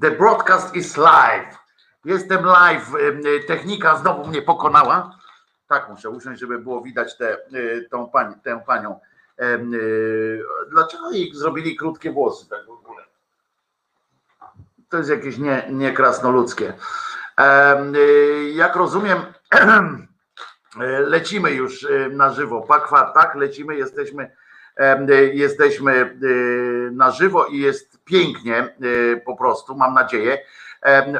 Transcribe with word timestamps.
The 0.00 0.10
broadcast 0.10 0.76
is 0.76 0.96
live. 0.96 1.58
Jestem 2.04 2.44
live. 2.44 2.92
Technika 3.46 3.96
znowu 3.96 4.26
mnie 4.26 4.42
pokonała. 4.42 5.18
Tak 5.68 5.88
muszę 5.88 6.10
usiąść, 6.10 6.40
żeby 6.40 6.58
było 6.58 6.80
widać 6.80 7.16
tę, 7.16 7.38
tą 7.90 8.10
pani, 8.10 8.34
tę 8.44 8.62
panią. 8.66 9.00
Dlaczego 10.70 11.10
jej 11.10 11.34
zrobili 11.34 11.76
krótkie 11.76 12.12
włosy 12.12 12.48
tak 12.48 12.66
w 12.66 12.70
ogóle? 12.70 13.02
To 14.88 14.96
jest 14.98 15.10
jakieś 15.10 15.38
nie, 15.38 15.66
nie 15.70 15.92
krasnoludzkie. 15.92 16.72
Jak 18.52 18.76
rozumiem, 18.76 19.18
lecimy 21.14 21.50
już 21.50 21.86
na 22.10 22.30
żywo. 22.30 22.60
Pakwa, 22.60 23.12
tak, 23.12 23.34
lecimy, 23.34 23.76
jesteśmy 23.76 24.30
jesteśmy 25.32 26.18
na 26.92 27.10
żywo 27.10 27.46
i 27.46 27.58
jest 27.58 28.04
pięknie 28.04 28.74
po 29.24 29.36
prostu, 29.36 29.74
mam 29.74 29.94
nadzieję. 29.94 30.38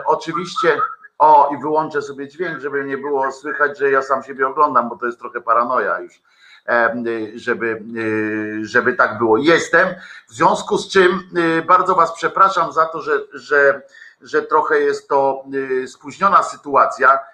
Oczywiście, 0.06 0.78
o 1.19 1.51
i 1.55 1.62
wyłączę 1.62 2.02
sobie 2.02 2.28
dźwięk, 2.28 2.61
żeby 2.61 2.84
nie 2.84 2.98
było 2.98 3.33
słychać, 3.33 3.78
że 3.78 3.91
ja 3.91 4.02
sam 4.02 4.23
siebie 4.23 4.47
oglądam, 4.47 4.88
bo 4.88 4.97
to 4.97 5.06
jest 5.06 5.19
trochę 5.19 5.41
paranoja 5.41 6.01
już, 6.01 6.23
żeby, 7.34 7.83
żeby 8.62 8.92
tak 8.92 9.19
było. 9.19 9.38
Jestem, 9.38 9.89
w 10.28 10.34
związku 10.34 10.78
z 10.78 10.89
czym 10.89 11.20
bardzo 11.66 11.95
Was 11.95 12.12
przepraszam 12.14 12.73
za 12.73 12.87
to, 12.87 13.00
że, 13.00 13.12
że, 13.33 13.83
że 14.20 14.42
trochę 14.42 14.80
jest 14.80 15.09
to 15.09 15.45
spóźniona 15.87 16.42
sytuacja 16.42 17.19
Y, 17.19 17.31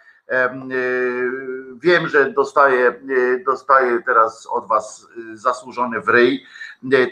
wiem, 1.74 2.09
że 2.09 2.30
dostaję, 2.30 2.95
y, 3.10 3.42
dostaję 3.46 4.02
teraz 4.06 4.46
od 4.46 4.66
Was 4.66 5.06
y, 5.32 5.36
zasłużony 5.36 6.00
w 6.00 6.09
ryj, 6.09 6.45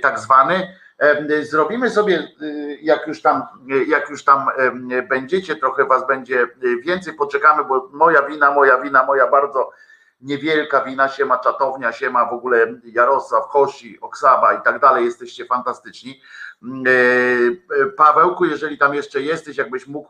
tak 0.02 0.18
zwany. 0.18 0.76
Zrobimy 1.42 1.90
sobie, 1.90 2.28
jak 2.82 3.06
już 3.06 3.22
tam, 3.22 3.42
jak 3.86 4.10
już 4.10 4.24
tam 4.24 4.46
będziecie, 5.08 5.56
trochę 5.56 5.84
Was 5.84 6.06
będzie 6.06 6.48
więcej, 6.82 7.14
poczekamy, 7.14 7.64
bo 7.64 7.88
moja 7.92 8.22
wina, 8.22 8.50
moja 8.50 8.78
wina, 8.78 9.06
moja 9.06 9.30
bardzo 9.30 9.70
niewielka 10.26 10.84
wina, 10.84 11.08
się 11.08 11.24
ma 11.24 11.38
czatownia, 11.38 11.92
się 11.92 12.10
ma 12.10 12.30
w 12.30 12.32
ogóle 12.32 12.66
Jarosław, 12.84 13.44
Hosi, 13.44 14.00
Oksaba 14.00 14.54
i 14.54 14.62
tak 14.62 14.80
dalej, 14.80 15.04
jesteście 15.04 15.44
fantastyczni. 15.44 16.20
Pawełku, 17.96 18.44
jeżeli 18.44 18.78
tam 18.78 18.94
jeszcze 18.94 19.22
jesteś, 19.22 19.56
jakbyś 19.56 19.86
mógł 19.86 20.08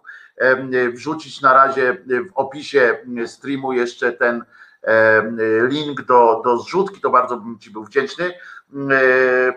wrzucić 0.92 1.40
na 1.40 1.54
razie 1.54 1.96
w 2.06 2.30
opisie 2.34 2.98
streamu 3.26 3.72
jeszcze 3.72 4.12
ten 4.12 4.44
link 5.68 6.02
do, 6.02 6.42
do 6.44 6.58
zrzutki, 6.58 7.00
to 7.00 7.10
bardzo 7.10 7.36
bym 7.36 7.58
Ci 7.58 7.70
był 7.70 7.84
wdzięczny. 7.84 8.34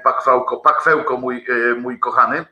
Pakwełko, 0.04 0.58
pakwełko 0.58 1.18
mój, 1.18 1.46
e, 1.50 1.76
mój 1.76 2.00
kochany. 2.00 2.46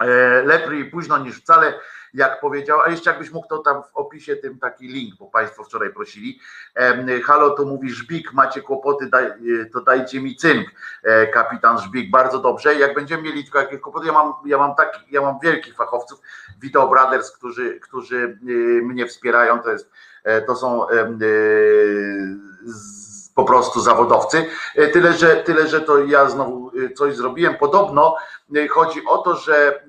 E, 0.00 0.06
lepiej 0.42 0.84
późno 0.84 1.18
niż 1.18 1.40
wcale 1.40 1.74
jak 2.14 2.40
powiedział, 2.40 2.80
a 2.80 2.88
jeszcze 2.88 3.10
jakbyś 3.10 3.30
mógł 3.30 3.48
to 3.48 3.58
tam 3.58 3.82
w 3.82 3.96
opisie 3.96 4.36
tym 4.36 4.58
taki 4.58 4.88
link, 4.88 5.14
bo 5.18 5.26
Państwo 5.26 5.64
wczoraj 5.64 5.92
prosili. 5.92 6.40
Halo, 7.24 7.50
to 7.50 7.64
mówi 7.64 7.90
Żbik, 7.90 8.32
macie 8.32 8.62
kłopoty, 8.62 9.06
daj, 9.06 9.26
e, 9.26 9.32
to 9.72 9.80
dajcie 9.80 10.20
mi 10.20 10.36
cynk, 10.36 10.68
e, 11.02 11.26
kapitan 11.26 11.78
Żbik, 11.78 12.10
bardzo 12.10 12.38
dobrze. 12.38 12.74
Jak 12.74 12.94
będziemy 12.94 13.22
mieli 13.22 13.44
tylko 13.44 13.58
jakieś 13.58 13.80
kłopoty, 13.80 14.06
ja 14.06 14.12
mam, 14.12 14.32
ja 14.46 14.58
mam 14.58 14.74
taki, 14.74 15.00
ja 15.10 15.20
mam 15.20 15.38
wielkich 15.42 15.74
fachowców, 15.74 16.20
Vito 16.60 16.88
Brothers, 16.88 17.30
którzy, 17.30 17.80
którzy 17.80 18.38
e, 18.42 18.52
mnie 18.82 19.06
wspierają, 19.06 19.58
to 19.58 19.70
jest, 19.70 19.90
to 20.46 20.56
są 20.56 20.86
po 23.34 23.44
prostu 23.44 23.80
zawodowcy. 23.80 24.46
Tyle, 24.92 25.12
że 25.12 25.36
tyle, 25.36 25.68
że 25.68 25.80
to 25.80 25.98
ja 25.98 26.30
znowu 26.30 26.70
coś 26.94 27.16
zrobiłem. 27.16 27.56
Podobno 27.56 28.16
Y, 28.56 28.68
chodzi 28.68 29.04
o 29.06 29.18
to, 29.18 29.36
że 29.36 29.84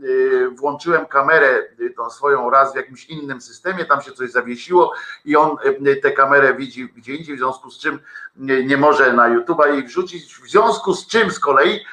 włączyłem 0.56 1.06
kamerę 1.06 1.64
tą 1.98 2.10
swoją 2.10 2.50
raz 2.50 2.74
w 2.74 2.76
jakimś 2.76 3.06
innym 3.06 3.42
systemie, 3.42 3.86
tam 3.86 4.02
się 4.02 4.12
coś 4.12 4.32
zawiesiło 4.32 4.94
i 5.26 5.36
on 5.36 5.58
tę 6.02 6.12
kamerę 6.12 6.54
widzi 6.54 6.90
gdzie 6.96 7.16
indziej, 7.16 7.36
w 7.36 7.40
związku 7.40 7.72
z 7.72 7.80
czym 7.80 8.00
nie 8.66 8.78
może 8.78 9.14
na 9.14 9.30
YouTube'a 9.30 9.74
jej 9.74 9.84
wrzucić, 9.84 10.36
w 10.36 10.50
związku 10.50 10.94
z 10.94 11.08
czym 11.08 11.32
z 11.32 11.40
kolei 11.40 11.86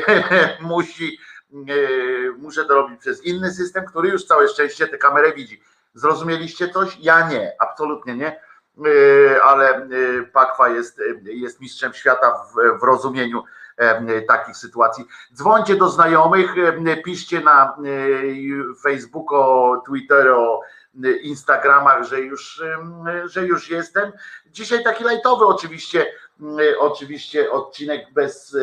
musi, 0.60 1.18
muszę 2.38 2.64
to 2.64 2.74
robić 2.74 3.00
przez 3.00 3.24
inny 3.24 3.52
system, 3.52 3.84
który 3.86 4.08
już 4.08 4.24
całe 4.24 4.48
szczęście 4.48 4.86
tę 4.86 4.98
kamerę 4.98 5.32
widzi. 5.32 5.62
Zrozumieliście 5.94 6.68
coś? 6.68 6.96
Ja 7.00 7.28
nie, 7.28 7.52
absolutnie 7.58 8.14
nie 8.14 8.40
ale 9.42 9.88
Pakwa 10.32 10.68
jest, 10.68 11.00
jest 11.22 11.60
mistrzem 11.60 11.92
świata 11.92 12.32
w, 12.32 12.80
w 12.80 12.82
rozumieniu 12.82 13.44
takich 14.28 14.56
sytuacji. 14.56 15.04
Dzwońcie 15.34 15.76
do 15.76 15.88
znajomych, 15.88 16.54
piszcie 17.04 17.40
na 17.40 17.76
Facebooku, 18.82 19.82
Twitterze, 19.86 20.36
Instagramach, 21.22 22.04
że 22.04 22.20
już, 22.20 22.62
że 23.24 23.46
już 23.46 23.70
jestem. 23.70 24.12
Dzisiaj 24.46 24.84
taki 24.84 25.04
lajtowy 25.04 25.46
oczywiście, 25.46 26.06
oczywiście 26.78 27.50
odcinek 27.50 28.12
bez, 28.12 28.56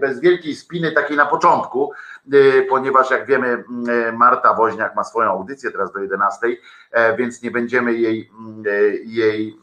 bez 0.00 0.20
wielkiej 0.20 0.56
spiny, 0.56 0.92
takiej 0.92 1.16
na 1.16 1.26
początku, 1.26 1.92
ponieważ 2.68 3.10
jak 3.10 3.26
wiemy 3.26 3.64
Marta 4.12 4.54
Woźniak 4.54 4.94
ma 4.94 5.04
swoją 5.04 5.30
audycję 5.30 5.70
teraz 5.70 5.92
do 5.92 6.00
11, 6.00 6.46
więc 7.16 7.42
nie 7.42 7.50
będziemy 7.50 7.94
jej, 7.94 8.30
jej 9.04 9.58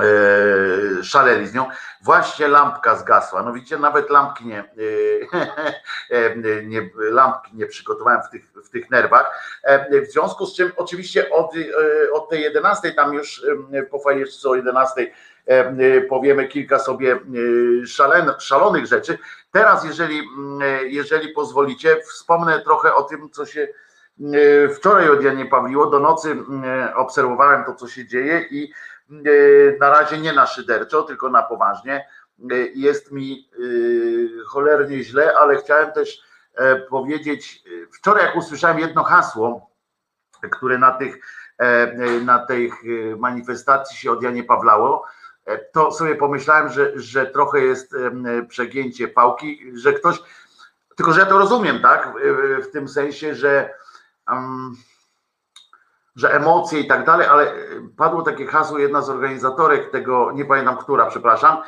E, 0.00 1.04
szaleli 1.04 1.46
z 1.46 1.54
nią. 1.54 1.66
Właśnie 2.02 2.48
lampka 2.48 2.96
zgasła. 2.96 3.42
No 3.42 3.52
widzicie, 3.52 3.78
nawet 3.78 4.10
lampki 4.10 4.46
nie, 4.46 4.58
e, 4.58 4.64
e, 6.16 6.36
nie, 6.62 6.90
lampki 6.96 7.56
nie 7.56 7.66
przygotowałem 7.66 8.22
w 8.22 8.30
tych, 8.30 8.52
w 8.64 8.70
tych 8.70 8.90
nerwach. 8.90 9.58
W 10.08 10.12
związku 10.12 10.46
z 10.46 10.56
czym 10.56 10.72
oczywiście 10.76 11.30
od, 11.30 11.52
od 12.12 12.28
tej 12.28 12.42
11 12.42 12.92
tam 12.92 13.14
już 13.14 13.42
po 13.90 13.98
fajeczce 13.98 14.48
o 14.48 14.54
11 14.54 15.10
powiemy 16.08 16.48
kilka 16.48 16.78
sobie 16.78 17.20
szalen, 17.86 18.32
szalonych 18.38 18.86
rzeczy. 18.86 19.18
Teraz, 19.50 19.84
jeżeli, 19.84 20.20
jeżeli 20.86 21.28
pozwolicie, 21.28 22.00
wspomnę 22.00 22.60
trochę 22.60 22.94
o 22.94 23.02
tym, 23.02 23.30
co 23.30 23.46
się 23.46 23.68
wczoraj 24.74 25.08
od 25.08 25.22
Janie 25.22 25.46
Pawliło. 25.46 25.86
Do 25.86 25.98
nocy 25.98 26.36
obserwowałem 26.94 27.64
to, 27.64 27.74
co 27.74 27.88
się 27.88 28.06
dzieje 28.06 28.46
i 28.50 28.72
E, 29.10 29.78
na 29.78 29.90
razie 29.90 30.18
nie 30.18 30.32
na 30.32 30.46
szyderczo, 30.46 31.02
tylko 31.02 31.30
na 31.30 31.42
poważnie. 31.42 32.08
E, 32.50 32.54
jest 32.74 33.12
mi 33.12 33.48
e, 33.52 34.44
cholernie 34.46 35.02
źle, 35.02 35.34
ale 35.38 35.56
chciałem 35.56 35.92
też 35.92 36.34
powiedzieć, 36.90 37.64
wczoraj 37.92 38.24
jak 38.24 38.36
usłyszałem 38.36 38.78
jedno 38.78 39.04
hasło, 39.04 39.70
które 40.50 40.78
na 40.78 40.90
tych 40.90 41.16
na 42.24 42.46
tej 42.46 42.72
manifestacji 43.18 43.96
się 43.96 44.12
od 44.12 44.22
Janie 44.22 44.44
Pawlało, 44.44 45.04
to 45.72 45.92
sobie 45.92 46.14
pomyślałem, 46.14 46.68
że, 46.68 46.92
że 46.94 47.26
trochę 47.26 47.60
jest 47.60 47.94
przegięcie 48.48 49.08
pałki, 49.08 49.72
że 49.74 49.92
ktoś, 49.92 50.22
tylko 50.96 51.12
że 51.12 51.20
ja 51.20 51.26
to 51.26 51.38
rozumiem, 51.38 51.82
tak, 51.82 52.12
w 52.62 52.70
tym 52.72 52.88
sensie, 52.88 53.34
że 53.34 53.74
um, 54.28 54.76
że 56.16 56.34
emocje 56.34 56.80
i 56.80 56.86
tak 56.86 57.06
dalej, 57.06 57.26
ale 57.26 57.52
e, 57.52 57.56
padło 57.96 58.22
takie 58.22 58.46
hasło, 58.46 58.78
jedna 58.78 59.02
z 59.02 59.10
organizatorek 59.10 59.90
tego, 59.90 60.32
nie 60.32 60.44
pamiętam 60.44 60.76
która, 60.76 61.06
przepraszam, 61.06 61.62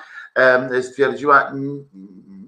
stwierdziła, 0.82 1.52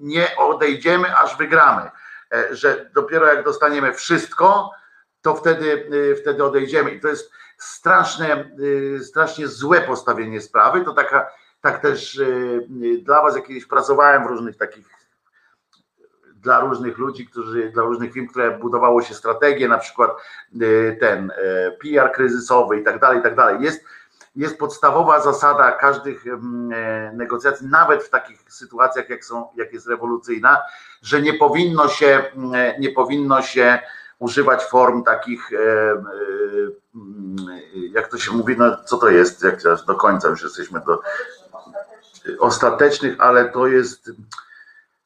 nie 0.00 0.36
odejdziemy, 0.36 1.16
aż 1.16 1.36
wygramy, 1.36 1.90
e, 2.32 2.56
że 2.56 2.90
dopiero 2.94 3.26
jak 3.26 3.44
dostaniemy 3.44 3.94
wszystko, 3.94 4.70
to 5.22 5.34
wtedy, 5.34 5.88
e, 6.12 6.14
wtedy 6.14 6.44
odejdziemy. 6.44 6.90
I 6.90 7.00
to 7.00 7.08
jest 7.08 7.32
straszne, 7.58 8.50
strasznie 9.02 9.48
złe 9.48 9.80
postawienie 9.80 10.40
sprawy. 10.40 10.84
To 10.84 10.94
taka, 10.94 11.30
tak 11.60 11.82
też 11.82 12.20
dla 13.02 13.22
Was, 13.22 13.36
jak 13.36 13.46
kiedyś 13.46 13.66
pracowałem 13.66 14.24
w 14.24 14.26
różnych 14.26 14.56
takich 14.56 14.98
dla 16.42 16.60
różnych 16.60 16.98
ludzi, 16.98 17.26
którzy, 17.26 17.70
dla 17.70 17.82
różnych 17.82 18.12
firm, 18.12 18.28
które 18.28 18.58
budowało 18.58 19.02
się 19.02 19.14
strategię, 19.14 19.68
na 19.68 19.78
przykład 19.78 20.10
y, 20.62 20.96
ten 21.00 21.30
y, 21.30 21.34
PR 21.82 22.12
kryzysowy 22.12 22.80
i 22.80 22.84
tak 22.84 23.00
dalej, 23.00 23.18
i 23.18 23.22
tak 23.22 23.34
dalej. 23.34 23.62
Jest, 23.62 23.84
jest 24.36 24.58
podstawowa 24.58 25.20
zasada 25.20 25.72
każdych 25.72 26.26
mm, 26.26 26.72
e, 26.72 27.12
negocjacji, 27.12 27.66
nawet 27.66 28.04
w 28.04 28.10
takich 28.10 28.40
sytuacjach, 28.48 29.08
jak, 29.08 29.24
są, 29.24 29.48
jak 29.56 29.72
jest 29.72 29.88
rewolucyjna, 29.88 30.62
że 31.02 31.22
nie 31.22 31.34
powinno 31.34 31.88
się, 31.88 32.22
mm, 32.34 32.54
e, 32.54 32.78
nie 32.78 32.90
powinno 32.90 33.42
się 33.42 33.78
używać 34.18 34.64
form 34.64 35.02
takich, 35.04 35.52
e, 35.52 35.56
mm, 36.94 37.36
jak 37.92 38.08
to 38.08 38.18
się 38.18 38.32
mówi, 38.32 38.56
no 38.58 38.76
co 38.84 38.98
to 38.98 39.08
jest, 39.08 39.44
jak 39.44 39.62
do 39.86 39.94
końca 39.94 40.28
już 40.28 40.42
jesteśmy 40.42 40.80
do 40.80 41.02
ostatecznych, 42.38 43.20
ale 43.20 43.48
to 43.48 43.66
jest 43.66 44.10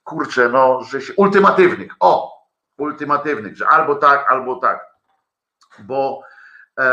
kurczę, 0.04 0.48
no, 0.48 0.82
że 0.82 1.00
się, 1.00 1.12
ultimatywnych, 1.16 1.92
o, 2.00 2.42
ultimatywnych, 2.78 3.56
że 3.56 3.68
albo 3.68 3.94
tak, 3.94 4.32
albo 4.32 4.56
tak, 4.56 4.86
bo, 5.78 6.22
e, 6.78 6.84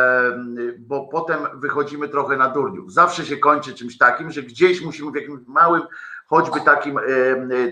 bo 0.80 1.08
potem 1.08 1.40
wychodzimy 1.54 2.10
trochę 2.10 2.38
na 2.38 2.50
durniów. 2.50 2.94
Zawsze 2.94 3.26
się 3.26 3.38
kończy 3.38 3.74
czymś 3.74 3.98
takim, 3.98 4.32
że 4.32 4.44
gdzieś 4.44 4.82
musimy 4.82 5.12
w 5.12 5.16
jakimś 5.16 5.48
małym 5.48 5.82
choćby 6.30 6.62
takim, 6.62 7.00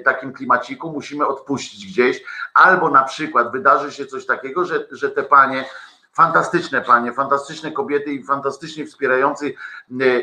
takim 0.06 0.34
klimaciku 0.34 0.92
musimy 0.92 1.28
odpuścić 1.28 1.86
gdzieś, 1.86 2.24
albo 2.54 2.90
na 2.90 3.04
przykład 3.04 3.52
wydarzy 3.52 3.92
się 3.92 4.06
coś 4.06 4.26
takiego, 4.26 4.66
że, 4.66 4.88
że 4.92 5.12
te 5.12 5.24
panie 5.24 5.66
fantastyczne 6.14 6.82
panie, 6.82 7.14
fantastyczne 7.14 7.72
kobiety 7.72 8.14
i 8.14 8.24
fantastycznie 8.24 8.86
wspierający 8.86 9.54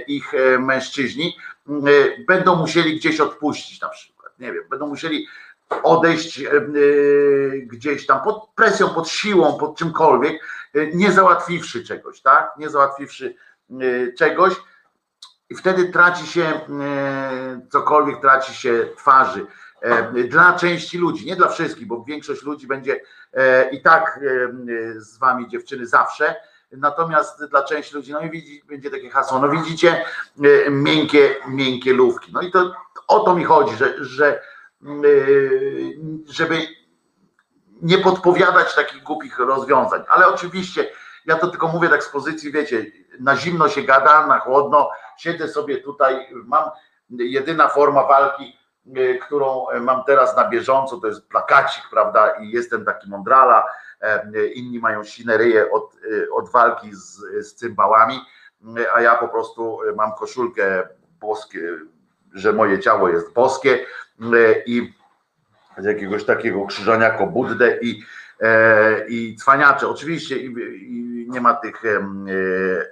ich 0.06 0.32
mężczyźni 0.58 1.36
będą 2.28 2.56
musieli 2.56 2.96
gdzieś 2.96 3.20
odpuścić 3.20 3.80
na 3.80 3.88
przykład. 3.88 4.38
Nie 4.38 4.52
wiem, 4.52 4.64
będą 4.70 4.86
musieli 4.86 5.26
odejść 5.82 6.40
e, 6.40 6.50
e, 6.50 6.60
gdzieś 7.58 8.06
tam 8.06 8.20
pod 8.20 8.48
presją, 8.54 8.88
pod 8.88 9.08
siłą, 9.08 9.58
pod 9.58 9.76
czymkolwiek, 9.76 10.42
e, 10.74 10.86
nie 10.86 11.12
załatwiwszy 11.12 11.84
czegoś, 11.84 12.20
tak? 12.20 12.50
Nie 12.58 12.70
załatwiwszy 12.70 13.34
czegoś 14.18 14.54
i 15.50 15.54
wtedy 15.54 15.88
traci 15.88 16.26
się 16.26 16.60
cokolwiek, 17.70 18.20
traci 18.20 18.54
się 18.54 18.88
twarzy. 18.96 19.46
Dla 20.28 20.52
części 20.52 20.98
ludzi, 20.98 21.26
nie 21.26 21.36
dla 21.36 21.48
wszystkich, 21.48 21.86
bo 21.86 22.04
większość 22.04 22.42
ludzi 22.42 22.66
będzie 22.66 23.00
i 23.72 23.82
tak 23.82 24.20
z 24.96 25.18
wami 25.18 25.48
dziewczyny 25.48 25.86
zawsze, 25.86 26.34
natomiast 26.72 27.44
dla 27.44 27.62
części 27.62 27.94
ludzi, 27.94 28.12
no 28.12 28.20
i 28.20 28.30
widzi, 28.30 28.62
będzie 28.68 28.90
takie 28.90 29.10
hasło, 29.10 29.38
no 29.38 29.48
widzicie, 29.48 30.04
miękkie, 30.70 31.34
miękkie 31.48 31.92
lówki. 31.92 32.32
No 32.32 32.40
i 32.40 32.50
to 32.50 32.74
o 33.08 33.20
to 33.20 33.34
mi 33.36 33.44
chodzi, 33.44 33.76
że, 33.76 34.04
że 34.04 34.40
Y, 35.04 35.96
żeby 36.28 36.66
nie 37.82 37.98
podpowiadać 37.98 38.74
takich 38.74 39.02
głupich 39.02 39.38
rozwiązań. 39.38 40.02
Ale 40.08 40.28
oczywiście, 40.28 40.90
ja 41.26 41.36
to 41.36 41.48
tylko 41.48 41.68
mówię 41.68 41.88
tak 41.88 42.04
z 42.04 42.08
pozycji, 42.08 42.52
wiecie, 42.52 42.86
na 43.20 43.36
zimno 43.36 43.68
się 43.68 43.82
gada, 43.82 44.26
na 44.26 44.38
chłodno, 44.38 44.90
siedzę 45.16 45.48
sobie 45.48 45.78
tutaj, 45.78 46.26
mam 46.30 46.70
jedyna 47.10 47.68
forma 47.68 48.04
walki, 48.04 48.58
y, 48.96 49.18
którą 49.22 49.66
mam 49.80 50.04
teraz 50.04 50.36
na 50.36 50.48
bieżąco, 50.48 50.96
to 50.96 51.06
jest 51.06 51.28
plakacik, 51.28 51.84
prawda, 51.90 52.30
i 52.30 52.50
jestem 52.50 52.84
taki 52.84 53.10
mądrala, 53.10 53.64
e, 54.00 54.46
inni 54.46 54.78
mają 54.78 55.04
sineryję 55.04 55.70
od, 55.70 55.94
y, 56.04 56.32
od 56.32 56.50
walki 56.50 56.94
z, 56.94 57.20
z 57.40 57.54
cymbałami, 57.54 58.20
a 58.94 59.00
ja 59.00 59.14
po 59.14 59.28
prostu 59.28 59.78
mam 59.96 60.12
koszulkę 60.12 60.88
boskie, 61.20 61.60
że 62.32 62.52
moje 62.52 62.78
ciało 62.78 63.08
jest 63.08 63.32
boskie, 63.32 63.86
E, 64.22 64.62
i 64.66 64.92
z 65.78 65.84
jakiegoś 65.84 66.24
takiego 66.24 66.66
krzyżaniako 66.66 67.26
Buddę 67.26 67.78
i, 67.82 68.02
e, 68.40 69.08
i 69.08 69.36
cwaniacze. 69.36 69.88
Oczywiście 69.88 70.38
i, 70.38 70.54
i 70.82 71.13
nie 71.34 71.40
ma 71.40 71.54
tych 71.54 71.84
e, 71.84 71.98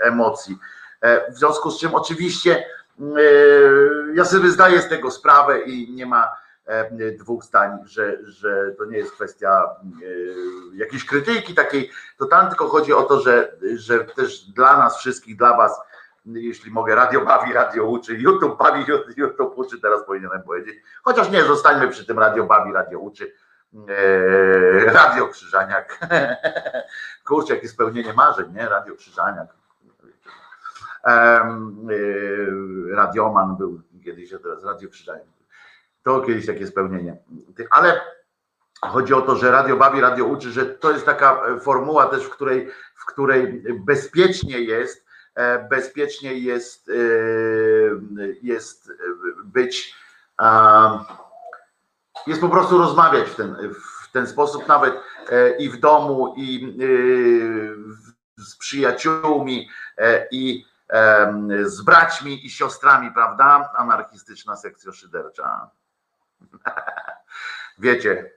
emocji. 0.01 0.59
W 1.31 1.39
związku 1.39 1.71
z 1.71 1.81
czym 1.81 1.95
oczywiście 1.95 2.65
ja 4.15 4.25
sobie 4.25 4.51
zdaję 4.51 4.81
z 4.81 4.89
tego 4.89 5.11
sprawę 5.11 5.61
i 5.61 5.93
nie 5.93 6.07
ma 6.07 6.37
dwóch 7.19 7.45
zdań, 7.45 7.79
że, 7.85 8.19
że 8.25 8.73
to 8.79 8.85
nie 8.85 8.99
jest 8.99 9.13
kwestia 9.13 9.71
jakiejś 10.75 11.05
krytyki 11.05 11.55
takiej 11.55 11.91
totalnie, 12.19 12.49
tylko 12.49 12.69
chodzi 12.69 12.93
o 12.93 13.03
to, 13.03 13.21
że, 13.21 13.53
że 13.75 14.05
też 14.05 14.45
dla 14.45 14.77
nas 14.77 14.99
wszystkich, 14.99 15.37
dla 15.37 15.57
was 15.57 15.81
jeśli 16.27 16.71
mogę, 16.71 16.95
radio 16.95 17.25
bawi, 17.25 17.53
radio 17.53 17.85
uczy, 17.85 18.15
YouTube 18.15 18.59
bawi, 18.59 18.85
YouTube 19.17 19.59
uczy, 19.59 19.81
teraz 19.81 20.05
powinienem 20.07 20.43
powiedzieć. 20.43 20.75
Chociaż 21.03 21.31
nie, 21.31 21.45
zostańmy 21.45 21.89
przy 21.89 22.07
tym 22.07 22.19
radio 22.19 22.45
bawi, 22.45 22.73
radio 22.73 22.99
uczy. 22.99 23.33
Eee, 23.75 24.85
radio 24.87 25.29
Krzyżaniak. 25.29 25.99
Kurczę, 27.27 27.55
jakie 27.55 27.69
spełnienie 27.69 28.13
marzeń, 28.13 28.53
nie? 28.53 28.69
Radio 28.69 28.95
Krzyżaniak. 28.95 29.49
Eee, 31.05 31.43
radioman 32.91 33.57
był 33.57 33.81
kiedyś, 34.05 34.33
a 34.33 34.39
teraz 34.39 34.65
Radio 34.65 34.89
Krzyżaniak. 34.89 35.27
To 36.03 36.21
kiedyś 36.21 36.47
takie 36.47 36.67
spełnienie. 36.67 37.17
Ale 37.71 38.01
chodzi 38.83 39.15
o 39.15 39.23
to, 39.23 39.37
że 39.37 39.51
radio 39.51 39.77
bawi, 39.77 40.01
radio 40.01 40.25
uczy, 40.25 40.51
że 40.51 40.67
to 40.67 40.91
jest 40.91 41.07
taka 41.07 41.43
formuła 41.61 42.07
też, 42.07 42.25
w 42.25 42.31
której, 42.31 42.71
w 42.95 43.05
której 43.07 43.65
bezpiecznie 43.87 44.61
jest 44.61 45.03
E, 45.35 45.69
bezpiecznie 45.69 46.35
jest, 46.35 46.89
e, 46.89 46.93
jest 48.43 48.93
być, 49.45 49.95
jest 52.27 52.41
po 52.41 52.49
prostu 52.49 52.79
rozmawiać 52.79 53.29
w 53.29 53.35
ten, 53.35 53.57
w 54.05 54.13
ten 54.13 54.27
sposób, 54.27 54.69
nawet 54.69 54.95
e, 55.31 55.57
i 55.57 55.69
w 55.69 55.81
domu, 55.81 56.35
i 56.37 56.77
z 58.39 58.57
przyjaciółmi, 58.57 59.69
i 60.31 60.65
z 61.65 61.83
braćmi 61.83 62.47
i 62.47 62.51
siostrami, 62.51 63.13
prawda? 63.13 63.73
Anarchistyczna 63.77 64.57
sekcja 64.57 64.93
szydercza. 64.93 65.71
Wiecie 67.79 68.31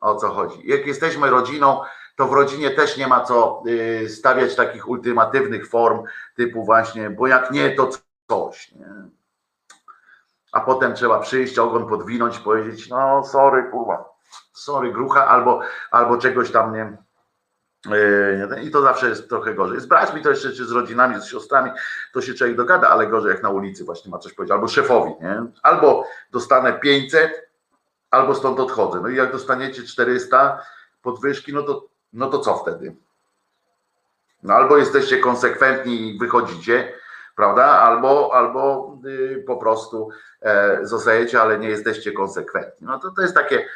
o 0.00 0.14
co 0.14 0.28
chodzi. 0.28 0.60
Jak 0.64 0.86
jesteśmy 0.86 1.30
rodziną, 1.30 1.80
to 2.16 2.26
w 2.26 2.32
rodzinie 2.32 2.70
też 2.70 2.96
nie 2.96 3.06
ma 3.06 3.20
co 3.20 3.62
y, 3.66 4.08
stawiać 4.08 4.56
takich 4.56 4.88
ultimatywnych 4.88 5.68
form 5.68 6.02
typu 6.36 6.64
właśnie, 6.64 7.10
bo 7.10 7.26
jak 7.26 7.50
nie, 7.50 7.70
to 7.70 7.90
coś. 8.28 8.72
Nie? 8.72 8.86
A 10.54 10.60
potem 10.60 10.94
trzeba 10.94 11.18
przyjść, 11.18 11.58
ogon 11.58 11.88
podwinąć, 11.88 12.38
powiedzieć, 12.38 12.88
no 12.88 13.24
sorry, 13.24 13.62
kurwa, 13.70 14.04
sorry, 14.52 14.92
grucha, 14.92 15.26
albo, 15.26 15.60
albo 15.90 16.18
czegoś 16.18 16.50
tam 16.50 16.74
nie. 16.74 16.96
Y, 17.94 18.62
I 18.62 18.70
to 18.70 18.82
zawsze 18.82 19.08
jest 19.08 19.28
trochę 19.28 19.54
gorzej. 19.54 19.80
Z 19.80 19.86
braćmi 19.86 20.22
to 20.22 20.30
jeszcze, 20.30 20.52
czy 20.52 20.64
z 20.64 20.72
rodzinami, 20.72 21.20
z 21.20 21.24
siostrami, 21.24 21.70
to 22.12 22.20
się 22.20 22.34
człowiek 22.34 22.56
dogada, 22.56 22.88
ale 22.88 23.06
gorzej 23.06 23.30
jak 23.30 23.42
na 23.42 23.50
ulicy 23.50 23.84
właśnie 23.84 24.10
ma 24.10 24.18
coś 24.18 24.32
powiedzieć, 24.32 24.52
albo 24.52 24.68
szefowi, 24.68 25.10
nie? 25.20 25.42
Albo 25.62 26.04
dostanę 26.30 26.72
500, 26.72 27.50
albo 28.10 28.34
stąd 28.34 28.60
odchodzę. 28.60 29.00
No 29.00 29.08
i 29.08 29.16
jak 29.16 29.32
dostaniecie 29.32 29.82
400 29.82 30.62
podwyżki, 31.02 31.54
no 31.54 31.62
to 31.62 31.88
no 32.12 32.26
to 32.26 32.38
co 32.38 32.56
wtedy? 32.56 32.94
No 34.42 34.54
albo 34.54 34.76
jesteście 34.76 35.18
konsekwentni 35.18 36.08
i 36.08 36.18
wychodzicie, 36.18 36.92
prawda? 37.36 37.64
Albo, 37.64 38.34
albo 38.34 38.94
y, 39.06 39.44
po 39.46 39.56
prostu 39.56 40.08
e, 40.42 40.78
zostajecie, 40.82 41.40
ale 41.40 41.58
nie 41.58 41.68
jesteście 41.68 42.12
konsekwentni. 42.12 42.86
No 42.86 42.98
to, 42.98 43.10
to 43.10 43.22
jest 43.22 43.34
takie, 43.34 43.66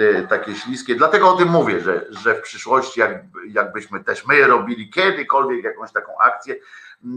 y, 0.00 0.26
takie 0.28 0.54
śliskie. 0.54 0.94
Dlatego 0.94 1.34
o 1.34 1.36
tym 1.36 1.48
mówię, 1.48 1.80
że, 1.80 2.06
że 2.10 2.34
w 2.34 2.42
przyszłości, 2.42 3.00
jak, 3.00 3.12
jakbyśmy 3.48 4.04
też 4.04 4.26
my 4.26 4.46
robili 4.46 4.90
kiedykolwiek 4.90 5.64
jakąś 5.64 5.92
taką 5.92 6.12
akcję, 6.18 6.54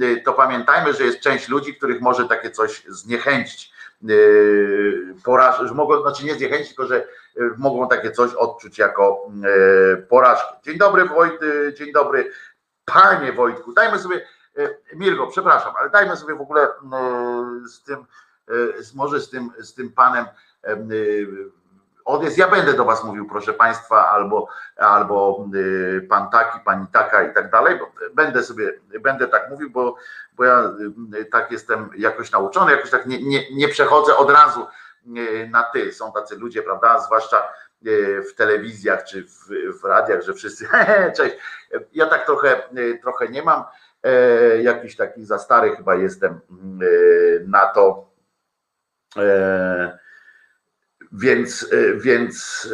y, 0.02 0.22
to 0.26 0.34
pamiętajmy, 0.34 0.94
że 0.94 1.04
jest 1.04 1.20
część 1.20 1.50
ludzi, 1.50 1.76
których 1.76 2.02
może 2.02 2.28
takie 2.28 2.52
coś 2.52 2.84
zniechęcić. 2.88 3.80
Poraż, 5.24 5.72
mogą, 5.72 6.02
znaczy 6.02 6.26
nie 6.26 6.36
zniechęcić, 6.36 6.68
tylko 6.68 6.86
że 6.86 7.08
mogą 7.58 7.88
takie 7.88 8.12
coś 8.12 8.34
odczuć 8.34 8.78
jako 8.78 9.32
porażkę. 10.10 10.54
Dzień 10.64 10.78
dobry 10.78 11.06
Wojt, 11.06 11.34
e, 11.44 11.74
dzień 11.74 11.92
dobry 11.92 12.32
panie 12.86 13.34
Wojtku. 13.34 13.74
Dajmy 13.74 14.00
sobie, 14.00 14.22
Mirgo, 14.96 15.28
przepraszam, 15.28 15.74
ale 15.80 15.90
dajmy 15.90 16.18
sobie 16.18 16.36
w 16.36 16.42
ogóle 16.42 16.68
z 17.68 17.84
tym, 17.84 18.06
może 18.96 19.20
z 19.20 19.30
tym, 19.30 19.52
z 19.60 19.74
tym 19.74 19.92
panem 19.92 20.26
odjazd. 22.06 22.38
Ja 22.38 22.48
będę 22.48 22.74
do 22.74 22.86
was 22.86 23.04
mówił, 23.04 23.30
proszę 23.30 23.54
państwa, 23.54 24.10
albo, 24.10 24.48
albo 24.78 25.46
pan 26.10 26.30
taki, 26.30 26.60
pani 26.60 26.88
taka 26.88 27.24
i 27.24 27.34
tak 27.34 27.52
dalej, 27.52 27.80
będę 28.14 28.44
sobie, 28.44 28.74
będę 29.02 29.28
tak 29.28 29.50
mówił, 29.50 29.70
bo, 29.70 29.96
bo 30.34 30.46
ja 30.46 30.74
tak 31.32 31.52
jestem 31.52 31.90
jakoś 31.98 32.32
nauczony, 32.32 32.72
jakoś 32.72 32.90
tak 32.90 33.06
nie, 33.06 33.24
nie, 33.24 33.56
nie 33.56 33.68
przechodzę 33.68 34.18
od 34.18 34.30
razu 34.30 34.68
na 35.50 35.64
ty. 35.64 35.94
Są 35.94 36.12
tacy 36.12 36.36
ludzie, 36.36 36.64
prawda, 36.64 37.00
zwłaszcza 37.00 37.38
e, 37.38 38.22
w 38.22 38.36
telewizjach 38.36 39.04
czy 39.04 39.24
w, 39.24 39.50
w 39.82 39.84
radiach, 39.84 40.22
że 40.22 40.34
wszyscy, 40.34 40.68
cześć. 41.18 41.36
Ja 41.94 42.06
tak 42.06 42.26
trochę, 42.26 42.70
e, 42.70 42.98
trochę 43.02 43.28
nie 43.28 43.44
mam. 43.44 43.64
E, 44.04 44.62
jakiś 44.62 44.96
taki 44.96 45.26
za 45.26 45.40
stary 45.40 45.76
chyba 45.76 45.96
jestem 45.96 46.40
na 47.48 47.66
to. 47.66 48.10
Więc, 51.12 51.70
więc 51.96 52.68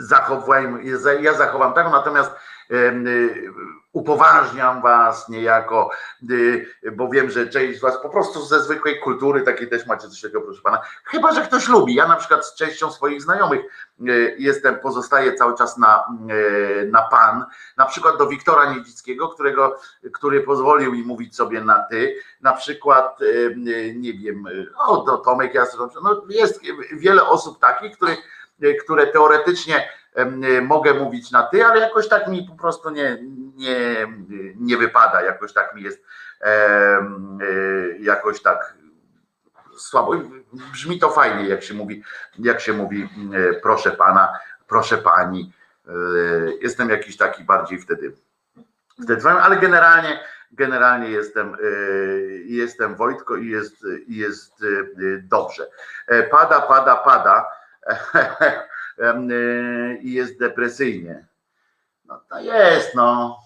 zachowajmy, 0.00 0.80
ja 1.20 1.34
zachowam 1.34 1.74
tak, 1.74 1.92
natomiast 1.92 2.32
upoważniam 3.92 4.82
was 4.82 5.28
niejako, 5.28 5.90
y, 6.30 6.66
bo 6.92 7.08
wiem, 7.08 7.30
że 7.30 7.46
część 7.46 7.78
z 7.78 7.82
was 7.82 8.02
po 8.02 8.08
prostu 8.08 8.42
ze 8.42 8.60
zwykłej 8.62 9.00
kultury 9.00 9.42
takiej 9.42 9.68
też 9.68 9.86
macie 9.86 10.08
coś 10.08 10.20
takiego, 10.20 10.40
proszę 10.40 10.62
pana. 10.62 10.80
Chyba, 11.04 11.32
że 11.32 11.42
ktoś 11.42 11.68
lubi. 11.68 11.94
Ja 11.94 12.08
na 12.08 12.16
przykład 12.16 12.46
z 12.46 12.54
częścią 12.54 12.92
swoich 12.92 13.22
znajomych 13.22 13.60
y, 14.08 14.36
jestem, 14.38 14.78
pozostaję 14.78 15.34
cały 15.34 15.56
czas 15.56 15.78
na, 15.78 16.04
y, 16.82 16.88
na 16.92 17.02
pan, 17.02 17.44
na 17.76 17.86
przykład 17.86 18.18
do 18.18 18.26
Wiktora 18.26 18.74
Niedzickiego, 18.74 19.28
którego, 19.28 19.76
który 20.12 20.40
pozwolił 20.40 20.92
mi 20.92 21.02
mówić 21.02 21.36
sobie 21.36 21.60
na 21.60 21.78
ty, 21.90 22.16
na 22.40 22.52
przykład, 22.52 23.18
nie 23.94 24.12
wiem, 24.12 24.44
o, 24.86 24.96
do 25.04 25.18
Tomek 25.18 25.54
Jastrzębski, 25.54 26.00
no 26.04 26.22
jest 26.28 26.60
wiele 26.92 27.26
osób 27.26 27.58
takich, 27.58 27.96
które, 27.96 28.16
które 28.84 29.06
teoretycznie 29.06 29.88
mogę 30.62 30.94
mówić 30.94 31.30
na 31.30 31.42
ty, 31.42 31.66
ale 31.66 31.80
jakoś 31.80 32.08
tak 32.08 32.28
mi 32.28 32.46
po 32.50 32.54
prostu 32.54 32.90
nie, 32.90 33.18
nie, 33.60 34.06
nie 34.56 34.76
wypada, 34.76 35.22
jakoś 35.22 35.52
tak 35.52 35.74
mi 35.74 35.82
jest, 35.82 36.04
jakoś 38.00 38.42
tak 38.42 38.74
słabo. 39.76 40.12
Brzmi 40.72 40.98
to 40.98 41.10
fajnie, 41.10 41.48
jak 41.48 41.62
się 41.62 41.74
mówi, 41.74 42.02
jak 42.38 42.60
się 42.60 42.72
mówi, 42.72 43.08
proszę 43.62 43.90
pana, 43.90 44.38
proszę 44.68 44.98
pani. 44.98 45.52
Jestem 46.60 46.90
jakiś 46.90 47.16
taki 47.16 47.44
bardziej 47.44 47.80
wtedy, 47.80 48.12
wtedy 49.04 49.30
ale 49.30 49.56
generalnie, 49.56 50.20
generalnie 50.52 51.10
jestem, 51.10 51.56
jestem 52.44 52.94
Wojtko 52.94 53.36
i 53.36 53.46
jest, 53.46 53.86
jest 54.08 54.64
dobrze. 55.22 55.66
Pada, 56.30 56.60
pada, 56.60 56.96
pada 56.96 57.48
i 60.06 60.12
jest 60.12 60.38
depresyjnie. 60.38 61.26
No 62.04 62.20
to 62.28 62.40
jest, 62.40 62.94
no 62.94 63.38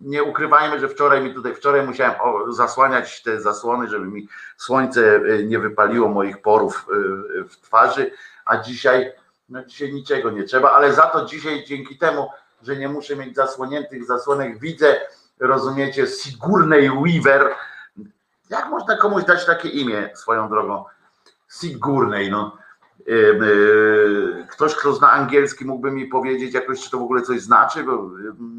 nie 0.00 0.24
ukrywajmy, 0.24 0.80
że 0.80 0.88
wczoraj 0.88 1.22
mi 1.22 1.34
tutaj, 1.34 1.54
wczoraj 1.54 1.86
musiałem 1.86 2.14
zasłaniać 2.50 3.22
te 3.22 3.40
zasłony, 3.40 3.88
żeby 3.88 4.06
mi 4.06 4.28
słońce 4.56 5.16
e, 5.16 5.42
nie 5.42 5.58
wypaliło 5.58 6.08
moich 6.08 6.42
porów 6.42 6.86
e, 6.88 7.44
w 7.44 7.56
twarzy, 7.56 8.10
a 8.46 8.56
dzisiaj, 8.56 9.12
no 9.48 9.64
dzisiaj 9.64 9.92
niczego 9.92 10.30
nie 10.30 10.42
trzeba, 10.42 10.72
ale 10.72 10.92
za 10.92 11.02
to 11.02 11.24
dzisiaj 11.24 11.64
dzięki 11.64 11.98
temu, 11.98 12.28
że 12.62 12.76
nie 12.76 12.88
muszę 12.88 13.16
mieć 13.16 13.36
zasłoniętych 13.36 14.04
zasłonek, 14.04 14.58
widzę, 14.58 15.00
rozumiecie, 15.40 16.06
Sigurnej 16.06 16.90
Weaver. 16.90 17.54
Jak 18.50 18.70
można 18.70 18.96
komuś 18.96 19.24
dać 19.24 19.46
takie 19.46 19.68
imię 19.68 20.10
swoją 20.14 20.48
drogą? 20.48 20.84
Sigurnej, 21.60 22.30
no 22.30 22.63
ktoś, 24.50 24.74
kto 24.74 24.92
zna 24.92 25.10
angielski, 25.10 25.64
mógłby 25.64 25.90
mi 25.90 26.06
powiedzieć 26.06 26.54
jakoś, 26.54 26.80
czy 26.80 26.90
to 26.90 26.98
w 26.98 27.02
ogóle 27.02 27.22
coś 27.22 27.40
znaczy, 27.40 27.84
bo, 27.84 28.10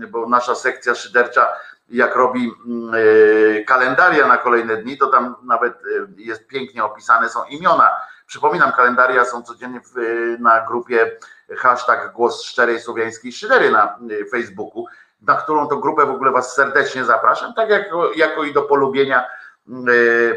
bo 0.10 0.30
nasza 0.30 0.56
sekcja 0.56 0.96
szydercza, 0.96 1.48
jak 1.90 2.16
robi 2.16 2.52
e, 2.94 3.64
kalendaria 3.64 4.28
na 4.28 4.38
kolejne 4.38 4.78
dni, 4.78 4.98
to 4.98 5.08
tam 5.08 5.36
nawet 5.44 5.74
e, 5.74 6.08
jest 6.18 6.48
pięknie 6.48 6.84
opisane, 6.84 7.30
są 7.30 7.44
imiona. 7.44 7.92
Przypominam, 8.28 8.72
kalendaria 8.72 9.26
są 9.26 9.42
codziennie 9.42 9.82
w, 9.82 9.96
na 10.40 10.66
grupie 10.68 11.12
hashtag 11.58 12.14
Głos 12.14 12.44
Szczerej 12.44 12.80
Słowiańskiej 12.80 13.32
Szydery 13.32 13.72
na 13.72 14.00
Facebooku, 14.32 14.86
na 15.22 15.36
którą 15.36 15.68
to 15.68 15.78
grupę 15.78 16.06
w 16.06 16.10
ogóle 16.10 16.32
Was 16.32 16.56
serdecznie 16.56 17.06
zapraszam, 17.06 17.54
tak 17.54 17.70
jak, 17.70 17.90
jako 18.16 18.44
i 18.44 18.54
do 18.54 18.62
polubienia, 18.62 19.26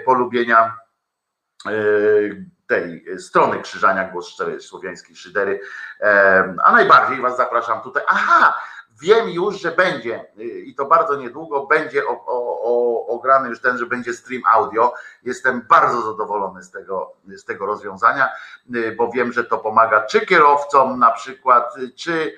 polubienia 0.04 0.76
tej 2.68 3.04
strony 3.18 3.60
krzyżania 3.60 4.08
Głos 4.08 4.28
Szczerej 4.28 4.60
Słowiańskiej 4.60 5.16
Szydery. 5.16 5.60
A 6.64 6.72
najbardziej 6.72 7.20
Was 7.20 7.36
zapraszam 7.36 7.80
tutaj. 7.80 8.02
Aha, 8.08 8.60
wiem 9.00 9.28
już, 9.28 9.60
że 9.60 9.70
będzie 9.70 10.26
i 10.64 10.74
to 10.74 10.84
bardzo 10.84 11.16
niedługo 11.16 11.66
będzie 11.66 12.06
o, 12.06 12.24
o, 12.26 12.62
o, 12.62 13.06
ograny 13.06 13.48
już 13.48 13.60
ten, 13.60 13.78
że 13.78 13.86
będzie 13.86 14.12
stream 14.12 14.42
audio. 14.52 14.94
Jestem 15.22 15.66
bardzo 15.68 16.02
zadowolony 16.02 16.62
z 16.62 16.70
tego, 16.70 17.12
z 17.36 17.44
tego 17.44 17.66
rozwiązania, 17.66 18.28
bo 18.96 19.10
wiem, 19.10 19.32
że 19.32 19.44
to 19.44 19.58
pomaga 19.58 20.00
czy 20.00 20.26
kierowcom 20.26 20.98
na 20.98 21.10
przykład, 21.10 21.74
czy 21.96 22.36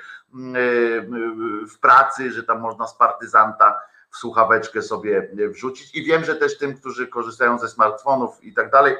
w 1.73 1.79
pracy, 1.81 2.33
że 2.33 2.43
tam 2.43 2.61
można 2.61 2.87
z 2.87 2.95
partyzanta 2.95 3.81
w 4.11 4.17
słuchaweczkę 4.17 4.83
sobie 4.83 5.31
wrzucić. 5.49 5.95
I 5.95 6.05
wiem, 6.05 6.25
że 6.25 6.37
też 6.37 6.59
tym, 6.59 6.77
którzy 6.77 7.07
korzystają 7.07 7.59
ze 7.59 7.69
smartfonów 7.69 8.45
i 8.45 8.55
tak 8.55 8.71
dalej, 8.71 8.97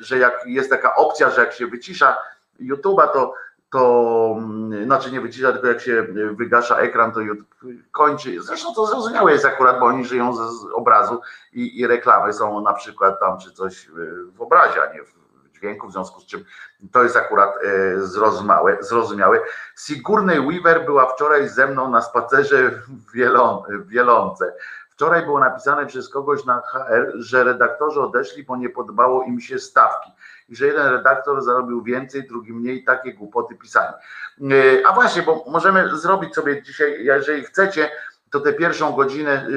że 0.00 0.18
jak 0.18 0.46
jest 0.46 0.70
taka 0.70 0.96
opcja, 0.96 1.30
że 1.30 1.40
jak 1.40 1.52
się 1.52 1.66
wycisza 1.66 2.16
YouTube'a, 2.60 3.08
to 3.12 3.34
to 3.70 4.36
znaczy 4.84 5.12
nie 5.12 5.20
wycisza, 5.20 5.52
tylko 5.52 5.66
jak 5.66 5.80
się 5.80 6.06
wygasza 6.32 6.76
ekran, 6.76 7.12
to 7.12 7.20
YouTube 7.20 7.54
kończy. 7.90 8.42
Zresztą 8.42 8.74
to 8.74 8.86
zrozumiałe 8.86 9.32
jest 9.32 9.44
akurat, 9.44 9.80
bo 9.80 9.86
oni 9.86 10.04
żyją 10.04 10.34
z, 10.34 10.60
z 10.60 10.64
obrazu 10.74 11.20
i, 11.52 11.80
i, 11.80 11.86
reklamy 11.86 12.32
są 12.32 12.60
na 12.60 12.72
przykład 12.72 13.20
tam 13.20 13.38
czy 13.38 13.52
coś 13.52 13.90
w 14.34 14.42
obrazie, 14.42 14.82
a 14.82 14.92
nie 14.94 15.02
w 15.02 15.17
dźwięku, 15.58 15.88
w 15.88 15.92
związku 15.92 16.20
z 16.20 16.26
czym 16.26 16.44
to 16.92 17.02
jest 17.02 17.16
akurat 17.16 17.54
e, 17.56 18.00
zrozumiałe. 18.00 18.76
zrozumiałe. 18.80 19.40
Sigurnej 19.78 20.40
Weaver 20.40 20.84
była 20.84 21.06
wczoraj 21.06 21.48
ze 21.48 21.66
mną 21.66 21.90
na 21.90 22.02
spacerze 22.02 22.70
w, 22.70 23.12
Wielon, 23.12 23.62
w 23.68 23.88
Wielonce. 23.88 24.54
Wczoraj 24.90 25.24
było 25.24 25.40
napisane 25.40 25.86
przez 25.86 26.08
kogoś 26.08 26.44
na 26.44 26.60
HR, 26.60 27.12
że 27.14 27.44
redaktorzy 27.44 28.00
odeszli, 28.00 28.44
bo 28.44 28.56
nie 28.56 28.68
podobało 28.68 29.22
im 29.22 29.40
się 29.40 29.58
stawki 29.58 30.10
i 30.48 30.56
że 30.56 30.66
jeden 30.66 30.86
redaktor 30.86 31.42
zarobił 31.42 31.82
więcej, 31.82 32.28
drugi 32.28 32.52
mniej, 32.52 32.84
takie 32.84 33.14
głupoty 33.14 33.54
pisali. 33.54 33.94
E, 34.40 34.86
a 34.86 34.92
właśnie, 34.92 35.22
bo 35.22 35.44
możemy 35.48 35.96
zrobić 35.96 36.34
sobie 36.34 36.62
dzisiaj, 36.62 37.04
jeżeli 37.04 37.44
chcecie, 37.44 37.90
to 38.30 38.40
tę 38.40 38.52
pierwszą 38.52 38.92
godzinę 38.92 39.46
y, 39.48 39.52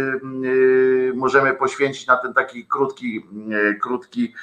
y, 0.48 1.01
możemy 1.22 1.54
poświęcić 1.54 2.08
na 2.08 2.18
ten 2.18 2.34
taki 2.34 2.68
krótki, 2.68 3.28
y, 3.54 3.80
krótki 3.82 4.36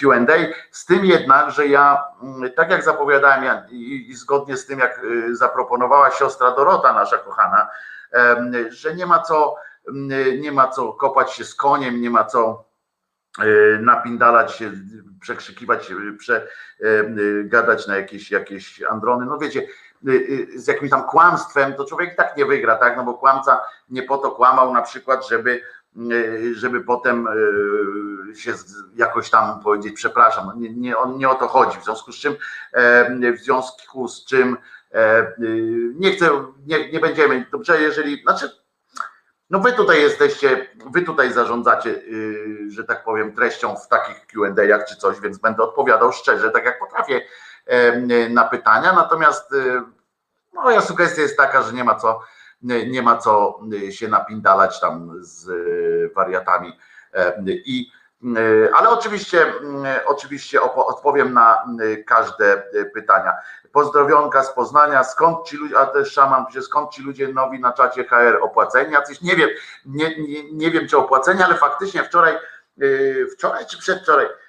QA. 0.00 0.26
Z 0.70 0.86
tym 0.86 1.04
jednak, 1.04 1.50
że 1.50 1.66
ja, 1.66 2.04
tak 2.56 2.70
jak 2.70 2.84
zapowiadałem 2.84 3.44
ja, 3.44 3.66
i, 3.70 4.10
i 4.10 4.14
zgodnie 4.14 4.56
z 4.56 4.66
tym, 4.66 4.78
jak 4.78 5.00
zaproponowała 5.32 6.10
siostra 6.10 6.50
Dorota, 6.50 6.92
nasza 6.92 7.18
kochana, 7.18 7.68
że 8.68 8.94
nie 8.94 9.06
ma 9.06 9.18
co, 9.18 9.54
nie 10.40 10.52
ma 10.52 10.68
co 10.68 10.92
kopać 10.92 11.32
się 11.32 11.44
z 11.44 11.54
koniem, 11.54 12.00
nie 12.00 12.10
ma 12.10 12.24
co 12.24 12.64
napindalać 13.80 14.52
się, 14.52 14.72
przekrzykiwać, 15.20 15.92
prze, 16.18 16.48
gadać 17.44 17.86
na 17.86 17.96
jakieś, 17.96 18.30
jakieś 18.30 18.82
androny. 18.82 19.26
No 19.26 19.38
wiecie, 19.38 19.66
Y, 20.08 20.12
y, 20.54 20.60
z 20.60 20.66
jakimś 20.66 20.90
tam 20.90 21.04
kłamstwem, 21.04 21.74
to 21.74 21.84
człowiek 21.84 22.16
tak 22.16 22.36
nie 22.36 22.46
wygra, 22.46 22.76
tak? 22.76 22.96
No 22.96 23.04
bo 23.04 23.14
kłamca 23.14 23.60
nie 23.90 24.02
po 24.02 24.18
to 24.18 24.30
kłamał 24.30 24.74
na 24.74 24.82
przykład, 24.82 25.28
żeby 25.28 25.50
y, 25.50 25.62
żeby 26.54 26.80
potem 26.80 27.28
się 28.34 28.54
jakoś 28.94 29.30
tam 29.30 29.60
powiedzieć 29.60 29.92
przepraszam, 29.94 30.52
nie, 30.56 30.70
nie, 30.70 30.94
nie 31.16 31.28
o 31.28 31.34
to 31.34 31.48
chodzi, 31.48 31.78
w 31.78 31.84
związku 31.84 32.12
z 32.12 32.16
czym 32.16 32.36
w 33.36 33.38
związku 33.38 34.08
z 34.08 34.24
czym 34.24 34.56
nie 35.94 36.12
chcę, 36.12 36.30
nie, 36.66 36.92
nie 36.92 37.00
będziemy, 37.00 37.46
dobrze, 37.52 37.82
jeżeli, 37.82 38.22
znaczy 38.22 38.50
no 39.50 39.58
wy 39.58 39.72
tutaj 39.72 40.00
jesteście, 40.00 40.68
wy 40.92 41.02
tutaj 41.02 41.32
zarządzacie, 41.32 42.02
że 42.68 42.84
tak 42.84 43.04
powiem, 43.04 43.32
treścią 43.32 43.76
w 43.76 43.88
takich 43.88 44.26
Q&A 44.26 44.84
czy 44.84 44.96
coś, 44.96 45.20
więc 45.20 45.38
będę 45.38 45.62
odpowiadał 45.62 46.12
szczerze, 46.12 46.50
tak 46.50 46.64
jak 46.64 46.78
potrafię 46.78 47.20
na 48.30 48.44
pytania. 48.44 48.92
Natomiast 48.92 49.52
y, 49.52 49.82
moja 50.52 50.80
sugestia 50.80 51.22
jest 51.22 51.36
taka, 51.36 51.62
że 51.62 51.72
nie 51.72 51.84
ma 51.84 51.94
co, 51.94 52.20
nie 52.62 53.02
ma 53.02 53.18
co 53.18 53.60
się 53.90 54.08
napindalać 54.08 54.80
tam 54.80 55.12
z 55.20 55.50
wariatami 56.14 56.78
i 57.46 57.90
ale 58.74 58.88
oczywiście, 58.88 59.52
oczywiście 60.06 60.62
odpowiem 60.62 61.32
na 61.32 61.64
każde 62.06 62.62
pytania. 62.94 63.32
Pozdrowionka 63.72 64.44
z 64.44 64.54
Poznania, 64.54 65.04
skąd 65.04 65.46
ci 65.46 65.56
ludzie, 65.56 65.78
a 65.78 65.86
też 65.86 66.12
szaman, 66.12 66.44
skąd 66.60 66.90
ci 66.90 67.02
ludzie 67.02 67.28
nowi 67.28 67.60
na 67.60 67.72
czacie 67.72 68.04
HR 68.04 68.38
opłaceni? 68.42 68.92
Jacyś 68.92 69.20
nie 69.20 69.36
wiem, 69.36 69.48
nie, 69.86 70.16
nie, 70.18 70.52
nie 70.52 70.70
wiem 70.70 70.88
czy 70.88 70.98
opłaceni, 70.98 71.42
ale 71.42 71.54
faktycznie 71.54 72.04
wczoraj, 72.04 72.34
y, 72.82 73.26
wczoraj 73.36 73.66
czy 73.66 73.78
przedwczoraj, 73.78 74.26
Y, 74.26 74.41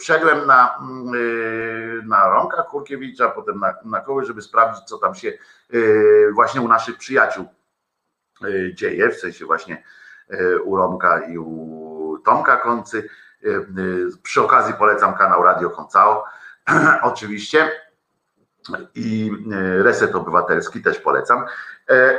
wszedłem 0.00 0.46
na, 0.46 0.78
mm, 0.80 1.14
y, 1.14 2.02
na 2.06 2.28
Ronka 2.28 2.62
Kurkiewicza, 2.62 3.28
potem 3.28 3.60
na, 3.60 3.74
na 3.84 4.00
kogoś, 4.00 4.26
żeby 4.26 4.42
sprawdzić, 4.42 4.84
co 4.84 4.98
tam 4.98 5.14
się 5.14 5.32
y, 5.74 6.30
właśnie 6.34 6.60
u 6.60 6.68
naszych 6.68 6.98
przyjaciół 6.98 7.46
dzieje, 8.74 9.10
w 9.10 9.16
sensie 9.16 9.44
właśnie 9.44 9.84
u 10.64 10.76
Romka 10.76 11.20
i 11.20 11.38
u 11.38 12.18
Tomka 12.24 12.56
Koncy. 12.56 13.08
Przy 14.22 14.42
okazji 14.42 14.74
polecam 14.74 15.14
kanał 15.14 15.42
Radio 15.42 15.70
Koncao, 15.70 16.24
oczywiście. 17.02 17.70
I 18.94 19.32
Reset 19.78 20.14
Obywatelski 20.14 20.82
też 20.82 20.98
polecam. 20.98 21.44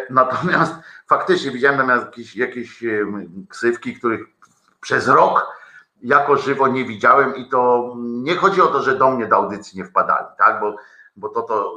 Natomiast 0.10 0.74
faktycznie 1.08 1.52
widziałem 1.52 1.78
tam 1.78 1.90
jakieś, 1.90 2.36
jakieś 2.36 2.84
ksywki, 3.50 3.96
których 3.96 4.22
przez 4.82 5.08
rok 5.08 5.48
jako 6.06 6.38
żywo 6.38 6.68
nie 6.68 6.86
widziałem 6.86 7.36
i 7.36 7.50
to 7.50 7.94
nie 7.98 8.36
chodzi 8.36 8.62
o 8.62 8.68
to, 8.68 8.82
że 8.82 8.96
do 8.96 9.12
mnie 9.12 9.28
do 9.28 9.36
audycji 9.36 9.78
nie 9.78 9.86
wpadali, 9.86 10.28
tak, 10.38 10.60
bo, 10.60 10.76
bo 11.16 11.30
to 11.30 11.42
to 11.42 11.74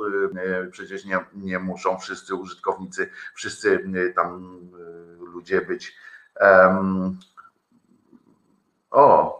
y, 0.65 0.71
przecież 0.71 1.05
nie, 1.05 1.19
nie 1.35 1.59
muszą 1.59 1.99
wszyscy 1.99 2.35
użytkownicy, 2.35 3.11
wszyscy 3.35 3.69
y, 3.97 4.13
tam 4.17 4.59
y, 5.21 5.25
ludzie 5.25 5.61
być. 5.61 5.97
Um, 6.41 7.19
o, 8.91 9.39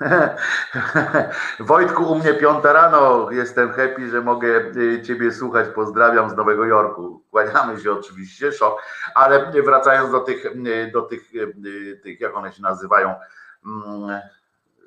Wojtku, 1.60 2.12
u 2.12 2.14
mnie 2.14 2.34
piąta 2.34 2.72
rano, 2.72 3.30
jestem 3.30 3.72
happy, 3.72 4.10
że 4.10 4.20
mogę 4.20 4.72
Ciebie 5.02 5.32
słuchać, 5.32 5.68
pozdrawiam 5.74 6.30
z 6.30 6.36
Nowego 6.36 6.64
Jorku. 6.64 7.22
Kłaniamy 7.30 7.80
się 7.80 7.92
oczywiście, 7.92 8.52
szok, 8.52 8.82
ale 9.14 9.52
wracając 9.64 10.12
do 10.12 10.20
tych, 10.20 10.44
do 10.92 11.02
tych, 11.02 11.30
tych 12.02 12.20
jak 12.20 12.36
one 12.36 12.52
się 12.52 12.62
nazywają, 12.62 13.14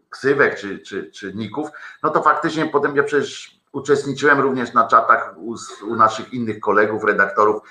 ksywek 0.09 0.55
czy, 0.55 0.79
czy, 0.79 1.11
czy 1.11 1.33
ników, 1.33 1.69
no 2.03 2.09
to 2.09 2.21
faktycznie 2.21 2.65
potem 2.65 2.95
ja 2.95 3.03
przecież 3.03 3.61
uczestniczyłem 3.71 4.39
również 4.39 4.73
na 4.73 4.87
czatach 4.87 5.33
u, 5.37 5.55
u, 5.87 5.95
naszych 5.95 6.33
innych 6.33 6.59
kolegów, 6.59 7.03
redaktorów 7.03 7.61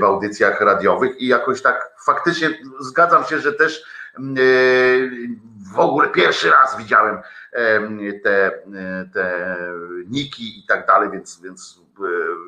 w 0.00 0.04
audycjach 0.04 0.60
radiowych 0.60 1.20
i 1.20 1.26
jakoś 1.26 1.62
tak 1.62 1.94
faktycznie 2.04 2.48
zgadzam 2.80 3.24
się, 3.24 3.38
że 3.38 3.52
też 3.52 3.84
W 5.74 5.78
ogóle 5.78 6.08
pierwszy 6.08 6.50
raz 6.50 6.78
widziałem 6.78 7.18
te, 8.24 8.52
te 9.14 9.56
niki 10.06 10.58
i 10.58 10.66
tak 10.66 10.86
dalej, 10.86 11.10
więc, 11.10 11.40
więc, 11.40 11.80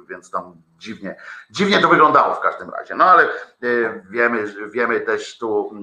więc 0.08 0.30
tam 0.30 0.56
dziwnie, 0.78 1.16
dziwnie 1.50 1.80
to 1.80 1.88
wyglądało 1.88 2.34
w 2.34 2.40
każdym 2.40 2.70
razie. 2.70 2.94
No 2.94 3.04
ale 3.04 3.28
wiemy, 4.10 4.54
wiemy 4.70 5.00
też 5.00 5.38
tu, 5.38 5.80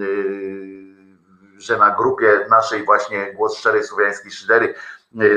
że 1.57 1.77
na 1.77 1.91
grupie 1.91 2.45
naszej 2.49 2.85
właśnie 2.85 3.33
Głos 3.33 3.57
Szczerej 3.57 3.83
Słowiańskiej 3.83 4.31
Szydery 4.31 4.73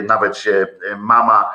nawet 0.03 0.37
się 0.37 0.67
mama 0.99 1.51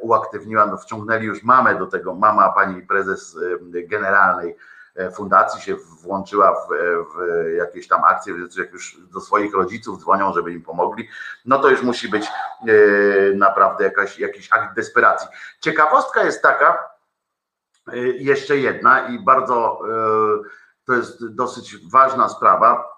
uaktywniła, 0.00 0.66
no 0.66 0.76
wciągnęli 0.76 1.26
już 1.26 1.42
mamę 1.42 1.74
do 1.78 1.86
tego, 1.86 2.14
mama 2.14 2.48
pani 2.48 2.82
prezes 2.82 3.38
generalnej 3.60 4.56
fundacji 5.14 5.60
się 5.60 5.76
włączyła 6.02 6.54
w, 6.54 6.68
w 7.14 7.50
jakieś 7.56 7.88
tam 7.88 8.04
akcje, 8.04 8.34
jak 8.58 8.72
już 8.72 8.98
do 9.12 9.20
swoich 9.20 9.54
rodziców 9.54 10.00
dzwonią, 10.00 10.32
żeby 10.32 10.52
im 10.52 10.62
pomogli, 10.62 11.08
no 11.44 11.58
to 11.58 11.68
już 11.68 11.82
musi 11.82 12.08
być 12.08 12.28
naprawdę 13.34 13.84
jakaś, 13.84 14.18
jakiś 14.18 14.52
akt 14.52 14.76
desperacji. 14.76 15.28
Ciekawostka 15.60 16.24
jest 16.24 16.42
taka, 16.42 16.88
jeszcze 18.18 18.56
jedna 18.56 19.08
i 19.08 19.18
bardzo 19.18 19.80
to 20.84 20.94
jest 20.94 21.34
dosyć 21.34 21.90
ważna 21.92 22.28
sprawa. 22.28 22.95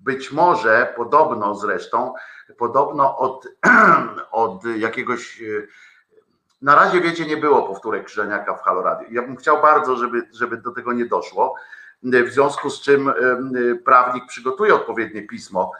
Być 0.00 0.32
może, 0.32 0.92
podobno 0.96 1.54
zresztą, 1.54 2.14
podobno 2.58 3.18
od, 3.18 3.48
od 4.30 4.64
jakiegoś 4.64 5.42
na 6.62 6.74
razie, 6.74 7.00
wiecie, 7.00 7.26
nie 7.26 7.36
było 7.36 7.62
powtórek 7.62 8.04
Krzyżaniaka 8.04 8.54
w 8.54 8.62
Halo 8.62 8.82
Radio. 8.82 9.08
Ja 9.10 9.22
bym 9.22 9.36
chciał 9.36 9.62
bardzo, 9.62 9.96
żeby, 9.96 10.28
żeby 10.32 10.56
do 10.56 10.70
tego 10.70 10.92
nie 10.92 11.06
doszło, 11.06 11.54
w 12.02 12.30
związku 12.30 12.70
z 12.70 12.80
czym 12.80 13.12
prawnik 13.84 14.26
przygotuje 14.26 14.74
odpowiednie 14.74 15.22
pismo 15.22 15.72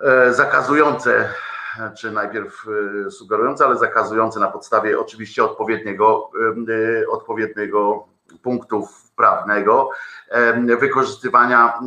e, 0.00 0.34
zakazujące, 0.34 1.28
czy 1.98 2.12
najpierw 2.12 2.66
e, 3.06 3.10
sugerujące, 3.10 3.64
ale 3.64 3.76
zakazujące 3.76 4.40
na 4.40 4.48
podstawie 4.48 5.00
oczywiście 5.00 5.44
odpowiedniego, 5.44 6.30
e, 7.02 7.08
odpowiedniego 7.08 8.08
punktów 8.42 9.10
prawnego 9.16 9.90
wykorzystywania 10.80 11.80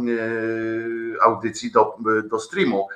audycji 1.21 1.71
do, 1.71 1.97
do 2.23 2.39
streamu 2.39 2.87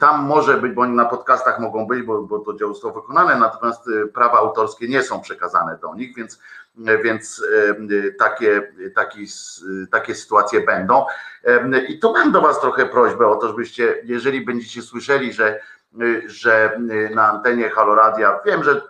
tam 0.00 0.24
może 0.24 0.56
być, 0.56 0.72
bo 0.72 0.86
na 0.86 1.04
podcastach 1.04 1.60
mogą 1.60 1.86
być, 1.86 2.02
bo, 2.02 2.22
bo 2.22 2.38
to 2.38 2.54
dzieło 2.54 2.74
zostało 2.74 2.94
wykonane, 2.94 3.36
natomiast 3.36 3.88
y, 3.88 4.06
prawa 4.06 4.38
autorskie 4.38 4.88
nie 4.88 5.02
są 5.02 5.20
przekazane 5.20 5.78
do 5.82 5.94
nich, 5.94 6.16
więc, 6.16 6.40
więc 7.04 7.44
takie, 8.18 8.72
takie, 8.94 9.18
takie 9.90 10.14
sytuacje 10.14 10.60
będą. 10.60 11.06
I 11.88 11.98
tu 11.98 12.12
mam 12.12 12.32
do 12.32 12.40
Was 12.40 12.60
trochę 12.60 12.86
prośbę 12.86 13.26
o 13.26 13.36
to, 13.36 13.48
żebyście, 13.48 13.96
jeżeli 14.04 14.44
będziecie 14.44 14.82
słyszeli, 14.82 15.32
że, 15.32 15.60
że 16.26 16.80
na 17.14 17.30
antenie 17.30 17.70
Haloradia, 17.70 18.40
wiem, 18.46 18.64
że 18.64 18.82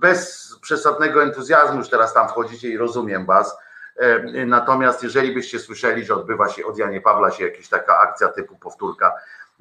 bez 0.00 0.50
przesadnego 0.60 1.22
entuzjazmu 1.22 1.78
już 1.78 1.88
teraz 1.88 2.14
tam 2.14 2.28
wchodzicie 2.28 2.68
i 2.68 2.76
rozumiem 2.76 3.26
Was, 3.26 3.56
E, 3.96 4.46
natomiast 4.46 5.02
jeżeli 5.02 5.34
byście 5.34 5.58
słyszeli, 5.58 6.04
że 6.04 6.14
odbywa 6.14 6.48
się 6.48 6.66
od 6.66 6.78
Janie 6.78 7.00
Pawla 7.00 7.30
się 7.30 7.44
jakaś 7.44 7.68
taka 7.68 7.98
akcja 7.98 8.28
typu 8.28 8.56
powtórka 8.56 9.12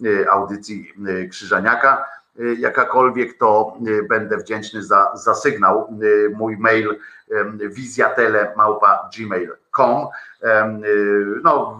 e, 0.06 0.32
audycji 0.32 0.94
e, 1.08 1.28
Krzyżaniaka, 1.28 2.06
jakakolwiek, 2.60 3.38
to 3.38 3.78
będę 4.10 4.38
wdzięczny 4.38 4.84
za, 4.84 5.12
za 5.16 5.36
sygnał. 5.36 5.98
Mój 6.36 6.58
mail 6.58 7.00
wizjatele 7.60 8.54
małpa 8.58 9.10
gmail.com 9.18 10.08
no 11.44 11.80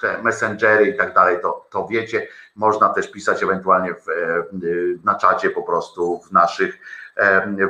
te 0.00 0.22
messengery 0.22 0.86
i 0.86 0.96
tak 0.96 1.14
dalej, 1.14 1.38
to, 1.42 1.66
to 1.70 1.86
wiecie. 1.90 2.28
Można 2.56 2.88
też 2.88 3.10
pisać 3.10 3.42
ewentualnie 3.42 3.94
w, 3.94 4.06
na 5.04 5.14
czacie 5.14 5.50
po 5.50 5.62
prostu 5.62 6.20
w 6.28 6.32
naszych, 6.32 6.78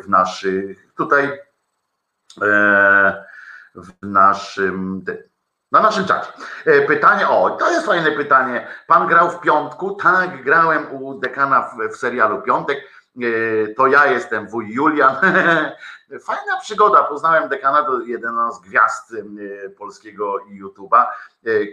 w 0.03 0.09
naszych 0.09 0.93
tutaj 0.97 1.39
w 3.75 3.89
naszym 4.03 5.05
na 5.73 5.81
naszym 5.81 6.05
czacie. 6.05 6.33
E, 6.67 6.81
pytanie, 6.81 7.29
o, 7.29 7.51
to 7.51 7.71
jest 7.71 7.87
fajne 7.87 8.13
pytanie. 8.13 8.69
Pan 8.87 9.09
grał 9.09 9.31
w 9.31 9.41
piątku? 9.41 9.95
Tak, 9.95 10.43
grałem 10.43 10.95
u 10.95 11.19
dekana 11.19 11.63
w, 11.63 11.93
w 11.93 11.97
serialu 11.97 12.43
Piątek. 12.43 12.79
E, 12.79 13.69
to 13.75 13.87
ja 13.87 14.07
jestem 14.07 14.49
wuj 14.49 14.73
Julian. 14.73 15.17
Fajna 16.27 16.61
przygoda. 16.63 17.03
Poznałem 17.03 17.49
dekana, 17.49 17.83
to 17.83 18.01
jedna 18.01 18.53
z 18.53 18.61
gwiazd 18.61 19.15
e, 19.15 19.69
polskiego 19.71 20.37
YouTube'a. 20.61 21.07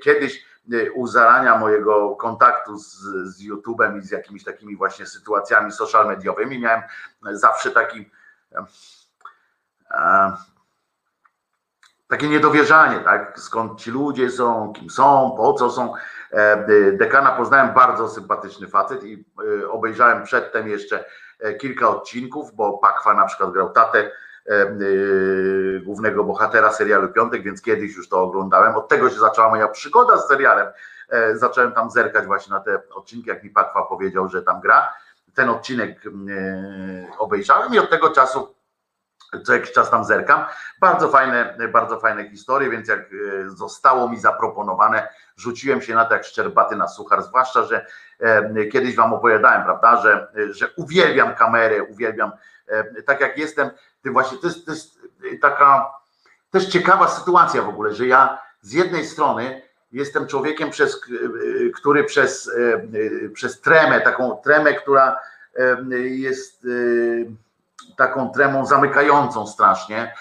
Kiedyś 0.03 0.45
u 0.93 1.07
zarania 1.07 1.57
mojego 1.57 2.15
kontaktu 2.15 2.77
z, 2.77 3.01
z 3.23 3.41
YouTube'em 3.41 3.97
i 3.97 4.01
z 4.01 4.11
jakimiś 4.11 4.43
takimi 4.43 4.75
właśnie 4.75 5.05
sytuacjami 5.05 5.71
social 5.71 6.07
mediowymi 6.07 6.59
miałem 6.59 6.81
zawsze 7.31 7.71
taki 7.71 8.11
takie 12.07 12.29
niedowierzanie, 12.29 12.99
tak? 12.99 13.39
Skąd 13.39 13.79
ci 13.79 13.91
ludzie 13.91 14.29
są, 14.29 14.73
kim 14.73 14.89
są, 14.89 15.33
po 15.37 15.53
co 15.53 15.69
są. 15.69 15.93
E, 16.31 16.91
dekana 16.91 17.31
poznałem 17.31 17.73
bardzo 17.73 18.09
sympatyczny 18.09 18.67
facet 18.67 19.03
i 19.03 19.25
e, 19.61 19.69
obejrzałem 19.69 20.23
przedtem 20.23 20.67
jeszcze 20.67 21.05
e, 21.39 21.53
kilka 21.53 21.89
odcinków, 21.89 22.55
bo 22.55 22.77
Pakwa 22.77 23.13
na 23.13 23.25
przykład 23.25 23.51
grał 23.51 23.69
tatę 23.69 24.11
głównego 25.83 26.23
bohatera 26.23 26.71
serialu 26.71 27.09
Piątek, 27.09 27.43
więc 27.43 27.61
kiedyś 27.61 27.95
już 27.95 28.09
to 28.09 28.21
oglądałem. 28.21 28.75
Od 28.75 28.87
tego 28.87 29.09
się 29.09 29.19
zaczęła 29.19 29.49
moja 29.49 29.67
przygoda 29.67 30.17
z 30.17 30.27
serialem. 30.27 30.67
Zacząłem 31.33 31.71
tam 31.71 31.91
zerkać 31.91 32.25
właśnie 32.25 32.53
na 32.53 32.59
te 32.59 32.81
odcinki, 32.95 33.29
jak 33.29 33.43
mi 33.43 33.49
Pakwa 33.49 33.83
powiedział, 33.83 34.29
że 34.29 34.43
tam 34.43 34.61
gra. 34.61 34.93
Ten 35.33 35.49
odcinek 35.49 36.01
obejrzałem 37.17 37.73
i 37.73 37.79
od 37.79 37.89
tego 37.89 38.09
czasu 38.09 38.55
co 39.43 39.53
jakiś 39.53 39.71
czas 39.71 39.89
tam 39.89 40.03
zerkam. 40.03 40.45
Bardzo 40.79 41.09
fajne, 41.09 41.57
bardzo 41.71 41.99
fajne 41.99 42.29
historie, 42.29 42.69
więc 42.69 42.87
jak 42.87 42.99
e, 42.99 43.49
zostało 43.49 44.09
mi 44.09 44.19
zaproponowane, 44.19 45.07
rzuciłem 45.35 45.81
się 45.81 45.95
na 45.95 46.05
to 46.05 46.13
jak 46.13 46.23
szczerbaty 46.23 46.75
na 46.75 46.87
suchar, 46.87 47.23
zwłaszcza, 47.23 47.63
że 47.63 47.85
e, 48.19 48.65
kiedyś 48.65 48.95
wam 48.95 49.13
opowiadałem, 49.13 49.63
prawda, 49.63 50.01
że, 50.01 50.27
że 50.49 50.69
uwielbiam 50.77 51.35
kamerę, 51.35 51.83
uwielbiam, 51.83 52.31
e, 52.31 52.35
tak 53.05 53.21
jak 53.21 53.37
jestem, 53.37 53.69
ty 54.01 54.11
właśnie, 54.11 54.37
to 54.37 54.47
jest, 54.47 54.65
to 54.65 54.71
jest 54.71 54.99
taka 55.41 55.91
też 56.51 56.65
ciekawa 56.65 57.07
sytuacja 57.07 57.61
w 57.61 57.69
ogóle, 57.69 57.93
że 57.93 58.07
ja 58.07 58.41
z 58.61 58.73
jednej 58.73 59.05
strony 59.05 59.61
jestem 59.91 60.27
człowiekiem, 60.27 60.69
przez, 60.69 61.01
który 61.75 62.03
przez, 62.03 62.51
przez 63.33 63.61
tremę, 63.61 64.01
taką 64.01 64.37
tremę, 64.37 64.73
która 64.73 65.19
jest 66.05 66.67
taką 67.97 68.29
tremą 68.29 68.65
zamykającą 68.65 69.47
strasznie. 69.47 70.13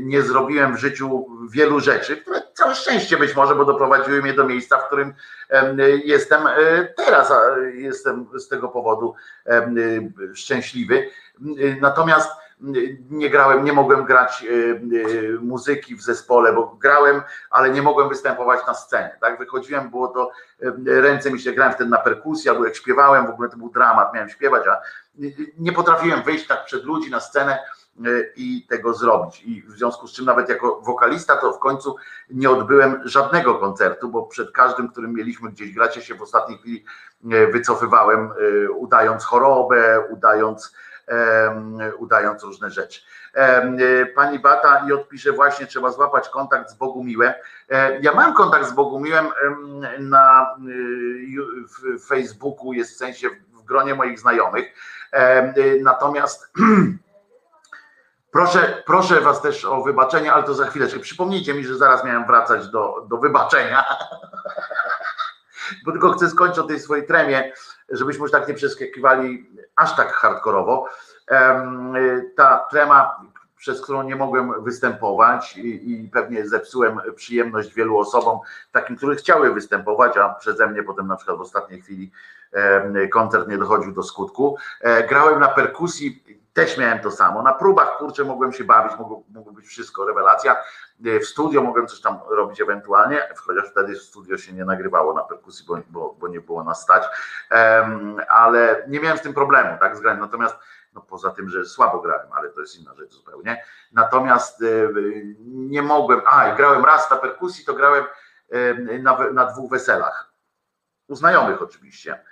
Nie 0.00 0.22
zrobiłem 0.22 0.76
w 0.76 0.80
życiu 0.80 1.26
wielu 1.50 1.80
rzeczy, 1.80 2.16
które 2.16 2.42
całe 2.54 2.74
szczęście 2.74 3.16
być 3.16 3.36
może, 3.36 3.54
bo 3.54 3.64
doprowadziły 3.64 4.22
mnie 4.22 4.34
do 4.34 4.44
miejsca, 4.44 4.78
w 4.78 4.86
którym 4.86 5.14
jestem 6.04 6.46
e, 6.46 6.84
teraz. 6.96 7.32
Jestem 7.74 8.26
z 8.38 8.48
tego 8.48 8.68
powodu 8.68 9.14
szczęśliwy. 10.34 11.10
Natomiast 11.80 12.30
nie 13.10 13.30
grałem, 13.30 13.64
nie 13.64 13.72
mogłem 13.72 14.04
grać 14.04 14.44
e, 14.44 14.46
e, 14.50 14.80
muzyki 15.40 15.96
w 15.96 16.02
zespole, 16.02 16.52
bo 16.52 16.66
grałem, 16.66 17.22
ale 17.50 17.70
nie 17.70 17.82
mogłem 17.82 18.08
występować 18.08 18.66
na 18.66 18.74
scenie. 18.74 19.16
Tak, 19.20 19.38
wychodziłem, 19.38 19.90
było 19.90 20.08
to, 20.08 20.30
ręce 20.86 21.30
mi 21.30 21.40
się 21.40 21.52
grałem 21.52 21.74
wtedy 21.74 21.90
na 21.90 21.98
perkusji, 21.98 22.50
albo 22.50 22.64
jak 22.64 22.76
śpiewałem, 22.76 23.26
w 23.26 23.30
ogóle 23.30 23.48
to 23.48 23.56
był 23.56 23.70
dramat, 23.70 24.14
miałem 24.14 24.28
śpiewać, 24.28 24.62
a 24.66 24.80
nie 25.58 25.72
potrafiłem 25.72 26.22
wyjść 26.22 26.46
tak 26.46 26.64
przed 26.64 26.84
ludzi 26.84 27.10
na 27.10 27.20
scenę 27.20 27.58
i 28.36 28.66
tego 28.68 28.94
zrobić. 28.94 29.42
I 29.44 29.62
w 29.62 29.70
związku 29.70 30.06
z 30.06 30.12
czym 30.12 30.24
nawet 30.24 30.48
jako 30.48 30.80
wokalista 30.80 31.36
to 31.36 31.52
w 31.52 31.58
końcu 31.58 31.96
nie 32.30 32.50
odbyłem 32.50 33.00
żadnego 33.04 33.54
koncertu, 33.54 34.08
bo 34.08 34.22
przed 34.22 34.50
każdym, 34.52 34.88
którym 34.88 35.14
mieliśmy 35.14 35.50
gdzieś 35.50 35.74
grać, 35.74 35.96
ja 35.96 36.02
się 36.02 36.14
w 36.14 36.22
ostatniej 36.22 36.58
chwili 36.58 36.84
e, 37.32 37.46
wycofywałem, 37.46 38.30
e, 38.66 38.70
udając 38.70 39.24
chorobę, 39.24 40.00
udając, 40.10 40.74
udając 41.98 42.42
różne 42.42 42.70
rzeczy. 42.70 43.00
Pani 44.14 44.38
Bata 44.38 44.84
i 44.88 44.92
odpisze 44.92 45.32
właśnie, 45.32 45.66
trzeba 45.66 45.90
złapać 45.90 46.28
kontakt 46.28 46.70
z 46.70 46.74
Bogumiłem. 46.74 47.32
Ja 48.00 48.12
mam 48.14 48.34
kontakt 48.34 48.66
z 48.66 48.72
Bogumiłem 48.72 49.26
na 49.98 50.56
Facebooku, 52.08 52.72
jest 52.72 52.94
w 52.94 52.96
sensie 52.96 53.28
w 53.52 53.64
gronie 53.64 53.94
moich 53.94 54.18
znajomych 54.18 54.74
Y, 55.56 55.80
natomiast 55.82 56.52
proszę, 58.32 58.82
proszę 58.86 59.20
Was 59.20 59.42
też 59.42 59.64
o 59.64 59.82
wybaczenie, 59.82 60.32
ale 60.32 60.42
to 60.42 60.54
za 60.54 60.66
chwileczkę. 60.66 61.00
Przypomnijcie 61.00 61.54
mi, 61.54 61.64
że 61.64 61.76
zaraz 61.76 62.04
miałem 62.04 62.26
wracać 62.26 62.68
do, 62.68 63.06
do 63.08 63.16
wybaczenia. 63.16 63.84
Bo 65.84 65.92
tylko 65.92 66.10
chcę 66.10 66.30
skończyć 66.30 66.58
o 66.58 66.62
tej 66.62 66.80
swojej 66.80 67.06
tremie, 67.06 67.52
żebyśmy 67.88 68.22
już 68.22 68.30
tak 68.30 68.48
nie 68.48 68.54
przeskakiwali 68.54 69.50
aż 69.76 69.96
tak 69.96 70.12
hardkorowo. 70.12 70.88
Ta 72.36 72.66
trema, 72.70 73.20
przez 73.56 73.80
którą 73.80 74.02
nie 74.02 74.16
mogłem 74.16 74.64
występować 74.64 75.56
i, 75.56 75.92
i, 75.92 76.08
pewnie 76.08 76.48
zepsułem 76.48 77.00
przyjemność 77.16 77.74
wielu 77.74 77.98
osobom, 77.98 78.38
takim, 78.72 78.96
które 78.96 79.16
chciały 79.16 79.54
występować, 79.54 80.16
a 80.16 80.28
przeze 80.28 80.66
mnie 80.66 80.82
potem 80.82 81.06
na 81.06 81.16
przykład 81.16 81.38
w 81.38 81.40
ostatniej 81.40 81.82
chwili 81.82 82.10
koncert 83.12 83.48
nie 83.48 83.58
dochodził 83.58 83.92
do 83.92 84.02
skutku. 84.02 84.56
Grałem 85.08 85.40
na 85.40 85.48
perkusji, 85.48 86.24
też 86.58 86.78
miałem 86.78 86.98
to 86.98 87.10
samo. 87.10 87.42
Na 87.42 87.52
próbach, 87.52 87.96
kurczę, 87.96 88.24
mogłem 88.24 88.52
się 88.52 88.64
bawić, 88.64 88.98
mogło, 88.98 89.22
mogło 89.30 89.52
być 89.52 89.66
wszystko, 89.66 90.06
rewelacja. 90.06 90.56
W 91.00 91.24
studio 91.24 91.62
mogłem 91.62 91.86
coś 91.86 92.00
tam 92.00 92.18
robić 92.28 92.60
ewentualnie, 92.60 93.28
chociaż 93.36 93.70
wtedy 93.70 93.94
w 93.94 94.02
studio 94.02 94.38
się 94.38 94.52
nie 94.52 94.64
nagrywało 94.64 95.14
na 95.14 95.22
perkusji, 95.22 95.66
bo, 95.66 95.78
bo, 95.88 96.14
bo 96.18 96.28
nie 96.28 96.40
było 96.40 96.64
nas 96.64 96.82
stać, 96.82 97.04
ale 98.28 98.84
nie 98.88 99.00
miałem 99.00 99.18
z 99.18 99.22
tym 99.22 99.34
problemu, 99.34 99.78
tak, 99.80 99.94
względem. 99.94 100.24
Natomiast 100.24 100.56
no 100.94 101.00
poza 101.00 101.30
tym, 101.30 101.48
że 101.48 101.64
słabo 101.64 102.00
grałem, 102.00 102.32
ale 102.32 102.48
to 102.48 102.60
jest 102.60 102.80
inna 102.80 102.94
rzecz 102.94 103.12
zupełnie. 103.12 103.64
Natomiast 103.92 104.64
nie 105.46 105.82
mogłem, 105.82 106.20
a 106.30 106.54
grałem 106.54 106.84
raz 106.84 107.10
na 107.10 107.16
perkusji, 107.16 107.64
to 107.64 107.74
grałem 107.74 108.04
na, 109.02 109.30
na 109.32 109.44
dwóch 109.44 109.70
weselach. 109.70 110.32
U 111.08 111.14
znajomych 111.14 111.62
oczywiście. 111.62 112.24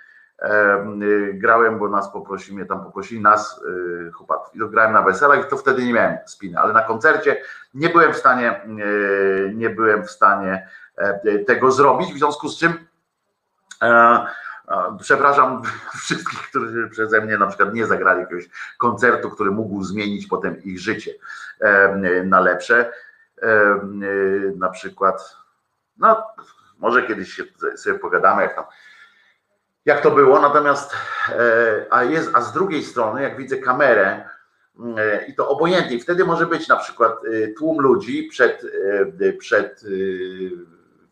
Grałem, 1.33 1.79
bo 1.79 1.89
nas 1.89 2.11
poprosili, 2.11 2.57
mnie 2.57 2.65
tam 2.65 2.83
poprosili 2.83 3.21
nas, 3.21 3.61
y, 4.07 4.11
chłopaków, 4.11 4.55
i 4.55 4.59
to 4.59 4.67
grałem 4.67 4.93
na 4.93 5.01
weselach 5.01 5.45
i 5.45 5.49
to 5.49 5.57
wtedy 5.57 5.85
nie 5.85 5.93
miałem 5.93 6.17
spiny, 6.25 6.59
ale 6.59 6.73
na 6.73 6.81
koncercie 6.81 7.41
nie 7.73 7.89
byłem 7.89 8.13
w 8.13 8.17
stanie, 8.17 8.61
y, 8.65 9.53
nie 9.55 9.69
byłem 9.69 10.03
w 10.03 10.11
stanie 10.11 10.67
e, 10.95 11.39
tego 11.39 11.71
zrobić, 11.71 12.13
w 12.13 12.17
związku 12.17 12.49
z 12.49 12.59
czym 12.59 12.87
e, 13.81 14.25
Przepraszam 15.01 15.61
wszystkich, 16.03 16.39
którzy 16.49 16.89
przeze 16.89 17.21
mnie 17.21 17.37
na 17.37 17.47
przykład 17.47 17.73
nie 17.73 17.85
zagrali 17.85 18.19
jakiegoś 18.19 18.49
koncertu, 18.77 19.29
który 19.29 19.51
mógł 19.51 19.83
zmienić 19.83 20.27
potem 20.27 20.63
ich 20.63 20.79
życie 20.79 21.11
na 22.23 22.39
lepsze. 22.39 22.91
Na 24.55 24.69
przykład, 24.69 25.35
no 25.97 26.27
może 26.79 27.03
kiedyś 27.03 27.33
się 27.33 27.43
sobie 27.75 27.99
pogadamy, 27.99 28.41
jak 28.41 28.55
tam 28.55 28.65
jak 29.87 30.01
to 30.01 30.11
było, 30.11 30.39
natomiast 30.39 30.93
e, 31.29 31.85
a, 31.89 32.03
jest, 32.03 32.29
a 32.33 32.41
z 32.41 32.53
drugiej 32.53 32.83
strony, 32.83 33.21
jak 33.21 33.37
widzę 33.37 33.57
kamerę 33.57 34.29
e, 34.97 35.25
i 35.25 35.35
to 35.35 35.49
obojętnie, 35.49 35.99
wtedy 35.99 36.25
może 36.25 36.45
być 36.45 36.67
na 36.67 36.75
przykład 36.75 37.11
e, 37.11 37.47
tłum 37.47 37.81
ludzi 37.81 38.23
przed, 38.23 38.61
przed, 39.39 39.83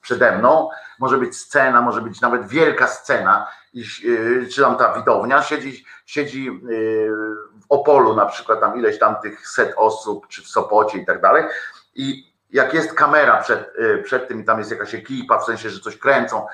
przede 0.02 0.38
mną, 0.38 0.70
może 1.00 1.18
być 1.18 1.38
scena, 1.38 1.82
może 1.82 2.02
być 2.02 2.22
nawet 2.22 2.48
wielka 2.48 2.88
scena, 2.88 3.48
czy 4.52 4.62
tam 4.62 4.78
ta 4.78 4.94
widownia, 4.94 5.42
siedzi, 5.42 5.86
siedzi 6.06 6.62
w 7.62 7.66
Opolu 7.70 8.16
na 8.16 8.26
przykład 8.26 8.60
tam 8.60 8.80
ileś 8.80 9.00
tam 9.00 9.16
tych 9.22 9.48
set 9.48 9.74
osób, 9.78 10.28
czy 10.28 10.42
w 10.42 10.48
Sopocie 10.48 10.98
i 10.98 11.06
tak 11.06 11.22
dalej. 11.22 11.44
I 11.96 12.35
jak 12.56 12.74
jest 12.74 12.94
kamera 12.94 13.42
przed, 13.42 13.74
y, 13.80 14.04
przed 14.04 14.28
tym 14.28 14.42
i 14.42 14.46
tam 14.46 14.60
jest 14.60 14.72
jakaś 14.72 14.96
ekipa, 14.96 15.40
w 15.40 15.44
sensie, 15.44 15.70
że 15.70 15.80
coś 15.80 15.98
kręcą, 15.98 16.46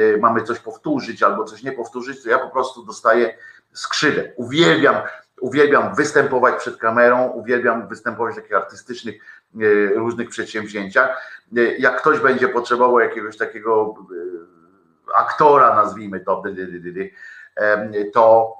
y, 0.00 0.18
mamy 0.20 0.42
coś 0.42 0.58
powtórzyć 0.58 1.22
albo 1.22 1.44
coś 1.44 1.62
nie 1.62 1.72
powtórzyć, 1.72 2.22
to 2.22 2.28
ja 2.28 2.38
po 2.38 2.48
prostu 2.48 2.84
dostaję 2.84 3.36
skrzydeł. 3.72 4.24
Uwielbiam, 4.36 4.96
uwielbiam 5.40 5.94
występować 5.94 6.54
przed 6.54 6.76
kamerą, 6.76 7.28
uwielbiam 7.28 7.88
występować 7.88 8.34
w 8.34 8.36
takich 8.36 8.56
artystycznych 8.56 9.14
y, 9.60 9.92
różnych 9.96 10.28
przedsięwzięciach. 10.28 11.40
Jak 11.78 12.00
ktoś 12.00 12.18
będzie 12.18 12.48
potrzebował 12.48 13.00
jakiegoś 13.00 13.36
takiego 13.36 13.94
aktora, 15.14 15.74
nazwijmy 15.74 16.20
to, 16.20 16.42
to 18.12 18.54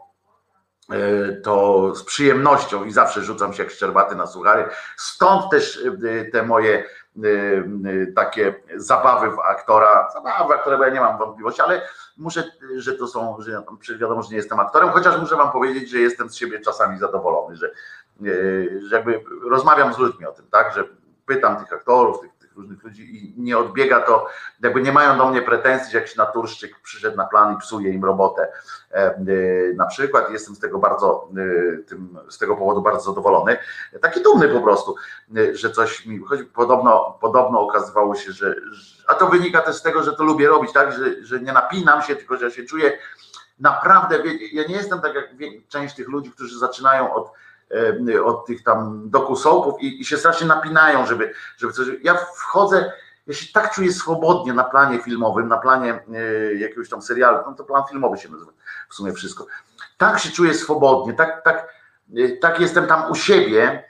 to 1.43 1.95
z 1.95 2.05
przyjemnością 2.05 2.85
i 2.85 2.93
zawsze 2.93 3.23
rzucam 3.23 3.53
się 3.53 3.63
jak 3.63 3.73
szczerbaty 3.73 4.17
na 4.17 4.27
suchary. 4.27 4.65
Stąd 4.97 5.51
też 5.51 5.85
e, 6.05 6.25
te 6.25 6.43
moje 6.43 6.79
e, 6.79 6.83
takie 8.17 8.55
zabawy 8.77 9.31
w 9.31 9.39
aktora, 9.39 10.09
zabawy 10.13 10.55
bo 10.79 10.85
ja 10.85 10.91
nie 10.91 11.01
mam 11.01 11.19
wątpliwości, 11.19 11.63
ale 11.63 11.83
muszę, 12.17 12.45
że 12.77 12.95
to 12.95 13.07
są, 13.07 13.37
że 13.41 13.99
wiadomo, 13.99 14.23
że 14.23 14.31
nie 14.31 14.37
jestem 14.37 14.61
aktorem, 14.61 14.91
chociaż 14.91 15.21
muszę 15.21 15.37
wam 15.37 15.53
powiedzieć, 15.53 15.91
że 15.91 15.99
jestem 15.99 16.31
z 16.31 16.37
siebie 16.37 16.61
czasami 16.61 16.99
zadowolony, 16.99 17.57
że, 17.57 17.71
że 18.89 18.97
jakby 18.97 19.25
rozmawiam 19.51 19.95
z 19.95 19.99
ludźmi 19.99 20.27
o 20.27 20.33
tym, 20.33 20.47
tak, 20.51 20.75
że 20.75 20.85
pytam 21.27 21.57
tych 21.57 21.73
aktorów, 21.73 22.21
tych 22.21 22.44
różnych 22.57 22.85
ludzi 22.85 23.17
i 23.17 23.35
nie 23.37 23.59
odbiega 23.59 24.01
to, 24.01 24.27
jakby 24.63 24.83
nie 24.83 24.93
mają 24.93 25.19
do 25.19 25.31
mnie 25.31 25.43
pretensji, 25.43 25.93
że 25.93 25.99
jakiś 25.99 26.17
naturszczyk 26.17 26.81
przyszedł 26.81 27.17
na 27.17 27.25
plan 27.25 27.55
i 27.55 27.59
psuje 27.59 27.91
im 27.91 28.05
robotę. 28.05 28.49
E, 28.93 28.97
e, 28.97 29.17
na 29.77 29.87
przykład 29.87 30.31
jestem 30.31 30.55
z 30.55 30.59
tego 30.59 30.79
bardzo, 30.79 31.29
e, 31.37 31.77
tym, 31.77 32.19
z 32.29 32.39
tego 32.39 32.57
powodu 32.57 32.83
bardzo 32.83 33.11
zadowolony. 33.11 33.57
Taki 34.03 34.23
dumny 34.23 34.49
po 34.49 34.61
prostu, 34.61 34.95
że 35.53 35.71
coś 35.71 36.07
mi 36.07 36.21
wychodzi. 36.21 36.45
Podobno, 36.45 37.19
podobno 37.21 37.61
okazywało 37.61 38.15
się, 38.15 38.33
że, 38.33 38.55
a 39.07 39.15
to 39.15 39.27
wynika 39.27 39.61
też 39.61 39.77
z 39.77 39.83
tego, 39.83 40.03
że 40.03 40.13
to 40.13 40.25
lubię 40.25 40.49
robić, 40.49 40.73
tak, 40.73 40.93
że, 40.93 41.25
że 41.25 41.41
nie 41.41 41.53
napinam 41.53 42.03
się, 42.03 42.17
tylko 42.17 42.37
że 42.37 42.45
ja 42.45 42.51
się 42.51 42.65
czuję 42.65 42.99
naprawdę, 43.59 44.19
ja 44.53 44.67
nie 44.69 44.75
jestem 44.75 45.01
tak 45.01 45.15
jak 45.15 45.29
część 45.69 45.95
tych 45.95 46.09
ludzi, 46.09 46.31
którzy 46.31 46.59
zaczynają 46.59 47.15
od 47.15 47.31
od 48.25 48.47
tych 48.47 48.63
tam 48.63 49.11
dokusołpów 49.11 49.83
i, 49.83 50.01
i 50.01 50.05
się 50.05 50.17
strasznie 50.17 50.47
napinają, 50.47 51.07
żeby, 51.07 51.33
żeby 51.57 51.73
coś. 51.73 51.89
Ja 52.03 52.15
wchodzę, 52.15 52.93
ja 53.27 53.35
się 53.35 53.53
tak 53.53 53.75
czuję 53.75 53.93
swobodnie 53.93 54.53
na 54.53 54.65
planie 54.65 54.99
filmowym, 54.99 55.49
na 55.49 55.59
planie 55.59 56.03
e, 56.15 56.55
jakiegoś 56.55 56.89
tam 56.89 57.03
serialu, 57.03 57.39
no 57.47 57.55
to 57.55 57.65
plan 57.65 57.83
filmowy 57.91 58.19
się 58.19 58.29
nazywa 58.29 58.53
w 58.89 58.95
sumie 58.95 59.13
wszystko. 59.13 59.47
Tak 59.99 60.19
się 60.19 60.31
czuję 60.31 60.55
swobodnie, 60.55 61.15
tak, 61.15 61.45
tak, 61.45 61.75
e, 62.17 62.37
tak 62.37 62.61
jestem 62.61 62.87
tam 62.87 63.11
u 63.11 63.15
siebie, 63.15 63.85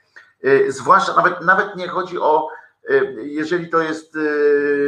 zwłaszcza 0.69 1.17
nawet, 1.17 1.41
nawet 1.41 1.77
nie 1.77 1.89
chodzi 1.89 2.19
o 2.19 2.49
jeżeli 3.17 3.69
to 3.71 3.83
jest 3.83 4.19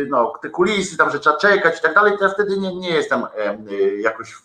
no, 0.08 0.32
te 0.42 0.50
kulisy, 0.50 0.96
tam, 0.96 1.10
że 1.10 1.20
trzeba 1.20 1.36
czekać 1.36 1.78
i 1.78 1.82
tak 1.82 1.94
dalej, 1.94 2.18
to 2.18 2.24
ja 2.24 2.30
wtedy 2.30 2.58
nie, 2.58 2.76
nie 2.76 2.90
jestem 2.90 3.22
jakoś 3.98 4.36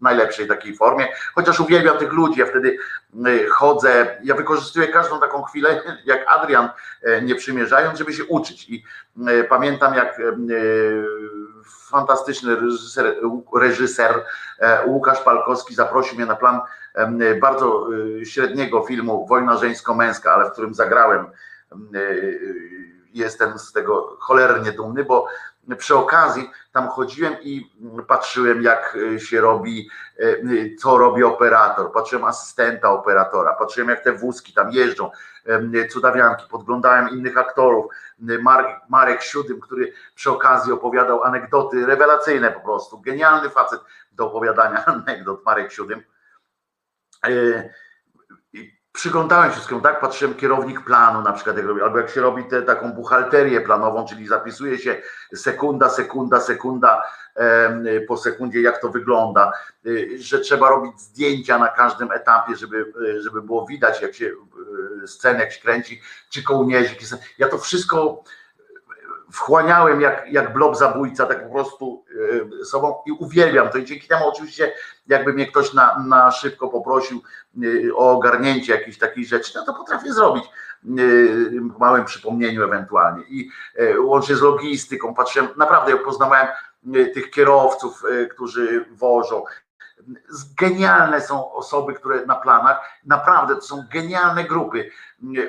najlepszej 0.00 0.48
takiej 0.48 0.76
formie, 0.76 1.08
chociaż 1.34 1.60
uwielbiam 1.60 1.98
tych 1.98 2.12
ludzi, 2.12 2.40
ja 2.40 2.46
wtedy 2.46 2.78
y, 3.26 3.48
chodzę, 3.48 4.18
ja 4.22 4.34
wykorzystuję 4.34 4.88
każdą 4.88 5.20
taką 5.20 5.42
chwilę, 5.42 5.82
jak 6.04 6.24
Adrian, 6.26 6.68
y, 7.08 7.22
nie 7.22 7.34
przymierzając, 7.34 7.98
żeby 7.98 8.12
się 8.12 8.24
uczyć. 8.24 8.68
I 8.68 8.84
y, 9.28 9.44
pamiętam 9.44 9.94
jak 9.94 10.20
fantastyczny 11.88 12.56
reżyser, 12.56 13.16
reżyser 13.56 14.24
Łukasz 14.86 15.20
Palkowski 15.20 15.74
zaprosił 15.74 16.16
mnie 16.16 16.26
na 16.26 16.36
plan 16.36 16.60
bardzo 17.40 17.88
średniego 18.24 18.82
filmu 18.82 19.26
Wojna 19.26 19.56
żeńsko-męska, 19.56 20.34
ale 20.34 20.48
w 20.48 20.52
którym 20.52 20.74
zagrałem 20.74 21.26
jestem 23.16 23.58
z 23.58 23.72
tego 23.72 24.16
cholernie 24.20 24.72
dumny, 24.72 25.04
bo 25.04 25.26
przy 25.78 25.96
okazji 25.96 26.50
tam 26.72 26.88
chodziłem 26.88 27.36
i 27.42 27.70
patrzyłem, 28.08 28.62
jak 28.62 28.98
się 29.18 29.40
robi, 29.40 29.90
co 30.78 30.98
robi 30.98 31.24
operator, 31.24 31.92
patrzyłem 31.92 32.24
asystenta 32.24 32.90
operatora, 32.90 33.54
patrzyłem, 33.54 33.88
jak 33.88 34.04
te 34.04 34.12
wózki 34.12 34.52
tam 34.52 34.72
jeżdżą, 34.72 35.10
cudawianki, 35.92 36.44
podglądałem 36.50 37.08
innych 37.08 37.38
aktorów, 37.38 37.86
Marek, 38.18 38.80
Marek 38.88 39.22
Siódym, 39.22 39.60
który 39.60 39.92
przy 40.14 40.30
okazji 40.30 40.72
opowiadał 40.72 41.24
anegdoty 41.24 41.86
rewelacyjne 41.86 42.50
po 42.50 42.60
prostu, 42.60 43.00
genialny 43.00 43.50
facet 43.50 43.80
do 44.12 44.26
opowiadania 44.26 44.84
anegdot, 45.06 45.44
Marek 45.44 45.72
Siódym 45.72 46.02
przyglądałem 48.96 49.48
się 49.48 49.52
wszystkiemu, 49.54 49.80
tak? 49.80 50.00
Patrzyłem 50.00 50.34
kierownik 50.34 50.80
planu 50.80 51.22
na 51.22 51.32
przykład, 51.32 51.56
jak 51.56 51.66
robi, 51.66 51.82
albo 51.82 51.98
jak 51.98 52.10
się 52.10 52.20
robi 52.20 52.44
tę 52.44 52.62
taką 52.62 52.92
buchalterię 52.92 53.60
planową, 53.60 54.06
czyli 54.06 54.26
zapisuje 54.26 54.78
się 54.78 55.02
sekunda, 55.34 55.90
sekunda, 55.90 56.40
sekunda 56.40 57.02
po 58.08 58.16
sekundzie, 58.16 58.60
jak 58.60 58.80
to 58.80 58.88
wygląda, 58.88 59.52
y, 59.86 60.18
że 60.18 60.38
trzeba 60.38 60.70
robić 60.70 61.00
zdjęcia 61.00 61.58
na 61.58 61.68
każdym 61.68 62.12
etapie, 62.12 62.56
żeby, 62.56 62.92
y, 63.02 63.22
żeby 63.22 63.42
było 63.42 63.66
widać, 63.66 64.02
jak 64.02 64.14
się 64.14 64.30
sceny, 65.06 65.40
jak 65.40 65.52
się 65.52 65.60
kręci, 65.60 66.00
czy 66.30 66.42
kołnierzyk. 66.42 66.98
Ja 67.38 67.48
to 67.48 67.58
wszystko 67.58 68.22
wchłaniałem 69.32 70.00
jak, 70.00 70.32
jak 70.32 70.52
blob 70.52 70.76
zabójca, 70.76 71.26
tak 71.26 71.46
po 71.48 71.54
prostu 71.54 72.04
e, 72.60 72.64
sobą 72.64 73.02
i 73.06 73.12
uwielbiam 73.12 73.68
to. 73.68 73.78
I 73.78 73.84
dzięki 73.84 74.08
temu 74.08 74.28
oczywiście 74.28 74.72
jakby 75.06 75.32
mnie 75.32 75.46
ktoś 75.46 75.72
na, 75.72 75.98
na 75.98 76.30
szybko 76.30 76.68
poprosił 76.68 77.22
e, 77.56 77.94
o 77.94 78.10
ogarnięcie 78.10 78.72
jakichś 78.72 78.98
takich 78.98 79.28
rzeczy, 79.28 79.52
no 79.54 79.64
to 79.64 79.74
potrafię 79.74 80.12
zrobić 80.12 80.44
w 81.74 81.78
małym 81.78 82.04
przypomnieniu 82.04 82.64
ewentualnie. 82.64 83.24
I 83.28 83.50
łącznie 83.98 84.36
z 84.36 84.40
logistyką, 84.40 85.14
patrzyłem, 85.14 85.48
naprawdę 85.56 85.96
poznawałem 85.96 86.46
tych 87.14 87.30
kierowców, 87.30 88.02
którzy 88.30 88.84
wożą, 88.90 89.44
genialne 90.56 91.20
są 91.20 91.52
osoby, 91.52 91.94
które 91.94 92.26
na 92.26 92.34
planach, 92.34 93.00
naprawdę 93.04 93.54
to 93.54 93.60
są 93.60 93.84
genialne 93.92 94.44
grupy 94.44 94.90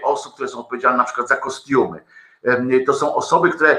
osób, 0.03 0.33
które 0.33 0.49
są 0.49 0.59
odpowiedzialne 0.59 0.97
na 0.97 1.03
przykład 1.03 1.27
za 1.27 1.35
kostiumy, 1.35 2.03
to 2.85 2.93
są 2.93 3.15
osoby, 3.15 3.49
które 3.49 3.77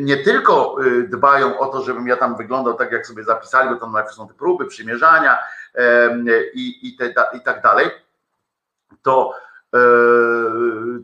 nie 0.00 0.16
tylko 0.16 0.76
y, 0.84 1.08
dbają 1.08 1.58
o 1.58 1.66
to, 1.66 1.82
żebym 1.82 2.06
ja 2.06 2.16
tam 2.16 2.36
wyglądał 2.36 2.74
tak, 2.74 2.92
jak 2.92 3.06
sobie 3.06 3.24
zapisali, 3.24 3.70
bo 3.70 3.76
tam 3.76 3.92
najpierw 3.92 4.14
są 4.14 4.28
te 4.28 4.34
próby, 4.34 4.66
przymierzania 4.66 5.38
i, 6.54 6.88
i, 6.88 6.96
te, 6.96 7.14
i 7.34 7.40
tak 7.40 7.62
dalej, 7.62 7.90
to 9.02 9.34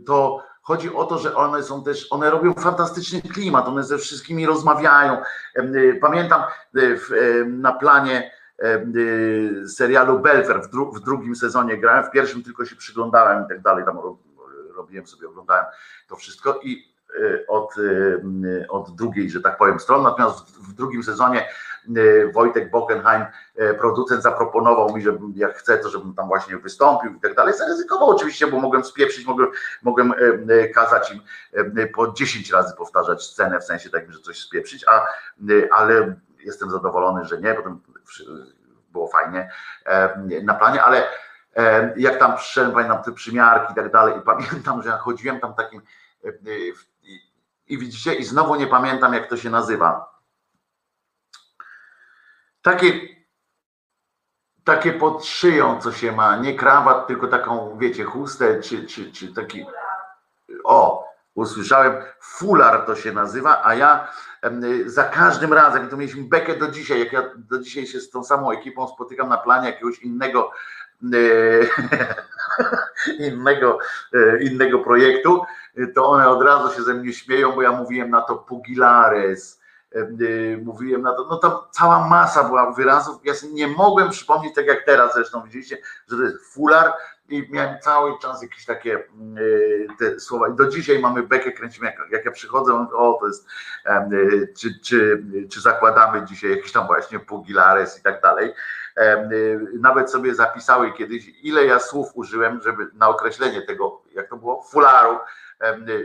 to 0.06 0.44
chodzi 0.62 0.94
o 0.94 1.04
to, 1.04 1.18
że 1.18 1.34
one 1.34 1.62
są 1.62 1.84
też, 1.84 2.06
one 2.12 2.30
robią 2.30 2.54
fantastyczny 2.54 3.22
klimat, 3.22 3.68
one 3.68 3.84
ze 3.84 3.98
wszystkimi 3.98 4.46
rozmawiają. 4.46 5.22
Pamiętam 6.00 6.42
na 7.46 7.72
planie 7.72 8.30
serialu 9.68 10.18
Belfer 10.18 10.62
w 10.92 11.00
drugim 11.00 11.36
sezonie 11.36 11.78
grałem, 11.78 12.04
w 12.04 12.10
pierwszym 12.10 12.42
tylko 12.42 12.64
się 12.64 12.76
przyglądałem 12.76 13.44
i 13.44 13.48
tak 13.48 13.62
dalej, 13.62 13.84
tam 13.84 13.98
robiłem 14.78 15.06
sobie, 15.06 15.28
oglądałem 15.28 15.64
to 16.08 16.16
wszystko 16.16 16.60
i 16.62 16.92
e, 17.14 17.46
od, 17.46 17.74
e, 17.78 18.68
od 18.68 18.96
drugiej, 18.96 19.30
że 19.30 19.40
tak 19.40 19.58
powiem, 19.58 19.80
strony. 19.80 20.04
Natomiast 20.04 20.56
w 20.56 20.74
drugim 20.74 21.02
sezonie 21.02 21.48
e, 21.96 22.32
Wojtek 22.32 22.70
Bockenheim, 22.70 23.24
producent, 23.78 24.22
zaproponował 24.22 24.96
mi, 24.96 25.02
że 25.02 25.18
jak 25.34 25.56
chcę, 25.56 25.78
to 25.78 25.88
żebym 25.88 26.14
tam 26.14 26.28
właśnie 26.28 26.56
wystąpił 26.56 27.14
i 27.14 27.20
tak 27.20 27.34
dalej. 27.34 27.54
Zaryzykował 27.54 28.10
oczywiście, 28.10 28.46
bo 28.46 28.60
mogłem 28.60 28.84
spieprzyć, 28.84 29.26
mogłem, 29.26 29.48
mogłem 29.82 30.14
kazać 30.74 31.12
im 31.12 31.20
po 31.94 32.12
10 32.12 32.50
razy 32.50 32.76
powtarzać 32.76 33.22
scenę, 33.22 33.60
w 33.60 33.64
sensie 33.64 33.90
takim, 33.90 34.12
że 34.12 34.20
coś 34.20 34.40
spieprzyć, 34.40 34.84
a, 34.88 35.06
ale 35.70 36.14
jestem 36.44 36.70
zadowolony, 36.70 37.24
że 37.24 37.40
nie, 37.40 37.54
potem 37.54 37.80
było 38.92 39.08
fajnie 39.08 39.50
na 40.42 40.54
planie, 40.54 40.82
ale 40.82 41.08
jak 41.96 42.18
tam 42.18 42.36
przyszedłem, 42.36 42.72
pamiętam 42.74 43.02
te 43.02 43.12
przymiarki 43.12 43.72
i 43.72 43.76
tak 43.76 43.92
dalej 43.92 44.18
i 44.18 44.22
pamiętam, 44.22 44.82
że 44.82 44.90
chodziłem 44.90 45.40
tam 45.40 45.54
takim 45.54 45.82
i 47.66 47.78
widzicie, 47.78 48.14
i 48.14 48.24
znowu 48.24 48.54
nie 48.54 48.66
pamiętam 48.66 49.14
jak 49.14 49.28
to 49.28 49.36
się 49.36 49.50
nazywa. 49.50 50.18
Takie 52.62 53.18
takie 54.68 54.92
pod 54.92 55.24
szyją, 55.24 55.80
co 55.80 55.92
się 55.92 56.12
ma, 56.12 56.36
nie 56.36 56.54
krawat, 56.54 57.06
tylko 57.06 57.28
taką, 57.28 57.78
wiecie, 57.78 58.04
chustę, 58.04 58.60
czy, 58.60 58.86
czy, 58.86 59.12
czy 59.12 59.34
taki, 59.34 59.66
o, 60.64 61.08
usłyszałem, 61.34 61.94
fular 62.20 62.86
to 62.86 62.96
się 62.96 63.12
nazywa, 63.12 63.62
a 63.64 63.74
ja 63.74 64.12
za 64.86 65.04
każdym 65.04 65.52
razem, 65.52 65.86
i 65.86 65.90
to 65.90 65.96
mieliśmy 65.96 66.22
bekę 66.22 66.56
do 66.56 66.70
dzisiaj, 66.70 66.98
jak 66.98 67.12
ja 67.12 67.22
do 67.36 67.58
dzisiaj 67.58 67.86
się 67.86 68.00
z 68.00 68.10
tą 68.10 68.24
samą 68.24 68.50
ekipą 68.50 68.88
spotykam 68.88 69.28
na 69.28 69.36
planie 69.36 69.66
jakiegoś 69.66 69.98
innego 69.98 70.52
innego, 73.18 73.78
e, 74.14 74.42
innego 74.42 74.78
projektu, 74.78 75.42
to 75.94 76.08
one 76.08 76.28
od 76.28 76.42
razu 76.42 76.76
się 76.76 76.82
ze 76.82 76.94
mnie 76.94 77.12
śmieją, 77.12 77.52
bo 77.52 77.62
ja 77.62 77.72
mówiłem 77.72 78.10
na 78.10 78.20
to 78.20 78.36
pugilares, 78.36 79.60
e, 79.94 80.06
mówiłem 80.56 81.02
na 81.02 81.12
to, 81.12 81.26
no 81.30 81.36
tam 81.36 81.52
cała 81.70 82.08
masa 82.08 82.44
była 82.44 82.72
wyrazów, 82.72 83.20
ja 83.24 83.34
sobie 83.34 83.52
nie 83.52 83.68
mogłem 83.68 84.10
przypomnieć, 84.10 84.54
tak 84.54 84.66
jak 84.66 84.84
teraz 84.84 85.14
zresztą 85.14 85.42
widzieliście, 85.42 85.78
że 86.08 86.16
to 86.16 86.22
jest 86.22 86.54
fular 86.54 86.92
i 87.28 87.48
miałem 87.50 87.80
cały 87.80 88.18
czas 88.22 88.42
jakieś 88.42 88.64
takie 88.64 88.96
e, 88.96 89.00
te 89.98 90.20
słowa. 90.20 90.48
I 90.48 90.56
do 90.56 90.68
dzisiaj 90.68 90.98
mamy 90.98 91.22
bekę, 91.22 91.52
kręcimy, 91.52 91.86
jak, 91.86 92.10
jak 92.10 92.24
ja 92.24 92.30
przychodzę, 92.30 92.88
o 92.92 93.18
to 93.20 93.26
jest, 93.26 93.46
czy, 94.58 94.80
czy, 94.80 95.24
czy 95.50 95.60
zakładamy 95.60 96.24
dzisiaj 96.24 96.50
jakiś 96.50 96.72
tam 96.72 96.86
właśnie 96.86 97.18
pugilares 97.18 97.98
i 97.98 98.02
tak 98.02 98.22
dalej, 98.22 98.52
nawet 99.80 100.10
sobie 100.10 100.34
zapisały 100.34 100.92
kiedyś, 100.92 101.28
ile 101.42 101.64
ja 101.64 101.78
słów 101.78 102.08
użyłem, 102.14 102.60
żeby 102.62 102.86
na 102.94 103.08
określenie 103.08 103.62
tego, 103.62 104.02
jak 104.12 104.28
to 104.28 104.36
było, 104.36 104.62
fularu, 104.62 105.18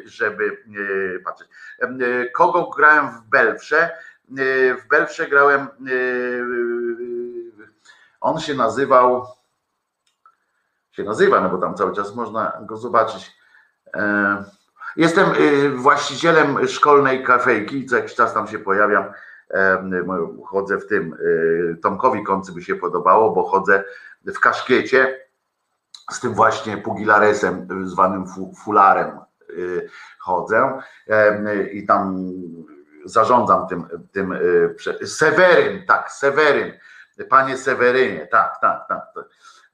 żeby 0.06 0.44
y, 0.78 1.22
patrzeć. 1.26 1.48
Y, 1.84 2.32
kogo 2.36 2.70
grałem 2.70 3.10
w 3.12 3.22
Belfrze? 3.22 3.90
W 4.84 4.88
Belfrze 4.90 5.28
grałem, 5.28 5.68
on 8.22 8.40
się 8.40 8.54
nazywał, 8.54 9.26
się 10.92 11.04
nazywa, 11.04 11.42
no 11.42 11.50
bo 11.50 11.58
tam 11.58 11.76
cały 11.76 11.96
czas 11.96 12.16
można 12.16 12.58
go 12.62 12.78
zobaczyć. 12.78 13.32
Jestem 14.96 15.30
właścicielem 15.76 16.68
szkolnej 16.68 17.24
kafejki, 17.24 17.86
co 17.86 17.96
jakiś 17.96 18.16
czas 18.16 18.34
tam 18.34 18.48
się 18.48 18.60
pojawiam 18.60 19.14
chodzę 20.46 20.78
w 20.78 20.88
tym, 20.88 21.14
y, 21.14 21.78
Tomkowi 21.82 22.24
Koncy 22.24 22.52
by 22.52 22.62
się 22.62 22.76
podobało, 22.76 23.32
bo 23.32 23.44
chodzę 23.44 23.84
w 24.26 24.40
kaszkiecie 24.40 25.20
z 26.12 26.20
tym 26.20 26.34
właśnie 26.34 26.78
pugilaresem 26.78 27.68
zwanym 27.84 28.26
fularem 28.64 29.20
y, 29.50 29.90
chodzę 30.20 30.80
i 31.72 31.86
tam 31.86 32.32
zarządzam 33.06 33.68
tym, 33.68 33.86
tym 34.12 34.32
y, 34.32 35.08
Seweryn, 35.08 35.86
tak, 35.86 36.12
Seweryn, 36.12 36.74
panie 37.30 37.58
Sewerynie, 37.58 38.28
tak, 38.28 38.58
tak, 38.62 38.88
tak. 38.88 39.02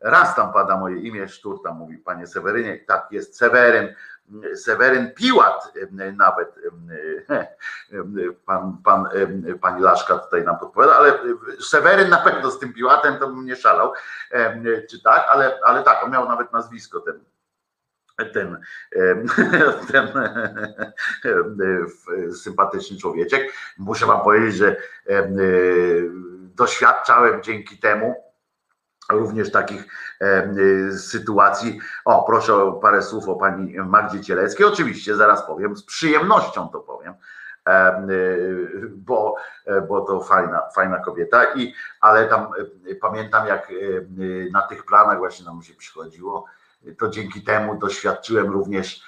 Raz 0.01 0.35
tam 0.35 0.53
pada 0.53 0.77
moje 0.77 0.99
imię, 0.99 1.27
Sztur 1.27 1.63
tam 1.63 1.77
mówi, 1.77 1.97
panie 1.97 2.27
Sewerynie, 2.27 2.79
tak, 2.87 3.07
jest 3.11 3.37
Seweryn, 3.37 3.95
Seweryn 4.55 5.13
Piłat 5.13 5.73
nawet, 6.17 6.55
pan, 8.45 8.77
pan, 8.83 9.09
pani 9.61 9.81
Laszka 9.81 10.17
tutaj 10.17 10.43
nam 10.43 10.59
podpowiada, 10.59 10.95
ale 10.95 11.19
Seweryn 11.59 12.09
na 12.09 12.17
pewno 12.17 12.51
z 12.51 12.59
tym 12.59 12.73
Piłatem 12.73 13.17
to 13.17 13.27
bym 13.27 13.45
nie 13.45 13.55
szalał, 13.55 13.93
czy 14.89 15.03
tak, 15.03 15.25
ale, 15.29 15.59
ale 15.65 15.83
tak, 15.83 16.03
on 16.03 16.11
miał 16.11 16.29
nawet 16.29 16.53
nazwisko 16.53 16.99
ten, 16.99 17.19
ten, 18.33 18.61
ten 19.91 20.07
sympatyczny 22.43 22.97
człowieczek. 22.97 23.53
Muszę 23.77 24.05
wam 24.05 24.21
powiedzieć, 24.21 24.55
że 24.55 24.75
doświadczałem 26.55 27.43
dzięki 27.43 27.77
temu, 27.77 28.28
również 29.09 29.51
takich 29.51 29.87
y, 30.21 30.97
sytuacji. 30.97 31.79
O, 32.05 32.23
proszę 32.23 32.55
o 32.55 32.71
parę 32.71 33.01
słów 33.01 33.29
o 33.29 33.35
pani 33.35 33.77
Magdzie 33.77 34.21
Cieleckiej. 34.21 34.65
Oczywiście, 34.65 35.15
zaraz 35.15 35.47
powiem, 35.47 35.77
z 35.77 35.83
przyjemnością 35.83 36.69
to 36.69 36.79
powiem, 36.79 37.13
y, 38.09 38.91
bo, 38.95 39.35
bo 39.87 40.01
to 40.01 40.23
fajna, 40.23 40.61
fajna 40.75 40.99
kobieta. 40.99 41.43
I, 41.55 41.73
ale 42.01 42.25
tam 42.25 42.47
pamiętam, 43.01 43.47
jak 43.47 43.71
na 44.53 44.61
tych 44.61 44.85
planach 44.85 45.17
właśnie 45.17 45.45
nam 45.45 45.61
się 45.61 45.73
przychodziło, 45.73 46.45
to 46.97 47.09
dzięki 47.09 47.41
temu 47.41 47.75
doświadczyłem 47.75 48.49
również 48.49 49.03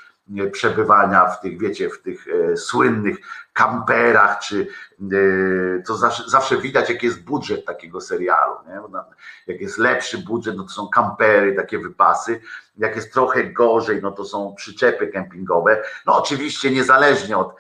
przebywania 0.51 1.25
w 1.25 1.41
tych, 1.41 1.59
wiecie, 1.59 1.89
w 1.89 2.01
tych 2.01 2.25
e, 2.27 2.57
słynnych 2.57 3.17
kamperach, 3.53 4.39
czy 4.39 4.67
e, 5.01 5.81
to 5.81 5.97
zawsze, 5.97 6.23
zawsze 6.29 6.57
widać, 6.57 6.89
jaki 6.89 7.05
jest 7.05 7.23
budżet 7.23 7.65
takiego 7.65 8.01
serialu. 8.01 8.55
Nie? 8.67 8.81
Jak 9.47 9.61
jest 9.61 9.77
lepszy 9.77 10.17
budżet, 10.17 10.57
no 10.57 10.63
to 10.63 10.69
są 10.69 10.87
kampery, 10.87 11.55
takie 11.55 11.79
wypasy. 11.79 12.41
Jak 12.77 12.95
jest 12.95 13.13
trochę 13.13 13.43
gorzej, 13.43 14.01
no 14.01 14.11
to 14.11 14.25
są 14.25 14.55
przyczepy 14.55 15.07
kempingowe. 15.07 15.83
No 16.05 16.17
oczywiście 16.17 16.71
niezależnie 16.71 17.37
od, 17.37 17.55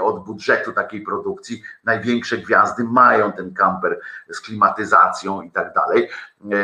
od 0.00 0.24
budżetu 0.24 0.72
takiej 0.72 1.00
produkcji, 1.00 1.62
największe 1.84 2.38
gwiazdy 2.38 2.84
mają 2.84 3.32
ten 3.32 3.54
kamper 3.54 4.00
z 4.30 4.40
klimatyzacją 4.40 5.42
i 5.42 5.50
tak 5.50 5.74
dalej. 5.74 6.04
E, 6.04 6.56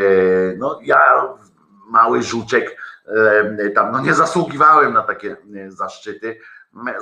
no 0.59 0.81
ja, 0.83 1.29
mały 1.89 2.23
żuczek, 2.23 2.77
tam 3.75 3.93
no 3.93 4.01
nie 4.01 4.15
zasługiwałem 4.15 4.93
na 4.93 5.03
takie 5.03 5.37
zaszczyty. 5.69 6.41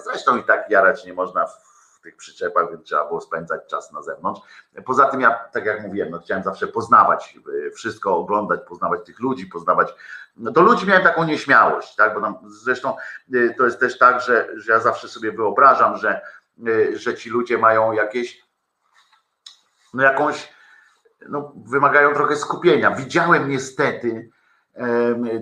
Zresztą 0.05 0.37
i 0.37 0.45
tak 0.45 0.71
jarać 0.71 1.05
nie 1.05 1.13
można 1.13 1.47
w 1.47 2.01
tych 2.05 2.17
przyczepach, 2.17 2.71
więc 2.71 2.85
trzeba 2.85 3.07
było 3.07 3.21
spędzać 3.21 3.61
czas 3.67 3.93
na 3.93 4.03
zewnątrz. 4.03 4.41
Poza 4.85 5.07
tym 5.07 5.21
ja, 5.21 5.31
tak 5.53 5.65
jak 5.65 5.83
mówiłem, 5.83 6.11
no 6.11 6.19
chciałem 6.19 6.45
zawsze 6.45 6.67
poznawać 6.67 7.39
e, 7.67 7.71
wszystko, 7.71 8.17
oglądać, 8.17 8.61
poznawać 8.69 9.01
tych 9.07 9.21
ludzi, 9.21 9.47
poznawać. 9.47 9.95
No 10.37 10.51
do 10.51 10.61
ludzi 10.61 10.87
miałem 10.87 11.03
taką 11.03 11.25
nieśmiałość, 11.25 11.95
tak? 11.95 12.15
Bo 12.15 12.21
tam 12.21 12.37
zresztą 12.47 12.97
e, 13.35 13.55
to 13.55 13.65
jest 13.65 13.81
też 13.81 13.99
tak, 13.99 14.21
że, 14.21 14.49
że 14.55 14.73
ja 14.73 14.81
zawsze 14.81 15.09
sobie 15.09 15.33
wyobrażam, 15.33 15.97
że, 15.97 16.21
e, 16.67 16.97
że 16.97 17.15
ci 17.15 17.31
ludzie 17.31 17.59
mają 17.59 17.93
jakieś 17.93 18.45
no 19.95 20.03
jakąś, 20.03 20.53
no 21.29 21.53
wymagają 21.67 22.15
trochę 22.15 22.37
skupienia. 22.37 22.91
Widziałem 22.91 23.49
niestety, 23.49 24.31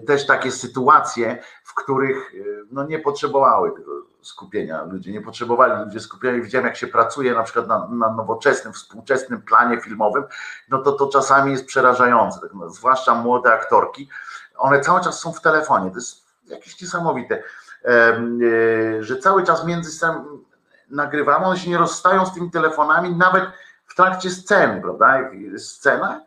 też 0.07 0.27
takie 0.27 0.51
sytuacje, 0.51 1.43
w 1.65 1.75
których 1.75 2.33
no, 2.71 2.85
nie 2.85 2.99
potrzebowały 2.99 3.73
tego 3.73 3.93
skupienia 4.23 4.85
ludzie, 4.85 5.13
nie 5.13 5.21
potrzebowali 5.21 5.85
ludzie 5.85 6.01
skupienia. 6.01 6.43
Widziałem, 6.43 6.67
jak 6.67 6.77
się 6.77 6.87
pracuje 6.87 7.35
na 7.35 7.43
przykład 7.43 7.69
na, 7.69 7.89
na 7.89 8.13
nowoczesnym, 8.13 8.73
współczesnym 8.73 9.43
planie 9.43 9.81
filmowym, 9.81 10.25
no 10.69 10.79
to 10.79 10.93
to 10.93 11.09
czasami 11.09 11.53
jest 11.53 11.67
przerażające, 11.67 12.41
tak, 12.41 12.51
no, 12.55 12.71
zwłaszcza 12.71 13.15
młode 13.15 13.55
aktorki. 13.55 14.09
One 14.57 14.81
cały 14.81 15.01
czas 15.01 15.21
są 15.21 15.33
w 15.33 15.41
telefonie, 15.41 15.91
to 15.91 15.97
jest 15.97 16.27
jakieś 16.47 16.83
niesamowite, 16.83 17.43
e, 17.85 18.23
że 19.01 19.17
cały 19.17 19.45
czas 19.45 19.65
między 19.65 19.91
sobą 19.91 20.25
nagrywamy, 20.91 21.47
one 21.47 21.59
się 21.59 21.71
nie 21.71 21.79
rozstają 21.79 22.27
z 22.27 22.35
tymi 22.35 22.51
telefonami, 22.51 23.17
nawet 23.17 23.45
w 23.87 23.95
trakcie 23.95 24.31
sceny, 24.31 24.81
prawda? 24.81 25.31
Scena, 25.59 26.21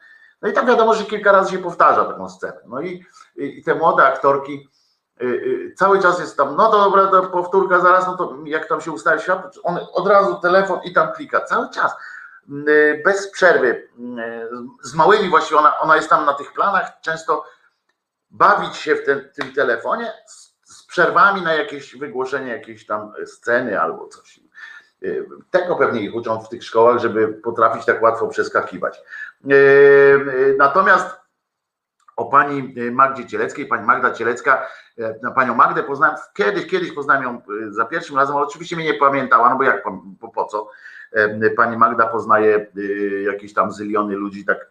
no 0.46 0.52
i 0.52 0.54
tam 0.54 0.68
wiadomo, 0.68 0.94
że 0.94 1.06
kilka 1.06 1.32
razy 1.32 1.52
się 1.52 1.58
powtarza 1.58 2.06
taką 2.06 2.30
scenę. 2.30 2.58
No 2.68 2.82
i, 2.82 3.06
i 3.36 3.64
te 3.64 3.76
młode 3.76 4.04
aktorki 4.04 4.70
y, 5.22 5.26
y, 5.26 5.74
cały 5.78 6.02
czas 6.02 6.20
jest 6.20 6.38
tam, 6.38 6.56
no 6.56 6.72
to 6.72 6.80
dobra, 6.80 7.08
to 7.08 7.24
powtórka 7.24 7.80
zaraz, 7.80 8.08
no 8.08 8.18
to 8.18 8.38
jak 8.46 8.68
tam 8.70 8.82
się 8.82 8.92
ustali 8.92 9.22
światło, 9.22 9.52
on 9.64 9.80
od 9.94 10.08
razu 10.08 10.36
telefon 10.36 10.80
i 10.84 10.94
tam 10.94 11.12
klika, 11.12 11.42
cały 11.42 11.70
czas, 11.70 11.96
y, 12.68 13.02
bez 13.06 13.32
przerwy, 13.32 13.90
z 14.84 14.94
małymi 14.94 15.30
właściwie, 15.30 15.60
ona, 15.60 15.80
ona 15.80 15.96
jest 15.96 16.10
tam 16.10 16.26
na 16.26 16.34
tych 16.34 16.54
planach 16.54 17.02
często 17.02 17.46
bawić 18.30 18.76
się 18.76 18.96
w 18.96 19.06
ten, 19.06 19.30
tym 19.36 19.54
telefonie 19.54 20.14
z, 20.28 20.56
z 20.64 20.86
przerwami 20.86 21.42
na 21.42 21.54
jakieś 21.54 21.98
wygłoszenie 21.98 22.52
jakiejś 22.52 22.86
tam 22.86 23.14
sceny 23.26 23.82
albo 23.82 24.08
coś. 24.08 24.40
Y, 25.04 25.28
Tego 25.52 25.76
pewnie 25.76 26.02
ich 26.02 26.16
uczą 26.16 26.40
w 26.40 26.50
tych 26.50 26.64
szkołach, 26.64 27.00
żeby 27.00 27.28
potrafić 27.28 27.86
tak 27.86 28.02
łatwo 28.02 28.28
przeskakiwać. 28.28 29.02
Y, 29.52 30.56
Natomiast 30.58 31.16
o 32.16 32.26
pani 32.26 32.76
Magdzie 32.92 33.26
Cieleckiej, 33.26 33.66
pani 33.66 33.86
Magda 33.86 34.12
Cielecka, 34.12 34.68
e, 34.98 35.32
panią 35.36 35.56
Magdę 35.56 35.84
poznałem 35.84 36.16
kiedyś, 36.34 36.68
kiedyś 36.68 36.92
poznałem 36.92 37.24
ją 37.24 37.38
e, 37.38 37.72
za 37.72 37.86
pierwszym 37.86 38.16
razem, 38.16 38.36
ale 38.36 38.46
oczywiście 38.46 38.76
mnie 38.76 38.86
nie 38.86 38.94
pamiętała, 38.94 39.50
no 39.50 39.56
bo 39.56 39.64
jak, 39.64 39.84
po, 40.20 40.28
po 40.28 40.46
co? 40.46 40.70
E, 41.12 41.50
Pani 41.50 41.78
Magda 41.78 42.08
poznaje 42.08 42.56
e, 42.78 42.82
jakieś 43.22 43.54
tam 43.54 43.72
zyliony 43.72 44.16
ludzi, 44.16 44.46
tak 44.46 44.58
e, 44.58 44.66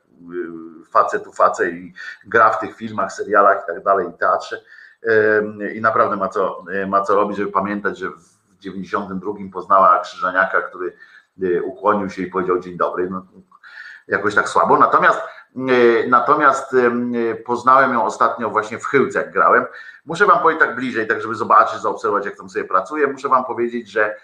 facet 0.90 1.24
tu 1.24 1.32
facet 1.32 1.74
i 1.74 1.94
gra 2.26 2.50
w 2.50 2.60
tych 2.60 2.76
filmach, 2.76 3.12
serialach 3.12 3.62
i 3.64 3.66
tak 3.66 3.84
dalej, 3.84 4.08
i 4.08 4.18
teatrze 4.18 4.60
E, 5.06 5.74
i 5.74 5.80
naprawdę 5.80 6.16
ma 6.16 6.28
co, 6.28 6.64
e, 6.72 6.86
ma 6.86 7.00
co 7.00 7.14
robić, 7.14 7.36
żeby 7.36 7.52
pamiętać, 7.52 7.98
że 7.98 8.08
w 8.10 8.58
92 8.60 9.32
poznała 9.52 10.00
Krzyżaniaka, 10.00 10.62
który 10.62 10.92
e, 11.42 11.62
ukłonił 11.62 12.10
się 12.10 12.22
i 12.22 12.26
powiedział 12.26 12.60
dzień 12.60 12.76
dobry, 12.76 13.10
no, 13.10 13.26
jakoś 14.08 14.34
tak 14.34 14.48
słabo, 14.48 14.78
natomiast 14.78 15.20
E, 15.56 16.08
Natomiast 16.08 16.74
em, 16.74 17.12
e, 17.14 17.34
poznałem 17.34 17.92
ją 17.92 18.04
ostatnio 18.04 18.50
właśnie 18.50 18.78
w 18.78 18.86
Chyłce, 18.86 19.18
jak 19.18 19.32
grałem. 19.32 19.64
Muszę 20.06 20.26
wam 20.26 20.38
powiedzieć 20.38 20.60
tak 20.60 20.76
bliżej, 20.76 21.06
tak 21.06 21.22
żeby 21.22 21.34
zobaczyć, 21.34 21.80
zaobserwować, 21.80 22.24
jak 22.24 22.36
tam 22.36 22.50
sobie 22.50 22.64
pracuje. 22.64 23.06
Muszę 23.06 23.28
wam 23.28 23.44
powiedzieć, 23.44 23.90
że 23.90 24.16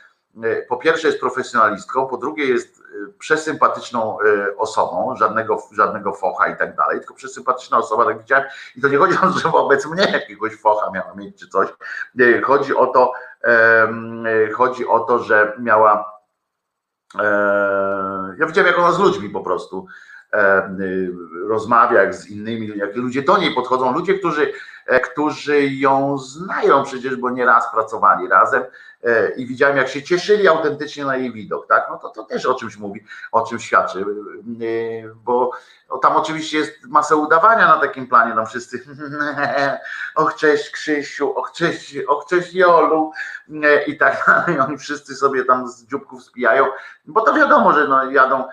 e, 0.42 0.62
po 0.62 0.76
pierwsze 0.76 1.08
jest 1.08 1.20
profesjonalistką, 1.20 2.06
po 2.06 2.16
drugie 2.16 2.44
jest 2.44 2.80
e, 2.80 3.12
przesympatyczną 3.18 4.18
e, 4.20 4.56
osobą, 4.56 5.16
żadnego, 5.16 5.62
żadnego 5.72 6.12
focha 6.12 6.48
i 6.48 6.56
tak 6.56 6.76
dalej, 6.76 6.98
tylko 6.98 7.14
przesympatyczna 7.14 7.78
osoba, 7.78 8.04
tak 8.04 8.18
widziałem. 8.18 8.44
I 8.76 8.80
to 8.80 8.88
nie 8.88 8.98
chodzi 8.98 9.16
o 9.16 9.20
to, 9.20 9.38
że 9.38 9.48
wobec 9.48 9.86
mnie 9.86 10.04
jakiegoś 10.12 10.56
focha 10.56 10.90
miała 10.90 11.14
mieć 11.14 11.38
czy 11.38 11.48
coś. 11.48 11.68
E, 12.20 12.40
Chodzi 12.42 12.76
o 12.76 12.86
to, 12.86 13.12
e, 13.44 14.50
chodzi 14.52 14.86
o 14.86 15.00
to, 15.00 15.18
że 15.18 15.52
miała. 15.58 16.19
E, 17.18 17.22
Ja 18.38 18.46
widziałem, 18.46 18.70
jak 18.70 18.78
ona 18.78 18.92
z 18.92 18.98
ludźmi 18.98 19.30
po 19.30 19.40
prostu 19.40 19.86
e, 20.32 20.68
y, 20.80 21.12
rozmawia 21.48 22.02
jak 22.02 22.14
z 22.14 22.30
innymi, 22.30 22.72
jak 22.76 22.96
ludzie 22.96 23.22
do 23.22 23.38
niej 23.38 23.54
podchodzą, 23.54 23.92
ludzie, 23.92 24.14
którzy, 24.14 24.52
którzy 24.86 25.66
ją 25.66 26.18
znają 26.18 26.84
przecież, 26.84 27.16
bo 27.16 27.30
nieraz 27.30 27.70
pracowali 27.72 28.28
razem 28.28 28.62
e, 29.04 29.30
i 29.30 29.46
widziałem, 29.46 29.76
jak 29.76 29.88
się 29.88 30.02
cieszyli 30.02 30.48
autentycznie 30.48 31.04
na 31.04 31.16
jej 31.16 31.32
widok, 31.32 31.66
tak? 31.66 31.86
No 31.90 31.98
to, 31.98 32.08
to 32.08 32.24
też 32.24 32.46
o 32.46 32.54
czymś 32.54 32.76
mówi, 32.76 33.04
o 33.32 33.46
czymś 33.46 33.64
świadczy, 33.64 34.04
y, 34.62 35.10
bo 35.24 35.50
no, 35.90 35.98
tam 35.98 36.16
oczywiście 36.16 36.58
jest 36.58 36.86
masa 36.88 37.14
udawania 37.14 37.68
na 37.68 37.80
takim 37.80 38.06
planie, 38.06 38.34
tam 38.34 38.46
wszyscy 38.46 38.84
och 40.16 40.34
cześć 40.34 40.70
Krzysiu, 40.70 41.38
och 41.38 41.52
cześć, 41.52 41.96
och 42.08 42.26
cześć 42.26 42.54
Jolu 42.54 43.12
e, 43.62 43.84
i 43.84 43.98
tak 43.98 44.24
dalej, 44.26 44.60
oni 44.60 44.78
wszyscy 44.78 45.14
sobie 45.14 45.44
tam 45.44 45.68
z 45.68 45.86
dzióbków 45.86 46.24
spijają, 46.24 46.66
bo 47.06 47.20
to 47.20 47.34
wiadomo, 47.34 47.72
że 47.72 47.88
no, 47.88 48.10
jadą 48.10 48.44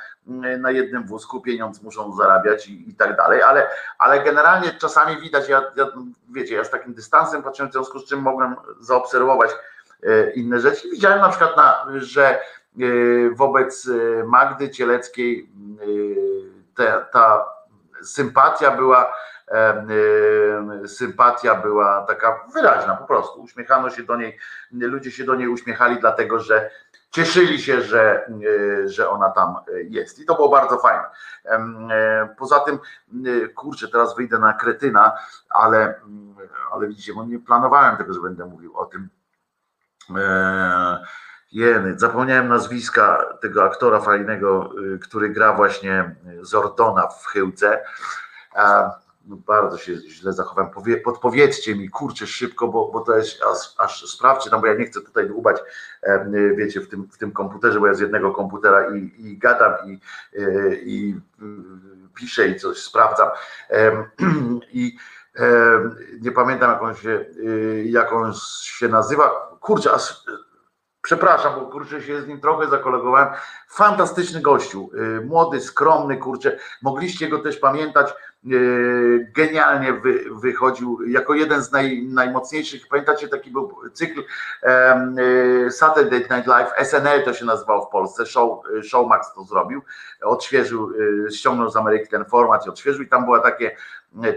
na 0.59 0.71
jednym 0.71 1.07
wózku, 1.07 1.41
pieniądz 1.41 1.81
muszą 1.81 2.15
zarabiać 2.15 2.67
i, 2.67 2.89
i 2.89 2.95
tak 2.95 3.17
dalej, 3.17 3.41
ale, 3.41 3.69
ale 3.97 4.23
generalnie 4.23 4.71
czasami 4.71 5.21
widać, 5.21 5.49
ja, 5.49 5.63
ja 5.75 5.85
wiecie, 6.31 6.55
ja 6.55 6.63
z 6.63 6.69
takim 6.69 6.93
dystansem 6.93 7.43
patrzyłem, 7.43 7.69
w 7.69 7.73
związku 7.73 7.99
z 7.99 8.05
czym 8.05 8.19
mogłem 8.19 8.55
zaobserwować 8.79 9.51
e, 10.03 10.31
inne 10.31 10.59
rzeczy. 10.59 10.89
Widziałem 10.89 11.19
na 11.19 11.29
przykład, 11.29 11.57
na, 11.57 11.85
że 11.95 12.25
e, 12.29 12.39
wobec 13.33 13.89
e, 13.89 14.23
Magdy 14.23 14.69
Cieleckiej 14.69 15.49
te, 16.75 17.05
ta 17.11 17.45
sympatia 18.03 18.71
była 18.71 19.13
sympatia 20.87 21.55
była 21.55 22.05
taka 22.07 22.45
wyraźna 22.53 22.95
po 22.95 23.07
prostu. 23.07 23.41
Uśmiechano 23.41 23.89
się 23.89 24.03
do 24.03 24.15
niej, 24.15 24.37
ludzie 24.71 25.11
się 25.11 25.23
do 25.23 25.35
niej 25.35 25.47
uśmiechali, 25.47 25.99
dlatego 25.99 26.39
że 26.39 26.69
cieszyli 27.11 27.61
się, 27.61 27.81
że, 27.81 28.31
że 28.85 29.09
ona 29.09 29.29
tam 29.29 29.55
jest. 29.89 30.19
I 30.19 30.25
to 30.25 30.35
było 30.35 30.49
bardzo 30.49 30.77
fajne. 30.77 31.03
Poza 32.37 32.59
tym, 32.59 32.79
kurczę, 33.55 33.87
teraz 33.87 34.15
wyjdę 34.15 34.39
na 34.39 34.53
kretyna, 34.53 35.17
ale, 35.49 36.01
ale 36.71 36.87
widzicie, 36.87 37.13
bo 37.13 37.25
nie 37.25 37.39
planowałem 37.39 37.97
tego, 37.97 38.13
że 38.13 38.21
będę 38.21 38.45
mówił 38.45 38.77
o 38.77 38.85
tym. 38.85 39.09
Jeny, 41.51 41.99
zapomniałem 41.99 42.47
nazwiska 42.47 43.25
tego 43.41 43.63
aktora 43.63 43.99
fajnego, 43.99 44.69
który 45.01 45.29
gra 45.29 45.53
właśnie 45.53 46.15
Zordona 46.41 47.07
w 47.07 47.25
Chyłce. 47.25 47.83
No 49.27 49.35
bardzo 49.35 49.77
się 49.77 49.95
źle 49.95 50.33
zachowałem. 50.33 50.71
Powie, 50.71 50.97
podpowiedzcie 50.97 51.75
mi, 51.75 51.89
kurczę, 51.89 52.27
szybko, 52.27 52.67
bo, 52.67 52.91
bo 52.91 52.99
to 52.99 53.17
jest 53.17 53.43
aż, 53.43 53.75
aż 53.77 54.05
sprawdźcie 54.09 54.49
tam, 54.49 54.61
bo 54.61 54.67
ja 54.67 54.73
nie 54.73 54.85
chcę 54.85 55.01
tutaj 55.01 55.27
dłubać, 55.27 55.57
wiecie, 56.55 56.81
w 56.81 56.89
tym, 56.89 57.07
w 57.11 57.17
tym 57.17 57.31
komputerze, 57.31 57.79
bo 57.79 57.87
ja 57.87 57.93
z 57.93 57.99
jednego 57.99 58.31
komputera 58.31 58.95
i, 58.95 59.11
i 59.17 59.37
gadam 59.37 59.73
i, 59.85 59.99
i 60.83 61.15
piszę 62.15 62.47
i 62.47 62.59
coś 62.59 62.77
sprawdzam. 62.77 63.29
I 64.73 64.97
nie 66.21 66.31
pamiętam, 66.31 66.71
jak 66.71 66.81
on 66.81 66.95
się, 66.95 67.25
jak 67.85 68.13
on 68.13 68.33
się 68.61 68.87
nazywa. 68.87 69.57
Kurczę, 69.61 69.93
aż, 69.93 70.23
przepraszam, 71.01 71.55
bo 71.55 71.65
kurczę 71.65 72.01
się 72.01 72.21
z 72.21 72.27
nim 72.27 72.41
trochę 72.41 72.69
zakolegowałem. 72.69 73.27
Fantastyczny 73.69 74.41
gościu, 74.41 74.89
młody, 75.25 75.61
skromny, 75.61 76.17
kurczę. 76.17 76.59
Mogliście 76.81 77.29
go 77.29 77.39
też 77.39 77.57
pamiętać 77.57 78.13
genialnie 79.35 79.93
wy, 79.93 80.23
wychodził 80.31 80.99
jako 81.07 81.33
jeden 81.33 81.61
z 81.61 81.71
naj, 81.71 82.03
najmocniejszych. 82.03 82.87
Pamiętacie, 82.87 83.27
taki 83.27 83.51
był 83.51 83.71
cykl 83.93 84.23
um, 84.63 85.15
Saturday 85.71 86.19
Night 86.19 86.47
Live, 86.47 86.71
SNL 86.83 87.23
to 87.25 87.33
się 87.33 87.45
nazywał 87.45 87.85
w 87.85 87.89
Polsce, 87.89 88.25
show, 88.25 88.59
Showmax 88.83 89.33
to 89.33 89.43
zrobił, 89.43 89.81
odświeżył, 90.21 90.91
ściągnął 91.31 91.69
z 91.69 91.75
Ameryki 91.75 92.07
ten 92.07 92.25
format 92.25 92.65
i 92.65 92.69
odświeżył 92.69 93.03
i 93.03 93.07
tam 93.07 93.25
była 93.25 93.39
takie, 93.39 93.75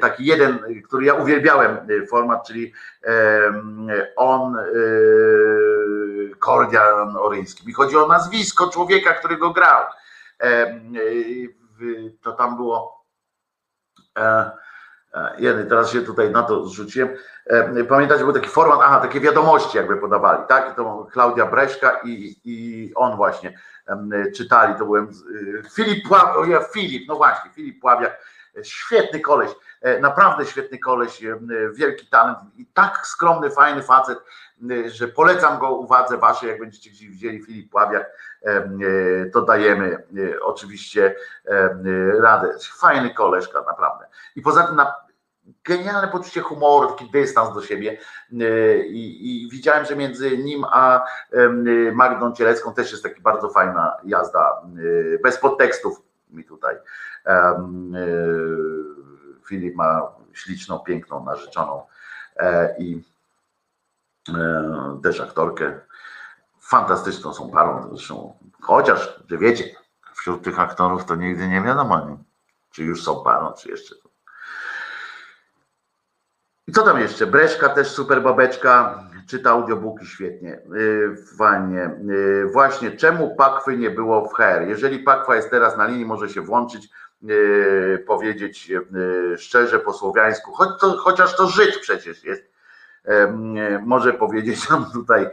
taki 0.00 0.24
jeden, 0.24 0.58
który 0.84 1.04
ja 1.06 1.14
uwielbiałem 1.14 1.76
format, 2.10 2.46
czyli 2.46 2.72
on 4.16 4.56
Kordian 6.38 7.16
Oryński. 7.16 7.66
Mi 7.66 7.72
chodzi 7.72 7.96
o 7.96 8.08
nazwisko 8.08 8.70
człowieka, 8.70 9.14
który 9.14 9.36
go 9.36 9.50
grał. 9.50 9.82
To 12.22 12.32
tam 12.32 12.56
było 12.56 12.99
Jeden, 15.38 15.68
teraz 15.68 15.90
się 15.90 16.02
tutaj 16.02 16.30
na 16.30 16.42
to 16.42 16.66
zrzuciłem. 16.66 17.08
Pamiętacie, 17.88 18.24
był 18.24 18.32
taki 18.32 18.48
format, 18.48 18.80
aha, 18.82 19.00
takie 19.00 19.20
wiadomości 19.20 19.76
jakby 19.76 19.96
podawali, 19.96 20.42
tak? 20.48 20.72
I 20.72 20.76
to 20.76 21.08
Klaudia 21.12 21.46
Breszka 21.46 22.00
i, 22.04 22.36
i 22.44 22.92
on 22.94 23.16
właśnie 23.16 23.58
czytali, 24.36 24.74
to 24.74 24.84
byłem 24.84 25.10
Filip 25.74 26.08
Pławiak, 26.08 26.72
Filip, 26.72 27.08
no 27.08 27.16
właśnie, 27.16 27.50
Filip 27.50 27.80
Pławiak, 27.80 28.18
świetny 28.62 29.20
koleś, 29.20 29.50
naprawdę 30.00 30.46
świetny 30.46 30.78
koleś, 30.78 31.22
wielki 31.72 32.06
talent 32.06 32.38
i 32.56 32.66
tak 32.66 33.06
skromny, 33.06 33.50
fajny 33.50 33.82
facet, 33.82 34.18
że 34.86 35.08
polecam 35.08 35.58
go 35.58 35.70
uwadze 35.70 36.18
waszej, 36.18 36.48
jak 36.48 36.60
będziecie 36.60 36.90
gdzieś 36.90 37.08
widzieli 37.08 37.42
Filip 37.42 37.70
Pławiak, 37.70 38.06
to 39.32 39.42
dajemy 39.42 40.06
oczywiście 40.42 41.14
radę. 42.20 42.52
Fajny 42.78 43.14
koleżka, 43.14 43.62
naprawdę. 43.66 44.06
I 44.36 44.42
poza 44.42 44.66
tym 44.66 44.76
na 44.76 44.94
genialne 45.64 46.08
poczucie 46.08 46.40
humoru, 46.40 46.88
taki 46.88 47.10
dystans 47.10 47.54
do 47.54 47.62
siebie 47.62 47.98
i, 48.86 49.44
i 49.44 49.50
widziałem, 49.50 49.84
że 49.84 49.96
między 49.96 50.38
nim 50.38 50.64
a 50.64 51.04
Magdą 51.92 52.32
Cielecką 52.32 52.74
też 52.74 52.90
jest 52.90 53.02
taka 53.02 53.20
bardzo 53.20 53.48
fajna 53.48 53.96
jazda, 54.04 54.62
bez 55.22 55.38
podtekstów 55.38 56.02
mi 56.30 56.44
tutaj. 56.44 56.76
Filip 59.50 59.76
ma 59.76 60.12
śliczną, 60.32 60.78
piękną, 60.78 61.24
narzeczoną 61.24 61.82
i 62.78 63.02
też 65.02 65.20
aktorkę. 65.20 65.80
Fantastyczną 66.60 67.34
są 67.34 67.50
parą 67.50 67.88
zresztą. 67.88 68.36
Chociaż, 68.60 69.20
że 69.28 69.38
wiecie, 69.38 69.64
wśród 70.14 70.44
tych 70.44 70.60
aktorów 70.60 71.04
to 71.04 71.14
nigdy 71.14 71.48
nie 71.48 71.62
wiadomo, 71.62 72.06
nie? 72.06 72.16
czy 72.70 72.84
już 72.84 73.02
są 73.02 73.24
parą, 73.24 73.52
czy 73.52 73.70
jeszcze. 73.70 73.94
I 76.66 76.72
co 76.72 76.82
tam 76.82 77.00
jeszcze? 77.00 77.26
Breszka 77.26 77.68
też 77.68 77.88
super 77.88 78.22
babeczka, 78.22 79.04
czyta 79.26 79.50
audiobooki 79.50 80.06
świetnie, 80.06 80.60
yy, 80.72 81.16
fajnie. 81.38 81.90
Yy, 82.04 82.50
właśnie, 82.52 82.90
czemu 82.90 83.36
Pakwy 83.36 83.76
nie 83.76 83.90
było 83.90 84.28
w 84.28 84.32
HR? 84.32 84.68
Jeżeli 84.68 84.98
Pakwa 84.98 85.36
jest 85.36 85.50
teraz 85.50 85.76
na 85.76 85.86
linii, 85.86 86.04
może 86.04 86.28
się 86.28 86.40
włączyć, 86.40 86.88
powiedzieć 88.06 88.68
yy, 88.68 89.38
szczerze 89.38 89.78
po 89.78 89.92
słowiańsku, 89.92 90.52
choć 90.52 90.68
to, 90.80 90.96
chociaż 90.96 91.36
to 91.36 91.46
Żyd 91.46 91.78
przecież 91.80 92.24
jest 92.24 92.50
może 93.82 94.12
powiedzieć 94.12 94.68
nam 94.70 94.86
tutaj, 94.92 95.30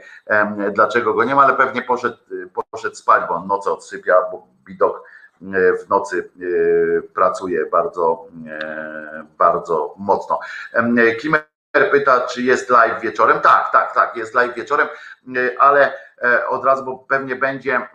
dlaczego 0.73 1.13
go 1.13 1.23
nie 1.23 1.35
ma, 1.35 1.43
ale 1.43 1.53
pewnie 1.53 1.81
poszedł, 1.81 2.17
poszedł 2.71 2.95
spać, 2.95 3.23
bo 3.27 3.33
on 3.33 3.47
noce 3.47 3.71
odsypia, 3.71 4.15
bo 4.31 4.47
widok 4.67 5.03
w 5.85 5.89
nocy 5.89 6.29
pracuje 7.13 7.65
bardzo, 7.65 8.27
bardzo 9.37 9.95
mocno. 9.97 10.39
Kimer 11.21 11.41
pyta, 11.91 12.27
czy 12.27 12.41
jest 12.41 12.69
live 12.69 13.01
wieczorem. 13.01 13.39
Tak, 13.39 13.71
tak, 13.71 13.93
tak, 13.93 14.15
jest 14.15 14.35
live 14.35 14.55
wieczorem, 14.55 14.87
ale 15.59 15.93
od 16.49 16.65
razu, 16.65 16.85
bo 16.85 16.97
pewnie 16.97 17.35
będzie, 17.35 17.89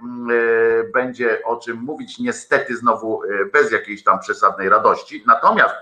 będzie 0.94 1.44
o 1.44 1.56
czym 1.56 1.76
mówić, 1.76 2.18
niestety 2.18 2.76
znowu 2.76 3.22
bez 3.52 3.72
jakiejś 3.72 4.04
tam 4.04 4.20
przesadnej 4.20 4.68
radości. 4.68 5.24
Natomiast 5.26 5.74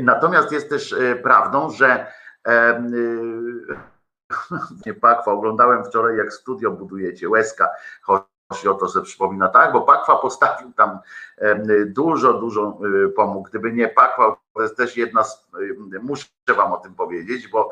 natomiast 0.00 0.52
jest 0.52 0.68
też 0.68 0.94
prawdą, 1.22 1.70
że 1.70 2.06
nie 4.86 4.94
Pakwa, 4.94 5.32
oglądałem 5.32 5.84
wczoraj 5.84 6.16
jak 6.16 6.32
studio 6.32 6.70
budujecie, 6.70 7.28
łezka, 7.28 7.68
choć 8.02 8.66
o 8.66 8.74
to 8.74 8.88
sobie 8.88 9.04
przypomina, 9.04 9.48
tak, 9.48 9.72
bo 9.72 9.80
Pakwa 9.80 10.16
postawił 10.16 10.72
tam 10.72 10.98
dużo, 11.86 12.32
dużo 12.32 12.78
pomógł. 13.16 13.48
Gdyby 13.48 13.72
nie 13.72 13.88
Pakwa, 13.88 14.36
to 14.54 14.62
jest 14.62 14.76
też 14.76 14.96
jedna 14.96 15.24
z, 15.24 15.50
muszę 16.02 16.26
wam 16.56 16.72
o 16.72 16.76
tym 16.76 16.94
powiedzieć, 16.94 17.48
bo, 17.48 17.70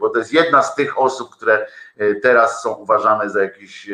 bo 0.00 0.10
to 0.10 0.18
jest 0.18 0.32
jedna 0.32 0.62
z 0.62 0.74
tych 0.74 0.98
osób, 0.98 1.36
które 1.36 1.66
teraz 2.22 2.62
są 2.62 2.74
uważane 2.74 3.30
za 3.30 3.42
jakiś, 3.42 3.90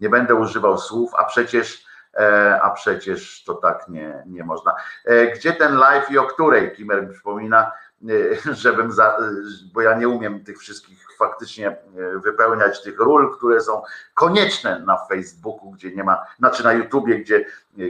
nie 0.00 0.08
będę 0.08 0.34
używał 0.34 0.78
słów, 0.78 1.14
a 1.14 1.24
przecież 1.24 1.86
e, 2.14 2.60
a 2.62 2.70
przecież 2.70 3.44
to 3.44 3.54
tak 3.54 3.88
nie, 3.88 4.22
nie 4.26 4.44
można. 4.44 4.74
E, 5.04 5.26
gdzie 5.26 5.52
ten 5.52 5.76
live 5.76 6.10
i 6.10 6.18
o 6.18 6.24
której? 6.24 6.72
Kimer 6.72 7.06
mi 7.06 7.12
przypomina, 7.12 7.72
żebym, 8.62 8.92
za, 8.92 9.18
bo 9.74 9.80
ja 9.80 9.98
nie 9.98 10.08
umiem 10.08 10.44
tych 10.44 10.58
wszystkich 10.58 11.06
faktycznie 11.18 11.68
e, 11.68 11.76
wypełniać 12.18 12.82
tych 12.82 12.98
ról, 12.98 13.36
które 13.36 13.60
są 13.60 13.82
konieczne 14.14 14.80
na 14.80 14.96
Facebooku, 14.96 15.70
gdzie 15.70 15.90
nie 15.90 16.04
ma, 16.04 16.26
znaczy 16.38 16.64
na 16.64 16.72
YouTubie, 16.72 17.18
gdzie, 17.18 17.36
e, 17.36 17.82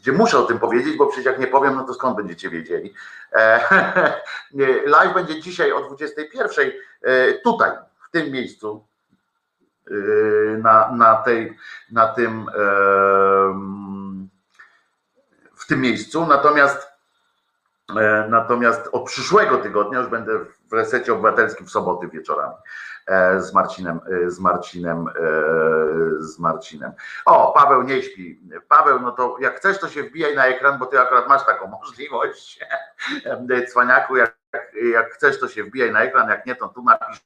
gdzie 0.00 0.12
muszę 0.12 0.38
o 0.38 0.42
tym 0.42 0.58
powiedzieć, 0.58 0.96
bo 0.96 1.06
przecież 1.06 1.26
jak 1.26 1.38
nie 1.38 1.46
powiem, 1.46 1.74
no 1.74 1.84
to 1.84 1.94
skąd 1.94 2.16
będziecie 2.16 2.50
wiedzieli. 2.50 2.94
E, 3.32 3.60
live 4.86 5.14
będzie 5.14 5.40
dzisiaj 5.40 5.72
o 5.72 5.80
21 5.80 6.70
tutaj, 7.44 7.70
w 8.08 8.10
tym 8.10 8.32
miejscu, 8.32 8.84
na, 10.58 10.92
na, 10.92 11.14
tej, 11.16 11.56
na 11.90 12.08
tym 12.08 12.46
w 15.56 15.66
tym 15.66 15.80
miejscu, 15.80 16.26
natomiast 16.26 16.89
E, 16.89 16.89
natomiast 18.28 18.88
od 18.92 19.04
przyszłego 19.04 19.58
tygodnia 19.58 19.98
już 19.98 20.08
będę 20.08 20.38
w 20.70 20.72
resecie 20.72 21.12
obywatelskim 21.12 21.66
w 21.66 21.70
soboty 21.70 22.08
wieczorami 22.08 22.54
e, 23.06 23.40
z 23.40 23.54
Marcinem, 23.54 24.00
e, 24.26 24.30
z 24.30 24.40
Marcinem, 24.40 25.06
z 26.18 26.38
Marcinem. 26.38 26.92
O, 27.24 27.52
Paweł 27.52 27.82
nie 27.82 28.02
śpi. 28.02 28.40
Paweł, 28.68 29.00
no 29.00 29.12
to 29.12 29.36
jak 29.40 29.56
chcesz, 29.56 29.78
to 29.78 29.88
się 29.88 30.02
wbijaj 30.02 30.36
na 30.36 30.46
ekran, 30.46 30.78
bo 30.78 30.86
ty 30.86 31.00
akurat 31.00 31.28
masz 31.28 31.46
taką 31.46 31.66
możliwość. 31.80 32.60
Cwaniaku, 33.70 34.16
jak, 34.16 34.36
jak 34.92 35.10
chcesz, 35.12 35.40
to 35.40 35.48
się 35.48 35.64
wbijaj 35.64 35.92
na 35.92 36.02
ekran, 36.02 36.28
jak 36.28 36.46
nie, 36.46 36.54
to 36.54 36.68
tu 36.68 36.82
napisz 36.82 37.24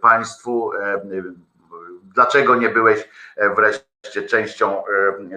Państwu, 0.00 0.70
dlaczego 2.02 2.54
nie 2.54 2.68
byłeś 2.68 3.08
wreszcie 3.56 4.22
częścią, 4.28 4.82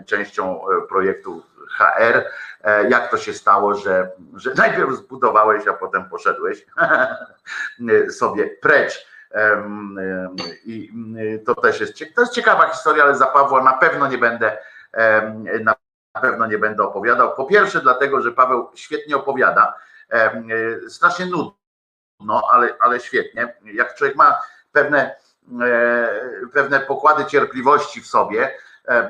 częścią 0.06 0.62
projektu 0.90 1.44
HR, 1.78 2.26
e, 2.64 2.90
jak 2.90 3.12
to 3.12 3.18
się 3.18 3.34
stało, 3.34 3.76
że, 3.76 4.12
że 4.36 4.54
najpierw 4.54 4.92
zbudowałeś, 4.92 5.68
a 5.68 5.74
potem 5.74 6.10
poszedłeś 6.10 6.66
sobie 8.20 8.48
precz. 8.48 9.10
I 10.66 10.92
to 11.46 11.56
też 11.56 11.80
jest, 11.80 11.94
to 12.16 12.22
jest 12.22 12.34
ciekawa 12.34 12.70
historia, 12.70 13.04
ale 13.04 13.16
za 13.16 13.26
Pawła 13.26 13.64
na 13.64 13.74
pewno 13.74 14.08
nie 14.08 14.18
będę 14.18 14.58
na 16.14 16.22
pewno 16.22 16.48
nie 16.48 16.58
będę 16.58 16.84
opowiadał. 16.84 17.36
Po 17.36 17.46
pierwsze 17.46 17.82
dlatego, 17.82 18.22
że 18.22 18.32
Paweł 18.32 18.70
świetnie 18.76 19.16
opowiada, 19.16 19.74
strasznie 20.88 21.26
nudno, 21.26 22.42
ale, 22.52 22.76
ale 22.80 23.00
świetnie. 23.00 23.56
Jak 23.64 23.96
człowiek 23.96 24.16
ma 24.16 24.42
pewne, 24.72 25.16
e, 25.62 26.10
pewne 26.54 26.80
pokłady 26.80 27.26
cierpliwości 27.26 28.02
w 28.02 28.08
sobie, 28.08 28.52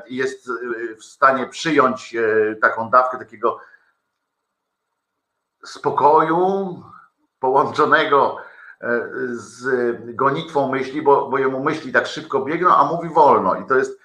jest 0.10 0.50
e, 0.50 0.96
w 0.96 1.04
stanie 1.04 1.48
przyjąć 1.48 2.16
e, 2.16 2.56
taką 2.56 2.90
dawkę 2.90 3.18
takiego 3.18 3.60
spokoju 5.66 6.84
połączonego 7.40 8.38
z 9.32 9.66
gonitwą 10.16 10.72
myśli, 10.72 11.02
bo, 11.02 11.30
bo 11.30 11.38
jemu 11.38 11.64
myśli 11.64 11.92
tak 11.92 12.08
szybko 12.08 12.42
biegną, 12.42 12.76
a 12.76 12.84
mówi 12.84 13.10
wolno 13.10 13.56
i 13.56 13.66
to 13.66 13.76
jest, 13.76 14.00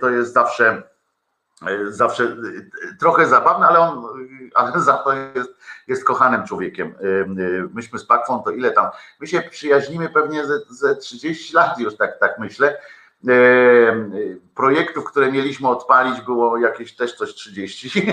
to 0.00 0.10
jest 0.10 0.32
zawsze 0.32 0.82
zawsze 1.88 2.36
trochę 3.00 3.26
zabawne, 3.26 3.66
ale 3.66 3.78
on 3.78 4.04
ale 4.54 4.80
za 4.80 4.92
to 4.92 5.12
jest, 5.12 5.50
jest 5.88 6.04
kochanym 6.04 6.46
człowiekiem. 6.46 6.94
Myśmy 7.74 7.98
z 7.98 8.06
Pakwą 8.06 8.42
to 8.42 8.50
ile 8.50 8.70
tam, 8.70 8.90
my 9.20 9.26
się 9.26 9.42
przyjaźnimy 9.42 10.08
pewnie 10.08 10.46
ze, 10.46 10.58
ze 10.70 10.96
30 10.96 11.54
lat 11.54 11.78
już 11.78 11.96
tak, 11.96 12.18
tak 12.18 12.38
myślę 12.38 12.78
E, 12.78 13.01
projektów, 14.54 15.04
które 15.04 15.32
mieliśmy 15.32 15.68
odpalić, 15.68 16.20
było 16.20 16.58
jakieś 16.58 16.96
też 16.96 17.14
coś 17.14 17.34
30. 17.34 17.90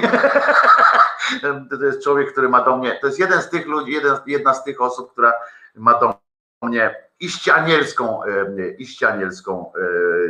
To 1.80 1.86
jest 1.86 2.04
człowiek, 2.04 2.32
który 2.32 2.50
ma 2.50 2.64
do 2.64 2.78
mnie, 2.78 2.98
to 3.02 3.08
jest 3.08 3.20
jeden 3.20 3.42
z 3.42 3.50
tych 3.50 3.66
ludzi, 3.66 3.92
jeden, 3.92 4.18
jedna 4.26 4.54
z 4.54 4.64
tych 4.64 4.82
osób, 4.82 5.12
która 5.12 5.34
ma 5.76 6.00
do 6.00 6.20
mnie 6.62 6.96
iście 7.20 7.54
anielską, 7.54 8.24
e, 8.24 8.78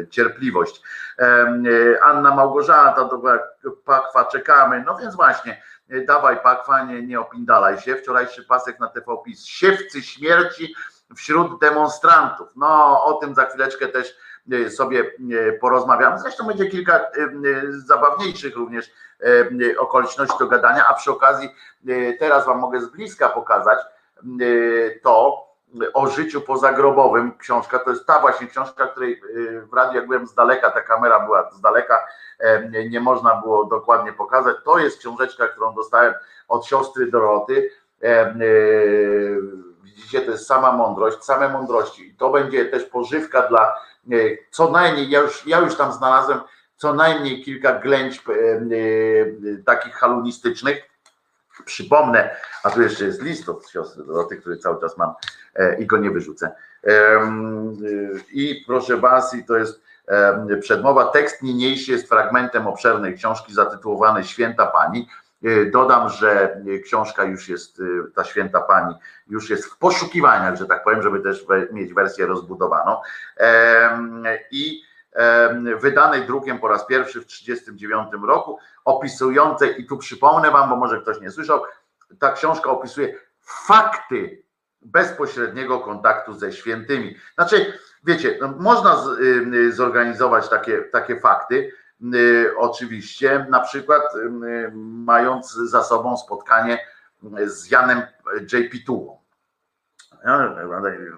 cierpliwość. 0.10 0.82
Anna 2.04 2.36
Małgorzata, 2.36 3.06
to 3.06 3.18
była 3.18 3.40
Pakwa, 3.86 4.26
czekamy. 4.26 4.84
No 4.86 4.98
więc 4.98 5.16
właśnie, 5.16 5.62
dawaj 6.08 6.38
Pakwa, 6.44 6.84
nie, 6.84 7.02
nie 7.02 7.20
opindalaj 7.20 7.80
się. 7.80 7.96
Wczorajszy 7.96 8.44
pasek 8.44 8.80
na 8.80 8.88
TVP, 8.88 9.30
siewcy 9.46 10.02
śmierci 10.02 10.76
wśród 11.16 11.62
demonstrantów. 11.62 12.48
No 12.56 13.04
o 13.04 13.14
tym 13.14 13.36
za 13.36 13.46
chwileczkę 13.46 13.88
też 13.88 14.16
sobie 14.70 15.00
e, 15.02 15.52
porozmawiamy. 15.52 16.20
Zresztą 16.20 16.48
będzie 16.48 16.66
kilka 16.66 16.96
e, 16.96 17.10
zabawniejszych 17.72 18.56
również 18.56 18.92
okoliczności 19.78 20.38
do 20.40 20.48
gadania, 20.48 20.88
a 20.88 20.94
przy 20.94 21.12
okazji 21.12 21.50
teraz 22.20 22.46
Wam 22.46 22.60
mogę 22.60 22.82
z 22.82 22.88
bliska 22.88 23.30
pokazać 23.30 23.80
to 25.04 25.46
o 25.94 26.08
życiu 26.08 26.42
pozagrobowym. 26.42 27.38
Książka 27.38 27.80
to 27.80 27.90
jest 27.90 28.06
ta 28.06 28.20
właśnie 28.20 28.48
książka, 28.48 28.88
której 28.88 29.22
w 29.72 29.74
radiu 29.74 29.96
jak 29.96 30.08
byłem 30.08 30.28
z 30.28 30.34
daleka, 30.34 30.72
ta 30.72 30.82
kamera 30.82 31.20
była 31.20 31.52
z 31.52 31.62
daleka, 31.62 32.08
nie 32.90 33.00
można 33.00 33.36
było 33.36 33.66
dokładnie 33.66 34.14
pokazać. 34.14 34.56
To 34.66 34.80
jest 34.80 35.00
książeczka, 35.00 35.48
którą 35.48 35.76
dostałem 35.76 36.14
od 36.48 36.66
siostry 36.66 37.12
Doroty. 37.12 37.72
Widzicie, 39.84 40.22
to 40.22 40.32
jest 40.32 40.48
sama 40.48 40.72
mądrość, 40.72 41.24
same 41.24 41.50
mądrości. 41.50 42.16
To 42.18 42.30
będzie 42.30 42.66
też 42.66 42.84
pożywka 42.84 43.42
dla 43.42 43.76
co 44.52 44.72
najmniej, 44.72 45.10
ja 45.10 45.20
już, 45.20 45.48
ja 45.48 45.60
już 45.60 45.76
tam 45.76 45.94
znalazłem 45.94 46.40
co 46.80 46.94
najmniej 46.94 47.44
kilka 47.44 47.80
ględźb 47.80 48.30
e, 48.30 48.34
e, 48.34 49.64
takich 49.66 49.94
halunistycznych. 49.94 50.90
Przypomnę, 51.66 52.36
a 52.64 52.70
tu 52.70 52.82
jeszcze 52.82 53.06
jest 53.06 53.22
list 53.22 53.50
od 53.50 53.70
siostry 53.70 54.04
Doroty, 54.04 54.38
który 54.38 54.58
cały 54.58 54.82
czas 54.82 54.98
mam 54.98 55.14
e, 55.56 55.80
i 55.82 55.86
go 55.86 55.98
nie 55.98 56.12
wyrzucę. 56.12 56.52
I 58.32 58.64
proszę 58.68 58.98
Was, 58.98 59.34
i 59.34 59.46
to 59.46 59.58
jest 59.58 59.82
przedmowa. 60.62 61.06
Tekst 61.06 61.42
niniejszy 61.42 61.92
jest 61.92 62.10
fragmentem 62.10 62.68
obszernej 62.68 63.16
książki 63.18 63.54
zatytułowanej 63.54 64.24
Święta 64.24 64.66
Pani 64.66 65.08
E, 65.29 65.29
dodam, 65.72 66.10
że 66.10 66.62
książka 66.84 67.24
już 67.24 67.50
jest, 67.50 67.80
e, 67.80 68.12
ta 68.16 68.24
święta 68.24 68.62
pani 68.62 68.96
już 69.28 69.50
jest 69.50 69.66
w 69.66 69.78
poszukiwaniach, 69.78 70.56
że 70.56 70.66
tak 70.66 70.84
powiem, 70.84 71.02
żeby 71.02 71.20
też 71.20 71.46
mieć 71.72 71.94
wersję 71.94 72.26
rozbudowaną. 72.26 73.02
I 74.52 74.84
wydanej 75.80 76.26
drukiem 76.26 76.60
po 76.60 76.68
raz 76.68 76.86
pierwszy 76.86 77.22
w 77.22 77.26
1939 77.26 78.28
roku, 78.28 78.60
opisującej, 78.86 79.82
i 79.82 79.86
tu 79.86 79.98
przypomnę 79.98 80.52
Wam, 80.52 80.70
bo 80.70 80.76
może 80.76 81.02
ktoś 81.02 81.22
nie 81.22 81.32
słyszał, 81.32 81.62
ta 82.20 82.32
książka 82.32 82.70
opisuje 82.70 83.16
fakty 83.42 84.44
bezpośredniego 84.82 85.80
kontaktu 85.80 86.34
ze 86.34 86.52
świętymi. 86.52 87.16
Znaczy, 87.36 87.74
wiecie, 88.04 88.38
no, 88.42 88.54
można 88.60 88.96
z, 88.96 89.08
y, 89.18 89.74
zorganizować 89.74 90.50
takie, 90.50 90.82
takie 90.82 91.20
fakty, 91.20 91.72
Y, 91.72 91.89
oczywiście, 92.58 93.46
na 93.50 93.60
przykład 93.60 94.02
y, 94.16 94.72
mając 95.06 95.54
za 95.54 95.84
sobą 95.84 96.18
spotkanie 96.18 96.80
z 97.46 97.72
Janem 97.72 98.02
JP 98.54 98.86
Tułą. 98.86 99.20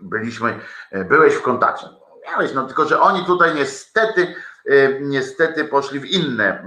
Byliśmy, 0.01 0.59
byłeś 0.91 1.33
w 1.33 1.41
kontakcie. 1.41 1.87
Miałeś, 2.25 2.53
no 2.53 2.65
tylko, 2.65 2.85
że 2.85 2.99
oni 2.99 3.25
tutaj 3.25 3.55
niestety, 3.55 4.35
y, 4.65 4.99
niestety 5.01 5.65
poszli 5.65 5.99
w 5.99 6.05
inne 6.05 6.63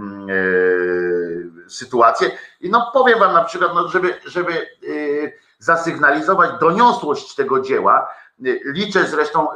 sytuacje. 1.68 2.30
I 2.60 2.70
no 2.70 2.90
powiem 2.92 3.18
wam 3.18 3.32
na 3.32 3.44
przykład, 3.44 3.70
no 3.74 3.88
żeby, 3.88 4.14
żeby 4.26 4.66
zasygnalizować 5.58 6.50
doniosłość 6.60 7.34
tego 7.34 7.60
dzieła, 7.60 8.10
Liczę 8.64 9.06
zresztą, 9.06 9.48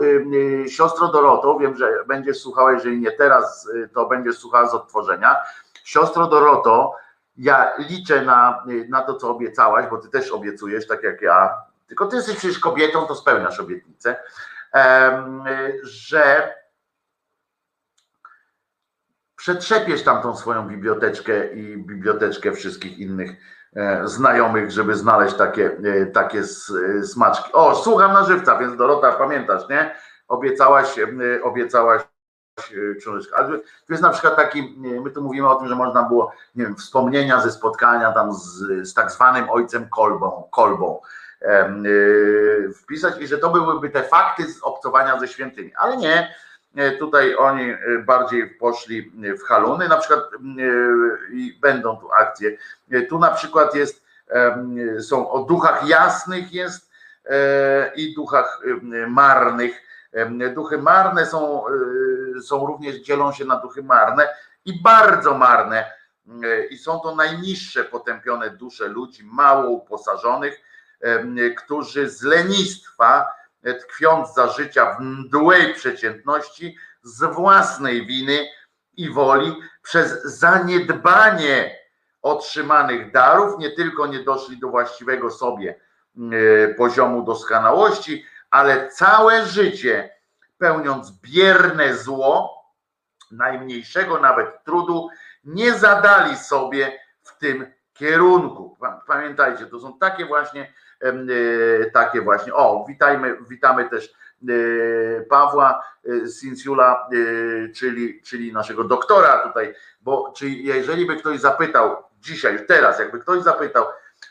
siostro 0.68 1.08
Doroto, 1.08 1.58
wiem, 1.58 1.76
że 1.76 2.04
będziesz 2.06 2.38
słuchała, 2.38 2.72
jeżeli 2.72 3.00
nie 3.00 3.12
teraz, 3.12 3.68
to 3.94 4.06
będziesz 4.06 4.38
słuchała 4.38 4.68
z 4.68 4.74
odtworzenia. 4.74 5.36
Siostro 5.84 6.26
Doroto, 6.26 6.94
ja 7.36 7.72
liczę 7.78 8.22
na, 8.22 8.64
na 8.88 9.02
to, 9.02 9.14
co 9.14 9.30
obiecałaś, 9.30 9.86
bo 9.90 9.98
ty 9.98 10.08
też 10.08 10.30
obiecujesz, 10.30 10.86
tak 10.86 11.02
jak 11.02 11.22
ja, 11.22 11.62
tylko 11.86 12.06
ty 12.06 12.16
jesteś 12.16 12.36
przecież 12.36 12.58
kobietą, 12.58 13.06
to 13.06 13.14
spełniasz 13.14 13.60
obietnicę, 13.60 14.16
że 15.82 16.54
przetrzepiesz 19.36 20.02
tam 20.02 20.22
tą 20.22 20.36
swoją 20.36 20.68
biblioteczkę 20.68 21.52
i 21.52 21.76
biblioteczkę 21.76 22.52
wszystkich 22.52 22.98
innych 22.98 23.30
znajomych, 24.04 24.70
żeby 24.70 24.94
znaleźć 24.94 25.34
takie, 25.34 25.76
e, 25.84 26.06
takie 26.06 26.44
smaczki. 27.02 27.52
O, 27.52 27.74
słucham 27.74 28.12
na 28.12 28.24
żywca, 28.24 28.58
więc 28.58 28.76
Dorota, 28.76 29.12
pamiętasz, 29.12 29.68
nie? 29.68 29.94
Obiecałaś, 30.28 30.98
e, 30.98 31.06
obiecałaś 31.42 32.02
książeczkę. 32.98 33.36
Ale 33.36 33.58
tu 33.58 33.64
jest 33.92 34.02
na 34.02 34.10
przykład 34.10 34.36
taki, 34.36 34.74
my 35.04 35.10
tu 35.10 35.22
mówimy 35.22 35.48
o 35.48 35.54
tym, 35.54 35.68
że 35.68 35.74
można 35.74 36.02
było, 36.02 36.32
nie 36.54 36.64
wiem, 36.64 36.76
wspomnienia 36.76 37.40
ze 37.40 37.50
spotkania 37.50 38.12
tam 38.12 38.32
z, 38.32 38.58
z 38.88 38.94
tak 38.94 39.10
zwanym 39.10 39.50
ojcem 39.50 39.88
Kolbą, 39.88 40.48
Kolbą 40.50 41.00
wpisać 42.82 43.20
i 43.20 43.26
że 43.26 43.38
to 43.38 43.50
byłyby 43.50 43.90
te 43.90 44.02
fakty 44.02 44.52
z 44.52 44.62
obcowania 44.62 45.20
ze 45.20 45.28
świętymi, 45.28 45.72
ale 45.76 45.96
nie, 45.96 46.34
E, 46.47 46.47
tutaj 46.98 47.36
oni 47.36 47.70
e, 47.70 47.78
bardziej 47.98 48.50
poszli 48.50 49.12
w 49.12 49.42
haluny, 49.42 49.88
na 49.88 49.96
przykład 49.96 50.20
e, 50.20 50.36
i 51.32 51.58
będą 51.60 51.96
tu 51.96 52.12
akcje. 52.12 52.56
Tu 53.08 53.18
na 53.18 53.30
przykład 53.30 53.74
jest, 53.74 54.08
są 55.00 55.30
o 55.30 55.42
duchach 55.42 55.88
jasnych 55.88 56.52
jest 56.52 56.90
i 57.96 58.14
duchach 58.14 58.62
marnych. 59.08 59.82
Duchy 60.54 60.78
marne 60.78 61.26
są, 61.26 61.64
są 62.42 62.66
również, 62.66 62.96
dzielą 62.96 63.32
się 63.32 63.44
na 63.44 63.56
duchy 63.56 63.82
marne 63.82 64.28
i 64.64 64.82
bardzo 64.82 65.34
marne. 65.34 65.92
I 66.70 66.78
są 66.78 67.00
to 67.00 67.14
najniższe 67.14 67.84
potępione 67.84 68.50
dusze 68.50 68.88
ludzi, 68.88 69.24
mało 69.24 69.70
uposażonych, 69.70 70.60
którzy 71.56 72.10
z 72.10 72.22
lenistwa 72.22 73.37
tkwiąc 73.74 74.34
za 74.34 74.48
życia 74.48 74.94
w 74.94 75.00
mdłej 75.00 75.74
przeciętności, 75.74 76.76
z 77.02 77.34
własnej 77.34 78.06
winy 78.06 78.48
i 78.96 79.10
woli, 79.10 79.56
przez 79.82 80.22
zaniedbanie 80.24 81.78
otrzymanych 82.22 83.12
darów, 83.12 83.58
nie 83.58 83.70
tylko 83.70 84.06
nie 84.06 84.24
doszli 84.24 84.58
do 84.58 84.68
właściwego 84.68 85.30
sobie 85.30 85.80
e, 86.16 86.68
poziomu 86.74 87.22
doskonałości, 87.22 88.24
ale 88.50 88.88
całe 88.88 89.46
życie 89.46 90.10
pełniąc 90.58 91.12
bierne 91.20 91.94
zło, 91.94 92.58
najmniejszego 93.30 94.20
nawet 94.20 94.64
trudu, 94.64 95.08
nie 95.44 95.74
zadali 95.74 96.36
sobie 96.36 97.00
w 97.22 97.38
tym 97.38 97.72
kierunku. 97.92 98.76
Pamiętajcie, 99.06 99.66
to 99.66 99.80
są 99.80 99.98
takie 99.98 100.26
właśnie 100.26 100.72
takie 101.92 102.20
właśnie. 102.20 102.54
O, 102.54 102.84
witajmy, 102.88 103.36
witamy 103.48 103.90
też 103.90 104.12
e, 104.48 104.52
Pawła 105.20 105.84
e, 106.04 106.28
Sinsula, 106.28 107.08
czyli, 107.74 108.22
czyli 108.22 108.52
naszego 108.52 108.84
doktora 108.84 109.38
tutaj, 109.38 109.74
bo 110.00 110.32
czy 110.36 110.48
jeżeli 110.48 111.06
by 111.06 111.16
ktoś 111.16 111.40
zapytał 111.40 111.96
dzisiaj, 112.20 112.66
teraz, 112.66 112.98
jakby 112.98 113.20
ktoś 113.20 113.42
zapytał, 113.42 113.86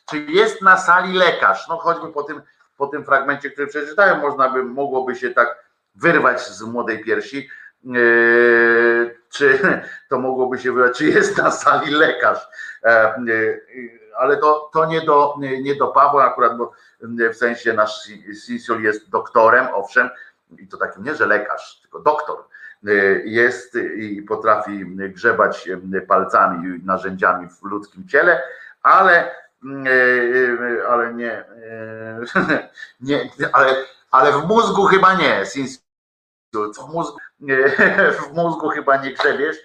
czy 0.10 0.18
jest 0.20 0.62
na 0.62 0.78
sali 0.78 1.14
lekarz, 1.14 1.68
no 1.70 1.78
choćby 1.78 2.14
po 2.14 2.24
tym, 2.24 2.42
po 2.78 2.88
tym 2.88 3.06
fragmencie, 3.06 3.50
który 3.50 3.68
przeczytałem, 3.68 4.20
można 4.20 4.50
by, 4.50 4.64
mogłoby 4.64 5.16
się 5.16 5.30
tak 5.30 5.64
wyrwać 5.96 6.48
z 6.48 6.62
młodej 6.62 7.04
piersi, 7.04 7.50
czy 9.30 9.60
to 10.10 10.20
mogłoby 10.20 10.60
się 10.60 10.72
wyrwać, 10.72 10.98
czy 10.98 11.06
jest 11.06 11.38
na 11.38 11.52
sali 11.52 11.92
lekarz 11.92 12.48
ale 14.18 14.38
to, 14.38 14.70
to 14.74 14.86
nie, 14.86 15.02
do, 15.02 15.36
nie 15.62 15.76
do 15.76 15.88
Pawła 15.88 16.26
akurat, 16.26 16.58
bo 16.58 16.72
w 17.02 17.36
sensie 17.36 17.74
nasz 17.74 18.10
Sinsiol 18.46 18.82
jest 18.82 19.10
doktorem, 19.10 19.68
owszem, 19.74 20.10
i 20.60 20.68
to 20.68 20.78
takim 20.78 21.04
nie, 21.04 21.16
że 21.16 21.26
lekarz, 21.26 21.80
tylko 21.82 22.00
doktor 22.00 22.44
jest 23.26 23.76
i 23.96 24.22
potrafi 24.22 24.86
grzebać 24.86 25.70
palcami 26.08 26.78
i 26.78 26.86
narzędziami 26.86 27.50
w 27.50 27.64
ludzkim 27.64 28.08
ciele, 28.08 28.42
ale 28.84 29.32
ale 30.90 31.14
nie, 31.14 31.46
nie 33.02 33.30
ale, 33.54 33.76
ale 34.12 34.32
w 34.32 34.46
mózgu 34.46 34.86
chyba 34.86 35.14
nie, 35.14 35.44
w 36.54 36.94
mózgu, 36.94 37.18
w 38.22 38.34
mózgu 38.34 38.70
chyba 38.70 38.98
nie 38.98 39.14
grzebiesz, 39.14 39.58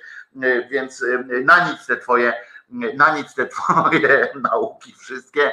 więc 0.71 1.05
na 1.45 1.69
nic 1.71 1.87
te 1.87 1.97
twoje 1.97 2.33
na 2.73 3.17
nic 3.17 3.35
te 3.35 3.47
twoje 3.47 4.29
nauki 4.53 4.95
wszystkie 4.99 5.53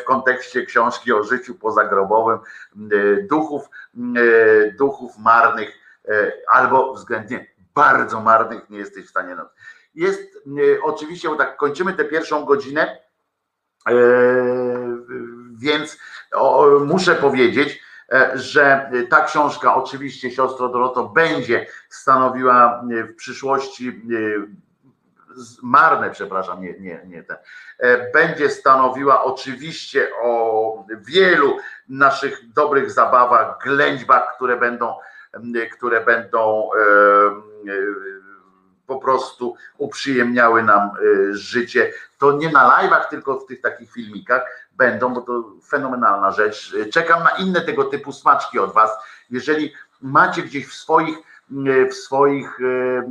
w 0.00 0.04
kontekście 0.04 0.66
książki 0.66 1.12
o 1.12 1.22
życiu 1.22 1.54
pozagrobowym 1.54 2.38
duchów, 3.30 3.68
duchów 4.78 5.18
marnych 5.18 5.78
albo 6.52 6.94
względnie 6.94 7.54
bardzo 7.74 8.20
marnych 8.20 8.70
nie 8.70 8.78
jesteś 8.78 9.06
w 9.06 9.10
stanie. 9.10 9.36
Jest 9.94 10.38
oczywiście, 10.82 11.28
bo 11.28 11.36
tak 11.36 11.56
kończymy 11.56 11.92
tę 11.92 12.04
pierwszą 12.04 12.44
godzinę, 12.44 12.98
więc 15.56 15.98
muszę 16.86 17.14
powiedzieć, 17.14 17.80
że 18.34 18.90
ta 19.10 19.24
książka, 19.24 19.74
oczywiście 19.74 20.30
siostro 20.30 20.68
Doroto, 20.68 21.08
będzie 21.08 21.66
stanowiła 21.88 22.82
w 23.08 23.14
przyszłości 23.14 24.02
marne, 25.62 26.10
przepraszam, 26.10 26.62
nie, 26.62 26.80
nie, 26.80 27.00
nie 27.06 27.22
ten, 27.22 27.36
e, 27.78 28.12
będzie 28.12 28.50
stanowiła 28.50 29.24
oczywiście 29.24 30.08
o 30.22 30.86
wielu 30.98 31.56
naszych 31.88 32.52
dobrych 32.52 32.90
zabawach, 32.90 33.58
ględźbach, 33.64 34.34
które 34.36 34.56
będą, 34.56 34.94
które 35.72 36.04
będą 36.04 36.70
e, 36.72 36.78
e, 36.78 37.74
po 38.86 38.98
prostu 38.98 39.56
uprzyjemniały 39.78 40.62
nam 40.62 40.90
życie. 41.30 41.92
To 42.18 42.32
nie 42.32 42.52
na 42.52 42.78
live'ach, 42.78 43.08
tylko 43.10 43.38
w 43.40 43.46
tych 43.46 43.60
takich 43.60 43.92
filmikach 43.92 44.42
będą, 44.72 45.14
bo 45.14 45.20
to 45.20 45.44
fenomenalna 45.68 46.30
rzecz. 46.30 46.76
Czekam 46.92 47.22
na 47.22 47.30
inne 47.30 47.60
tego 47.60 47.84
typu 47.84 48.12
smaczki 48.12 48.58
od 48.58 48.72
Was. 48.72 48.90
Jeżeli 49.30 49.72
macie 50.02 50.42
gdzieś 50.42 50.68
w 50.68 50.74
swoich 50.74 51.18
w 51.90 51.94
swoich 51.94 52.60
e, 52.60 52.64
e, 52.64 53.04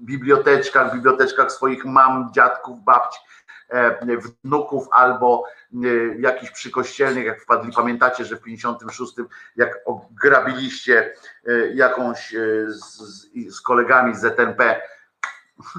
biblioteczkach, 0.00 0.94
biblioteczkach 0.94 1.52
swoich 1.52 1.84
mam, 1.84 2.32
dziadków, 2.32 2.84
babci, 2.84 3.18
e, 3.68 4.16
wnuków 4.44 4.88
albo 4.90 5.44
jakichś 6.18 6.52
przykościelnych, 6.52 7.26
jak 7.26 7.42
wpadli, 7.42 7.72
pamiętacie, 7.72 8.24
że 8.24 8.36
w 8.36 8.42
56 8.42 9.12
jak 9.56 9.80
grabiliście 10.22 11.14
jakąś 11.74 12.34
z, 12.66 13.00
z 13.48 13.60
kolegami 13.60 14.14
z 14.14 14.20
ZNP 14.20 14.82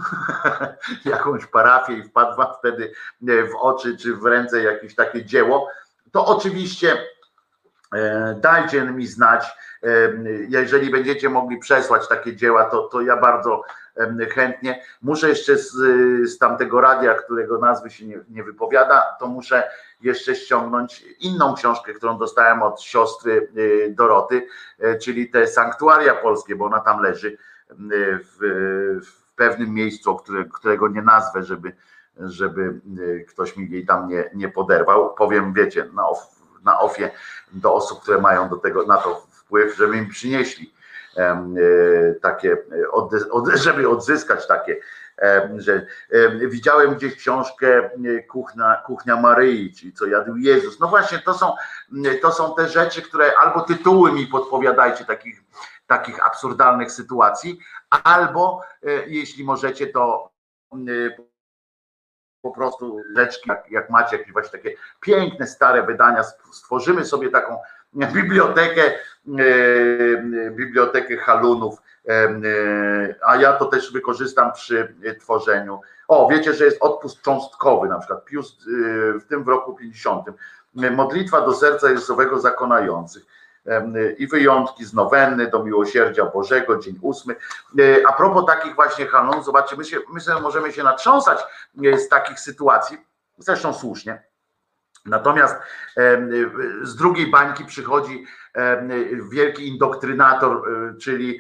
jakąś 1.06 1.46
parafię 1.46 1.94
i 1.94 2.04
wpadł 2.04 2.38
wam 2.38 2.48
wtedy 2.60 2.92
w 3.22 3.56
oczy 3.60 3.98
czy 3.98 4.16
w 4.16 4.26
ręce 4.26 4.64
jakieś 4.64 4.96
takie 4.96 5.26
dzieło, 5.26 5.70
to 6.12 6.26
oczywiście 6.26 6.98
dajcie 8.42 8.84
mi 8.84 9.08
znać, 9.08 9.58
jeżeli 10.50 10.92
będziecie 10.92 11.30
mogli 11.30 11.58
przesłać 11.58 12.08
takie 12.08 12.36
dzieła, 12.36 12.66
to, 12.66 12.88
to 12.88 13.02
ja 13.02 13.18
bardzo 13.18 13.64
chętnie. 14.34 14.82
Muszę 15.02 15.30
jeszcze 15.30 15.58
z, 15.58 15.72
z 16.30 16.38
tamtego 16.38 16.82
radia, 16.82 17.14
którego 17.14 17.58
nazwy 17.58 17.90
się 17.90 18.06
nie, 18.06 18.20
nie 18.30 18.44
wypowiada, 18.44 19.16
to 19.20 19.28
muszę 19.28 19.64
jeszcze 20.02 20.36
ściągnąć 20.36 21.06
inną 21.20 21.54
książkę, 21.54 21.94
którą 21.94 22.18
dostałem 22.18 22.64
od 22.64 22.82
siostry 22.82 23.50
y, 23.58 23.94
Doroty, 23.98 24.48
e, 24.80 24.98
czyli 24.98 25.30
te 25.30 25.48
sanktuaria 25.48 26.16
polskie, 26.16 26.56
bo 26.56 26.66
ona 26.66 26.80
tam 26.80 27.02
leży 27.02 27.38
w, 27.70 28.38
w 29.06 29.36
pewnym 29.36 29.74
miejscu, 29.74 30.16
które, 30.16 30.46
którego 30.46 30.88
nie 30.88 31.02
nazwę, 31.02 31.44
żeby, 31.44 31.72
żeby 32.20 32.82
ktoś 33.28 33.58
mi 33.58 33.72
jej 33.72 33.86
tam 33.86 34.08
nie, 34.08 34.30
nie 34.34 34.50
poderwał. 34.50 35.14
Powiem, 35.14 35.54
wiecie, 35.54 35.90
off, 35.98 36.37
na 36.68 36.80
ofie 36.80 37.12
do 37.52 37.74
osób, 37.74 38.02
które 38.02 38.22
mają 38.22 38.50
do 38.50 38.58
tego, 38.58 38.86
na 38.86 38.98
to 38.98 39.28
wpływ, 39.32 39.76
żeby 39.76 39.98
im 39.98 40.10
przynieśli 40.10 40.74
e, 41.18 42.16
takie, 42.22 42.58
żeby 43.56 43.90
odzyskać 43.90 44.48
takie, 44.48 44.78
że 45.58 45.86
widziałem 46.48 46.96
gdzieś 46.96 47.16
książkę 47.16 47.68
e, 47.78 48.24
Kuchnia, 48.24 48.84
Kuchnia 48.86 49.16
Maryi, 49.16 49.74
czyli 49.74 49.94
co 49.94 50.06
jadł 50.06 50.36
Jezus. 50.36 50.80
No 50.80 50.88
właśnie, 50.88 51.20
to 51.20 51.34
są, 51.34 51.54
to 52.22 52.32
są 52.32 52.56
te 52.56 52.70
rzeczy, 52.70 53.02
które 53.02 53.32
albo 53.38 53.62
tytuły 53.62 54.12
mi 54.12 54.28
podpowiadajcie 54.28 55.06
takich, 55.06 55.44
takich 55.88 56.26
absurdalnych 56.26 56.92
sytuacji, 56.92 57.60
albo 57.90 58.62
e, 58.84 59.08
jeśli 59.08 59.44
możecie, 59.44 59.88
to 59.88 60.30
po 62.48 62.56
prostu 62.56 63.02
leczki, 63.10 63.50
jak, 63.50 63.72
jak 63.72 63.90
macie 63.90 64.18
jakieś 64.18 64.34
właśnie 64.34 64.52
takie 64.52 64.76
piękne, 65.02 65.48
stare 65.48 65.84
wydania, 65.84 66.24
stworzymy 66.52 67.06
sobie 67.06 67.30
taką 67.30 67.58
bibliotekę, 67.94 68.82
bibliotekę 70.52 71.18
halunów, 71.18 71.82
a 73.26 73.36
ja 73.36 73.54
to 73.54 73.66
też 73.66 73.94
wykorzystam 73.94 74.54
przy 74.54 74.96
tworzeniu. 75.20 75.82
O, 76.08 76.30
wiecie, 76.32 76.54
że 76.54 76.66
jest 76.66 76.82
odpust 76.82 77.22
cząstkowy, 77.22 77.88
na 77.88 78.00
przykład 78.00 78.26
Pius 78.26 78.58
w 79.22 79.24
tym 79.30 79.50
roku 79.50 79.74
50. 79.74 80.26
Modlitwa 80.74 81.42
do 81.42 81.54
serca 81.54 81.90
Jezusowego 81.90 82.40
zakonających 82.40 83.26
i 84.18 84.28
wyjątki 84.28 84.86
z 84.86 84.94
nowenny 84.94 85.50
do 85.50 85.64
miłosierdzia 85.64 86.26
Bożego, 86.26 86.78
dzień 86.78 87.00
ósmy. 87.02 87.36
A 88.10 88.14
propos 88.14 88.46
takich 88.46 88.76
właśnie 88.76 89.06
kanonów, 89.06 89.46
zobaczcie, 89.46 89.76
my, 89.76 89.86
się, 89.86 89.98
my 90.14 90.20
sobie 90.20 90.42
możemy 90.42 90.72
się 90.74 90.84
natrząsać 90.84 91.40
z 91.98 92.08
takich 92.08 92.40
sytuacji, 92.40 92.98
zresztą 93.38 93.74
słusznie. 93.74 94.24
Natomiast 95.06 95.56
z 96.82 96.96
drugiej 96.96 97.32
bańki 97.32 97.66
przychodzi 97.66 98.26
wielki 99.32 99.68
indoktrynator, 99.68 100.62
czyli 101.02 101.40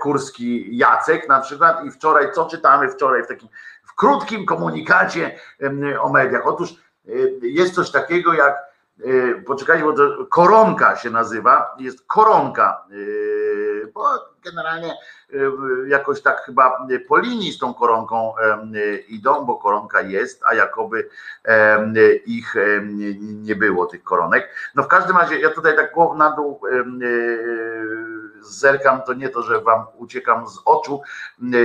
Kurski 0.00 0.76
Jacek 0.76 1.28
na 1.28 1.40
przykład 1.40 1.84
i 1.84 1.90
wczoraj, 1.90 2.32
co 2.32 2.46
czytamy 2.46 2.88
wczoraj 2.88 3.24
w 3.24 3.26
takim 3.26 3.48
w 3.84 3.94
krótkim 3.94 4.46
komunikacie 4.46 5.38
o 6.00 6.12
mediach? 6.12 6.46
Otóż 6.46 6.74
jest 7.42 7.74
coś 7.74 7.90
takiego 7.90 8.34
jak 8.34 8.69
poczekajcie, 9.46 9.84
bo 9.84 9.92
to 9.92 10.26
koronka 10.26 10.96
się 10.96 11.10
nazywa, 11.10 11.74
jest 11.78 12.06
koronka, 12.06 12.84
bo 13.94 14.04
generalnie 14.44 14.94
jakoś 15.86 16.22
tak 16.22 16.40
chyba 16.40 16.86
po 17.08 17.18
linii 17.18 17.52
z 17.52 17.58
tą 17.58 17.74
koronką 17.74 18.34
idą, 19.08 19.44
bo 19.44 19.56
koronka 19.56 20.00
jest, 20.00 20.42
a 20.46 20.54
jakoby 20.54 21.08
ich 22.26 22.54
nie 23.20 23.56
było, 23.56 23.86
tych 23.86 24.02
koronek. 24.02 24.48
No 24.74 24.82
w 24.82 24.88
każdym 24.88 25.16
razie, 25.16 25.40
ja 25.40 25.50
tutaj 25.50 25.76
tak 25.76 25.92
głową 25.92 26.16
na 26.16 26.30
dół 26.30 26.60
zerkam, 28.40 29.02
to 29.02 29.14
nie 29.14 29.28
to, 29.28 29.42
że 29.42 29.60
wam 29.60 29.86
uciekam 29.96 30.48
z 30.48 30.58
oczu, 30.64 31.02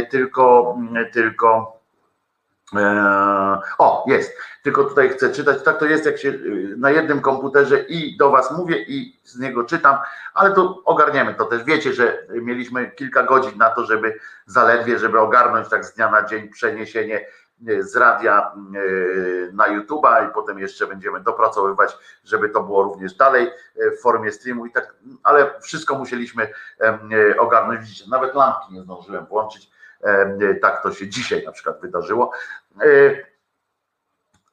tylko, 0.10 0.78
tylko 1.14 1.75
o, 3.78 4.06
jest. 4.08 4.38
Tylko 4.64 4.84
tutaj 4.84 5.10
chcę 5.10 5.32
czytać. 5.32 5.64
Tak 5.64 5.80
to 5.80 5.86
jest, 5.86 6.06
jak 6.06 6.18
się 6.18 6.34
na 6.78 6.92
jednym 6.92 7.22
komputerze 7.22 7.80
i 7.80 8.18
do 8.18 8.30
Was 8.30 8.52
mówię, 8.52 8.78
i 8.88 9.20
z 9.24 9.40
niego 9.40 9.64
czytam, 9.64 9.98
ale 10.34 10.52
to 10.52 10.82
ogarniemy 10.86 11.34
to 11.34 11.46
też. 11.46 11.64
Wiecie, 11.64 11.94
że 11.94 12.18
mieliśmy 12.30 12.92
kilka 12.92 13.24
godzin 13.24 13.58
na 13.58 13.70
to, 13.70 13.86
żeby 13.86 14.20
zaledwie, 14.46 15.00
żeby 15.00 15.20
ogarnąć 15.20 15.70
tak 15.70 15.86
z 15.86 15.94
dnia 15.94 16.12
na 16.12 16.24
dzień 16.24 16.50
przeniesienie 16.50 17.26
z 17.80 17.96
radia 17.96 18.52
na 19.54 19.68
YouTube'a 19.68 20.30
i 20.30 20.34
potem 20.34 20.60
jeszcze 20.60 20.88
będziemy 20.88 21.20
dopracowywać, 21.20 21.98
żeby 22.24 22.50
to 22.50 22.64
było 22.64 22.84
również 22.84 23.14
dalej 23.14 23.52
w 23.98 24.02
formie 24.02 24.32
streamu 24.32 24.66
i 24.66 24.72
tak, 24.72 24.96
ale 25.24 25.60
wszystko 25.62 25.96
musieliśmy 25.96 26.50
ogarnąć. 27.40 27.82
Widzicie, 27.82 28.06
nawet 28.10 28.36
lampki 28.36 28.74
nie 28.74 28.82
zdążyłem 28.82 29.26
włączyć. 29.26 29.75
Tak 30.62 30.84
to 30.84 30.92
się 30.92 31.08
dzisiaj 31.08 31.46
na 31.46 31.52
przykład 31.52 31.82
wydarzyło 31.82 32.32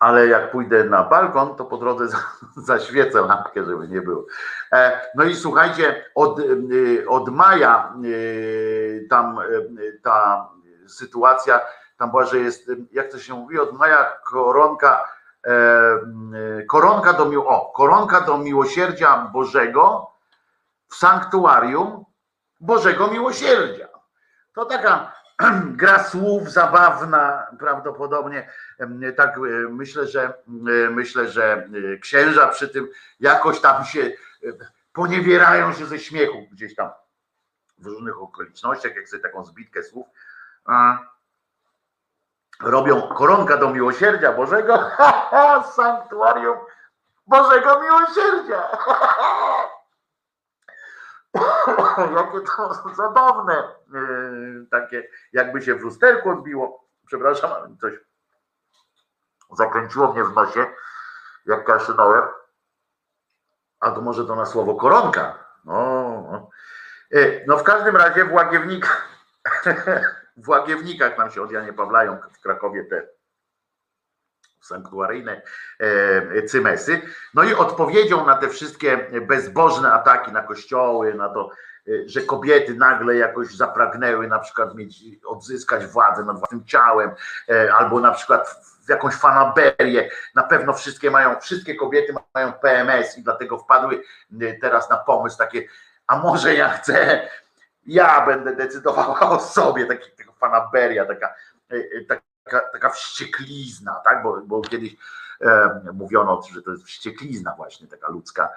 ale 0.03 0.26
jak 0.26 0.50
pójdę 0.50 0.84
na 0.84 1.03
balkon, 1.03 1.57
to 1.57 1.64
po 1.64 1.76
drodze 1.76 2.07
zaświecę 2.57 3.20
lampkę, 3.20 3.64
żeby 3.64 3.88
nie 3.88 4.00
było. 4.00 4.26
No 5.14 5.24
i 5.24 5.36
słuchajcie, 5.36 6.05
od, 6.14 6.40
od 7.09 7.28
maja 7.28 7.94
tam 9.11 9.38
ta 10.03 10.48
sytuacja, 10.86 11.61
tam 11.98 12.11
była, 12.11 12.24
że 12.24 12.38
jest, 12.38 12.70
jak 12.92 13.11
to 13.11 13.18
się 13.18 13.34
mówi, 13.34 13.59
od 13.59 13.72
maja 13.72 14.12
koronka, 14.24 15.09
koronka 16.68 17.12
do, 17.12 17.46
o, 17.46 17.72
koronka 17.72 18.20
do 18.20 18.38
miłosierdzia 18.38 19.30
Bożego 19.32 20.11
w 20.88 20.94
sanktuarium 20.94 22.05
Bożego 22.61 23.09
Miłosierdzia. 23.09 23.88
To 24.55 24.64
taka 24.64 25.21
gra 25.80 26.05
słów 26.05 26.51
zabawna, 26.51 27.47
prawdopodobnie 27.59 28.51
tak 29.16 29.38
myślę, 29.70 30.07
że 30.07 30.32
myślę, 30.90 31.28
że 31.28 31.68
księża 32.01 32.49
przy 32.49 32.68
tym 32.68 32.88
jakoś 33.20 33.61
tam 33.61 33.84
się 33.84 34.12
poniewierają 34.93 35.72
się 35.72 35.86
ze 35.86 35.99
śmiechu 35.99 36.47
gdzieś 36.53 36.74
tam 36.74 36.90
w 37.78 37.86
różnych 37.86 38.22
okolicznościach, 38.22 38.97
jak 38.97 39.09
sobie 39.09 39.22
taką 39.22 39.45
zbitkę 39.45 39.82
słów 39.82 40.07
robią 42.61 43.03
koronka 43.03 43.57
do 43.57 43.70
miłosierdzia 43.70 44.32
Bożego, 44.32 44.90
sanktuarium 45.76 46.59
Bożego 47.26 47.80
Miłosierdzia. 47.80 48.68
Jakie 52.16 52.40
to 52.56 52.94
zabawne, 52.94 53.68
takie 54.70 55.08
jakby 55.32 55.62
się 55.62 55.74
w 55.74 55.82
lusterku 55.82 56.30
odbiło. 56.30 56.84
Przepraszam, 57.06 57.76
coś 57.80 57.94
zakręciło 59.52 60.12
mnie 60.12 60.24
w 60.24 60.34
nosie, 60.34 60.66
jak 61.46 61.64
kaszynąłem. 61.64 62.22
A 63.80 63.90
to 63.90 64.00
może 64.00 64.24
to 64.24 64.36
na 64.36 64.46
słowo 64.46 64.74
koronka. 64.74 65.38
No, 65.64 66.48
no 67.46 67.58
w 67.58 67.62
każdym 67.62 67.96
razie 67.96 68.24
w 68.24 68.32
Łagiewnikach, 68.32 69.08
w 70.44 70.48
Łagiewnikach 70.48 71.18
nam 71.18 71.30
się 71.30 71.42
od 71.42 71.52
Janie 71.52 71.72
Pawlają 71.72 72.18
w 72.32 72.40
Krakowie 72.40 72.84
te 72.84 73.08
sanktuaryjne 74.62 75.42
cymesy. 76.48 77.00
No 77.34 77.42
i 77.42 77.54
odpowiedzią 77.54 78.26
na 78.26 78.34
te 78.34 78.48
wszystkie 78.48 79.06
bezbożne 79.28 79.92
ataki 79.92 80.32
na 80.32 80.42
kościoły, 80.42 81.14
na 81.14 81.28
to, 81.28 81.50
że 82.06 82.20
kobiety 82.20 82.74
nagle 82.74 83.16
jakoś 83.16 83.56
zapragnęły 83.56 84.28
na 84.28 84.38
przykład 84.38 84.74
mieć, 84.74 85.04
odzyskać 85.26 85.86
władzę 85.86 86.24
nad 86.24 86.38
własnym 86.38 86.64
ciałem, 86.64 87.10
albo 87.76 88.00
na 88.00 88.12
przykład 88.12 88.48
w 88.86 88.88
jakąś 88.88 89.14
fanaberię. 89.14 90.10
Na 90.34 90.42
pewno 90.42 90.72
wszystkie 90.72 91.10
mają, 91.10 91.40
wszystkie 91.40 91.74
kobiety 91.74 92.14
mają 92.34 92.52
PMS 92.52 93.18
i 93.18 93.22
dlatego 93.22 93.58
wpadły 93.58 94.02
teraz 94.60 94.90
na 94.90 94.96
pomysł 94.96 95.38
takie, 95.38 95.64
a 96.06 96.16
może 96.16 96.54
ja 96.54 96.68
chcę, 96.68 97.28
ja 97.86 98.26
będę 98.26 98.56
decydowała 98.56 99.20
o 99.20 99.40
sobie, 99.40 99.86
taki, 99.86 100.10
taka 100.10 100.32
fanaberia, 100.32 101.06
taka, 101.06 101.34
taka 102.45 102.61
taka, 102.72 102.90
wścieklizna, 102.90 104.01
tak? 104.05 104.22
Bo, 104.22 104.40
bo 104.45 104.61
kiedyś 104.61 104.97
e, 105.40 105.80
mówiono, 105.93 106.43
że 106.55 106.62
to 106.62 106.70
jest 106.70 106.84
wścieklizna 106.84 107.55
właśnie 107.57 107.86
taka 107.88 108.11
ludzka. 108.11 108.49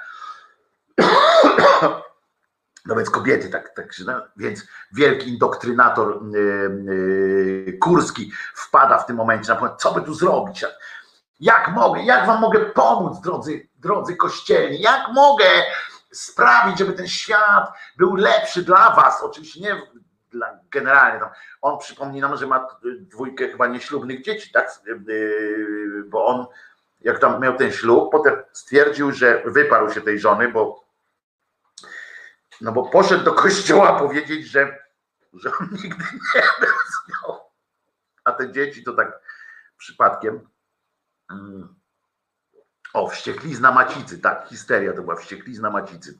No 2.85 2.95
więc 2.95 3.09
kobiety, 3.09 3.49
tak, 3.49 3.75
tak 3.75 3.89
no, 4.05 4.13
więc 4.37 4.67
wielki 4.93 5.29
indoktrynator 5.29 6.21
yy, 6.31 6.83
yy, 7.65 7.77
Kurski 7.77 8.31
wpada 8.55 8.97
w 8.97 9.05
tym 9.05 9.15
momencie 9.15 9.49
na 9.49 9.55
pomysł, 9.55 9.75
co 9.77 9.93
by 9.93 10.01
tu 10.01 10.13
zrobić? 10.13 10.65
Jak 11.39 11.67
mogę, 11.67 12.03
jak 12.03 12.27
wam 12.27 12.41
mogę 12.41 12.59
pomóc, 12.59 13.21
drodzy, 13.21 13.69
drodzy 13.75 14.15
kościelni? 14.15 14.81
Jak 14.81 15.07
mogę 15.13 15.45
sprawić, 16.11 16.79
żeby 16.79 16.93
ten 16.93 17.07
świat 17.07 17.71
był 17.97 18.15
lepszy 18.15 18.63
dla 18.63 18.95
was? 18.95 19.23
Oczywiście 19.23 19.61
nie 19.61 19.81
dla, 20.35 20.59
generalnie 20.71 21.19
tam, 21.19 21.29
on 21.61 21.79
przypomni 21.79 22.21
nam, 22.21 22.37
że 22.37 22.47
ma 22.47 22.67
dwójkę 22.99 23.49
chyba 23.49 23.67
nieślubnych 23.67 24.23
dzieci, 24.23 24.51
tak? 24.51 24.69
Yy, 25.07 26.03
bo 26.07 26.25
on, 26.25 26.45
jak 27.01 27.19
tam 27.19 27.41
miał 27.41 27.57
ten 27.57 27.71
ślub, 27.71 28.11
potem 28.11 28.35
stwierdził, 28.53 29.11
że 29.11 29.43
wyparł 29.45 29.91
się 29.91 30.01
tej 30.01 30.19
żony, 30.19 30.47
bo 30.47 30.85
no 32.61 32.71
bo 32.71 32.89
poszedł 32.89 33.23
do 33.23 33.33
kościoła 33.33 33.99
powiedzieć, 33.99 34.47
że, 34.47 34.77
że 35.33 35.51
on 35.59 35.69
nigdy 35.71 36.03
nie 36.35 36.41
nią. 37.09 37.39
A 38.23 38.31
te 38.31 38.51
dzieci 38.51 38.83
to 38.83 38.93
tak 38.93 39.19
przypadkiem. 39.77 40.49
Mm. 41.31 41.75
O, 42.93 43.09
wścieklizna 43.09 43.71
macicy, 43.71 44.19
tak, 44.19 44.47
histeria 44.47 44.93
to 44.93 45.01
była 45.01 45.15
wścieklizna 45.15 45.69
macicy. 45.69 46.19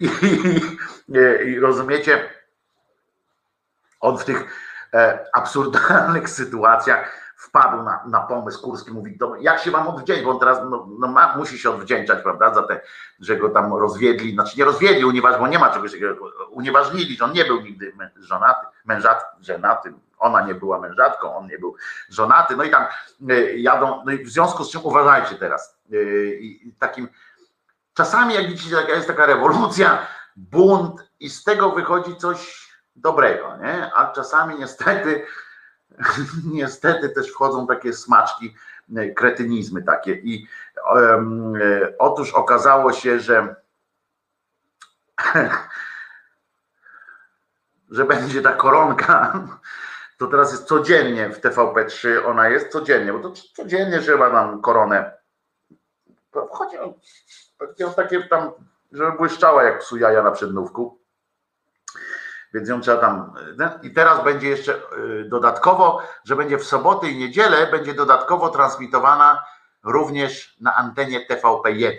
I, 0.00 0.06
i, 0.06 1.48
i 1.48 1.60
rozumiecie, 1.60 2.30
on 4.02 4.18
w 4.18 4.24
tych 4.24 4.46
e, 4.94 5.24
absurdalnych 5.32 6.28
sytuacjach 6.40 7.22
wpadł 7.36 7.82
na, 7.82 8.04
na 8.06 8.20
pomysł 8.20 8.62
Kurski, 8.62 8.90
mówi, 8.90 9.18
jak 9.40 9.60
się 9.60 9.70
mam 9.70 9.88
odwdzięczyć, 9.88 10.24
bo 10.24 10.30
on 10.30 10.38
teraz 10.38 10.58
no, 10.70 10.88
no 10.98 11.08
ma, 11.08 11.36
musi 11.36 11.58
się 11.58 11.70
odwdzięczać, 11.70 12.22
prawda, 12.22 12.54
za 12.54 12.62
te, 12.62 12.80
że 13.20 13.36
go 13.36 13.48
tam 13.48 13.74
rozwiedli, 13.74 14.34
znaczy 14.34 14.58
nie 14.58 14.64
rozwiedli, 14.64 15.04
unieważ, 15.04 15.38
bo 15.38 15.48
nie 15.48 15.58
ma 15.58 15.70
czegoś 15.70 15.92
takiego, 15.92 16.30
unieważnili, 16.50 17.16
że 17.16 17.24
on 17.24 17.32
nie 17.32 17.44
był 17.44 17.60
nigdy 17.60 17.92
żonaty, 18.16 18.66
mężat, 18.84 19.24
żonaty, 19.40 19.92
ona 20.18 20.46
nie 20.46 20.54
była 20.54 20.78
mężatką, 20.78 21.36
on 21.36 21.46
nie 21.46 21.58
był 21.58 21.76
żonaty, 22.08 22.56
no 22.56 22.64
i 22.64 22.70
tam 22.70 22.84
y, 23.30 23.54
jadą, 23.58 24.02
no 24.04 24.12
i 24.12 24.24
w 24.24 24.30
związku 24.30 24.64
z 24.64 24.70
czym 24.70 24.80
uważajcie 24.84 25.34
teraz, 25.34 25.78
y, 25.92 26.40
takim, 26.78 27.08
czasami 27.94 28.34
jak 28.34 28.46
widzicie, 28.46 28.76
jest 28.88 29.08
taka 29.08 29.26
rewolucja, 29.26 30.06
bunt 30.36 31.10
i 31.20 31.30
z 31.30 31.44
tego 31.44 31.70
wychodzi 31.70 32.16
coś 32.16 32.61
dobrego, 32.96 33.56
nie? 33.56 33.90
A 33.94 34.12
czasami 34.12 34.58
niestety, 34.58 35.26
niestety 36.52 37.08
też 37.08 37.30
wchodzą 37.30 37.66
takie 37.66 37.92
smaczki 37.92 38.54
kretynizmy 39.16 39.82
takie. 39.82 40.12
I 40.12 40.46
otóż 41.98 42.32
okazało 42.32 42.92
się, 42.92 43.20
że 43.20 43.56
że 47.90 48.04
będzie 48.04 48.42
ta 48.42 48.52
koronka, 48.52 49.32
to 50.18 50.26
teraz 50.26 50.52
jest 50.52 50.64
codziennie 50.64 51.28
w 51.30 51.40
TVP3, 51.40 52.26
ona 52.26 52.48
jest 52.48 52.72
codziennie, 52.72 53.12
bo 53.12 53.18
to 53.18 53.32
codziennie 53.54 54.00
trzeba 54.00 54.30
nam 54.32 54.62
koronę. 54.62 55.12
Chodzi 56.50 56.76
o 57.84 57.90
takie 57.90 58.22
tam, 58.22 58.50
żeby 58.92 59.12
błyszczała 59.12 59.62
jak 59.62 59.78
psu 59.78 59.96
jaja 59.96 60.22
na 60.22 60.30
przednówku. 60.30 61.01
Więc 62.54 62.68
ją 62.68 62.80
trzeba 62.80 63.00
tam. 63.00 63.34
I 63.82 63.90
teraz 63.90 64.24
będzie 64.24 64.48
jeszcze 64.48 64.74
y, 64.74 65.24
dodatkowo, 65.28 66.02
że 66.24 66.36
będzie 66.36 66.58
w 66.58 66.64
soboty 66.64 67.08
i 67.08 67.16
niedzielę, 67.16 67.66
będzie 67.66 67.94
dodatkowo 67.94 68.48
transmitowana 68.48 69.44
również 69.84 70.56
na 70.60 70.74
antenie 70.74 71.26
TVP1. 71.30 71.92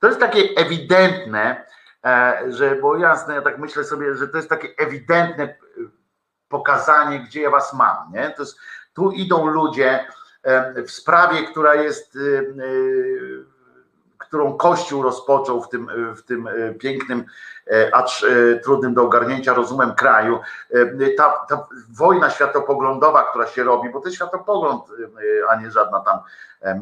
To 0.00 0.06
jest 0.06 0.20
takie 0.20 0.48
ewidentne, 0.56 1.66
E, 2.06 2.42
że 2.52 2.76
bo 2.76 2.96
jasne, 2.96 3.34
ja 3.34 3.42
tak 3.42 3.58
myślę 3.58 3.84
sobie, 3.84 4.14
że 4.16 4.28
to 4.28 4.36
jest 4.36 4.48
takie 4.48 4.68
ewidentne 4.76 5.44
e, 5.44 5.56
pokazanie, 6.48 7.20
gdzie 7.20 7.40
ja 7.40 7.50
was 7.50 7.72
mam, 7.72 8.12
nie? 8.12 8.30
To 8.30 8.42
jest, 8.42 8.58
tu 8.94 9.10
idą 9.10 9.46
ludzie 9.46 10.06
e, 10.42 10.82
w 10.82 10.90
sprawie, 10.90 11.42
która 11.42 11.74
jest, 11.74 12.18
którą 14.26 14.56
Kościół 14.56 15.02
rozpoczął 15.02 15.62
w 15.62 15.68
tym, 15.68 15.90
w 16.16 16.22
tym 16.22 16.48
pięknym, 16.80 17.24
acz 17.92 18.24
trudnym 18.64 18.94
do 18.94 19.02
ogarnięcia 19.02 19.54
rozumem 19.54 19.94
kraju. 19.94 20.40
Ta, 21.16 21.46
ta 21.48 21.66
wojna 21.96 22.30
światopoglądowa, 22.30 23.24
która 23.30 23.46
się 23.46 23.64
robi, 23.64 23.90
bo 23.90 24.00
to 24.00 24.06
jest 24.06 24.16
światopogląd, 24.16 24.84
a 25.48 25.56
nie 25.56 25.70
żadna 25.70 26.00
tam 26.00 26.18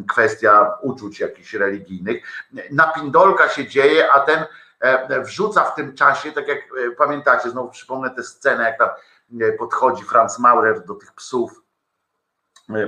kwestia 0.07 0.75
uczuć 0.83 1.21
jakichś 1.21 1.55
religijnych. 1.55 2.23
Na 2.71 2.87
pindolka 2.87 3.49
się 3.49 3.67
dzieje, 3.67 4.13
a 4.13 4.21
ten 4.21 4.45
E, 4.85 5.21
wrzuca 5.21 5.65
w 5.65 5.75
tym 5.75 5.95
czasie, 5.95 6.33
tak 6.33 6.49
jak 6.49 6.59
e, 6.59 6.91
pamiętacie, 6.91 7.51
znowu 7.51 7.71
przypomnę 7.71 8.11
tę 8.11 8.23
scenę, 8.23 8.65
jak 8.65 8.79
tam 8.79 8.89
e, 9.41 9.53
podchodzi 9.53 10.05
Franz 10.05 10.39
Maurer 10.39 10.85
do 10.85 10.95
tych 10.95 11.13
psów 11.13 11.61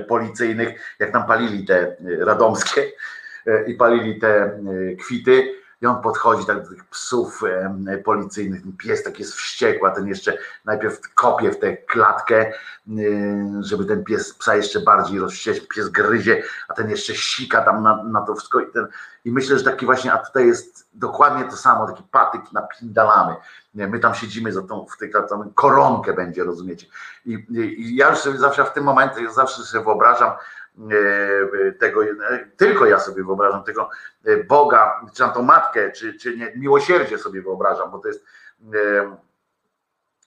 policyjnych, 0.07 0.95
jak 0.99 1.11
tam 1.11 1.27
palili 1.27 1.65
te 1.65 1.95
radomskie 2.19 2.91
i 3.67 3.73
palili 3.73 4.19
te 4.19 4.59
kwity. 4.99 5.57
I 5.81 5.85
on 5.85 6.01
podchodzi 6.01 6.45
tak 6.45 6.63
do 6.63 6.69
tych 6.69 6.85
psów 6.85 7.41
policyjnych, 8.05 8.61
ten 8.61 8.77
pies 8.77 9.03
tak 9.03 9.19
jest 9.19 9.33
wściekły, 9.33 9.89
a 9.89 9.91
ten 9.91 10.07
jeszcze 10.07 10.37
najpierw 10.65 11.13
kopie 11.13 11.51
w 11.51 11.59
tę 11.59 11.77
klatkę, 11.77 12.51
żeby 13.59 13.85
ten 13.85 14.03
pies 14.03 14.33
psa 14.33 14.55
jeszcze 14.55 14.79
bardziej 14.79 15.19
rozwścieczyć, 15.19 15.67
pies 15.67 15.89
gryzie, 15.89 16.43
a 16.67 16.73
ten 16.73 16.89
jeszcze 16.89 17.15
sika 17.15 17.61
tam 17.61 17.83
na, 17.83 18.03
na 18.03 18.21
to 18.21 18.35
wszystko. 18.35 18.59
I, 18.59 18.71
ten, 18.71 18.87
i 19.25 19.31
myślę, 19.31 19.57
że 19.57 19.63
taki 19.63 19.85
właśnie, 19.85 20.13
a 20.13 20.17
tutaj 20.17 20.47
jest 20.47 20.87
dokładnie 20.93 21.45
to 21.45 21.57
samo, 21.57 21.87
taki 21.87 22.03
patyk 22.11 22.41
napindalamy, 22.53 23.35
my 23.73 23.99
tam 23.99 24.13
siedzimy 24.13 24.51
za 24.51 24.61
tą, 24.61 24.85
w 24.85 24.97
tej 24.97 25.11
koronkę 25.55 26.13
będzie, 26.13 26.43
rozumiecie, 26.43 26.87
I, 27.25 27.45
i, 27.49 27.95
ja 27.95 28.09
już 28.09 28.19
sobie 28.19 28.37
zawsze 28.37 28.65
w 28.65 28.73
tym 28.73 28.83
momencie, 28.83 29.31
zawsze 29.31 29.63
sobie 29.63 29.83
wyobrażam, 29.83 30.31
E, 30.31 30.66
tego, 31.79 32.01
tylko 32.57 32.85
ja 32.85 32.99
sobie 32.99 33.23
wyobrażam 33.23 33.63
tego 33.63 33.89
e, 34.25 34.43
Boga, 34.43 35.01
czy 35.13 35.21
na 35.21 35.29
tą 35.29 35.41
matkę, 35.41 35.91
czy, 35.91 36.13
czy 36.13 36.37
nie, 36.37 36.53
miłosierdzie 36.55 37.17
sobie 37.17 37.41
wyobrażam, 37.41 37.91
bo 37.91 37.99
to 37.99 38.07
jest 38.07 38.25
e, 38.73 39.17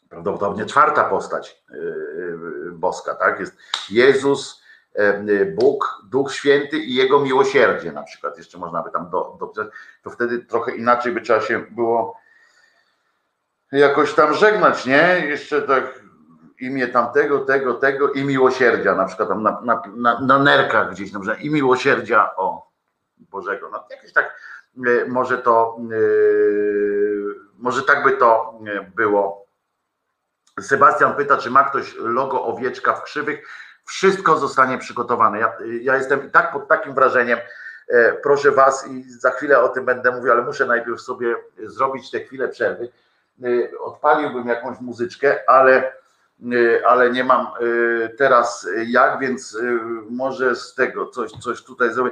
prawdopodobnie 0.09 0.66
czwarta 0.66 1.05
postać 1.05 1.64
boska, 2.72 3.14
tak? 3.14 3.40
Jest 3.40 3.57
Jezus, 3.90 4.62
Bóg, 5.55 6.03
Duch 6.05 6.34
Święty 6.34 6.78
i 6.78 6.94
Jego 6.94 7.20
miłosierdzie 7.20 7.92
na 7.92 8.03
przykład, 8.03 8.38
jeszcze 8.38 8.59
można 8.59 8.82
by 8.82 8.90
tam 8.90 9.11
do, 9.11 9.36
dopisać, 9.40 9.68
to 10.03 10.11
wtedy 10.11 10.38
trochę 10.38 10.76
inaczej 10.76 11.12
by 11.12 11.20
trzeba 11.20 11.40
się 11.40 11.59
było 11.70 12.20
jakoś 13.72 14.14
tam 14.14 14.34
żegnać, 14.34 14.86
nie? 14.86 15.22
Jeszcze 15.26 15.62
tak 15.62 16.01
imię 16.61 16.88
tamtego, 16.88 17.38
tego, 17.38 17.74
tego 17.74 18.12
i 18.12 18.24
miłosierdzia, 18.24 18.94
na 18.94 19.04
przykład 19.04 19.28
tam 19.28 19.42
na, 19.42 19.61
na, 19.64 19.82
na, 19.96 20.20
na 20.20 20.38
nerkach 20.38 20.90
gdzieś, 20.90 21.12
na 21.12 21.34
i 21.34 21.50
miłosierdzia 21.50 22.36
o 22.36 22.70
Bożego. 23.18 23.68
No, 23.72 23.86
jakieś 23.90 24.12
tak 24.12 24.40
e, 24.86 25.04
może 25.08 25.38
to, 25.38 25.76
e, 25.78 25.96
może 27.58 27.82
tak 27.82 28.04
by 28.04 28.12
to 28.12 28.61
e, 28.66 28.90
było. 28.96 29.46
Sebastian 30.61 31.14
pyta, 31.14 31.36
czy 31.36 31.50
ma 31.50 31.64
ktoś 31.64 31.94
logo 31.98 32.44
owieczka 32.44 32.94
w 32.94 33.02
krzywych. 33.02 33.48
Wszystko 33.84 34.38
zostanie 34.38 34.78
przygotowane. 34.78 35.38
Ja, 35.38 35.52
ja 35.80 35.96
jestem 35.96 36.30
tak 36.30 36.52
pod 36.52 36.68
takim 36.68 36.94
wrażeniem, 36.94 37.38
proszę 38.22 38.50
Was 38.50 38.88
i 38.88 39.11
za 39.11 39.30
chwilę 39.30 39.61
o 39.61 39.68
tym 39.68 39.84
będę 39.84 40.11
mówił, 40.11 40.32
ale 40.32 40.42
muszę 40.42 40.66
najpierw 40.66 41.00
sobie 41.00 41.36
zrobić 41.58 42.11
te 42.11 42.20
chwilę 42.20 42.48
przerwy. 42.48 42.88
Odpaliłbym 43.80 44.48
jakąś 44.48 44.80
muzyczkę, 44.80 45.50
ale 45.50 45.92
ale 46.86 47.11
nie 47.11 47.24
mam 47.24 47.47
y, 47.61 48.14
teraz 48.18 48.68
jak, 48.86 49.18
więc 49.18 49.55
y, 49.55 49.80
może 50.11 50.57
z 50.57 50.74
tego 50.74 51.07
coś, 51.07 51.30
coś 51.30 51.62
tutaj 51.62 51.93
zrobię. 51.93 52.11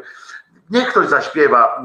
Niech 0.71 0.89
ktoś 0.89 1.07
zaśpiewa. 1.07 1.85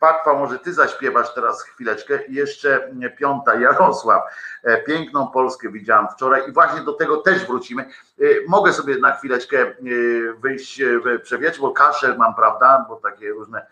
Patwa, 0.00 0.34
może 0.34 0.58
ty 0.58 0.72
zaśpiewasz 0.72 1.34
teraz 1.34 1.62
chwileczkę. 1.62 2.18
Jeszcze 2.28 2.90
piąta, 3.18 3.54
Jarosław. 3.54 4.22
E, 4.62 4.82
piękną 4.82 5.26
Polskę 5.26 5.68
widziałam 5.70 6.08
wczoraj 6.08 6.48
i 6.48 6.52
właśnie 6.52 6.80
do 6.80 6.92
tego 6.92 7.16
też 7.16 7.46
wrócimy. 7.46 7.84
Mogę 8.48 8.72
sobie 8.72 8.98
na 8.98 9.16
chwileczkę 9.16 9.74
wyjść 10.40 10.82
przewietrzyć, 11.22 11.60
bo 11.60 11.70
kaszel 11.70 12.16
mam, 12.18 12.34
prawda, 12.34 12.86
bo 12.88 12.96
takie 12.96 13.30
różne 13.30 13.66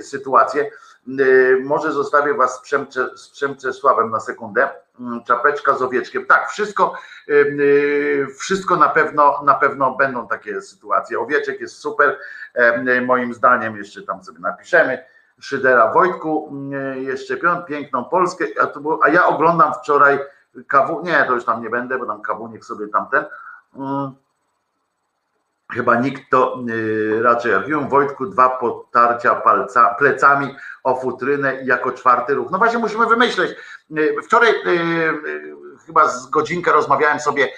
sytuacje. 0.00 0.70
Może 1.64 1.92
zostawię 1.92 2.34
was 2.34 2.56
z, 2.56 2.60
Przemcze, 2.60 3.10
Przemczesławem 3.32 4.10
na 4.10 4.20
sekundę. 4.20 4.68
Mm, 5.00 5.24
czapeczka 5.24 5.74
z 5.74 5.82
owieczkiem. 5.82 6.26
Tak, 6.26 6.50
wszystko, 6.50 6.94
y, 7.28 8.26
wszystko 8.38 8.76
na 8.76 8.88
pewno, 8.88 9.42
na 9.44 9.54
pewno 9.54 9.94
będą 9.94 10.28
takie 10.28 10.60
sytuacje. 10.60 11.20
Owieczek 11.20 11.60
jest 11.60 11.76
super, 11.76 12.18
moim 13.06 13.34
zdaniem, 13.34 13.76
jeszcze 13.76 14.02
tam 14.02 14.24
sobie 14.24 14.38
napiszemy. 14.38 15.04
Szydera 15.40 15.92
Wojtku, 15.92 16.48
mm, 16.52 17.02
jeszcze 17.02 17.36
piękną 17.68 18.04
Polskę, 18.04 18.44
a, 18.60 18.80
było, 18.80 19.00
a 19.02 19.08
ja 19.08 19.26
oglądam 19.26 19.74
wczoraj 19.74 20.18
kawu, 20.66 21.00
nie, 21.02 21.24
to 21.24 21.34
już 21.34 21.44
tam 21.44 21.62
nie 21.62 21.70
będę, 21.70 21.98
bo 21.98 22.06
tam 22.06 22.22
kawunik 22.22 22.64
sobie 22.64 22.88
tamten. 22.88 23.24
Chyba 25.74 26.00
nikt 26.00 26.30
to 26.30 26.62
yy, 26.66 27.22
raczej 27.22 27.52
jak 27.52 27.88
Wojtku, 27.88 28.26
dwa 28.26 28.48
potarcia 28.48 29.34
palca, 29.34 29.94
plecami 29.94 30.54
o 30.82 31.00
futrynę 31.00 31.62
i 31.62 31.66
jako 31.66 31.92
czwarty 31.92 32.34
ruch. 32.34 32.50
No 32.50 32.58
właśnie 32.58 32.78
musimy 32.78 33.06
wymyśleć. 33.06 33.56
Yy, 33.90 34.16
wczoraj 34.22 34.54
yy, 34.64 35.56
chyba 35.86 36.08
z 36.08 36.30
godzinkę 36.30 36.72
rozmawiałem 36.72 37.20
sobie 37.20 37.48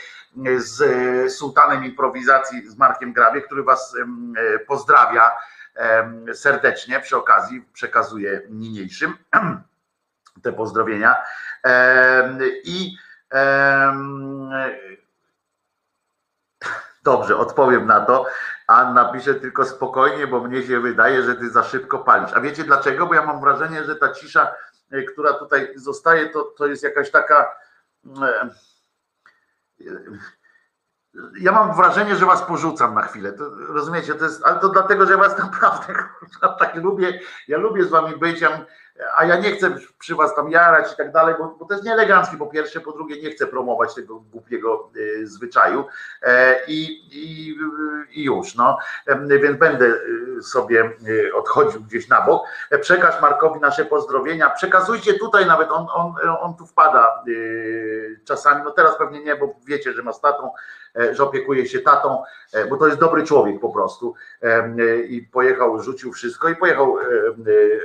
z 0.56 1.32
sułtanem 1.32 1.84
improwizacji, 1.84 2.70
z 2.70 2.76
Markiem 2.76 3.12
Grabie, 3.12 3.40
który 3.40 3.62
was 3.62 3.96
pozdrawia 4.66 5.30
serdecznie 6.34 7.00
przy 7.00 7.16
okazji, 7.16 7.64
przekazuję 7.72 8.42
niniejszym 8.50 9.14
te 10.42 10.52
pozdrowienia. 10.52 11.16
I 12.64 12.96
Dobrze, 17.02 17.36
odpowiem 17.36 17.86
na 17.86 18.00
to. 18.00 18.26
A 18.66 18.92
napiszę 18.92 19.34
tylko 19.34 19.64
spokojnie, 19.64 20.26
bo 20.26 20.40
mnie 20.40 20.62
się 20.62 20.80
wydaje, 20.80 21.22
że 21.22 21.34
ty 21.34 21.50
za 21.50 21.62
szybko 21.62 21.98
palisz. 21.98 22.32
A 22.32 22.40
wiecie 22.40 22.64
dlaczego? 22.64 23.06
Bo 23.06 23.14
ja 23.14 23.26
mam 23.26 23.40
wrażenie, 23.40 23.84
że 23.84 23.96
ta 23.96 24.12
cisza, 24.12 24.54
e, 24.90 25.02
która 25.02 25.32
tutaj 25.32 25.72
zostaje, 25.76 26.28
to, 26.28 26.42
to 26.42 26.66
jest 26.66 26.82
jakaś 26.82 27.10
taka. 27.10 27.54
E, 28.22 28.50
ja 31.40 31.52
mam 31.52 31.76
wrażenie, 31.76 32.16
że 32.16 32.26
was 32.26 32.42
porzucam 32.42 32.94
na 32.94 33.02
chwilę. 33.02 33.32
To, 33.32 33.50
rozumiecie? 33.50 34.14
To 34.14 34.24
jest, 34.24 34.44
ale 34.44 34.60
to 34.60 34.68
dlatego, 34.68 35.06
że 35.06 35.16
was 35.16 35.38
naprawdę 35.44 35.94
tak 36.58 36.74
lubię. 36.74 37.20
Ja 37.48 37.58
lubię 37.58 37.84
z 37.84 37.90
wami 37.90 38.16
być. 38.16 38.40
Ja 38.40 38.66
a 39.16 39.24
ja 39.24 39.36
nie 39.36 39.52
chcę 39.52 39.76
przy 39.98 40.14
was 40.14 40.34
tam 40.34 40.50
jarać 40.50 40.92
i 40.92 40.96
tak 40.96 41.12
dalej, 41.12 41.34
bo, 41.38 41.56
bo 41.58 41.64
to 41.64 41.74
jest 41.74 41.86
nieeleganckie 41.86 42.36
po 42.36 42.46
pierwsze, 42.46 42.80
po 42.80 42.92
drugie 42.92 43.22
nie 43.22 43.30
chcę 43.30 43.46
promować 43.46 43.94
tego 43.94 44.20
głupiego 44.20 44.90
y, 44.96 45.26
zwyczaju 45.26 45.84
e, 46.22 46.56
i, 46.66 46.82
i, 47.12 47.56
i, 48.10 48.24
już, 48.24 48.54
no, 48.54 48.78
e, 49.06 49.38
więc 49.38 49.58
będę 49.58 49.86
y, 49.86 50.42
sobie 50.42 50.92
y, 51.08 51.34
odchodził 51.34 51.80
gdzieś 51.80 52.08
na 52.08 52.20
bok. 52.20 52.42
E, 52.70 52.78
przekaż 52.78 53.20
Markowi 53.20 53.60
nasze 53.60 53.84
pozdrowienia, 53.84 54.50
przekazujcie 54.50 55.14
tutaj 55.14 55.46
nawet, 55.46 55.70
on, 55.70 55.86
on, 55.94 56.14
on 56.40 56.56
tu 56.56 56.66
wpada 56.66 57.24
czasami, 58.24 58.62
no 58.64 58.70
teraz 58.70 58.98
pewnie 58.98 59.24
nie, 59.24 59.36
bo 59.36 59.54
wiecie, 59.66 59.92
że 59.92 60.02
ma 60.02 60.12
statą, 60.12 60.50
że 61.12 61.24
opiekuje 61.24 61.66
się 61.66 61.80
tatą, 61.80 62.22
e, 62.52 62.66
bo 62.66 62.76
to 62.76 62.86
jest 62.86 62.98
dobry 62.98 63.24
człowiek 63.24 63.60
po 63.60 63.70
prostu. 63.70 64.14
E, 64.42 65.02
I 65.02 65.22
pojechał, 65.22 65.82
rzucił 65.82 66.12
wszystko 66.12 66.48
i 66.48 66.56
pojechał, 66.56 66.96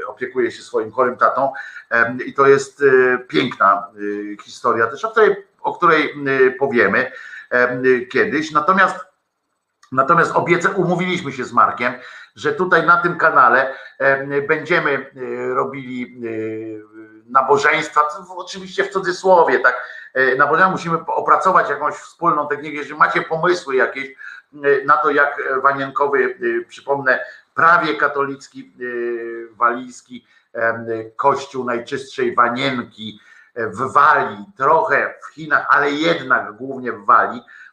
opiekuje 0.08 0.52
się 0.52 0.62
swoim 0.62 0.92
chorym 0.92 1.18
tatą. 1.18 1.52
I 2.26 2.34
to 2.34 2.48
jest 2.48 2.84
piękna 3.28 3.88
historia 4.44 4.88
też, 4.88 5.06
o 5.06 5.12
której, 5.12 5.36
o 5.62 5.74
której 5.74 6.14
powiemy 6.60 7.12
kiedyś. 8.10 8.52
Natomiast 8.52 9.08
Natomiast 9.92 10.36
obiecę, 10.36 10.70
umówiliśmy 10.70 11.32
się 11.32 11.46
z 11.46 11.54
Markiem, 11.54 11.94
że 12.36 12.54
tutaj 12.54 12.86
na 12.86 12.98
tym 12.98 13.18
kanale 13.18 13.74
będziemy 14.48 15.12
robili 15.56 16.22
nabożeństwa, 17.30 18.02
oczywiście 18.30 18.84
w 18.84 18.90
cudzysłowie, 18.90 19.60
tak, 19.60 19.82
nabożeństwa 20.38 20.72
musimy 20.72 20.98
opracować 21.06 21.70
jakąś 21.70 21.94
wspólną 21.94 22.48
technikę, 22.48 22.78
jeżeli 22.78 23.00
macie 23.00 23.22
pomysły 23.22 23.76
jakieś 23.76 24.16
na 24.86 24.98
to, 24.98 25.10
jak 25.10 25.44
wanienkowy, 25.62 26.40
przypomnę, 26.68 27.26
prawie 27.56 27.96
katolicki, 27.96 28.74
walijski 29.52 30.26
kościół 31.16 31.64
najczystszej 31.64 32.36
wanienki 32.36 33.20
w 33.56 33.94
Walii, 33.94 34.46
trochę 34.58 35.14
w 35.24 35.34
Chinach, 35.34 35.68
ale 35.70 35.92
jednak 35.92 36.54
głównie 36.54 36.92
w 36.92 37.06
Walii, 37.06 37.42
E, 37.42 37.67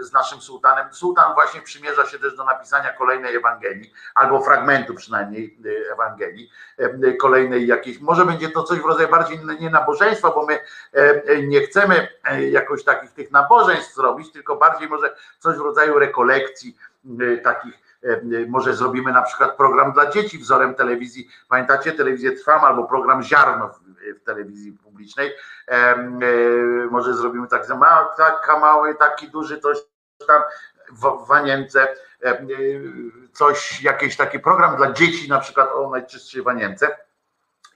z 0.00 0.12
naszym 0.12 0.40
sułtanem. 0.40 0.94
Sułtan 0.94 1.34
właśnie 1.34 1.60
przymierza 1.60 2.06
się 2.06 2.18
też 2.18 2.36
do 2.36 2.44
napisania 2.44 2.92
kolejnej 2.92 3.36
Ewangelii, 3.36 3.92
albo 4.14 4.40
fragmentu 4.40 4.94
przynajmniej 4.94 5.58
e, 5.88 5.92
Ewangelii, 5.92 6.50
e, 6.78 7.12
kolejnej 7.12 7.66
jakiejś, 7.66 8.00
może 8.00 8.24
będzie 8.24 8.48
to 8.50 8.62
coś 8.62 8.78
w 8.78 8.84
rodzaju 8.84 9.08
bardziej 9.08 9.40
nie 9.60 9.70
nabożeństwa, 9.70 10.30
bo 10.30 10.46
my 10.46 10.60
nie 11.46 11.60
chcemy 11.60 12.08
jakoś 12.50 12.84
takich 12.84 13.12
tych 13.12 13.30
nabożeństw 13.30 13.94
zrobić, 13.94 14.32
tylko 14.32 14.56
bardziej 14.56 14.88
może 14.88 15.16
coś 15.38 15.56
w 15.56 15.60
rodzaju 15.60 15.98
rekolekcji 15.98 16.76
takich 17.42 17.87
może 18.48 18.74
zrobimy 18.74 19.12
na 19.12 19.22
przykład 19.22 19.56
program 19.56 19.92
dla 19.92 20.10
dzieci 20.10 20.38
wzorem 20.38 20.74
telewizji. 20.74 21.28
Pamiętacie, 21.48 21.92
telewizję 21.92 22.32
Trwam 22.32 22.64
albo 22.64 22.84
program 22.84 23.22
Ziarno 23.22 23.68
w 23.68 24.24
telewizji 24.24 24.72
publicznej. 24.72 25.32
E, 25.68 25.96
może 26.90 27.14
zrobimy 27.14 27.48
tak, 27.48 27.66
taka 28.16 28.58
mały, 28.58 28.94
taki 28.94 29.28
duży, 29.28 29.60
coś 29.60 29.78
tam 30.26 30.42
w 30.92 31.26
Wanience, 31.26 31.88
coś, 33.32 33.82
jakiś 33.82 34.16
taki 34.16 34.40
program 34.40 34.76
dla 34.76 34.92
dzieci, 34.92 35.28
na 35.28 35.40
przykład 35.40 35.68
o 35.72 35.90
najczystszej 35.90 36.42
Wanience. 36.42 37.07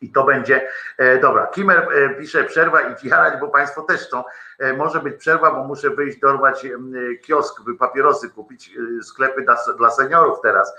I 0.03 0.13
to 0.13 0.25
będzie, 0.25 0.69
e, 0.99 1.19
dobra, 1.19 1.47
Kimer 1.47 1.89
e, 1.93 2.15
pisze 2.15 2.45
przerwa 2.45 2.81
i 2.81 3.09
jarać, 3.09 3.41
bo 3.41 3.49
Państwo 3.49 3.83
też 3.83 4.01
chcą. 4.01 4.25
Może 4.77 5.01
być 5.01 5.17
przerwa, 5.17 5.51
bo 5.51 5.65
muszę 5.65 5.91
wyjść 5.91 6.19
dorwać 6.19 6.67
kiosk, 7.23 7.63
by 7.63 7.75
papierosy 7.75 8.31
kupić, 8.31 8.71
sklepy 9.03 9.43
dla, 9.43 9.57
dla 9.79 9.91
seniorów 9.91 10.41
teraz. 10.43 10.75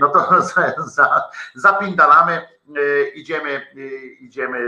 No 0.00 0.08
to 0.08 0.42
za, 0.96 1.22
zapindalamy 1.54 2.42
E, 2.68 3.08
idziemy, 3.08 3.50
e, 3.50 3.80
idziemy 4.20 4.58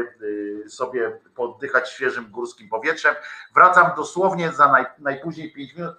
e, 0.64 0.68
sobie 0.68 1.18
poddychać 1.34 1.90
świeżym 1.90 2.30
górskim 2.30 2.68
powietrzem. 2.68 3.14
Wracam 3.54 3.90
dosłownie 3.96 4.52
za 4.52 4.72
naj, 4.72 4.86
najpóźniej 4.98 5.52
5 5.52 5.76
minut. 5.76 5.94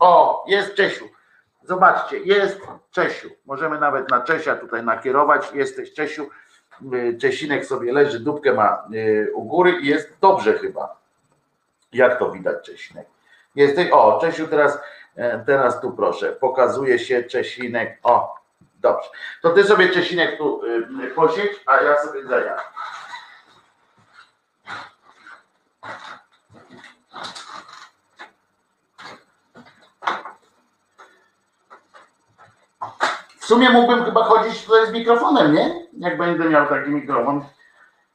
o, 0.00 0.44
jest 0.48 0.74
Czesiu. 0.74 1.08
Zobaczcie, 1.62 2.18
jest 2.18 2.60
Czesiu. 2.90 3.30
Możemy 3.46 3.80
nawet 3.80 4.10
na 4.10 4.20
Czesia 4.20 4.56
tutaj 4.56 4.84
nakierować. 4.84 5.52
Jesteś 5.54 5.94
Czesiu. 5.94 6.30
Y, 6.92 7.18
Czesinek 7.20 7.66
sobie 7.66 7.92
leży, 7.92 8.20
dupkę 8.20 8.52
ma 8.52 8.84
y, 8.94 9.32
u 9.34 9.44
góry 9.44 9.70
i 9.70 9.86
jest 9.86 10.16
dobrze 10.20 10.58
chyba. 10.58 10.96
Jak 11.92 12.18
to 12.18 12.30
widać, 12.30 12.64
Czesinek? 12.66 13.06
Jesteś, 13.54 13.90
o, 13.90 14.18
Czesiu 14.20 14.48
teraz, 14.48 14.78
e, 15.16 15.44
teraz 15.46 15.80
tu 15.80 15.90
proszę, 15.90 16.32
pokazuje 16.32 16.98
się 16.98 17.22
Czesinek. 17.22 17.98
O, 18.02 18.34
dobrze. 18.80 19.08
To 19.42 19.50
ty 19.50 19.64
sobie 19.64 19.88
Czesinek 19.88 20.38
tu 20.38 20.64
y, 20.64 21.10
posiedź, 21.14 21.52
a 21.66 21.76
ja 21.76 22.02
sobie 22.02 22.24
zajadam. 22.24 22.64
Sumie 33.48 33.70
mógłbym 33.70 34.04
chyba 34.04 34.24
chodzić 34.24 34.64
tutaj 34.64 34.86
z 34.86 34.92
mikrofonem, 34.92 35.54
nie? 35.54 35.86
Jak 35.98 36.18
będę 36.18 36.48
miał 36.48 36.66
taki 36.66 36.90
mikrofon. 36.90 37.44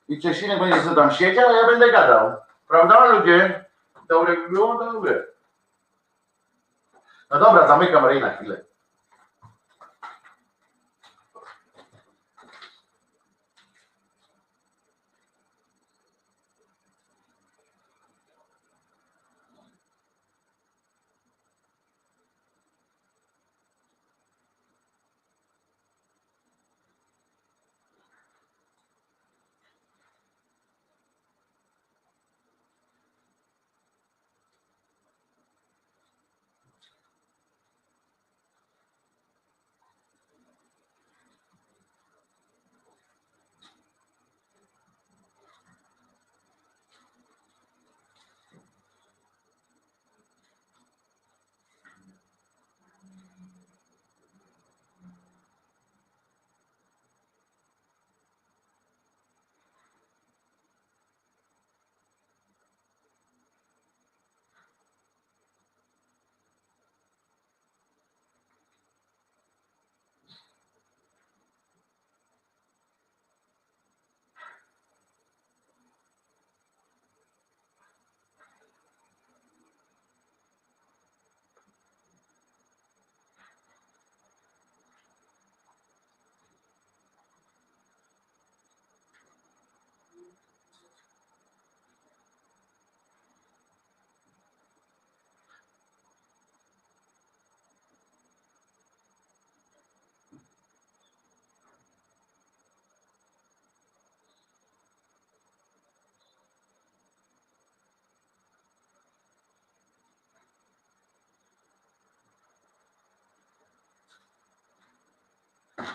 I 0.07 0.21
Czesinek 0.21 0.59
będzie 0.59 0.81
sobie 0.81 0.95
tam 0.95 1.11
siedział, 1.11 1.49
a 1.49 1.53
ja 1.53 1.67
będę 1.67 1.91
gadał. 1.91 2.35
Prawda, 2.67 3.05
ludzie? 3.05 3.65
Dobre 4.09 4.37
by 4.37 4.49
było? 4.49 4.93
Dobre. 4.93 5.23
No 7.31 7.39
dobra, 7.39 7.67
zamykam 7.67 8.05
rej 8.05 8.21
na 8.21 8.29
chwilę. 8.29 8.61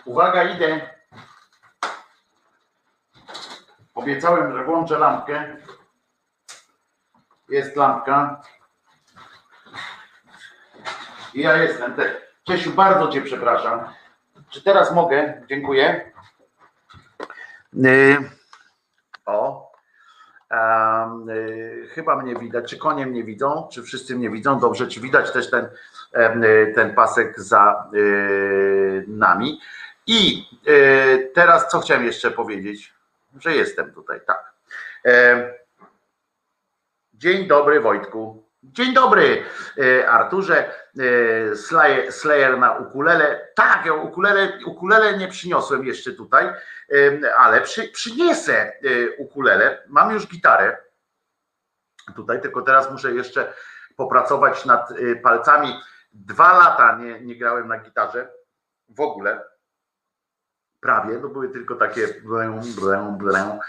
Uwaga, 0.04 0.44
idę. 0.44 0.90
Obiecałem, 3.94 4.52
że 4.52 4.64
włączę 4.64 4.98
lampkę. 4.98 5.56
Jest 7.48 7.76
lampka. 7.76 8.42
I 11.34 11.40
ja 11.40 11.56
jestem. 11.56 11.94
Czesiu, 12.44 12.72
bardzo 12.72 13.08
Cię 13.08 13.22
przepraszam. 13.22 13.94
Czy 14.50 14.62
teraz 14.62 14.92
mogę? 14.92 15.42
Dziękuję. 15.48 16.12
Yy, 17.72 18.30
o. 19.26 19.67
Yy, 20.50 21.88
chyba 21.88 22.16
mnie 22.16 22.34
widać. 22.34 22.70
Czy 22.70 22.78
konie 22.78 23.06
mnie 23.06 23.24
widzą? 23.24 23.68
Czy 23.72 23.82
wszyscy 23.82 24.16
mnie 24.16 24.30
widzą? 24.30 24.60
Dobrze, 24.60 24.86
czy 24.86 25.00
widać 25.00 25.32
też 25.32 25.50
ten, 25.50 25.68
yy, 26.14 26.72
ten 26.74 26.94
pasek 26.94 27.40
za 27.40 27.90
yy, 27.92 29.04
nami? 29.08 29.60
I 30.06 30.48
teraz 31.34 31.68
co 31.68 31.80
chciałem 31.80 32.04
jeszcze 32.04 32.30
powiedzieć? 32.30 32.94
Że 33.40 33.54
jestem 33.54 33.92
tutaj, 33.92 34.20
tak. 34.26 34.52
Dzień 37.14 37.46
dobry, 37.46 37.80
Wojtku. 37.80 38.47
Dzień 38.62 38.94
dobry, 38.94 39.44
e, 39.78 40.10
Arturze. 40.10 40.74
E, 40.98 42.10
Slayer, 42.10 42.58
na 42.58 42.72
ukulele. 42.72 43.48
Tak, 43.54 43.86
ja 43.86 43.92
ukulele, 43.92 44.58
ukulele 44.66 45.18
nie 45.18 45.28
przyniosłem 45.28 45.84
jeszcze 45.84 46.12
tutaj, 46.12 46.46
e, 46.46 47.34
ale 47.36 47.60
przy, 47.60 47.88
przyniesę 47.88 48.72
ukulele. 49.18 49.82
Mam 49.88 50.10
już 50.10 50.26
gitarę 50.26 50.76
tutaj, 52.16 52.40
tylko 52.40 52.62
teraz 52.62 52.90
muszę 52.90 53.12
jeszcze 53.12 53.54
popracować 53.96 54.64
nad 54.64 54.88
palcami. 55.22 55.74
Dwa 56.12 56.58
lata 56.58 56.98
nie, 56.98 57.20
nie 57.20 57.36
grałem 57.36 57.68
na 57.68 57.78
gitarze 57.78 58.30
w 58.88 59.00
ogóle. 59.00 59.44
Prawie, 60.80 61.18
to 61.18 61.28
były 61.28 61.48
tylko 61.48 61.74
takie 61.74 62.08
blę, 62.08 62.60
blę, 62.76 63.16
blę 63.18 63.58
E, 63.58 63.60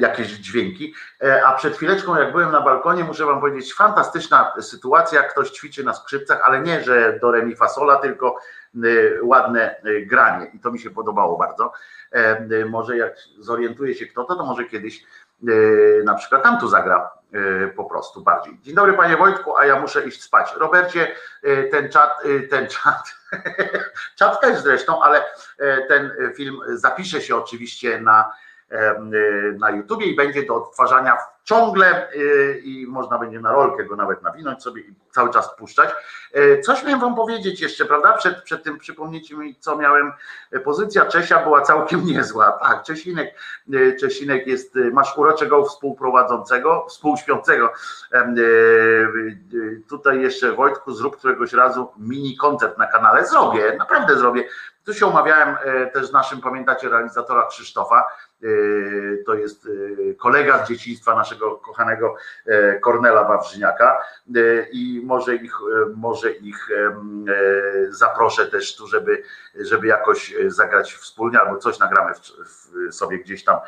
jakieś 0.00 0.26
dźwięki. 0.26 0.94
E, 1.22 1.46
a 1.46 1.52
przed 1.52 1.76
chwileczką, 1.76 2.16
jak 2.16 2.32
byłem 2.32 2.52
na 2.52 2.60
balkonie, 2.60 3.04
muszę 3.04 3.26
wam 3.26 3.40
powiedzieć, 3.40 3.74
fantastyczna 3.74 4.52
sytuacja. 4.60 5.22
Ktoś 5.22 5.50
ćwiczy 5.50 5.84
na 5.84 5.94
skrzypcach, 5.94 6.40
ale 6.44 6.60
nie, 6.60 6.84
że 6.84 7.18
do 7.22 7.30
remi 7.30 7.56
fasola, 7.56 7.96
tylko 7.96 8.38
e, 8.74 8.78
ładne 9.22 9.76
granie 10.06 10.46
i 10.54 10.60
to 10.60 10.70
mi 10.70 10.78
się 10.78 10.90
podobało 10.90 11.38
bardzo. 11.38 11.72
Może 12.70 12.96
jak 12.96 13.16
zorientuje 13.38 13.94
się 13.94 14.06
kto 14.06 14.24
to, 14.24 14.34
to 14.34 14.44
może 14.44 14.64
kiedyś 14.64 15.04
na 16.04 16.14
przykład 16.14 16.42
tam 16.42 16.60
tu 16.60 16.68
zagra 16.68 17.10
po 17.76 17.84
prostu 17.84 18.20
bardziej. 18.20 18.58
Dzień 18.62 18.74
dobry 18.74 18.92
panie 18.92 19.16
Wojtku, 19.16 19.56
a 19.56 19.66
ja 19.66 19.80
muszę 19.80 20.04
iść 20.04 20.22
spać. 20.22 20.54
Robercie, 20.56 21.14
ten 21.70 21.90
czat, 21.90 22.22
ten 22.50 22.68
czat, 22.68 23.14
czat 24.18 24.40
też 24.40 24.58
zresztą, 24.58 25.02
ale 25.02 25.24
ten 25.88 26.10
film 26.36 26.60
zapisze 26.74 27.20
się 27.20 27.36
oczywiście 27.36 28.00
na 28.00 28.30
na 29.58 29.70
YouTubie 29.70 30.06
i 30.06 30.16
będzie 30.16 30.46
do 30.46 30.54
odtwarzania 30.56 31.16
ciągle 31.44 32.12
y, 32.12 32.60
i 32.64 32.86
można 32.86 33.18
będzie 33.18 33.40
na 33.40 33.52
rolkę 33.52 33.84
go 33.84 33.96
nawet 33.96 34.22
nawinąć 34.22 34.62
sobie 34.62 34.82
i 34.82 34.94
cały 35.10 35.30
czas 35.30 35.56
puszczać. 35.56 35.90
Y, 36.36 36.60
coś 36.64 36.84
miałem 36.84 37.00
wam 37.00 37.14
powiedzieć 37.14 37.60
jeszcze, 37.60 37.84
prawda? 37.84 38.12
Przed, 38.12 38.42
przed 38.42 38.62
tym 38.62 38.78
przypomnijcie 38.78 39.36
mi, 39.36 39.56
co 39.56 39.76
miałem. 39.76 40.12
Pozycja 40.64 41.06
Czesia 41.06 41.42
była 41.42 41.60
całkiem 41.60 42.04
niezła. 42.12 42.52
Tak, 42.52 42.82
Czesinek, 42.82 43.34
Czesinek 44.00 44.46
jest, 44.46 44.74
masz 44.92 45.18
uroczego 45.18 45.64
współprowadzącego, 45.64 46.86
współśpiącego. 46.88 47.72
Tutaj 49.88 50.20
jeszcze 50.20 50.52
Wojtku, 50.52 50.92
zrób 50.92 51.16
któregoś 51.16 51.52
razu 51.52 51.92
mini 51.96 52.36
koncert 52.36 52.78
na 52.78 52.86
kanale. 52.86 53.26
Zrobię, 53.26 53.76
naprawdę 53.78 54.16
zrobię. 54.16 54.44
Tu 54.84 54.94
się 54.94 55.06
umawiałem 55.06 55.56
też 55.92 56.06
z 56.06 56.12
naszym, 56.12 56.40
pamiętacie, 56.40 56.88
realizatora 56.88 57.46
Krzysztofa, 57.46 58.04
E, 58.33 58.33
to 59.26 59.34
jest 59.34 59.66
e, 59.66 60.14
kolega 60.14 60.64
z 60.64 60.68
dzieciństwa 60.68 61.14
naszego 61.14 61.56
kochanego 61.56 62.16
e, 62.46 62.78
Kornela 62.78 63.24
Wawrzyniaka 63.24 64.02
i 64.72 65.02
może 65.04 65.36
ich, 65.36 65.58
może 65.96 66.30
ich 66.30 66.68
zaproszę 67.90 68.46
też 68.46 68.76
tu, 68.76 68.86
żeby, 68.86 69.22
żeby 69.54 69.86
jakoś 69.86 70.34
zagrać 70.46 70.94
wspólnie 70.94 71.40
albo 71.40 71.58
coś 71.58 71.78
nagramy 71.78 72.14
w, 72.14 72.20
w 72.20 72.94
sobie 72.94 73.18
gdzieś 73.18 73.44
tam 73.44 73.58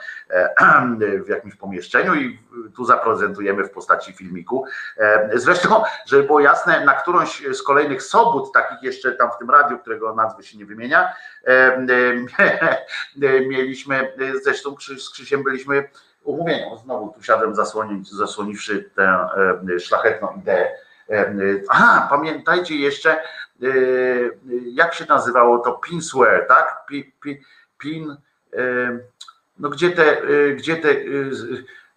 w 1.24 1.28
jakimś 1.28 1.54
pomieszczeniu 1.54 2.14
i 2.14 2.38
tu 2.76 2.84
zaprezentujemy 2.84 3.64
w 3.64 3.70
postaci 3.70 4.12
filmiku. 4.12 4.66
Zresztą, 5.34 5.82
żeby 6.06 6.22
było 6.22 6.40
jasne, 6.40 6.84
na 6.84 6.94
którąś 6.94 7.42
z 7.52 7.62
kolejnych 7.62 8.02
sobót, 8.02 8.52
takich 8.52 8.82
jeszcze 8.82 9.12
tam 9.12 9.30
w 9.30 9.38
tym 9.38 9.50
radiu, 9.50 9.78
którego 9.78 10.14
nazwy 10.14 10.42
się 10.42 10.58
nie 10.58 10.66
wymienia, 10.66 11.12
mieliśmy 13.48 14.12
zresztą 14.42 14.65
zresztą 14.66 14.98
z 14.98 15.10
Krzysiem 15.10 15.42
byliśmy 15.42 15.88
umówieni. 16.24 16.78
Znowu 16.84 17.12
tu 17.12 17.22
siadłem 17.22 17.54
zasłoniwszy 18.02 18.90
tę 18.96 19.28
e, 19.74 19.80
szlachetną 19.80 20.28
ideę. 20.42 20.68
E, 21.10 21.34
aha, 21.68 22.06
pamiętajcie 22.10 22.76
jeszcze, 22.76 23.10
e, 23.12 23.20
jak 24.72 24.94
się 24.94 25.04
nazywało 25.08 25.58
to 25.58 25.72
pinswear, 25.72 26.46
tak? 26.48 26.86
Pin, 26.86 27.36
pin 27.78 28.16
no 29.58 29.68
gdzie 29.68 29.90
te, 29.90 30.22
gdzie 30.56 30.76
te 30.76 30.88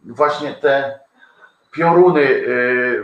właśnie 0.04 0.54
te 0.54 1.00
pioruny 1.72 2.44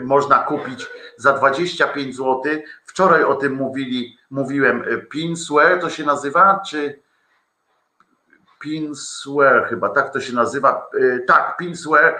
można 0.01 0.39
kupić 0.39 0.85
za 1.17 1.33
25 1.33 2.15
zł. 2.15 2.43
Wczoraj 2.85 3.23
o 3.23 3.35
tym 3.35 3.53
mówili, 3.53 4.17
mówiłem, 4.29 4.83
pinswear 5.11 5.79
to 5.79 5.89
się 5.89 6.03
nazywa, 6.03 6.61
czy 6.69 6.99
Pinsware 8.65 9.65
chyba, 9.69 9.89
tak 9.89 10.13
to 10.13 10.21
się 10.21 10.33
nazywa. 10.33 10.89
E, 11.01 11.19
tak, 11.19 11.57
Pinsware 11.57 12.17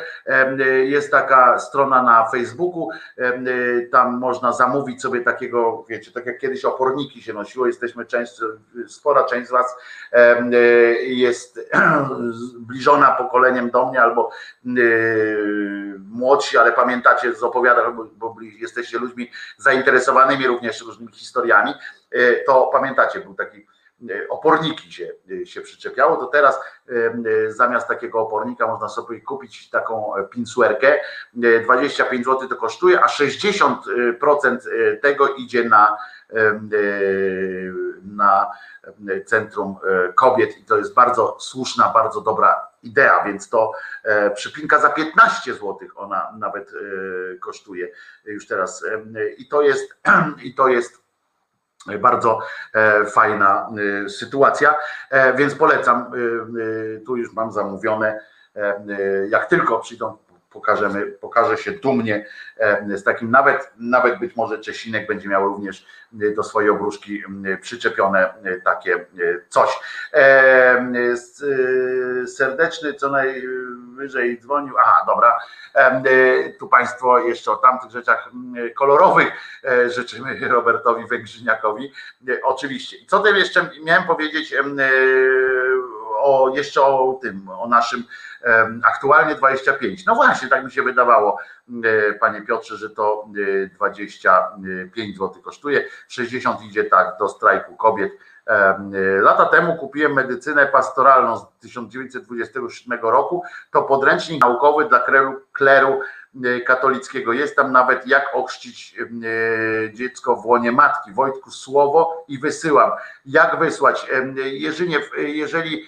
jest 0.84 1.12
taka 1.12 1.60
strona 1.60 2.04
na 2.04 2.26
Facebooku, 2.30 2.90
tam 3.92 4.18
można 4.18 4.54
zamówić 4.54 5.02
sobie 5.02 5.22
takiego, 5.22 5.86
wiecie, 5.90 6.12
tak 6.12 6.26
jak 6.26 6.40
kiedyś 6.40 6.66
oporniki 6.66 7.22
się 7.22 7.34
nosiło, 7.34 7.68
jesteśmy 7.68 8.06
część, 8.06 8.34
spora 8.88 9.24
część 9.24 9.48
z 9.48 9.52
Was 9.52 9.76
jest 11.02 11.70
zbliżona 12.32 13.12
pokoleniem 13.12 13.70
do 13.70 13.86
mnie 13.86 14.02
albo 14.02 14.32
młodsi, 16.10 16.58
ale 16.58 16.72
pamiętacie 16.72 17.34
z 17.34 17.44
opowiadań, 17.44 17.96
bo 18.16 18.36
jesteście 18.60 19.00
ludźmi 19.00 19.32
zainteresowanymi 19.58 20.48
również 20.48 20.82
różnymi 20.82 21.12
historiami, 21.12 21.74
e, 22.12 22.36
to 22.36 22.70
pamiętacie, 22.74 23.20
był 23.20 23.34
taki 23.34 23.66
E, 23.70 23.75
oporniki 24.30 24.94
się, 24.94 25.12
e, 25.42 25.46
się 25.46 25.62
przyczepiało, 25.62 26.18
to 26.18 26.26
teraz 26.26 26.60
e, 26.90 27.52
zamiast 27.52 27.88
takiego 27.88 28.20
opornika 28.20 28.68
można 28.68 28.90
sobie 28.90 29.22
kupić 29.22 29.70
taką 29.70 30.14
pinsuerkę. 30.30 31.00
25 31.34 32.26
zł 32.26 32.48
to 32.48 32.56
kosztuje, 32.56 33.02
a 33.02 33.08
60% 33.08 34.58
tego 35.02 35.28
idzie 35.28 35.64
na, 35.64 35.98
na 38.06 38.52
Centrum 39.26 39.76
Kobiet 40.16 40.58
i 40.58 40.64
to 40.64 40.78
jest 40.78 40.94
bardzo 40.94 41.38
słuszna, 41.40 41.92
bardzo 41.94 42.22
dobra 42.22 42.68
idea, 42.84 43.24
więc 43.24 43.50
to 43.50 43.72
przypinka 44.36 44.80
za 44.80 44.90
15 44.90 45.54
zł 45.54 45.78
ona 45.96 46.34
nawet 46.40 46.72
kosztuje 47.42 47.88
już 48.26 48.48
teraz 48.48 48.86
i 49.38 49.48
to 49.48 49.62
jest 49.62 49.96
i 50.44 50.56
to 50.56 50.68
jest 50.68 51.05
bardzo 52.00 52.40
e, 52.74 53.06
fajna 53.06 53.70
e, 54.06 54.10
sytuacja, 54.10 54.76
e, 55.10 55.34
więc 55.34 55.56
polecam. 55.56 56.12
Tu 57.06 57.18
już 57.18 57.34
mam 57.34 57.52
zamówione. 57.52 58.20
Jak 59.30 59.46
tylko 59.46 59.80
przyjdą, 59.80 60.18
pokażemy, 60.56 61.06
pokaże 61.06 61.58
się 61.58 61.72
dumnie 61.72 62.26
z 62.96 63.04
takim 63.04 63.32
nawet, 63.32 63.72
nawet 63.78 64.20
być 64.20 64.36
może 64.36 64.60
Czesinek 64.60 65.08
będzie 65.08 65.30
miał 65.30 65.48
również 65.48 65.86
do 66.12 66.44
swojej 66.44 66.70
obruszki 66.70 67.24
przyczepione 67.62 68.34
takie 68.64 69.06
coś. 69.50 69.80
Serdeczny 72.28 72.94
co 72.94 73.10
najwyżej 73.10 74.40
dzwonił. 74.40 74.76
Aha, 74.80 75.06
dobra. 75.08 75.40
Tu 76.60 76.68
Państwo 76.68 77.20
jeszcze 77.20 77.52
o 77.52 77.56
tamtych 77.56 77.92
rzeczach 77.92 78.30
kolorowych 78.76 79.32
życzymy 79.88 80.48
Robertowi 80.50 81.08
Węgrzyniakowi. 81.08 81.92
Oczywiście. 82.44 82.98
Co 83.08 83.20
tym 83.20 83.36
jeszcze 83.36 83.70
miałem 83.84 84.04
powiedzieć 84.04 84.54
o 86.26 86.52
jeszcze 86.56 86.82
o 86.82 87.20
tym, 87.22 87.50
o 87.50 87.68
naszym 87.68 88.04
aktualnie 88.84 89.36
25. 89.36 90.06
No 90.06 90.16
właśnie, 90.16 90.48
tak 90.48 90.66
mi 90.66 90.72
się 90.72 90.84
wydawało, 90.84 91.38
panie 92.20 92.42
Piotrze, 92.42 92.78
że 92.78 92.90
to 92.90 93.28
25 93.76 95.18
zł 95.18 95.42
kosztuje. 95.42 95.88
60 96.08 96.62
idzie 96.64 96.84
tak 96.84 97.18
do 97.20 97.30
strajku 97.30 97.76
kobiet. 97.76 98.12
Lata 99.22 99.46
temu 99.46 99.76
kupiłem 99.76 100.14
medycynę 100.14 100.66
pastoralną 100.66 101.38
z 101.38 101.46
1927 101.62 103.00
roku. 103.02 103.44
To 103.72 103.82
podręcznik 103.82 104.42
naukowy 104.42 104.86
dla 104.86 105.00
kleru, 105.00 105.42
kleru 105.54 106.00
katolickiego. 106.66 107.34
Jest 107.34 107.56
tam 107.56 107.72
nawet 107.72 108.08
jak 108.08 108.26
ochrzcić 108.34 108.96
dziecko 109.94 110.36
w 110.36 110.46
łonie 110.46 110.72
matki. 110.72 111.14
Wojtku 111.14 111.52
słowo 111.52 112.26
i 112.28 112.40
wysyłam. 112.40 112.92
Jak 113.26 113.60
wysłać? 113.60 114.08
Jerzynie, 114.36 115.00
jeżeli 115.18 115.88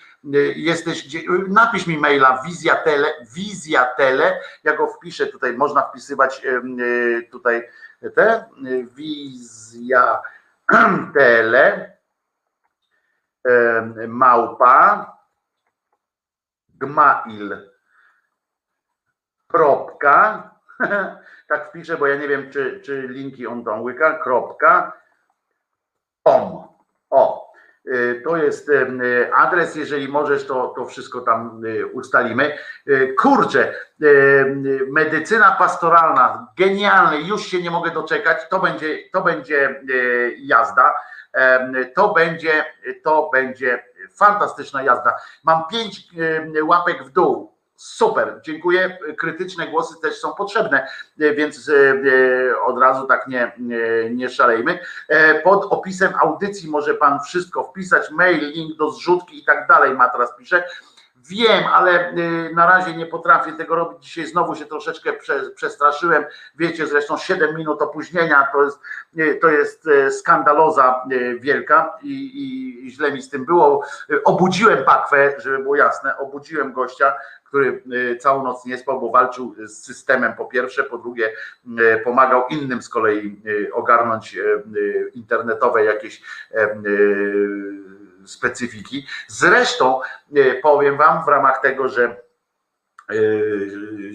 jesteś, 0.56 1.08
napisz 1.48 1.88
mi 1.88 1.98
maila 1.98 2.44
wizja 2.46 2.76
tele, 2.76 3.08
wizja 3.36 3.86
tele, 3.86 4.40
ja 4.64 4.76
go 4.76 4.88
wpiszę 4.88 5.28
tutaj, 5.28 5.54
można 5.54 5.82
wpisywać 5.82 6.42
tutaj 7.32 7.70
te, 8.16 8.46
wizja 8.96 10.22
tele 11.14 11.98
małpa 14.08 15.18
gmail 16.70 17.70
kropka 19.48 20.50
tak 21.50 21.70
wpiszę, 21.70 21.98
bo 21.98 22.08
ja 22.08 22.16
nie 22.16 22.28
wiem, 22.28 22.52
czy, 22.52 22.82
czy 22.86 23.08
linki 23.08 23.48
on 23.48 23.64
tam 23.64 23.84
łyka, 23.84 24.20
kropka 24.20 24.94
om. 26.24 26.67
Y, 27.88 28.22
to 28.26 28.38
jest 28.38 28.70
y, 28.70 29.34
adres, 29.36 29.76
jeżeli 29.76 30.08
możesz, 30.08 30.48
to, 30.48 30.68
to 30.68 30.86
wszystko 30.86 31.22
tam 31.22 31.66
y, 31.66 31.88
ustalimy. 31.88 32.58
Kurczę, 33.20 33.74
medycyna 34.92 35.52
pastoralna, 35.52 36.48
genialne, 36.58 37.22
już 37.22 37.46
się 37.46 37.62
nie 37.62 37.72
mogę 37.72 37.92
doczekać, 37.92 38.38
to 38.50 38.60
będzie, 38.60 38.98
to 39.14 39.22
będzie 39.22 39.82
jazda 40.38 40.94
to 41.96 42.14
będzie, 42.14 42.66
to 43.04 43.30
będzie 43.34 43.84
fantastyczna 44.16 44.84
jazda. 44.84 45.16
Mam 45.44 45.64
pięć 45.68 46.08
łapek 46.64 47.04
w 47.04 47.10
dół. 47.10 47.57
Super, 47.78 48.40
dziękuję. 48.44 48.98
Krytyczne 49.18 49.68
głosy 49.68 49.96
też 50.02 50.20
są 50.20 50.34
potrzebne, 50.34 50.88
więc 51.18 51.70
e, 51.70 52.62
od 52.62 52.80
razu 52.80 53.08
tak 53.08 53.28
nie, 53.28 53.52
nie 54.12 54.30
szalejmy. 54.30 54.80
E, 55.08 55.42
pod 55.42 55.66
opisem 55.66 56.14
audycji 56.22 56.70
może 56.70 56.94
pan 56.94 57.20
wszystko 57.20 57.64
wpisać, 57.64 58.12
mail, 58.12 58.52
link 58.52 58.78
do 58.78 58.92
zrzutki 58.92 59.40
i 59.40 59.46
tak 59.46 59.68
dalej. 59.68 59.94
Matras 59.94 60.30
pisze. 60.38 60.64
Wiem, 61.30 61.64
ale 61.74 62.12
y, 62.12 62.52
na 62.56 62.66
razie 62.66 62.94
nie 62.94 63.06
potrafię 63.06 63.54
tego 63.54 63.76
robić. 63.76 64.04
Dzisiaj 64.04 64.28
znowu 64.28 64.56
się 64.56 64.66
troszeczkę 64.66 65.14
przestraszyłem. 65.56 66.26
Wiecie, 66.56 66.88
zresztą 66.88 67.18
7 67.18 67.56
minut 67.56 67.82
opóźnienia 67.82 68.48
to 68.52 68.64
jest, 68.64 68.80
y, 69.20 69.40
to 69.42 69.50
jest 69.50 69.88
y, 69.88 70.12
skandaloza 70.12 71.06
wielka 71.40 71.98
i, 72.04 72.86
i 72.86 72.92
źle 72.92 73.12
mi 73.12 73.22
z 73.22 73.30
tym 73.30 73.46
było. 73.46 73.86
Obudziłem 74.26 74.84
pakwę, 74.84 75.34
żeby 75.38 75.60
było 75.60 75.76
jasne, 75.76 76.18
obudziłem 76.18 76.74
gościa, 76.74 77.14
który 77.44 77.84
całą 78.20 78.44
noc 78.44 78.66
nie 78.66 78.78
spał, 78.78 79.02
bo 79.02 79.10
walczył 79.10 79.56
z 79.66 79.86
systemem 79.86 80.34
po 80.34 80.46
pierwsze, 80.46 80.84
po 80.84 80.98
drugie 80.98 81.34
pomagał 82.04 82.48
innym 82.50 82.82
z 82.82 82.90
kolei 82.90 83.42
ogarnąć 83.74 84.38
internetowe 85.14 85.84
jakieś 85.84 86.22
specyfiki. 88.28 89.06
Zresztą 89.28 90.02
e, 90.36 90.54
powiem 90.56 90.98
Wam 90.98 91.26
w 91.26 91.28
ramach 91.28 91.62
tego, 91.62 91.90
że 91.90 92.04
e, 92.04 93.16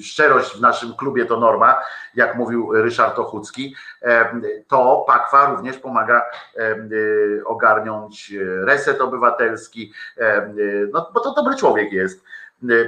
szczerość 0.03 0.57
w 0.57 0.61
naszym 0.61 0.95
klubie 0.95 1.27
to 1.27 1.41
norma, 1.41 1.81
jak 2.15 2.37
mówił 2.37 2.73
Ryszard 2.73 3.19
Ochucki, 3.19 3.75
e, 4.03 4.41
to 4.69 5.05
Pakwa 5.07 5.51
również 5.51 5.79
pomaga 5.79 6.23
ogarnąć 7.45 8.33
reset 8.65 9.01
obywatelski, 9.01 9.93
no 10.93 11.11
bo 11.15 11.21
to 11.21 11.35
dobry 11.35 11.57
człowiek 11.57 11.93
jest 11.93 12.25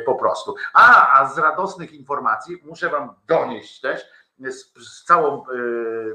po 0.06 0.14
prostu. 0.14 0.54
A, 0.72 1.18
a 1.20 1.28
z 1.28 1.38
radosnych 1.38 1.92
informacji 1.92 2.62
muszę 2.64 2.88
Wam 2.88 3.14
donieść 3.26 3.80
też, 3.80 4.06
z, 4.38 4.88
z 4.88 5.04
całą 5.04 5.44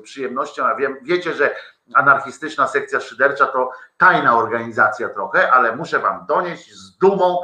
przyjemnością, 0.04 0.66
a 0.66 0.76
wiem, 0.76 0.98
wiecie, 1.02 1.34
że 1.34 1.56
anarchistyczna 1.94 2.68
sekcja 2.68 3.00
szydercza 3.00 3.46
to 3.46 3.72
tajna 3.98 4.38
organizacja 4.38 5.10
trochę, 5.10 5.52
ale 5.52 5.76
muszę 5.76 6.00
wam 6.00 6.26
donieść 6.28 6.74
z 6.76 6.98
dumą, 6.98 7.42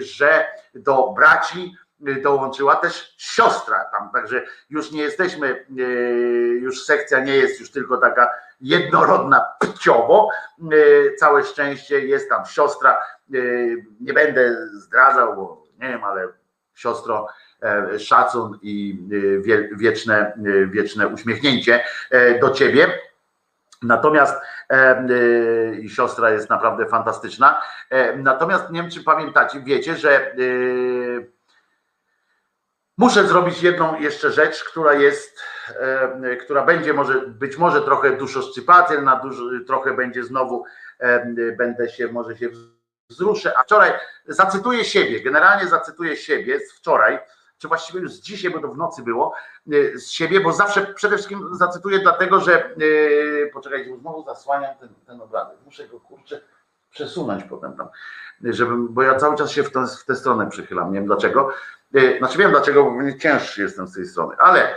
że 0.00 0.46
do 0.74 1.12
braci 1.16 1.76
dołączyła 2.22 2.76
też 2.76 3.14
siostra 3.18 3.84
tam, 3.84 4.10
także 4.12 4.42
już 4.70 4.92
nie 4.92 5.02
jesteśmy, 5.02 5.66
e, 5.78 5.82
już 6.60 6.84
sekcja 6.84 7.20
nie 7.20 7.36
jest 7.36 7.60
już 7.60 7.70
tylko 7.70 7.96
taka 7.96 8.30
jednorodna 8.60 9.44
pciowo, 9.60 10.28
całe 11.18 11.44
szczęście 11.44 12.00
jest 12.00 12.28
tam 12.28 12.46
siostra, 12.46 13.02
nie 14.00 14.12
będę 14.12 14.68
zdradzał, 14.72 15.36
bo 15.36 15.62
nie 15.78 15.88
wiem, 15.88 16.04
ale 16.04 16.28
siostro, 16.74 17.28
szacun 17.98 18.58
i 18.62 18.98
wieczne, 19.72 20.32
wieczne 20.70 21.08
uśmiechnięcie 21.08 21.84
do 22.40 22.50
ciebie. 22.50 22.98
Natomiast 23.82 24.42
e, 24.70 24.74
e, 24.74 25.74
i 25.74 25.90
siostra 25.90 26.30
jest 26.30 26.50
naprawdę 26.50 26.86
fantastyczna. 26.86 27.62
E, 27.90 28.16
natomiast 28.16 28.70
nie 28.70 28.82
wiem, 28.82 28.90
czy 28.90 29.04
pamiętacie, 29.04 29.60
wiecie, 29.60 29.96
że 29.96 30.36
muszę 32.98 33.26
zrobić 33.26 33.62
jedną 33.62 34.00
jeszcze 34.00 34.30
rzecz, 34.30 34.64
która 34.64 34.94
jest, 34.94 35.40
która 36.40 36.64
będzie 36.64 36.94
może 36.94 37.20
być 37.26 37.56
może 37.56 37.82
trochę 37.82 38.16
duszoszczypatelna, 38.16 39.20
trochę 39.66 39.94
będzie 39.94 40.24
znowu, 40.24 40.64
będę 41.58 41.88
się, 41.88 42.08
może 42.08 42.36
się 42.36 42.48
wzruszę. 43.10 43.58
A 43.58 43.62
wczoraj 43.62 43.92
zacytuję 44.26 44.84
siebie, 44.84 45.20
generalnie 45.20 45.68
zacytuję 45.68 46.16
siebie 46.16 46.60
z 46.60 46.72
wczoraj 46.72 47.18
czy 47.62 47.68
właściwie 47.68 48.00
już 48.00 48.12
dzisiaj, 48.12 48.50
bo 48.50 48.60
to 48.60 48.68
w 48.68 48.76
nocy 48.76 49.02
było, 49.02 49.34
e, 49.72 49.98
z 49.98 50.10
siebie, 50.10 50.40
bo 50.40 50.52
zawsze 50.52 50.86
przede 50.86 51.16
wszystkim 51.16 51.48
zacytuję 51.52 51.98
dlatego, 51.98 52.40
że 52.40 52.70
yy, 52.76 53.50
poczekajcie, 53.52 53.96
znowu 53.96 54.24
zasłaniam 54.24 54.74
ten, 54.80 54.88
ten 55.06 55.20
obrazek. 55.20 55.56
Muszę 55.64 55.88
go 55.88 56.00
kurczę 56.00 56.40
przesunąć 56.90 57.44
potem 57.44 57.76
tam, 57.76 57.88
żeby, 58.44 58.72
bo 58.76 59.02
ja 59.02 59.14
cały 59.14 59.36
czas 59.36 59.50
się 59.50 59.62
w, 59.62 59.70
w 60.00 60.04
tę 60.04 60.16
stronę 60.16 60.50
przychylam, 60.50 60.92
nie 60.92 60.98
wiem 60.98 61.06
dlaczego. 61.06 61.50
Yy, 61.92 62.18
znaczy 62.18 62.38
wiem 62.38 62.50
dlaczego, 62.50 62.84
bo 62.84 63.18
cięższy 63.18 63.62
jestem 63.62 63.86
z 63.86 63.94
tej 63.94 64.06
strony, 64.06 64.36
ale 64.38 64.76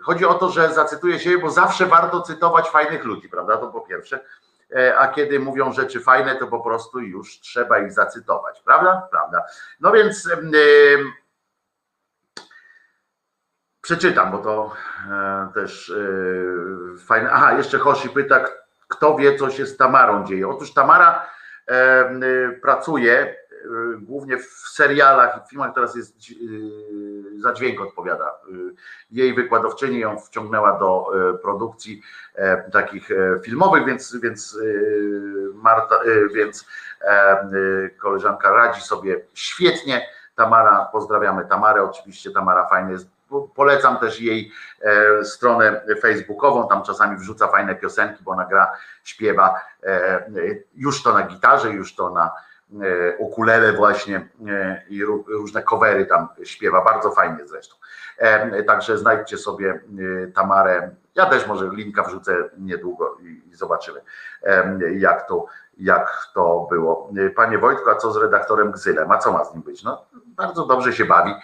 chodzi 0.00 0.24
o 0.24 0.34
to, 0.34 0.48
że 0.48 0.72
zacytuję 0.72 1.18
siebie, 1.18 1.38
bo 1.38 1.50
zawsze 1.50 1.86
warto 1.86 2.20
cytować 2.20 2.70
fajnych 2.70 3.04
ludzi, 3.04 3.28
prawda? 3.28 3.56
To 3.56 3.66
po 3.66 3.80
pierwsze 3.80 4.20
a 4.98 5.08
kiedy 5.08 5.40
mówią 5.40 5.72
rzeczy 5.72 6.00
fajne, 6.00 6.36
to 6.36 6.46
po 6.46 6.60
prostu 6.60 7.00
już 7.00 7.40
trzeba 7.40 7.78
ich 7.78 7.92
zacytować, 7.92 8.62
prawda? 8.64 9.08
Prawda. 9.10 9.44
No 9.80 9.92
więc 9.92 10.28
Przeczytam, 13.82 14.30
bo 14.30 14.38
to 14.38 14.72
e, 15.10 15.48
też 15.54 15.90
e, 15.90 16.98
fajne. 16.98 17.30
Aha, 17.32 17.52
jeszcze 17.52 17.78
Hoshi 17.78 18.08
pyta, 18.08 18.44
kto 18.88 19.16
wie, 19.16 19.36
co 19.36 19.50
się 19.50 19.66
z 19.66 19.76
Tamarą 19.76 20.24
dzieje. 20.26 20.48
Otóż 20.48 20.74
Tamara 20.74 21.26
e, 21.68 22.50
pracuje 22.62 23.42
głównie 24.00 24.38
w 24.38 24.46
serialach 24.72 25.36
i 25.36 25.48
filmach, 25.48 25.74
teraz 25.74 25.94
jest 25.94 26.16
za 27.36 27.52
dźwięk 27.52 27.80
odpowiada. 27.80 28.34
Jej 29.10 29.34
wykładowczyni 29.34 29.98
ją 29.98 30.18
wciągnęła 30.18 30.78
do 30.78 31.10
produkcji 31.42 32.02
takich 32.72 33.08
filmowych, 33.44 33.84
więc, 33.84 34.16
więc 34.16 34.58
Marta, 35.54 36.00
więc 36.34 36.66
koleżanka 37.98 38.50
radzi 38.50 38.80
sobie 38.80 39.20
świetnie. 39.34 40.06
Tamara, 40.34 40.88
pozdrawiamy 40.92 41.44
Tamarę, 41.44 41.82
oczywiście 41.82 42.30
Tamara 42.30 42.66
fajnie 42.68 42.92
jest 42.92 43.08
Polecam 43.40 43.98
też 43.98 44.20
jej 44.20 44.52
e, 44.82 45.24
stronę 45.24 45.80
facebookową, 46.00 46.68
tam 46.68 46.82
czasami 46.82 47.16
wrzuca 47.16 47.48
fajne 47.48 47.74
piosenki, 47.74 48.24
bo 48.24 48.30
ona 48.30 48.44
gra, 48.44 48.72
śpiewa 49.04 49.60
e, 49.82 50.28
już 50.74 51.02
to 51.02 51.12
na 51.12 51.22
gitarze, 51.22 51.70
już 51.70 51.94
to 51.94 52.10
na 52.10 52.30
e, 52.84 53.16
ukulele 53.16 53.72
właśnie 53.72 54.28
i 54.88 55.04
różne 55.28 55.62
covery 55.62 56.06
tam 56.06 56.28
śpiewa, 56.44 56.84
bardzo 56.84 57.10
fajnie 57.10 57.46
zresztą. 57.46 57.76
Także 58.66 58.98
znajdźcie 58.98 59.38
sobie 59.38 59.80
Tamarę, 60.34 60.90
ja 61.14 61.26
też 61.26 61.46
może 61.46 61.68
linka 61.72 62.02
wrzucę 62.02 62.36
niedługo 62.58 63.16
i 63.22 63.54
zobaczymy 63.54 64.00
jak 64.98 65.28
to, 65.28 65.46
jak 65.78 66.26
to 66.34 66.66
było. 66.70 67.10
Panie 67.36 67.58
Wojtku, 67.58 67.90
a 67.90 67.94
co 67.94 68.12
z 68.12 68.16
redaktorem 68.16 68.72
Gzylem? 68.72 69.10
A 69.10 69.18
co 69.18 69.32
ma 69.32 69.44
z 69.44 69.54
nim 69.54 69.62
być? 69.62 69.82
No, 69.82 70.04
bardzo 70.26 70.66
dobrze 70.66 70.92
się 70.92 71.04
bawi 71.04 71.34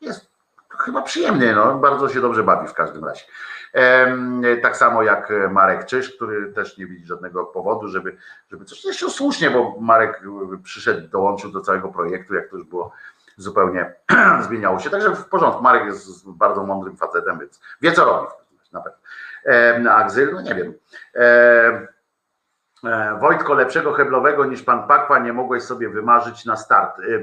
jest 0.00 0.30
chyba 0.78 1.02
przyjemny, 1.02 1.54
no, 1.54 1.74
bardzo 1.74 2.08
się 2.08 2.20
dobrze 2.20 2.42
bawi 2.42 2.68
w 2.68 2.74
każdym 2.74 3.04
razie. 3.04 3.24
Tak 4.62 4.76
samo 4.76 5.02
jak 5.02 5.32
Marek 5.50 5.84
Czyż, 5.84 6.16
który 6.16 6.52
też 6.52 6.78
nie 6.78 6.86
widzi 6.86 7.06
żadnego 7.06 7.44
powodu, 7.44 7.88
żeby, 7.88 8.16
żeby 8.50 8.64
coś 8.64 8.84
jeszcze 8.84 9.10
słusznie, 9.10 9.50
bo 9.50 9.76
Marek 9.80 10.22
przyszedł, 10.62 11.08
dołączył 11.08 11.52
do 11.52 11.60
całego 11.60 11.88
projektu, 11.88 12.34
jak 12.34 12.50
to 12.50 12.56
już 12.56 12.66
było 12.66 12.92
zupełnie 13.36 13.94
zmieniało 14.48 14.78
się. 14.78 14.90
Także 14.90 15.16
w 15.16 15.28
porządku. 15.28 15.62
Marek 15.62 15.84
jest 15.84 16.30
bardzo 16.30 16.62
mądrym 16.62 16.96
facetem, 16.96 17.38
więc 17.38 17.60
wie 17.80 17.92
co 17.92 18.04
robi 18.04 18.28
na 18.72 18.80
pewno. 18.80 19.92
A 19.92 20.04
Gzyl, 20.04 20.32
no 20.34 20.40
nie 20.40 20.54
wiem. 20.54 20.74
E, 22.84 23.18
Wojtko, 23.20 23.54
lepszego 23.54 23.92
heblowego 23.92 24.44
niż 24.44 24.62
pan 24.62 24.88
Pakwa 24.88 25.18
nie 25.18 25.32
mogłeś 25.32 25.62
sobie 25.62 25.88
wymarzyć 25.88 26.44
na 26.44 26.56
start. 26.56 26.98
E, 26.98 27.02
e, 27.02 27.20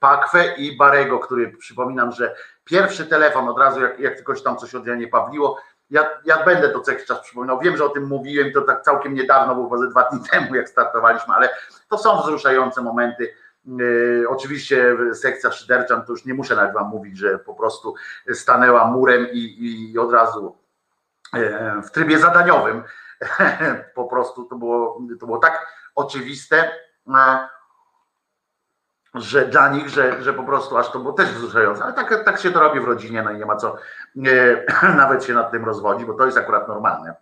Pakwę 0.00 0.54
i 0.56 0.76
Barego, 0.76 1.18
który 1.18 1.48
przypominam, 1.58 2.12
że 2.12 2.34
pierwszy 2.64 3.06
telefon 3.06 3.48
od 3.48 3.58
razu, 3.58 3.80
jak, 3.80 4.00
jak 4.00 4.18
się 4.18 4.44
tam 4.44 4.56
coś 4.56 4.74
od 4.74 4.86
Janie 4.86 5.08
Pawliło, 5.08 5.60
ja, 5.90 6.08
ja 6.24 6.44
będę 6.44 6.68
to 6.68 6.80
co 6.80 6.92
jakiś 6.92 7.06
czas 7.06 7.20
przypominał. 7.20 7.60
Wiem, 7.60 7.76
że 7.76 7.84
o 7.84 7.88
tym 7.88 8.06
mówiłem, 8.06 8.52
to 8.52 8.60
tak 8.60 8.82
całkiem 8.82 9.14
niedawno, 9.14 9.54
bo 9.54 9.78
ze 9.78 9.88
dwa 9.88 10.02
dni 10.02 10.20
temu, 10.30 10.54
jak 10.54 10.68
startowaliśmy, 10.68 11.34
ale 11.34 11.48
to 11.88 11.98
są 11.98 12.22
wzruszające 12.22 12.82
momenty. 12.82 13.34
Oczywiście 14.28 14.96
sekcja 15.14 15.52
szyderczan, 15.52 16.04
to 16.04 16.12
już 16.12 16.24
nie 16.24 16.34
muszę 16.34 16.56
nawet 16.56 16.74
wam 16.74 16.88
mówić, 16.88 17.18
że 17.18 17.38
po 17.38 17.54
prostu 17.54 17.94
stanęła 18.32 18.86
murem 18.86 19.26
i, 19.32 19.90
i 19.92 19.98
od 19.98 20.12
razu 20.12 20.56
w 21.84 21.90
trybie 21.90 22.18
zadaniowym 22.18 22.82
po 23.94 24.04
prostu 24.04 24.44
to 24.44 24.56
było, 24.56 25.00
to 25.20 25.26
było 25.26 25.38
tak 25.38 25.66
oczywiste, 25.94 26.70
e, 27.08 27.48
że 29.14 29.46
dla 29.46 29.68
nich, 29.68 29.88
że, 29.88 30.22
że 30.22 30.32
po 30.32 30.42
prostu 30.42 30.78
aż 30.78 30.90
to 30.90 30.98
było 30.98 31.12
też 31.12 31.32
wzruszające, 31.32 31.84
ale 31.84 31.92
tak, 31.92 32.24
tak 32.24 32.40
się 32.40 32.50
to 32.50 32.60
robi 32.60 32.80
w 32.80 32.84
rodzinie, 32.84 33.22
no 33.22 33.30
i 33.30 33.38
nie 33.38 33.46
ma 33.46 33.56
co 33.56 33.76
e, 34.16 34.92
nawet 34.96 35.24
się 35.24 35.34
nad 35.34 35.50
tym 35.50 35.64
rozwodzić, 35.64 36.06
bo 36.06 36.14
to 36.14 36.26
jest 36.26 36.38
akurat 36.38 36.68
normalne. 36.68 37.14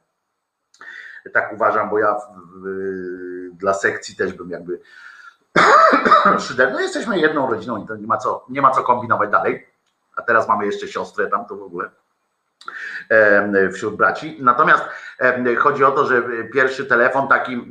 Tak 1.32 1.52
uważam, 1.52 1.90
bo 1.90 1.98
ja 1.98 2.14
w, 2.14 2.20
w, 2.62 3.56
dla 3.56 3.74
sekcji 3.74 4.16
też 4.16 4.32
bym 4.32 4.50
jakby 4.50 4.80
szyder. 6.38 6.72
No 6.72 6.80
jesteśmy 6.80 7.18
jedną 7.18 7.50
rodziną 7.50 7.84
i 7.84 7.86
to 7.86 7.96
nie 7.96 8.06
ma 8.06 8.16
co, 8.16 8.44
nie 8.48 8.62
ma 8.62 8.70
co 8.70 8.82
kombinować 8.82 9.30
dalej. 9.30 9.68
A 10.16 10.22
teraz 10.22 10.48
mamy 10.48 10.66
jeszcze 10.66 10.88
siostrę 10.88 11.26
tam 11.26 11.46
to 11.46 11.56
w 11.56 11.62
ogóle 11.62 11.90
wśród 13.73 13.97
braci. 13.97 14.39
Natomiast 14.40 14.85
chodzi 15.59 15.85
o 15.85 15.90
to, 15.90 16.07
że 16.07 16.23
pierwszy 16.53 16.86
telefon 16.86 17.28
taki, 17.28 17.66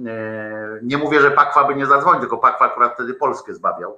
nie 0.82 0.98
mówię, 0.98 1.22
że 1.22 1.32
Pakwa 1.32 1.64
by 1.64 1.76
nie 1.76 1.86
zadzwonił, 1.86 2.19
tylko 2.19 2.38
Pakwa 2.38 2.65
akurat 2.65 2.94
wtedy 2.94 3.14
Polskę 3.14 3.53
zbawiał. 3.53 3.98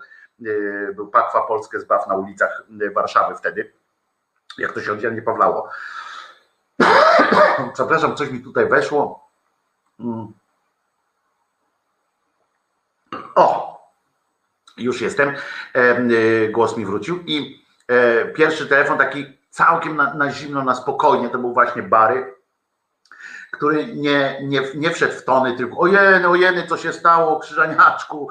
Był 0.95 1.07
Pakwa 1.07 1.41
Polskę 1.41 1.79
zbaw 1.79 2.07
na 2.07 2.15
ulicach 2.15 2.63
Warszawy 2.93 3.35
wtedy, 3.35 3.71
jak 4.57 4.71
to 4.71 4.81
się 4.81 4.91
oddzielnie 4.91 5.21
pawlało. 5.21 5.69
Przepraszam, 7.73 8.15
coś 8.15 8.29
mi 8.29 8.39
tutaj 8.39 8.69
weszło. 8.69 9.29
Mm. 9.99 10.33
O, 13.35 13.79
już 14.77 15.01
jestem. 15.01 15.35
Głos 16.51 16.77
mi 16.77 16.85
wrócił 16.85 17.23
i 17.25 17.65
e, 17.87 18.25
pierwszy 18.25 18.67
telefon 18.67 18.97
taki 18.97 19.38
całkiem 19.49 19.95
na, 19.95 20.13
na 20.13 20.31
zimno, 20.31 20.63
na 20.63 20.75
spokojnie, 20.75 21.29
to 21.29 21.37
był 21.37 21.53
właśnie 21.53 21.83
Bary, 21.83 22.35
który 23.51 23.95
nie, 23.95 24.39
nie, 24.43 24.61
nie 24.75 24.91
wszedł 24.91 25.13
w 25.13 25.23
tony, 25.23 25.57
tylko 25.57 25.77
ojeny, 25.77 26.27
ojeny, 26.27 26.67
co 26.67 26.77
się 26.77 26.93
stało, 26.93 27.39
krzyżaniaczku, 27.39 28.29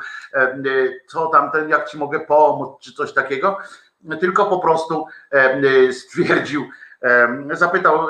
co 1.07 1.27
tam, 1.27 1.51
ten, 1.51 1.69
jak 1.69 1.89
ci 1.89 1.99
mogę 1.99 2.20
pomóc, 2.20 2.81
czy 2.81 2.93
coś 2.93 3.12
takiego, 3.12 3.59
tylko 4.20 4.47
po 4.47 4.59
prostu 4.59 5.07
stwierdził, 5.93 6.69
zapytał 7.53 8.07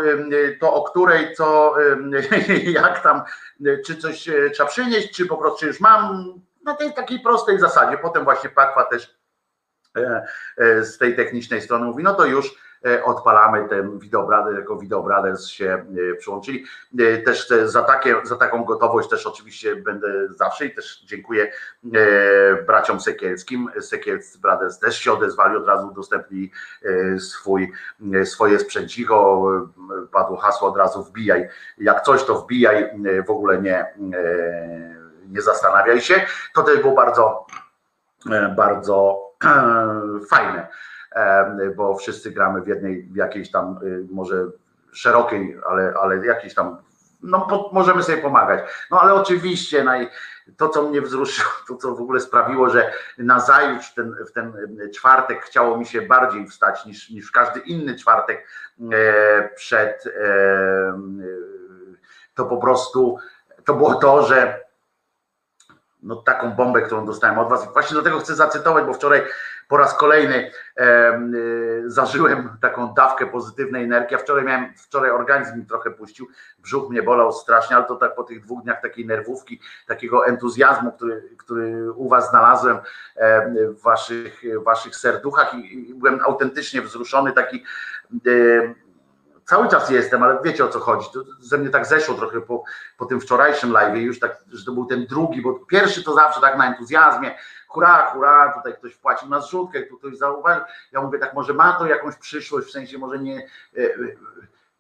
to 0.61 0.75
o 0.75 0.83
której, 0.83 1.35
co, 1.35 1.75
jak 2.81 3.03
tam, 3.03 3.23
czy 3.87 3.97
coś 3.97 4.29
e, 4.29 4.51
trzeba 4.51 4.69
przynieść, 4.69 5.17
czy 5.17 5.27
po 5.27 5.37
prostu 5.37 5.67
już 5.67 5.81
mam, 5.81 6.33
na 6.65 6.75
tej 6.75 6.95
takiej 6.95 7.21
prostej 7.21 7.59
zasadzie. 7.59 7.99
Potem 7.99 8.25
właśnie 8.25 8.51
Pakwa 8.51 8.85
też 8.85 9.19
e, 9.97 10.27
e, 10.59 10.85
z 10.85 10.99
tej 10.99 11.17
technicznej 11.17 11.63
strony 11.63 11.87
mówi, 11.87 12.05
no 12.05 12.15
to 12.15 12.27
już 12.27 12.55
E, 12.68 12.68
odpalamy 13.05 13.69
ten 13.69 13.99
Video 13.99 14.53
jako 14.57 14.77
Video 14.77 15.09
się 15.49 15.85
e, 16.13 16.15
przyłączyli. 16.15 16.65
E, 16.99 17.19
też 17.19 17.49
za, 17.65 17.83
takie, 17.83 18.17
za 18.23 18.37
taką 18.37 18.65
gotowość 18.65 19.09
też 19.09 19.27
oczywiście 19.27 19.77
będę 19.77 20.29
zawsze 20.29 20.67
i 20.67 20.75
też 20.75 21.05
dziękuję 21.05 21.53
braciom 22.67 23.01
Sekielskim. 23.01 23.69
Sekielscy 23.81 24.39
Brothers 24.39 24.79
też 24.79 24.99
się 24.99 25.13
odezwali, 25.13 25.57
od 25.57 25.67
razu 25.67 25.89
udostępnili 25.89 26.53
swój, 27.19 27.73
swoje 28.25 28.59
sprzęcicho, 28.59 29.47
padło 30.13 30.37
hasło 30.37 30.69
od 30.69 30.77
razu 30.77 31.03
wbijaj, 31.03 31.49
jak 31.79 32.03
coś 32.03 32.25
to 32.25 32.35
wbijaj, 32.35 32.91
w 33.27 33.31
ogóle 33.31 33.63
nie, 33.63 33.87
nie 35.29 35.43
zastanawiaj 35.43 36.01
się. 36.01 36.27
To 36.55 36.63
też 36.63 36.81
było 36.81 36.95
bardzo, 36.95 37.47
bardzo 38.57 39.21
fajne 40.31 40.69
bo 41.77 41.97
wszyscy 41.97 42.31
gramy 42.31 42.63
w 42.63 42.67
jednej, 42.67 43.03
w 43.03 43.17
jakiejś 43.17 43.51
tam 43.51 43.79
y, 43.83 44.07
może 44.11 44.47
szerokiej, 44.93 45.61
ale, 45.69 45.95
ale 46.03 46.27
jakiejś 46.27 46.55
tam, 46.55 46.77
no 47.23 47.41
po, 47.41 47.71
możemy 47.73 48.03
sobie 48.03 48.19
pomagać. 48.19 48.61
No 48.91 49.01
ale 49.01 49.15
oczywiście 49.15 49.85
naj, 49.85 50.09
to, 50.57 50.69
co 50.69 50.83
mnie 50.83 51.03
wzruszyło, 51.03 51.51
to 51.69 51.77
co 51.77 51.95
w 51.95 52.01
ogóle 52.01 52.21
sprawiło, 52.21 52.71
że 52.71 52.93
na 53.19 53.41
zajutrz 53.41 53.95
ten, 53.95 54.17
w 54.29 54.33
ten 54.33 54.53
czwartek 54.95 55.45
chciało 55.45 55.77
mi 55.77 55.87
się 55.87 56.03
bardziej 56.03 56.47
wstać 56.47 56.87
niż, 56.87 57.11
niż 57.11 57.31
każdy 57.31 57.61
inny 57.61 57.97
czwartek 57.97 58.47
e, 58.93 59.49
przed 59.55 60.05
e, 60.07 61.01
to 62.35 62.45
po 62.45 62.57
prostu 62.57 63.19
to 63.65 63.75
było 63.75 63.95
to, 63.95 64.23
że 64.23 64.69
no 66.03 66.17
taką 66.17 66.51
bombę, 66.51 66.83
którą 66.83 67.07
dostałem 67.07 67.39
od 67.39 67.49
was. 67.49 67.73
Właśnie 67.73 67.97
do 67.97 68.03
tego 68.03 68.19
chcę 68.19 68.35
zacytować, 68.35 68.85
bo 68.85 68.95
wczoraj 68.95 69.23
po 69.69 69.77
raz 69.77 69.99
kolejny 69.99 70.51
e, 70.77 71.21
zażyłem 71.87 72.49
taką 72.61 72.95
dawkę 72.95 73.27
pozytywnej 73.27 73.85
energii. 73.85 74.13
Ja 74.13 74.19
wczoraj 74.19 74.45
miałem, 74.45 74.75
wczoraj 74.77 75.11
organizm 75.11 75.59
mi 75.59 75.67
trochę 75.67 75.91
puścił, 75.91 76.29
brzuch 76.59 76.91
mnie 76.91 77.03
bolał 77.03 77.33
strasznie, 77.33 77.77
ale 77.77 77.85
to 77.85 77.97
tak 77.97 78.15
po 78.15 78.25
tych 78.25 78.41
dwóch 78.41 78.63
dniach 78.63 78.83
takiej 78.83 79.07
nerwówki, 79.07 79.61
takiego 79.87 80.27
entuzjazmu, 80.27 80.93
który, 80.93 81.29
który 81.39 81.93
u 81.93 82.09
was 82.09 82.31
znalazłem 82.31 82.79
w 83.57 83.83
waszych, 83.83 84.43
waszych 84.65 84.97
serduchach 84.97 85.55
i, 85.55 85.91
i 85.91 85.95
byłem 85.95 86.21
autentycznie 86.21 86.83
wzruszony, 86.83 87.33
taki 87.33 87.65
cały 89.49 89.69
czas 89.69 89.91
jestem, 89.91 90.23
ale 90.23 90.39
wiecie 90.45 90.65
o 90.65 90.69
co 90.69 90.81
chodzi. 90.81 91.07
To 91.13 91.21
ze 91.41 91.59
mnie 91.59 91.71
tak 91.71 91.87
zeszło 91.87 92.15
trochę 92.15 92.41
po, 92.41 92.65
po 92.99 93.07
tym 93.07 93.21
wczorajszym 93.21 93.73
live, 93.73 93.97
już 93.97 94.19
tak, 94.19 94.37
że 94.53 94.65
to 94.65 94.73
był 94.73 94.87
ten 94.87 95.07
drugi, 95.07 95.43
bo 95.43 95.55
pierwszy 95.55 96.05
to 96.05 96.15
zawsze 96.15 96.41
tak 96.41 96.59
na 96.59 96.67
entuzjazmie, 96.67 97.35
hurra, 97.69 98.11
hurra, 98.13 98.53
tutaj 98.57 98.75
ktoś 98.75 98.95
wpłacił 98.95 99.29
na 99.29 99.41
zrzutkę, 99.41 99.83
tu 99.83 99.99
ktoś 99.99 100.17
zauważył. 100.17 100.65
Ja 100.93 101.01
mówię 101.03 101.19
tak, 101.19 101.35
może 101.35 101.55
ma 101.55 101.73
to 101.73 101.87
jakąś 101.87 102.17
przyszłość, 102.17 102.69
w 102.69 102.71
sensie 102.71 102.99
może 102.99 103.19
nie. 103.19 103.39
E, 103.77 103.81
e, 103.81 103.89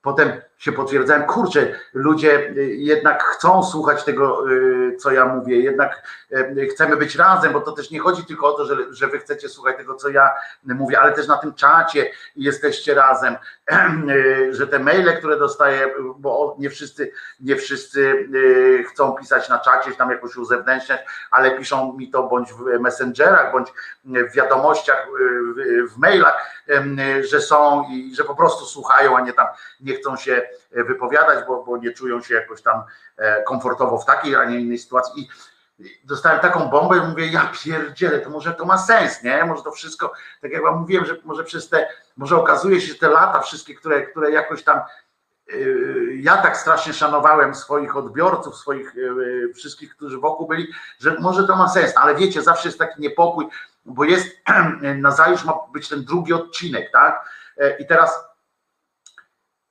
potem 0.03 0.32
się 0.59 0.73
potwierdzałem, 0.73 1.23
kurczę, 1.24 1.74
ludzie 1.95 2.51
y, 2.57 2.74
jednak 2.77 3.23
chcą 3.23 3.62
słuchać 3.62 4.05
tego, 4.05 4.45
co 4.99 5.12
ja 5.12 5.27
mówię, 5.27 5.61
jednak 5.61 6.03
chcemy 6.73 6.97
być 6.97 7.16
razem, 7.16 7.53
bo 7.53 7.61
to 7.61 7.73
też 7.73 7.90
nie 7.90 8.01
chodzi 8.01 8.24
tylko 8.24 8.55
o 8.55 8.57
to, 8.57 8.65
że, 8.65 8.77
że 8.90 9.07
wy 9.07 9.19
chcecie 9.19 9.49
słuchać 9.49 9.77
tego, 9.77 9.95
co 9.95 10.09
ja 10.09 10.31
mówię, 10.65 11.01
ale 11.01 11.12
też 11.12 11.27
na 11.27 11.36
tym 11.36 11.55
czacie 11.55 12.11
jesteście 12.36 12.95
razem, 12.95 13.36
że 14.51 14.66
te 14.66 14.78
maile, 14.78 15.16
które 15.19 15.39
dostaję, 15.39 15.95
bo 16.16 16.57
nie 16.59 16.70
wszyscy, 16.70 17.12
nie 17.40 17.57
wszyscy 17.57 18.28
chcą 18.90 19.12
pisać 19.12 19.49
na 19.49 19.59
czacie, 19.59 19.93
tam 19.93 20.11
jakoś 20.11 20.36
uzewnętrzniać, 20.36 21.01
ale 21.31 21.51
piszą 21.51 21.93
mi 21.93 22.11
to 22.11 22.23
bądź 22.23 22.53
w 22.53 22.81
messengerach, 22.81 23.53
bądź 23.53 23.69
w 24.05 24.35
wiadomościach, 24.35 25.07
w 25.90 25.99
mailach, 25.99 26.65
że 27.31 27.40
są 27.40 27.85
i 27.90 28.15
że 28.15 28.24
po 28.24 28.35
prostu 28.35 28.65
słuchają, 28.66 29.16
a 29.16 29.20
nie 29.20 29.32
tam 29.32 29.47
nie 29.81 29.95
chcą 29.95 30.16
się 30.16 30.43
wypowiadać, 30.73 31.47
bo, 31.47 31.65
bo 31.65 31.77
nie 31.77 31.93
czują 31.93 32.23
się 32.23 32.35
jakoś 32.35 32.62
tam 32.62 32.82
e, 33.16 33.43
komfortowo 33.43 33.99
w 33.99 34.05
takiej, 34.05 34.36
a 34.36 34.45
nie 34.45 34.61
innej 34.61 34.78
sytuacji. 34.78 35.23
I 35.23 35.28
dostałem 36.05 36.41
taką 36.41 36.69
bombę 36.69 36.97
i 36.99 37.01
mówię, 37.01 37.27
ja 37.27 37.53
pierdzielę, 37.65 38.21
to 38.21 38.31
może 38.31 38.55
to 38.55 38.65
ma 38.65 38.79
sens, 38.79 39.23
nie? 39.23 39.45
Może 39.45 39.63
to 39.63 39.71
wszystko, 39.71 40.13
tak 40.41 40.51
jak 40.51 40.63
wam 40.63 40.81
mówiłem, 40.81 41.07
że 41.07 41.17
może 41.25 41.45
przez 41.45 41.69
te, 41.69 41.89
może 42.17 42.37
okazuje 42.37 42.81
się, 42.81 42.87
że 42.87 42.99
te 42.99 43.09
lata 43.09 43.41
wszystkie, 43.41 43.75
które, 43.75 44.03
które 44.07 44.31
jakoś 44.31 44.63
tam 44.63 44.79
e, 44.79 44.85
ja 46.15 46.37
tak 46.37 46.57
strasznie 46.57 46.93
szanowałem 46.93 47.55
swoich 47.55 47.97
odbiorców, 47.97 48.57
swoich 48.57 48.95
wszystkich, 49.55 49.97
którzy 49.97 50.19
wokół 50.19 50.47
byli, 50.47 50.69
że 50.99 51.17
może 51.21 51.47
to 51.47 51.57
ma 51.57 51.69
sens, 51.69 51.93
ale 51.97 52.15
wiecie, 52.15 52.43
zawsze 52.43 52.69
jest 52.69 52.79
taki 52.79 53.01
niepokój, 53.01 53.47
bo 53.85 54.05
jest 54.05 54.37
na 54.97 55.11
zajutrz 55.11 55.45
ma 55.45 55.55
być 55.73 55.89
ten 55.89 56.05
drugi 56.05 56.33
odcinek, 56.33 56.91
tak? 56.93 57.31
I 57.79 57.87
teraz 57.87 58.28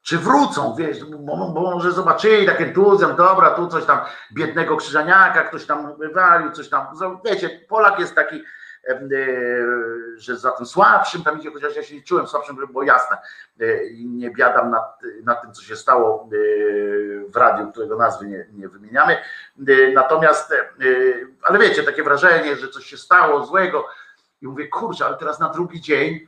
czy 0.08 0.18
wrócą, 0.18 0.76
wiesz, 0.76 1.06
bo, 1.06 1.36
bo 1.36 1.62
może 1.62 1.92
zobaczyli 1.92 2.46
tak 2.46 2.62
entuzjazm, 2.62 3.16
dobra, 3.16 3.52
tu 3.52 3.68
coś 3.68 3.86
tam 3.86 4.00
biednego 4.34 4.78
krzyżaniaka, 4.78 5.44
ktoś 5.44 5.66
tam 5.66 5.98
wywalił, 5.98 6.52
coś 6.52 6.70
tam, 6.70 6.88
wiecie, 7.26 7.50
Polak 7.50 8.00
jest 8.00 8.16
taki, 8.16 8.44
e, 8.88 9.00
że 10.18 10.38
za 10.38 10.52
tym 10.52 10.66
słabszym 10.66 11.24
tam 11.24 11.40
idzie, 11.40 11.52
chociaż 11.52 11.76
ja 11.76 11.84
się 11.84 11.96
nie 11.96 12.04
czułem 12.04 12.28
słabszym, 12.28 12.56
żeby 12.56 12.68
było 12.68 12.84
jasne 12.84 13.18
e, 13.60 13.66
nie 14.00 14.32
biadam 14.32 14.72
nad, 14.72 15.02
nad 15.24 15.42
tym, 15.42 15.54
co 15.54 15.62
się 15.64 15.76
stało 15.76 16.30
e, 16.32 16.36
w 17.30 17.36
radiu, 17.36 17.72
którego 17.72 17.98
nazwy 17.98 18.28
nie, 18.28 18.48
nie 18.54 18.68
wymieniamy, 18.68 19.18
natomiast, 19.94 20.54
ale 21.42 21.60
wiecie, 21.60 21.84
takie 21.84 22.04
wrażenie, 22.04 22.56
że 22.56 22.68
coś 22.68 22.86
się 22.86 22.98
stało 22.98 23.46
złego 23.46 23.88
i 24.42 24.48
mówię, 24.48 24.68
kurczę, 24.68 25.06
ale 25.06 25.18
teraz 25.18 25.40
na 25.40 25.50
drugi 25.50 25.82
dzień 25.82 26.28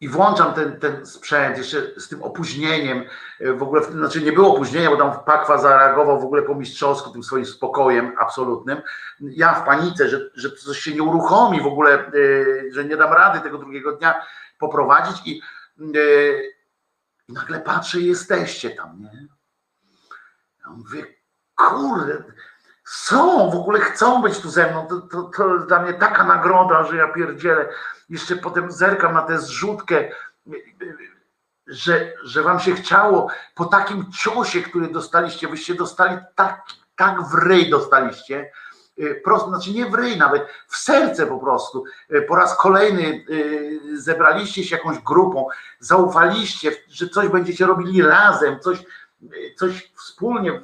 i 0.00 0.08
włączam 0.08 0.54
ten, 0.54 0.80
ten 0.80 1.06
sprzęt 1.06 1.58
jeszcze 1.58 2.00
z 2.00 2.08
tym 2.08 2.22
opóźnieniem, 2.22 3.04
e, 3.40 3.52
w 3.52 3.62
ogóle, 3.62 3.82
znaczy 3.82 4.22
nie 4.22 4.32
było 4.32 4.54
opóźnienia, 4.54 4.90
bo 4.90 4.96
tam 4.96 5.24
Pakwa 5.24 5.58
zareagował 5.58 6.20
w 6.20 6.24
ogóle 6.24 6.42
po 6.42 6.54
mistrzowsku 6.54 7.10
tym 7.10 7.22
swoim 7.22 7.46
spokojem 7.46 8.12
absolutnym. 8.20 8.82
Ja 9.20 9.54
w 9.54 9.64
panice, 9.64 10.08
że, 10.08 10.30
że 10.34 10.50
coś 10.50 10.78
się 10.78 10.94
nie 10.94 11.02
uruchomi 11.02 11.62
w 11.62 11.66
ogóle, 11.66 11.98
e, 11.98 12.12
że 12.70 12.84
nie 12.84 12.96
dam 12.96 13.12
rady 13.12 13.40
tego 13.40 13.58
drugiego 13.58 13.92
dnia 13.92 14.26
poprowadzić 14.58 15.26
i, 15.26 15.42
e, 15.80 16.42
i 17.28 17.32
nagle 17.32 17.60
patrzę, 17.60 18.00
jesteście 18.00 18.70
tam, 18.70 19.00
nie? 19.00 19.26
Ja 20.64 20.70
mówię, 20.70 21.06
kurde, 21.54 22.24
są, 22.90 23.50
w 23.50 23.54
ogóle 23.54 23.80
chcą 23.80 24.22
być 24.22 24.38
tu 24.38 24.50
ze 24.50 24.70
mną, 24.70 24.86
to, 24.86 25.00
to, 25.00 25.22
to 25.22 25.58
dla 25.58 25.82
mnie 25.82 25.94
taka 25.94 26.24
nagroda, 26.24 26.84
że 26.84 26.96
ja 26.96 27.08
pierdzielę. 27.08 27.68
Jeszcze 28.08 28.36
potem 28.36 28.72
zerkam 28.72 29.14
na 29.14 29.22
tę 29.22 29.38
zrzutkę, 29.38 30.08
że, 31.66 32.12
że 32.22 32.42
wam 32.42 32.60
się 32.60 32.74
chciało 32.74 33.30
po 33.54 33.64
takim 33.64 34.12
ciosie, 34.12 34.62
który 34.62 34.88
dostaliście, 34.88 35.48
wyście 35.48 35.74
dostali 35.74 36.18
tak, 36.34 36.62
tak 36.96 37.22
w 37.22 37.34
ryj 37.34 37.70
dostaliście, 37.70 38.50
prosto, 39.24 39.48
znaczy 39.48 39.70
nie 39.70 39.86
w 39.86 39.94
ryj 39.94 40.16
nawet, 40.16 40.46
w 40.68 40.76
serce 40.76 41.26
po 41.26 41.38
prostu. 41.38 41.84
Po 42.28 42.36
raz 42.36 42.56
kolejny 42.56 43.24
zebraliście 43.94 44.64
się 44.64 44.76
jakąś 44.76 44.98
grupą, 44.98 45.48
zaufaliście, 45.80 46.72
że 46.88 47.08
coś 47.08 47.28
będziecie 47.28 47.66
robili 47.66 48.02
razem, 48.02 48.60
coś, 48.60 48.84
coś 49.56 49.92
wspólnie, 49.96 50.62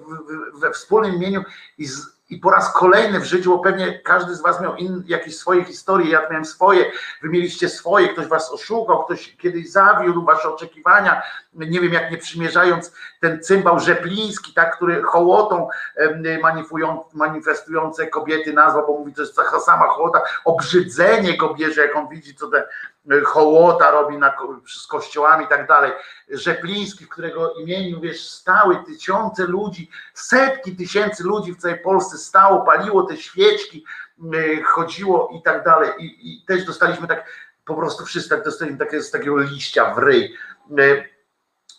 we 0.54 0.70
wspólnym 0.70 1.14
imieniu 1.14 1.44
i 1.78 1.86
z, 1.86 2.13
i 2.30 2.38
po 2.38 2.50
raz 2.50 2.72
kolejny 2.72 3.20
w 3.20 3.24
życiu, 3.24 3.50
bo 3.50 3.58
pewnie 3.58 3.98
każdy 3.98 4.34
z 4.34 4.42
was 4.42 4.60
miał 4.60 4.76
in, 4.76 5.04
jakieś 5.06 5.36
swoje 5.36 5.64
historie, 5.64 6.10
ja 6.10 6.28
miałem 6.30 6.44
swoje, 6.44 6.92
wy 7.22 7.28
mieliście 7.28 7.68
swoje, 7.68 8.08
ktoś 8.08 8.26
was 8.26 8.52
oszukał, 8.52 9.04
ktoś 9.04 9.36
kiedyś 9.36 9.70
zawiódł 9.70 10.24
wasze 10.24 10.48
oczekiwania, 10.48 11.22
nie 11.54 11.80
wiem 11.80 11.92
jak 11.92 12.10
nie 12.10 12.18
przymierzając 12.18 12.92
ten 13.20 13.42
cymbał 13.42 13.80
rzepliński, 13.80 14.52
tak, 14.54 14.76
który 14.76 15.02
hołotą 15.02 15.68
manifestujące 17.14 18.06
kobiety 18.06 18.52
nazwał, 18.52 18.86
bo 18.86 18.98
mówi, 18.98 19.12
to 19.12 19.22
jest 19.22 19.40
sama 19.64 19.88
hołota, 19.88 20.22
obrzydzenie 20.44 21.36
go 21.36 21.54
bierze, 21.54 21.80
jak 21.82 21.96
on 21.96 22.08
widzi, 22.08 22.34
co 22.34 22.48
te 22.48 22.68
hołota 23.24 23.90
robi 23.90 24.18
na, 24.18 24.36
z 24.66 24.86
kościołami 24.86 25.44
i 25.44 25.48
tak 25.48 25.68
dalej. 25.68 25.92
Rzepliński, 26.28 27.04
w 27.04 27.08
którego 27.08 27.52
imieniu 27.52 28.00
wiesz, 28.00 28.28
stały 28.28 28.84
tysiące 28.86 29.46
ludzi, 29.46 29.90
setki 30.14 30.76
tysięcy 30.76 31.24
ludzi 31.24 31.52
w 31.52 31.56
całej 31.56 31.78
Polsce 31.78 32.18
stało, 32.18 32.62
paliło 32.62 33.02
te 33.02 33.16
świeczki, 33.16 33.84
chodziło 34.64 35.30
i 35.38 35.42
tak 35.42 35.64
dalej. 35.64 35.90
I, 35.98 36.32
i 36.32 36.44
też 36.46 36.64
dostaliśmy 36.64 37.08
tak, 37.08 37.24
po 37.64 37.74
prostu 37.74 38.04
wszyscy 38.04 38.30
tak 38.30 38.44
dostaliśmy 38.44 38.78
takie, 38.78 39.02
z 39.02 39.10
takiego 39.10 39.38
liścia 39.38 39.94
w 39.94 39.98
ryj. 39.98 40.36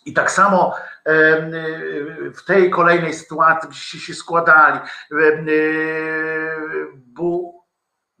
I 0.06 0.12
tak 0.12 0.30
samo 0.30 0.74
w 2.34 2.44
tej 2.46 2.70
kolejnej 2.70 3.14
sytuacji, 3.14 3.68
gdzie 3.68 4.00
się 4.00 4.14
składali, 4.14 4.80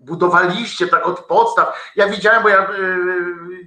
budowaliście 0.06 0.88
tak 0.88 1.06
od 1.06 1.20
podstaw. 1.20 1.92
Ja 1.96 2.08
widziałem, 2.08 2.42
bo 2.42 2.48
ja 2.48 2.70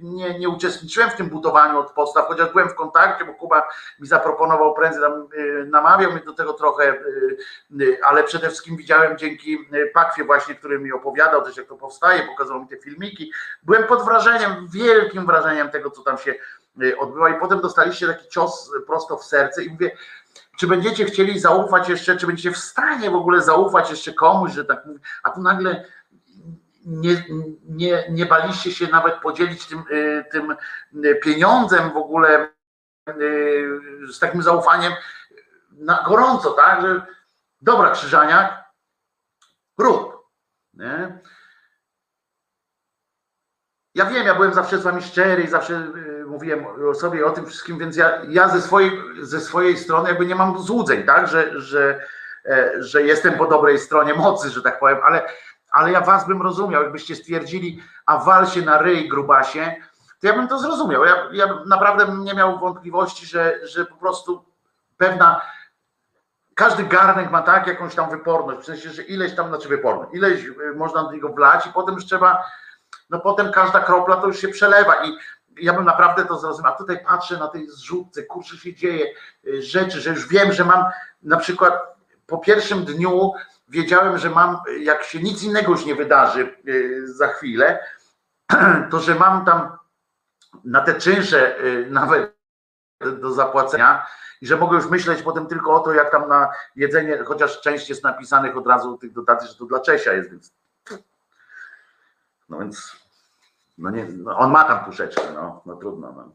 nie, 0.02 0.38
nie 0.38 0.48
uczestniczyłem 0.48 1.10
w 1.10 1.14
tym 1.14 1.28
budowaniu 1.28 1.78
od 1.78 1.92
podstaw, 1.92 2.26
chociaż 2.26 2.48
byłem 2.52 2.68
w 2.68 2.74
kontakcie, 2.74 3.24
bo 3.24 3.34
Kuba 3.34 3.68
mi 4.00 4.08
zaproponował 4.08 4.74
prędzej, 4.74 5.02
tam, 5.02 5.28
namawiał 5.66 6.12
mnie 6.12 6.20
do 6.20 6.32
tego 6.32 6.52
trochę, 6.52 6.98
ale 8.04 8.24
przede 8.24 8.48
wszystkim 8.48 8.76
widziałem 8.76 9.18
dzięki 9.18 9.58
Pakwie 9.94 10.24
właśnie, 10.24 10.54
który 10.54 10.78
mi 10.78 10.92
opowiadał 10.92 11.42
też 11.42 11.56
jak 11.56 11.66
to 11.66 11.76
powstaje, 11.76 12.22
pokazał 12.22 12.60
mi 12.60 12.68
te 12.68 12.76
filmiki. 12.76 13.32
Byłem 13.62 13.84
pod 13.84 14.04
wrażeniem, 14.04 14.68
wielkim 14.68 15.26
wrażeniem 15.26 15.70
tego, 15.70 15.90
co 15.90 16.02
tam 16.02 16.18
się 16.18 16.34
odbywa 16.98 17.28
i 17.28 17.40
potem 17.40 17.60
dostaliście 17.60 18.06
taki 18.06 18.28
cios 18.28 18.72
prosto 18.86 19.16
w 19.16 19.24
serce 19.24 19.64
i 19.64 19.70
mówię, 19.70 19.90
czy 20.58 20.66
będziecie 20.66 21.04
chcieli 21.04 21.38
zaufać 21.38 21.88
jeszcze, 21.88 22.16
czy 22.16 22.26
będziecie 22.26 22.50
w 22.50 22.58
stanie 22.58 23.10
w 23.10 23.14
ogóle 23.14 23.42
zaufać 23.42 23.90
jeszcze 23.90 24.12
komuś, 24.12 24.52
że 24.52 24.64
tak 24.64 24.78
a 25.22 25.30
tu 25.30 25.40
nagle 25.40 25.84
nie, 26.90 27.24
nie, 27.68 28.04
nie 28.10 28.26
baliście 28.26 28.72
się 28.72 28.86
nawet 28.86 29.14
podzielić 29.14 29.66
tym, 29.66 29.84
tym 30.30 30.56
pieniądzem 31.22 31.90
w 31.90 31.96
ogóle 31.96 32.48
z 34.12 34.18
takim 34.18 34.42
zaufaniem 34.42 34.92
na 35.70 36.04
gorąco, 36.06 36.50
tak, 36.50 36.82
że 36.82 37.06
dobra 37.60 37.90
Krzyżaniak, 37.90 38.64
rób. 39.78 40.28
Nie? 40.74 41.18
Ja 43.94 44.06
wiem, 44.06 44.26
ja 44.26 44.34
byłem 44.34 44.54
zawsze 44.54 44.78
z 44.78 44.82
wami 44.82 45.02
szczery 45.02 45.42
i 45.42 45.48
zawsze 45.48 45.92
mówiłem 46.26 46.66
o 46.90 46.94
sobie 46.94 47.26
o 47.26 47.30
tym 47.30 47.46
wszystkim, 47.46 47.78
więc 47.78 47.96
ja, 47.96 48.22
ja 48.28 48.48
ze, 48.48 48.60
swojej, 48.62 48.92
ze 49.20 49.40
swojej 49.40 49.76
strony 49.76 50.08
jakby 50.08 50.26
nie 50.26 50.34
mam 50.34 50.62
złudzeń, 50.62 51.06
tak, 51.06 51.28
że, 51.28 51.60
że, 51.60 52.00
że 52.78 53.02
jestem 53.02 53.34
po 53.34 53.46
dobrej 53.46 53.78
stronie 53.78 54.14
mocy, 54.14 54.50
że 54.50 54.62
tak 54.62 54.80
powiem, 54.80 54.98
ale, 55.04 55.28
ale 55.70 55.92
ja 55.92 56.00
was 56.00 56.26
bym 56.26 56.42
rozumiał, 56.42 56.82
jakbyście 56.82 57.16
stwierdzili, 57.16 57.82
a 58.06 58.18
wal 58.18 58.46
się 58.46 58.62
na 58.62 58.78
ryj 58.78 59.08
grubasie, 59.08 59.76
to 60.20 60.26
ja 60.26 60.32
bym 60.32 60.48
to 60.48 60.58
zrozumiał. 60.58 61.04
Ja, 61.04 61.16
ja 61.32 61.46
naprawdę 61.66 62.06
nie 62.18 62.34
miał 62.34 62.58
wątpliwości, 62.58 63.26
że, 63.26 63.66
że 63.66 63.86
po 63.86 63.96
prostu 63.96 64.44
pewna 64.96 65.40
każdy 66.54 66.84
garnek 66.84 67.30
ma 67.30 67.42
tak 67.42 67.66
jakąś 67.66 67.94
tam 67.94 68.10
wyporność, 68.10 68.60
w 68.60 68.64
sensie, 68.64 68.90
że 68.90 69.02
ileś 69.02 69.34
tam, 69.34 69.48
znaczy 69.48 69.68
wyporność, 69.68 70.14
ileś 70.14 70.44
można 70.76 71.02
do 71.02 71.12
niego 71.12 71.28
wlać 71.28 71.66
i 71.66 71.72
potem 71.72 71.94
już 71.94 72.06
trzeba, 72.06 72.44
no 73.10 73.20
potem 73.20 73.52
każda 73.52 73.80
kropla 73.80 74.16
to 74.16 74.26
już 74.26 74.38
się 74.38 74.48
przelewa 74.48 75.04
i 75.04 75.16
ja 75.60 75.72
bym 75.72 75.84
naprawdę 75.84 76.24
to 76.24 76.38
zrozumiał. 76.38 76.72
A 76.72 76.76
tutaj 76.76 77.04
patrzę 77.04 77.38
na 77.38 77.48
tej 77.48 77.68
zrzutce, 77.68 78.22
kurczę 78.22 78.56
się 78.56 78.74
dzieje 78.74 79.06
rzeczy, 79.58 80.00
że 80.00 80.10
już 80.10 80.28
wiem, 80.28 80.52
że 80.52 80.64
mam 80.64 80.84
na 81.22 81.36
przykład 81.36 81.74
po 82.26 82.38
pierwszym 82.38 82.84
dniu 82.84 83.32
wiedziałem, 83.70 84.18
że 84.18 84.30
mam, 84.30 84.58
jak 84.80 85.02
się 85.02 85.22
nic 85.22 85.42
innego 85.42 85.72
już 85.72 85.86
nie 85.86 85.94
wydarzy 85.94 86.56
za 87.04 87.28
chwilę, 87.28 87.84
to 88.90 89.00
że 89.00 89.14
mam 89.14 89.44
tam 89.44 89.78
na 90.64 90.80
te 90.80 90.94
czynsze 90.94 91.56
nawet 91.90 92.36
do 93.20 93.32
zapłacenia 93.32 94.06
i 94.40 94.46
że 94.46 94.56
mogę 94.56 94.76
już 94.76 94.90
myśleć 94.90 95.22
potem 95.22 95.46
tylko 95.46 95.74
o 95.74 95.80
to, 95.80 95.92
jak 95.92 96.10
tam 96.10 96.28
na 96.28 96.50
jedzenie, 96.76 97.18
chociaż 97.18 97.60
część 97.60 97.88
jest 97.88 98.04
napisanych 98.04 98.56
od 98.56 98.66
razu 98.66 98.98
tych 98.98 99.12
dotacji, 99.12 99.48
że 99.48 99.54
to 99.54 99.64
dla 99.64 99.80
Czesia 99.80 100.12
jest, 100.12 100.30
więc 100.30 100.52
no 102.48 102.58
więc 102.58 102.96
no 103.78 103.90
nie, 103.90 104.04
no 104.04 104.38
on 104.38 104.50
ma 104.50 104.64
tam 104.64 104.84
puszeczkę, 104.84 105.22
no, 105.34 105.62
no 105.66 105.76
trudno. 105.76 106.12
No. 106.12 106.32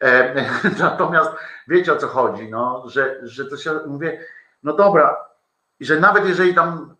E, 0.00 0.34
natomiast 0.78 1.30
wiecie 1.68 1.92
o 1.92 1.96
co 1.96 2.08
chodzi, 2.08 2.50
no, 2.50 2.84
że, 2.86 3.18
że 3.22 3.44
to 3.44 3.56
się 3.56 3.80
mówię, 3.86 4.24
no 4.62 4.72
dobra, 4.72 5.27
i 5.80 5.84
że 5.84 6.00
nawet 6.00 6.26
jeżeli 6.26 6.54
tam, 6.54 6.96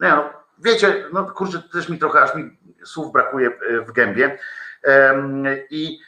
nie 0.00 0.08
no, 0.08 0.32
wiecie, 0.58 1.04
no 1.12 1.26
kurczę, 1.26 1.62
też 1.72 1.88
mi 1.88 1.98
trochę, 1.98 2.22
aż 2.22 2.34
mi 2.34 2.58
słów 2.84 3.12
brakuje 3.12 3.50
w 3.86 3.92
gębie. 3.92 4.38
E, 4.84 5.14
i 5.70 6.00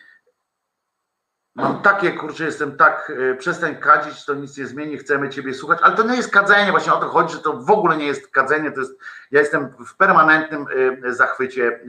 Mam 1.55 1.83
takie, 1.83 2.13
kurczę, 2.13 2.45
jestem 2.45 2.77
tak, 2.77 3.13
przestań 3.39 3.77
kadzić, 3.77 4.25
to 4.25 4.35
nic 4.35 4.59
nie 4.59 4.67
zmieni, 4.67 4.99
chcemy 4.99 5.29
Ciebie 5.29 5.55
słuchać, 5.55 5.79
ale 5.83 5.97
to 5.97 6.03
nie 6.03 6.17
jest 6.17 6.31
kadzenie, 6.31 6.71
właśnie 6.71 6.93
o 6.93 7.01
to 7.01 7.09
chodzi, 7.09 7.35
że 7.35 7.41
to 7.41 7.53
w 7.53 7.71
ogóle 7.71 7.97
nie 7.97 8.07
jest 8.07 8.29
kadzenie, 8.29 8.73
to 8.73 8.81
jest, 8.81 8.93
ja 9.31 9.41
jestem 9.41 9.75
w 9.87 9.97
permanentnym 9.97 10.67
zachwycie 11.09 11.81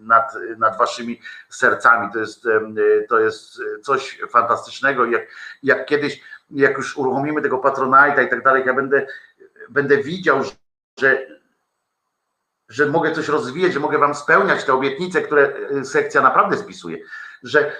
nad, 0.00 0.32
nad 0.58 0.78
Waszymi 0.78 1.20
sercami, 1.48 2.12
to 2.12 2.18
jest, 2.18 2.44
to 3.08 3.20
jest 3.20 3.62
coś 3.82 4.20
fantastycznego, 4.30 5.04
jak, 5.04 5.26
jak 5.62 5.86
kiedyś, 5.86 6.20
jak 6.50 6.76
już 6.76 6.96
uruchomimy 6.96 7.42
tego 7.42 7.58
Patronite'a 7.58 8.26
i 8.26 8.30
tak 8.30 8.42
dalej, 8.42 8.62
ja 8.66 8.74
będę, 8.74 9.06
będę 9.70 10.02
widział, 10.02 10.42
że, 11.00 11.26
że 12.68 12.86
mogę 12.86 13.12
coś 13.12 13.28
rozwijać, 13.28 13.72
że 13.72 13.80
mogę 13.80 13.98
Wam 13.98 14.14
spełniać 14.14 14.64
te 14.64 14.74
obietnice, 14.74 15.22
które 15.22 15.52
sekcja 15.84 16.22
naprawdę 16.22 16.56
spisuje, 16.56 16.98
że 17.42 17.72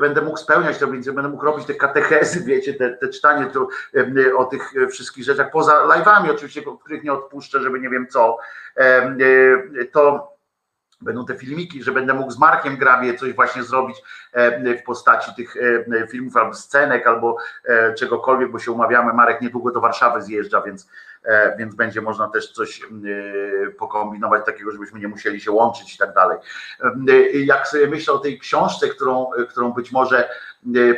będę 0.00 0.22
mógł 0.22 0.36
spełniać 0.36 0.78
to, 0.78 0.90
więc 0.90 1.06
będę 1.06 1.28
mógł 1.28 1.44
robić 1.44 1.66
te 1.66 1.74
katechezy, 1.74 2.44
wiecie, 2.44 2.74
te, 2.74 2.90
te 2.90 3.08
czytanie 3.08 3.46
to, 3.46 3.68
o 4.36 4.44
tych 4.44 4.72
wszystkich 4.90 5.24
rzeczach, 5.24 5.50
poza 5.50 5.86
live'ami 5.86 6.30
oczywiście, 6.30 6.62
których 6.80 7.04
nie 7.04 7.12
odpuszczę, 7.12 7.60
żeby 7.60 7.80
nie 7.80 7.90
wiem 7.90 8.06
co, 8.08 8.38
to 9.92 10.32
będą 11.00 11.26
te 11.26 11.34
filmiki, 11.34 11.82
że 11.82 11.92
będę 11.92 12.14
mógł 12.14 12.30
z 12.30 12.38
Markiem 12.38 12.76
Grabie 12.76 13.14
coś 13.14 13.32
właśnie 13.32 13.62
zrobić 13.62 13.96
w 14.80 14.82
postaci 14.86 15.30
tych 15.34 15.54
filmów 16.10 16.36
albo 16.36 16.54
scenek, 16.54 17.06
albo 17.06 17.36
czegokolwiek, 17.98 18.50
bo 18.50 18.58
się 18.58 18.72
umawiamy, 18.72 19.12
Marek 19.12 19.40
niedługo 19.40 19.70
do 19.70 19.80
Warszawy 19.80 20.22
zjeżdża, 20.22 20.62
więc 20.62 20.88
więc 21.58 21.74
będzie 21.74 22.00
można 22.00 22.28
też 22.28 22.52
coś 22.52 22.82
pokombinować 23.78 24.46
takiego, 24.46 24.72
żebyśmy 24.72 25.00
nie 25.00 25.08
musieli 25.08 25.40
się 25.40 25.52
łączyć 25.52 25.94
i 25.94 25.98
tak 25.98 26.14
dalej. 26.14 26.38
Jak 27.44 27.68
sobie 27.68 27.86
myślę 27.86 28.14
o 28.14 28.18
tej 28.18 28.38
książce, 28.38 28.88
którą, 28.88 29.30
którą 29.48 29.72
być 29.72 29.92
może 29.92 30.28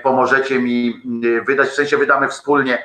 pomożecie 0.02 0.58
mi 0.58 1.02
wydać, 1.46 1.68
w 1.68 1.74
sensie 1.74 1.96
wydamy 1.96 2.28
wspólnie 2.28 2.84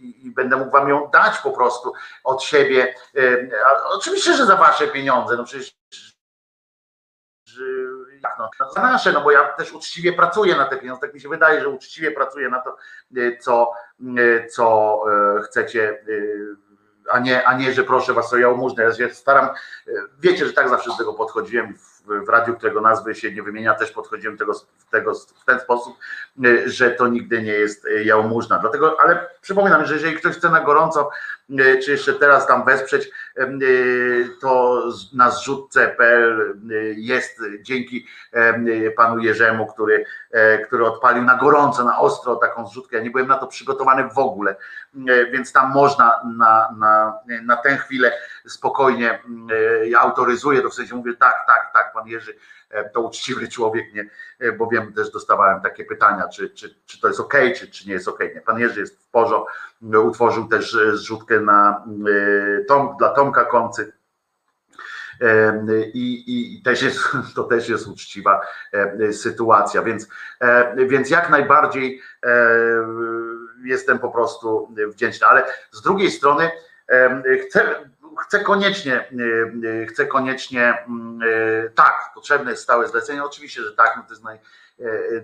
i 0.00 0.30
będę 0.30 0.56
mógł 0.56 0.70
wam 0.70 0.88
ją 0.88 1.10
dać 1.12 1.38
po 1.38 1.50
prostu 1.50 1.92
od 2.24 2.42
siebie. 2.42 2.94
Oczywiście, 3.84 4.34
że 4.34 4.46
za 4.46 4.56
wasze 4.56 4.88
pieniądze, 4.88 5.36
no 5.36 5.44
przecież 5.44 5.74
jak 8.22 8.36
no, 8.38 8.50
za 8.74 8.82
nasze, 8.82 9.12
no 9.12 9.20
bo 9.20 9.30
ja 9.30 9.52
też 9.52 9.72
uczciwie 9.72 10.12
pracuję 10.12 10.56
na 10.56 10.64
te 10.64 10.76
pieniądze, 10.76 11.00
tak 11.00 11.14
mi 11.14 11.20
się 11.20 11.28
wydaje, 11.28 11.60
że 11.60 11.68
uczciwie 11.68 12.10
pracuję 12.10 12.48
na 12.48 12.60
to, 12.60 12.76
co, 13.40 13.72
co 14.50 15.00
chcecie 15.44 16.04
a 17.10 17.18
nie, 17.18 17.48
a 17.48 17.54
nie, 17.54 17.72
że 17.72 17.84
proszę 17.84 18.12
was 18.12 18.32
o 18.32 18.36
jałmużnę. 18.36 18.84
Ja 18.84 18.94
się 18.94 19.14
staram, 19.14 19.48
wiecie, 20.18 20.46
że 20.46 20.52
tak 20.52 20.68
zawsze 20.68 20.90
do 20.90 20.96
tego 20.96 21.14
podchodziłem 21.14 21.78
w, 22.06 22.24
w 22.26 22.28
radiu, 22.28 22.56
którego 22.56 22.80
nazwy 22.80 23.14
się 23.14 23.32
nie 23.32 23.42
wymienia, 23.42 23.74
też 23.74 23.90
podchodziłem 23.90 24.36
tego, 24.36 24.52
tego 24.90 25.14
w 25.14 25.44
ten 25.44 25.60
sposób, 25.60 25.96
że 26.66 26.90
to 26.90 27.08
nigdy 27.08 27.42
nie 27.42 27.52
jest 27.52 27.86
jałmużna. 28.04 28.58
Dlatego, 28.58 28.96
ale 29.00 29.28
przypominam, 29.40 29.86
że 29.86 29.94
jeżeli 29.94 30.16
ktoś 30.16 30.36
chce 30.36 30.50
na 30.50 30.60
gorąco, 30.60 31.10
czy 31.84 31.90
jeszcze 31.90 32.12
teraz 32.12 32.46
tam 32.46 32.64
wesprzeć, 32.64 33.10
to 34.40 34.82
na 35.12 35.30
zrzutce.pl 35.30 36.56
jest 36.96 37.40
dzięki 37.60 38.06
panu 38.96 39.18
Jerzemu, 39.18 39.66
który, 39.66 40.04
który 40.66 40.86
odpalił 40.86 41.22
na 41.22 41.36
gorąco, 41.36 41.84
na 41.84 41.98
ostro 41.98 42.36
taką 42.36 42.66
zrzutkę. 42.66 42.96
Ja 42.96 43.02
nie 43.02 43.10
byłem 43.10 43.26
na 43.28 43.38
to 43.38 43.46
przygotowany 43.46 44.08
w 44.14 44.18
ogóle, 44.18 44.56
więc 45.32 45.52
tam 45.52 45.72
można 45.72 46.20
na, 46.36 46.74
na, 46.78 47.18
na 47.42 47.56
tę 47.56 47.76
chwilę 47.76 48.12
spokojnie 48.46 49.22
ja 49.84 50.00
autoryzuję, 50.00 50.62
to 50.62 50.70
w 50.70 50.74
sensie 50.74 50.94
mówię 50.94 51.14
tak, 51.14 51.44
tak, 51.46 51.70
tak, 51.72 51.89
pan 51.94 52.06
Jerzy 52.08 52.34
to 52.92 53.00
uczciwy 53.00 53.48
człowiek, 53.48 53.86
nie, 53.94 54.10
bo 54.58 54.66
wiem, 54.66 54.92
też 54.92 55.10
dostawałem 55.10 55.60
takie 55.60 55.84
pytania, 55.84 56.28
czy, 56.28 56.50
czy, 56.50 56.74
czy 56.86 57.00
to 57.00 57.08
jest 57.08 57.20
ok, 57.20 57.34
czy, 57.56 57.70
czy 57.70 57.88
nie 57.88 57.94
jest 57.94 58.08
ok. 58.08 58.20
Nie. 58.34 58.40
Pan 58.40 58.58
Jerzy 58.58 58.80
jest 58.80 59.04
w 59.04 59.10
porządku, 59.10 59.52
utworzył 60.06 60.48
też 60.48 60.78
zrzutkę 60.92 61.40
na 61.40 61.84
Tom, 62.68 62.96
dla 62.98 63.08
Tomka 63.08 63.44
Koncy. 63.44 63.92
I, 65.94 66.24
I 66.58 66.62
też 66.62 66.82
jest, 66.82 66.98
to 67.36 67.44
też 67.44 67.68
jest 67.68 67.86
uczciwa 67.86 68.40
sytuacja, 69.12 69.82
więc, 69.82 70.08
więc 70.76 71.10
jak 71.10 71.30
najbardziej 71.30 72.02
jestem 73.64 73.98
po 73.98 74.10
prostu 74.10 74.74
wdzięczny, 74.88 75.26
ale 75.26 75.44
z 75.70 75.82
drugiej 75.82 76.10
strony 76.10 76.50
chcę, 77.46 77.90
chcę 78.20 78.40
koniecznie, 78.40 79.08
chcę 79.88 80.06
koniecznie, 80.06 80.86
tak, 81.74 82.10
potrzebne 82.14 82.50
jest 82.50 82.62
stałe 82.62 82.88
zlecenie, 82.88 83.24
oczywiście, 83.24 83.62
że 83.62 83.72
tak, 83.72 83.94
no 83.96 84.02
to 84.02 84.08
jest 84.10 84.24
naj, 84.24 84.38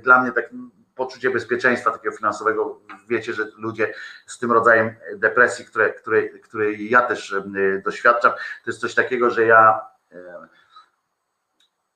dla 0.03 0.23
mnie 0.23 0.33
tak 0.33 0.45
poczucie 0.95 1.31
bezpieczeństwa 1.31 1.91
takiego 1.91 2.17
finansowego. 2.17 2.81
Wiecie, 3.09 3.33
że 3.33 3.47
ludzie 3.59 3.95
z 4.27 4.39
tym 4.39 4.53
rodzajem 4.53 4.95
depresji, 5.15 5.65
które, 5.65 5.93
które, 5.93 6.29
której 6.29 6.91
ja 6.91 7.03
też 7.03 7.37
doświadczam, 7.85 8.33
to 8.33 8.71
jest 8.71 8.81
coś 8.81 8.95
takiego, 8.95 9.31
że 9.31 9.47
ja. 9.47 9.81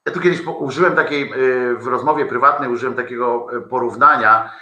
Ja 0.07 0.13
tu 0.13 0.21
kiedyś 0.21 0.47
użyłem 0.47 0.97
takiej, 0.97 1.33
w 1.79 1.87
rozmowie 1.87 2.27
prywatnej 2.27 2.71
użyłem 2.71 2.95
takiego 2.95 3.47
porównania 3.71 4.53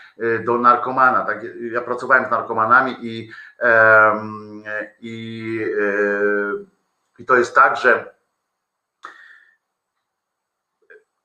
do 0.44 0.58
narkomana. 0.58 1.24
Tak, 1.24 1.38
ja 1.72 1.80
pracowałem 1.80 2.26
z 2.26 2.30
narkomanami 2.30 2.96
i, 3.02 3.30
i, 5.00 5.60
i 7.18 7.24
to 7.26 7.36
jest 7.36 7.54
tak, 7.54 7.76
że 7.76 8.18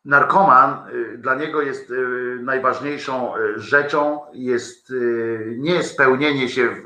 narkoman, 0.06 0.90
y, 0.94 1.18
dla 1.18 1.36
niego 1.36 1.62
jest 1.62 1.92
y, 1.92 2.40
najważniejszą 2.42 3.38
y, 3.38 3.60
rzeczą, 3.60 4.22
jest 4.34 4.94
nie 5.58 5.84
spełnienie 5.84 6.50
się 6.50 6.70
w, 6.70 6.84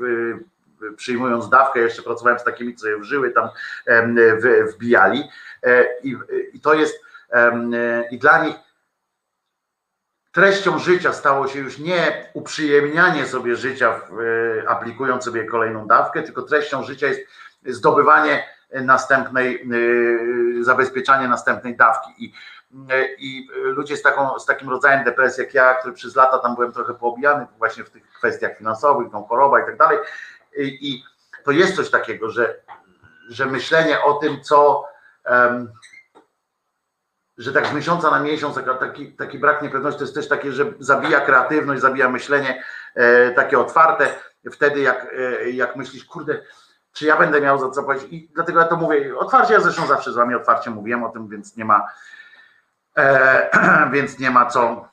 przyjmując 0.96 1.48
dawkę, 1.48 1.80
jeszcze 1.80 2.02
pracowałem 2.02 2.38
z 2.38 2.44
takimi, 2.44 2.74
co 2.74 2.88
je 2.88 2.98
wżyły, 2.98 3.30
tam 3.30 3.48
wbijali 4.74 5.24
e, 5.62 5.84
i, 6.02 6.16
i 6.52 6.60
to 6.60 6.74
jest 6.74 7.04
i 8.10 8.18
dla 8.18 8.44
nich 8.44 8.56
treścią 10.32 10.78
życia 10.78 11.12
stało 11.12 11.48
się 11.48 11.58
już 11.58 11.78
nie 11.78 12.30
uprzyjemnianie 12.34 13.26
sobie 13.26 13.56
życia, 13.56 14.00
aplikując 14.68 15.24
sobie 15.24 15.44
kolejną 15.44 15.86
dawkę, 15.86 16.22
tylko 16.22 16.42
treścią 16.42 16.82
życia 16.84 17.06
jest 17.06 17.20
zdobywanie 17.66 18.48
następnej, 18.72 19.68
zabezpieczanie 20.60 21.28
następnej 21.28 21.76
dawki. 21.76 22.24
I 22.24 22.32
i 23.18 23.48
ludzie 23.52 23.96
z, 23.96 24.02
taką, 24.02 24.38
z 24.38 24.46
takim 24.46 24.70
rodzajem 24.70 25.04
depresji 25.04 25.44
jak 25.44 25.54
ja, 25.54 25.74
który 25.74 25.94
przez 25.94 26.16
lata 26.16 26.38
tam 26.38 26.54
byłem 26.54 26.72
trochę 26.72 26.94
poobijany 26.94 27.46
właśnie 27.58 27.84
w 27.84 27.90
tych 27.90 28.12
kwestiach 28.12 28.58
finansowych, 28.58 29.12
tą 29.12 29.24
choroba 29.24 29.60
i 29.60 29.66
tak 29.66 29.76
dalej. 29.76 29.98
I 30.58 31.02
to 31.44 31.50
jest 31.50 31.76
coś 31.76 31.90
takiego, 31.90 32.30
że, 32.30 32.60
że 33.28 33.46
myślenie 33.46 34.02
o 34.02 34.14
tym, 34.14 34.40
co 34.42 34.84
że 37.38 37.52
tak 37.52 37.66
z 37.66 37.72
miesiąca 37.72 38.10
na 38.10 38.20
miesiąc 38.20 38.60
taki, 38.80 39.12
taki 39.12 39.38
brak 39.38 39.62
niepewności 39.62 39.98
to 39.98 40.04
jest 40.04 40.14
też 40.14 40.28
takie, 40.28 40.52
że 40.52 40.72
zabija 40.78 41.20
kreatywność, 41.20 41.80
zabija 41.80 42.08
myślenie 42.08 42.62
e, 42.94 43.30
takie 43.30 43.58
otwarte. 43.58 44.08
Wtedy 44.52 44.80
jak, 44.80 45.06
e, 45.18 45.50
jak 45.50 45.76
myślisz, 45.76 46.04
kurde, 46.04 46.38
czy 46.92 47.06
ja 47.06 47.16
będę 47.16 47.40
miał 47.40 47.58
za 47.58 47.70
co 47.70 47.82
płacić? 47.82 48.12
I 48.12 48.30
dlatego 48.34 48.60
ja 48.60 48.66
to 48.66 48.76
mówię 48.76 49.18
otwarcie, 49.18 49.54
ja 49.54 49.60
zresztą 49.60 49.86
zawsze 49.86 50.12
z 50.12 50.14
wami 50.14 50.34
otwarcie 50.34 50.70
mówiłem 50.70 51.04
o 51.04 51.08
tym, 51.08 51.28
więc 51.28 51.56
nie 51.56 51.64
ma, 51.64 51.82
E, 52.98 53.90
więc 53.94 54.18
nie 54.18 54.30
ma 54.30 54.46
co 54.46 54.88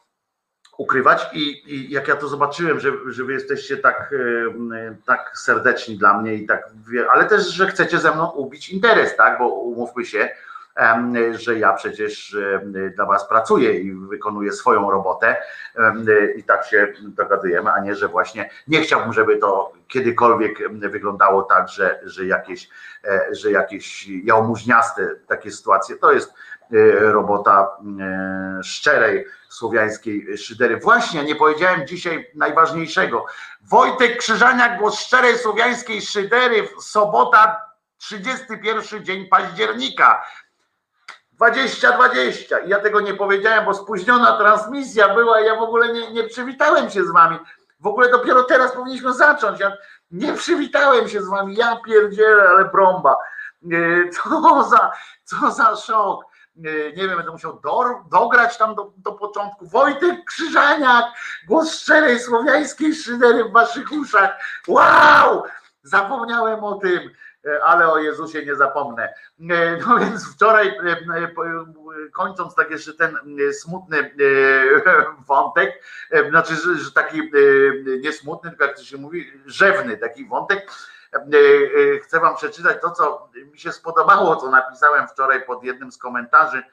ukrywać. 0.77 1.29
I, 1.33 1.73
I, 1.75 1.91
jak 1.91 2.07
ja 2.07 2.15
to 2.15 2.27
zobaczyłem, 2.27 2.79
że, 2.79 2.91
że 3.07 3.23
wy 3.23 3.33
jesteście 3.33 3.77
tak, 3.77 4.13
e, 4.73 4.95
tak 5.05 5.31
serdeczni 5.37 5.97
dla 5.97 6.21
mnie 6.21 6.33
i 6.33 6.45
tak, 6.45 6.69
ale 7.11 7.25
też, 7.25 7.47
że 7.47 7.67
chcecie 7.67 7.99
ze 7.99 8.11
mną 8.11 8.31
ubić 8.31 8.69
interes, 8.69 9.15
tak? 9.15 9.39
Bo 9.39 9.47
umówmy 9.47 10.05
się, 10.05 10.29
że 11.31 11.59
ja 11.59 11.73
przecież 11.73 12.37
dla 12.95 13.05
was 13.05 13.27
pracuję 13.27 13.79
i 13.79 13.91
wykonuję 13.93 14.51
swoją 14.51 14.91
robotę 14.91 15.35
i 16.35 16.43
tak 16.43 16.65
się 16.65 16.93
dogadujemy, 17.01 17.71
a 17.71 17.79
nie, 17.79 17.95
że 17.95 18.07
właśnie 18.07 18.49
nie 18.67 18.81
chciałbym, 18.81 19.13
żeby 19.13 19.37
to 19.37 19.71
kiedykolwiek 19.87 20.69
wyglądało 20.71 21.43
tak, 21.43 21.69
że, 21.69 21.99
że 22.03 22.25
jakieś, 22.25 22.69
e, 23.07 23.27
że 23.31 23.51
jakieś 23.51 24.07
jałmużniaste 24.07 25.09
takie 25.27 25.51
sytuacje, 25.51 25.95
to 25.95 26.11
jest 26.11 26.33
E, 26.73 27.11
robota 27.11 27.77
e, 28.01 28.63
szczerej 28.63 29.25
słowiańskiej 29.49 30.37
szydery. 30.37 30.79
Właśnie, 30.79 31.23
nie 31.23 31.35
powiedziałem 31.35 31.87
dzisiaj 31.87 32.31
najważniejszego. 32.35 33.25
Wojtek 33.61 34.17
Krzyżaniak, 34.17 34.79
głos 34.79 34.99
szczerej 34.99 35.37
słowiańskiej 35.37 36.01
szydery, 36.01 36.67
sobota, 36.79 37.61
31 37.97 39.05
dzień 39.05 39.27
października. 39.27 40.25
2020. 41.35 42.59
I 42.59 42.69
ja 42.69 42.79
tego 42.79 43.01
nie 43.01 43.13
powiedziałem, 43.13 43.65
bo 43.65 43.73
spóźniona 43.73 44.37
transmisja 44.37 45.15
była 45.15 45.41
i 45.41 45.45
ja 45.45 45.55
w 45.55 45.63
ogóle 45.63 45.93
nie, 45.93 46.11
nie 46.11 46.23
przywitałem 46.23 46.89
się 46.89 47.03
z 47.03 47.11
wami. 47.11 47.39
W 47.79 47.87
ogóle 47.87 48.09
dopiero 48.09 48.43
teraz 48.43 48.71
powinniśmy 48.71 49.13
zacząć. 49.13 49.59
Ja 49.59 49.77
nie 50.11 50.33
przywitałem 50.33 51.09
się 51.09 51.21
z 51.21 51.29
wami. 51.29 51.55
Ja 51.55 51.79
pierdzielę, 51.85 52.49
ale 52.49 52.65
bromba. 52.65 53.15
E, 53.71 54.09
co 54.09 54.63
za, 54.69 54.91
co 55.23 55.51
za 55.51 55.75
szok 55.75 56.25
nie 56.55 57.07
wiem, 57.07 57.17
będę 57.17 57.31
musiał 57.31 57.59
do, 57.59 57.83
dograć 58.11 58.57
tam 58.57 58.75
do, 58.75 58.93
do 58.97 59.11
początku. 59.11 59.67
Wojtek 59.67 60.25
Krzyżaniak, 60.25 61.05
głos 61.47 61.73
szczerej 61.73 62.19
słowiańskiej 62.19 62.95
szydery 62.95 63.43
w 63.43 63.51
waszych 63.51 63.91
uszach. 63.91 64.39
Wow! 64.67 65.43
Zapomniałem 65.83 66.63
o 66.63 66.75
tym, 66.75 67.09
ale 67.63 67.91
o 67.91 67.97
Jezusie 67.97 68.45
nie 68.45 68.55
zapomnę. 68.55 69.13
No 69.87 69.97
więc 70.03 70.33
wczoraj, 70.33 70.77
kończąc 72.13 72.55
tak 72.55 72.71
jeszcze 72.71 72.93
ten 72.93 73.17
smutny 73.51 74.15
wątek, 75.27 75.83
znaczy, 76.29 76.55
że 76.55 76.91
taki 76.91 77.31
nie 78.01 78.13
smutny, 78.13 78.49
tylko 78.49 78.65
jak 78.65 78.77
to 78.77 78.83
się 78.83 78.97
mówi, 78.97 79.31
rzewny 79.45 79.97
taki 79.97 80.25
wątek, 80.25 80.71
E, 81.15 81.19
e, 81.95 81.99
chcę 81.99 82.19
wam 82.19 82.35
przeczytać 82.35 82.81
to, 82.81 82.91
co 82.91 83.29
mi 83.51 83.59
się 83.59 83.71
spodobało, 83.71 84.35
co 84.35 84.51
napisałem 84.51 85.07
wczoraj 85.07 85.45
pod 85.45 85.63
jednym 85.63 85.91
z 85.91 85.97
komentarzy, 85.97 86.63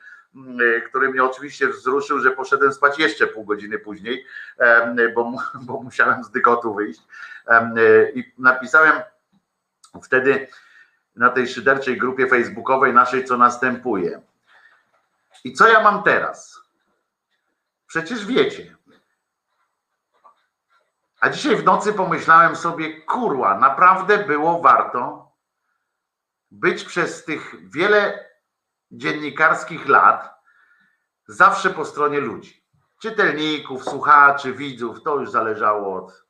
e, 0.77 0.81
który 0.81 1.09
mnie 1.09 1.25
oczywiście 1.25 1.69
wzruszył, 1.69 2.19
że 2.19 2.31
poszedłem 2.31 2.73
spać 2.73 2.99
jeszcze 2.99 3.27
pół 3.27 3.45
godziny 3.45 3.79
później, 3.79 4.27
bo, 5.15 5.33
bo 5.67 5.83
musiałem 5.83 6.25
z 6.25 6.31
dygotu 6.31 6.75
wyjść. 6.75 7.01
I 8.15 8.33
napisałem 8.39 9.01
wtedy 10.03 10.49
na 11.17 11.31
tej 11.31 11.49
szyderczej 11.49 11.99
grupie 11.99 12.27
facebookowej 12.27 12.93
naszej, 12.93 13.25
co 13.25 13.37
następuje. 13.37 14.23
I 15.45 15.53
co 15.53 15.69
ja 15.69 15.83
mam 15.83 16.03
teraz? 16.03 16.61
Przecież 17.87 18.27
wiecie, 18.27 18.77
a 21.21 21.31
dzisiaj 21.31 21.57
w 21.57 21.65
nocy 21.65 21.93
pomyślałem 21.93 22.57
sobie, 22.57 23.01
kurwa, 23.01 23.59
naprawdę 23.59 24.19
było 24.19 24.61
warto 24.61 25.33
być 26.51 26.85
przez 26.85 27.25
tych 27.25 27.71
wiele 27.71 28.29
dziennikarskich 28.91 29.89
lat 29.89 30.35
zawsze 31.27 31.71
po 31.71 31.85
stronie 31.85 32.21
ludzi. 32.21 32.65
Czytelników, 33.01 33.85
słuchaczy, 33.85 34.53
widzów, 34.53 35.03
to 35.03 35.21
już 35.21 35.31
zależało 35.31 36.05
od 36.05 36.25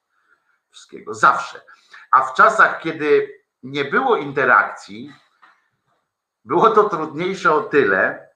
wszystkiego. 0.71 1.15
Zawsze. 1.15 1.61
A 2.11 2.23
w 2.23 2.35
czasach, 2.35 2.81
kiedy 2.81 3.42
nie 3.63 3.85
było 3.85 4.17
interakcji, 4.17 5.13
było 6.45 6.71
to 6.71 6.89
trudniejsze 6.89 7.55
o 7.55 7.63
tyle, 7.63 8.29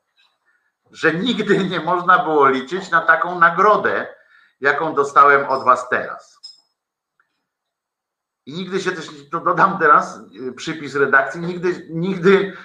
że 0.90 1.14
nigdy 1.14 1.64
nie 1.64 1.80
można 1.80 2.24
było 2.24 2.48
liczyć 2.48 2.90
na 2.90 3.00
taką 3.00 3.38
nagrodę, 3.38 4.14
jaką 4.60 4.94
dostałem 4.94 5.48
od 5.48 5.64
was 5.64 5.88
teraz. 5.88 6.40
I 8.46 8.52
nigdy 8.52 8.80
się 8.80 8.92
też, 8.92 9.10
to 9.30 9.40
dodam 9.40 9.78
teraz, 9.78 10.20
y, 10.48 10.52
przypis 10.52 10.94
redakcji, 10.94 11.40
nigdy, 11.40 11.86
nigdy 11.90 12.56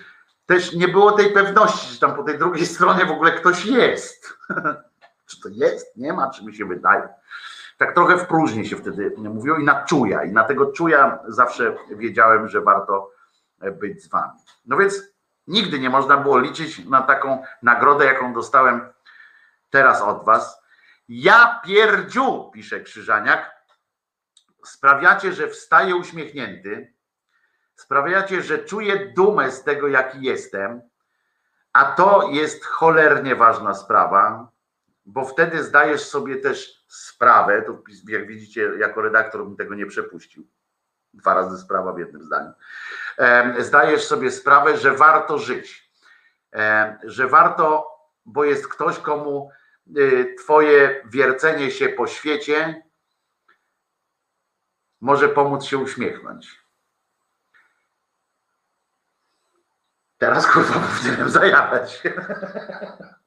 też 0.46 0.74
nie 0.74 0.88
było 0.88 1.12
tej 1.12 1.34
pewności, 1.34 1.94
że 1.94 2.00
tam 2.00 2.16
po 2.16 2.24
tej 2.24 2.38
drugiej 2.38 2.66
stronie 2.66 3.06
w 3.06 3.12
ogóle 3.12 3.32
ktoś 3.32 3.66
jest. 3.66 4.38
czy 5.28 5.42
to 5.42 5.50
jest? 5.50 5.98
Nie 5.98 6.14
ma, 6.14 6.30
czy 6.30 6.46
mi 6.46 6.56
się 6.56 6.66
wydaje. 6.66 7.10
Tak 7.82 7.94
trochę 7.94 8.18
w 8.18 8.28
próżni 8.28 8.68
się 8.68 8.76
wtedy 8.76 9.14
mówiło 9.18 9.58
i 9.58 9.64
na 9.64 9.86
czuja. 9.86 10.24
I 10.24 10.32
na 10.32 10.44
tego 10.44 10.72
czuja 10.72 11.20
zawsze 11.28 11.78
wiedziałem, 11.90 12.48
że 12.48 12.62
warto 12.62 13.12
być 13.80 14.04
z 14.04 14.10
wami. 14.10 14.40
No 14.66 14.78
więc 14.78 15.02
nigdy 15.48 15.80
nie 15.80 15.90
można 15.90 16.18
było 16.18 16.40
liczyć 16.40 16.86
na 16.86 17.02
taką 17.02 17.44
nagrodę, 17.62 18.06
jaką 18.06 18.34
dostałem 18.34 18.82
teraz 19.70 20.02
od 20.02 20.26
was. 20.26 20.62
Ja 21.10 21.62
pierdziu, 21.66 22.52
pisze 22.54 22.82
Krzyżaniak, 22.82 23.52
sprawiacie, 24.66 25.34
że 25.34 25.48
wstaję 25.48 25.96
uśmiechnięty, 25.96 26.94
sprawiacie, 27.76 28.42
że 28.42 28.60
czuję 28.60 29.14
dumę 29.16 29.52
z 29.52 29.64
tego, 29.64 29.88
jaki 29.88 30.22
jestem, 30.22 30.82
a 31.74 31.86
to 31.86 32.30
jest 32.32 32.66
cholernie 32.66 33.36
ważna 33.36 33.74
sprawa, 33.74 34.48
bo 35.06 35.26
wtedy 35.26 35.64
zdajesz 35.64 36.04
sobie 36.04 36.36
też 36.36 36.81
sprawę, 36.92 37.62
to 37.62 37.82
jak 38.08 38.28
widzicie, 38.28 38.72
jako 38.80 39.02
redaktor 39.02 39.44
bym 39.44 39.56
tego 39.56 39.76
nie 39.76 39.86
przepuścił. 39.86 40.48
Dwa 41.14 41.34
razy 41.34 41.58
sprawa 41.58 41.94
w 41.94 42.00
jednym 42.00 42.24
zdaniu. 42.24 42.52
Zdajesz 43.60 44.08
sobie 44.08 44.32
sprawę, 44.32 44.78
że 44.78 44.92
warto 44.92 45.38
żyć, 45.38 45.92
że 47.04 47.28
warto, 47.28 47.88
bo 48.26 48.44
jest 48.44 48.68
ktoś, 48.68 49.00
komu 49.00 49.52
y, 49.98 50.36
Twoje 50.40 51.04
wiercenie 51.06 51.72
się 51.72 51.90
po 51.90 52.08
świecie 52.08 52.84
może 55.02 55.30
pomóc 55.30 55.64
się 55.64 55.78
uśmiechnąć. 55.78 56.62
Teraz 60.18 60.48
kurwa 60.48 60.80
powinienem 60.80 61.30
zajadać. 61.30 62.04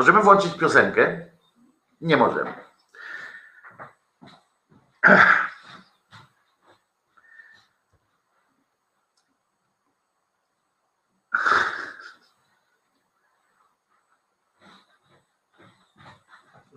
Możemy 0.00 0.22
włączyć 0.22 0.54
piosenkę? 0.54 1.26
Nie 2.00 2.16
możemy. 2.16 2.54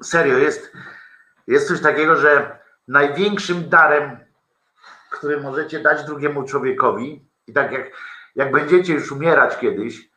Serio, 0.04 0.38
jest, 0.38 0.74
jest 1.48 1.68
coś 1.68 1.82
takiego, 1.82 2.16
że 2.16 2.60
największym 2.88 3.70
darem, 3.70 4.20
który 5.10 5.42
możecie 5.42 5.80
dać 5.80 6.06
drugiemu 6.06 6.44
człowiekowi, 6.44 7.30
i 7.48 7.54
tak 7.54 7.72
jak, 7.72 7.92
jak 8.36 8.52
będziecie 8.52 8.94
już 8.94 9.12
umierać 9.12 9.58
kiedyś, 9.58 10.13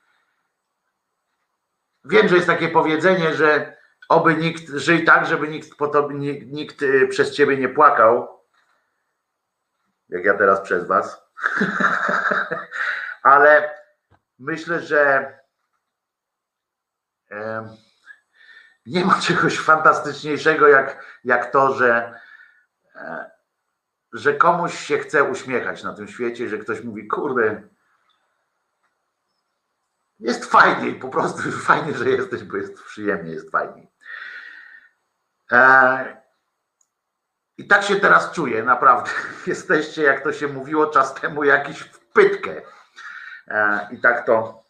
wiem, 2.06 2.28
że 2.28 2.36
jest 2.36 2.46
takie 2.46 2.68
powiedzenie, 2.68 3.34
że 3.34 3.76
oby 4.08 4.34
nikt, 4.34 4.68
żyj 4.68 5.04
tak, 5.04 5.26
żeby 5.26 5.48
nikt, 5.48 5.76
po 5.76 6.10
nikt 6.46 6.82
y, 6.82 7.08
przez 7.08 7.34
ciebie 7.34 7.56
nie 7.56 7.68
płakał, 7.68 8.40
jak 10.08 10.24
ja 10.24 10.34
teraz 10.34 10.60
przez 10.60 10.86
was, 10.86 11.22
ale 13.22 13.74
myślę, 14.38 14.80
że 14.80 15.32
nie 18.86 19.04
ma 19.04 19.20
czegoś 19.20 19.58
fantastyczniejszego 19.58 20.68
jak, 20.68 21.04
jak 21.24 21.50
to, 21.50 21.74
że, 21.74 22.20
e, 22.94 23.30
że 24.12 24.34
komuś 24.34 24.78
się 24.78 24.98
chce 24.98 25.24
uśmiechać 25.24 25.82
na 25.82 25.94
tym 25.94 26.08
świecie, 26.08 26.48
że 26.48 26.58
ktoś 26.58 26.84
mówi, 26.84 27.06
kurde, 27.06 27.62
jest 30.20 30.44
fajniej, 30.44 30.94
po 30.94 31.08
prostu 31.08 31.42
fajnie, 31.68 31.94
że 31.94 32.10
jesteś, 32.10 32.42
bo 32.44 32.56
jest 32.56 32.82
przyjemnie, 32.84 33.32
jest 33.32 33.50
fajniej. 33.50 33.90
E, 35.52 36.22
I 37.58 37.66
tak 37.66 37.82
się 37.82 37.96
teraz 37.96 38.32
czuję, 38.32 38.62
naprawdę. 38.62 39.10
Jesteście, 39.46 40.02
jak 40.02 40.22
to 40.24 40.32
się 40.32 40.48
mówiło 40.48 40.86
czas 40.86 41.14
temu, 41.14 41.44
jakiś 41.44 41.80
w 41.80 41.98
pytkę. 41.98 42.62
E, 43.48 43.88
I 43.92 44.00
tak 44.00 44.26
to, 44.26 44.62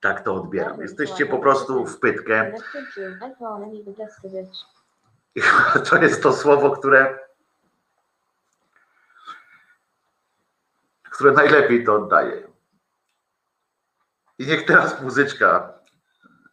tak 0.00 0.24
to 0.24 0.34
odbieram. 0.34 0.80
Jesteście 0.80 1.26
po 1.26 1.38
prostu 1.38 1.86
w 1.86 2.00
pytkę. 2.00 2.52
To 5.90 5.96
jest 5.96 6.22
to 6.22 6.32
słowo, 6.32 6.70
które, 6.70 7.18
które 11.10 11.32
najlepiej 11.32 11.84
to 11.84 11.94
oddaje. 11.94 12.47
I 14.38 14.46
niech 14.46 14.66
teraz 14.66 15.02
muzyczka 15.02 15.72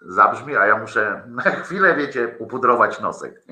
zabrzmi, 0.02 0.56
a 0.56 0.66
ja 0.66 0.78
muszę 0.78 1.24
na 1.28 1.42
chwilę, 1.42 1.96
wiecie, 1.96 2.36
upudrować 2.40 3.00
nosek. 3.00 3.44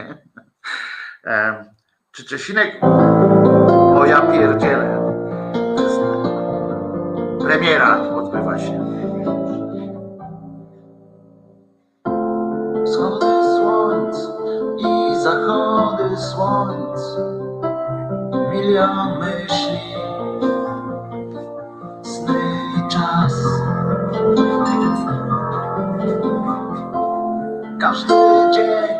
Czy 2.11 2.25
Czesinek? 2.25 2.83
O 3.95 4.05
ja 4.05 4.21
pierdzielę. 4.21 5.13
Premiera 7.41 7.99
odbywa 7.99 8.59
się. 8.59 8.93
Wschody 12.85 13.25
słońc 13.55 14.29
i 14.79 15.15
zachody 15.23 16.17
słońc 16.17 17.17
Milion 18.51 19.19
myśli 19.19 19.92
Każdy 27.93 28.13
dzień, 28.53 28.95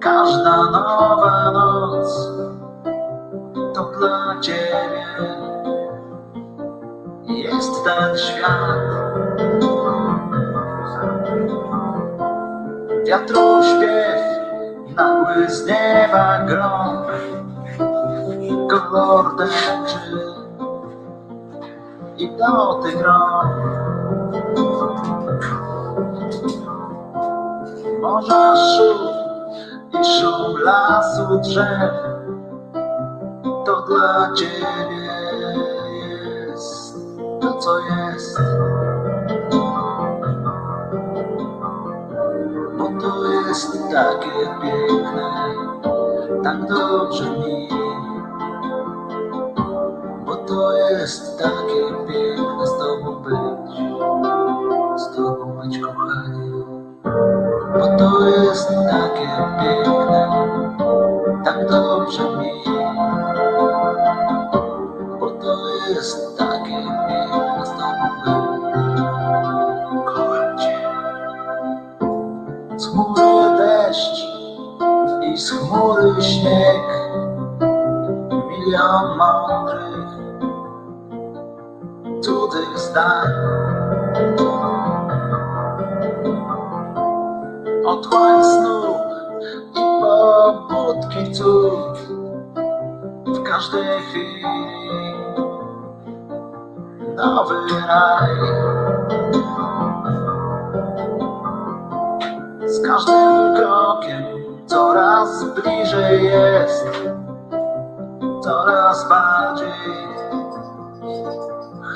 każda 0.00 0.56
nowa 0.70 1.50
noc 1.50 2.30
To 3.74 3.84
dla 3.98 4.40
Ciebie. 4.40 5.06
Jest 7.22 7.84
ten 7.84 8.18
świat. 8.18 8.80
Wiatru 13.06 13.62
śpiew, 13.62 14.20
nagły 14.96 15.50
z 15.50 15.66
nieba 15.66 16.38
grom. 16.38 16.96
Kolor 18.70 19.36
deszczy 19.36 19.98
i 22.18 22.30
dotyk 22.30 23.00
rąk 23.00 23.56
morza 28.06 28.54
szum 28.56 28.98
i 29.98 30.04
szum 30.04 30.52
lasu 30.64 31.24
drzew 31.44 31.94
to 33.64 33.74
dla 33.86 34.32
ciebie 34.34 35.14
jest 36.46 36.94
to 37.40 37.48
co 37.62 37.78
jest. 37.78 38.38
Bo 42.78 42.84
to 43.00 43.12
jest 43.26 43.72
takie 43.92 44.38
piękne 44.62 45.28
tak 46.44 46.68
dobrze 46.68 47.30
mi. 47.30 47.68
Bo 50.26 50.36
to 50.36 50.72
jest 50.72 51.38
takie 51.38 51.82
piękne 52.08 52.66
z 52.66 52.78
tobą 52.78 53.22
być 53.22 53.96
z 55.00 55.16
tobą 55.16 55.60
być 55.62 55.78
kochanie 55.78 55.95
bo 57.78 57.86
to 57.98 58.28
jest 58.28 58.68
takie 58.68 59.28
piękne, 59.60 60.28
tak 61.44 61.68
dobrze 61.70 62.22
mi, 62.38 62.52
bo 65.20 65.30
to 65.30 65.68
jest 65.88 66.38
takie 66.38 66.82
piękne. 67.08 67.66
Z 67.66 67.70
tobą 67.70 68.06
kocham 70.04 70.58
cię. 70.58 70.78
Z 72.76 72.86
chmury 72.88 73.56
deszcz 73.58 74.26
i 75.22 75.38
z 75.38 75.50
chmury 75.50 76.22
śnieg, 76.22 76.82
milion 78.30 79.18
mądrych, 79.18 80.08
cudzych 82.22 82.78
zdań 82.78 83.28
otchłań 87.98 88.44
snu 88.44 88.94
i 89.74 90.00
pobudki 90.00 91.32
cud 91.32 91.98
w 93.26 93.42
każdej 93.42 94.00
chwili 94.00 95.14
nowy 97.16 97.54
raj. 97.88 98.30
Z 102.66 102.86
każdym 102.86 103.56
krokiem 103.56 104.24
coraz 104.66 105.44
bliżej 105.44 106.24
jest, 106.24 106.86
coraz 108.42 109.08
bardziej 109.08 110.06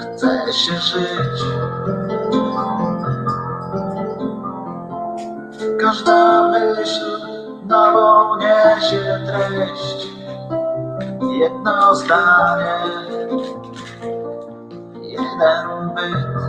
chce 0.00 0.52
się 0.52 0.72
żyć. 0.72 1.44
Każda 5.80 6.48
myśl 6.48 7.18
nową 7.66 8.36
niesie 8.36 9.20
treść, 9.26 10.08
jedno 11.40 11.94
zdanie, 11.94 12.78
jeden 15.02 15.90
byt. 15.94 16.40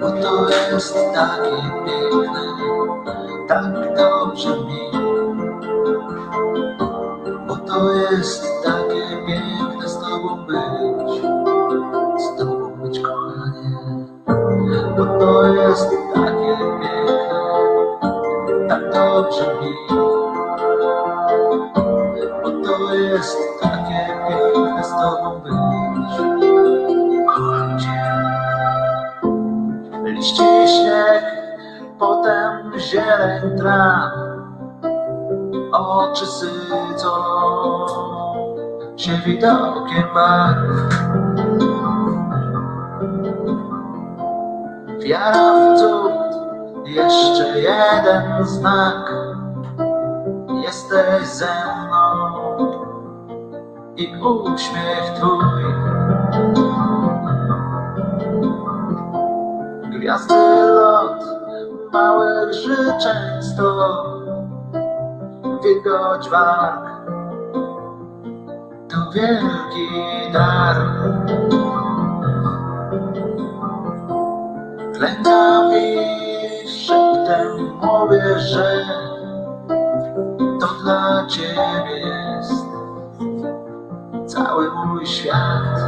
Bo 0.00 0.10
to 0.10 0.48
jest 0.50 0.94
takie 1.14 1.56
piękne, 1.86 2.42
tak 3.48 3.96
dobrze 3.96 4.56
mi. 4.56 4.90
Bo 7.46 7.56
to 7.56 7.92
jest 7.92 8.44
takie 8.64 9.16
piękne 9.26 9.65
Bo 14.96 15.04
to 15.04 15.46
jest 15.46 15.90
takie 16.14 16.56
piękne, 16.80 17.48
tak 18.68 18.92
dobrze 18.92 19.54
mi. 19.60 19.74
Bo 22.42 22.50
to 22.50 22.94
jest 22.94 23.38
takie 23.62 24.14
piękne 24.28 24.84
z 24.84 24.90
tobą 24.90 25.40
być. 25.40 26.16
Kocham 27.26 27.78
cię. 27.78 28.02
Liście 30.04 30.64
i 30.64 30.68
śnieg, 30.68 31.24
potem 31.98 32.72
zieleń 32.78 33.58
traw. 33.58 34.12
Oczy 35.72 36.26
sycą 36.26 37.10
się 38.96 39.12
widokiem 39.12 40.04
barw. 40.14 41.25
Wiara 45.06 45.52
w 45.54 45.78
cud, 45.78 46.12
jeszcze 46.86 47.58
jeden 47.58 48.44
znak. 48.44 49.12
Jesteś 50.64 51.26
ze 51.26 51.46
mną 51.46 52.34
i 53.96 54.16
uśmiech 54.54 55.12
twój. 55.16 55.64
Gwiazdy 59.90 60.34
lot, 60.62 61.24
małych 61.92 62.52
życzeń 62.52 63.42
sto. 63.42 64.04
Wilgoć 65.62 66.30
warg, 66.30 66.86
to 68.88 69.10
wielki 69.12 69.88
dar. 70.32 70.76
Klękam 74.96 75.72
i 75.76 76.68
szeptem 76.68 77.72
mówię, 77.82 78.38
że 78.38 78.84
to 80.60 80.66
dla 80.82 81.26
ciebie 81.26 81.98
jest 81.98 82.64
cały 84.26 84.70
mój 84.70 85.06
świat. 85.06 85.80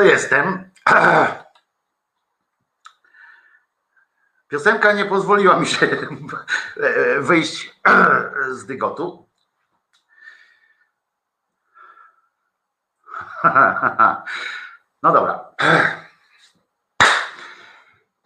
To 0.00 0.04
jestem. 0.04 0.70
Piosenka 4.48 4.92
nie 4.92 5.04
pozwoliła 5.04 5.60
mi 5.60 5.66
się 5.66 5.88
wyjść 7.28 7.80
z 8.58 8.66
dygotu. 8.66 9.28
No 15.02 15.12
dobra. 15.12 15.54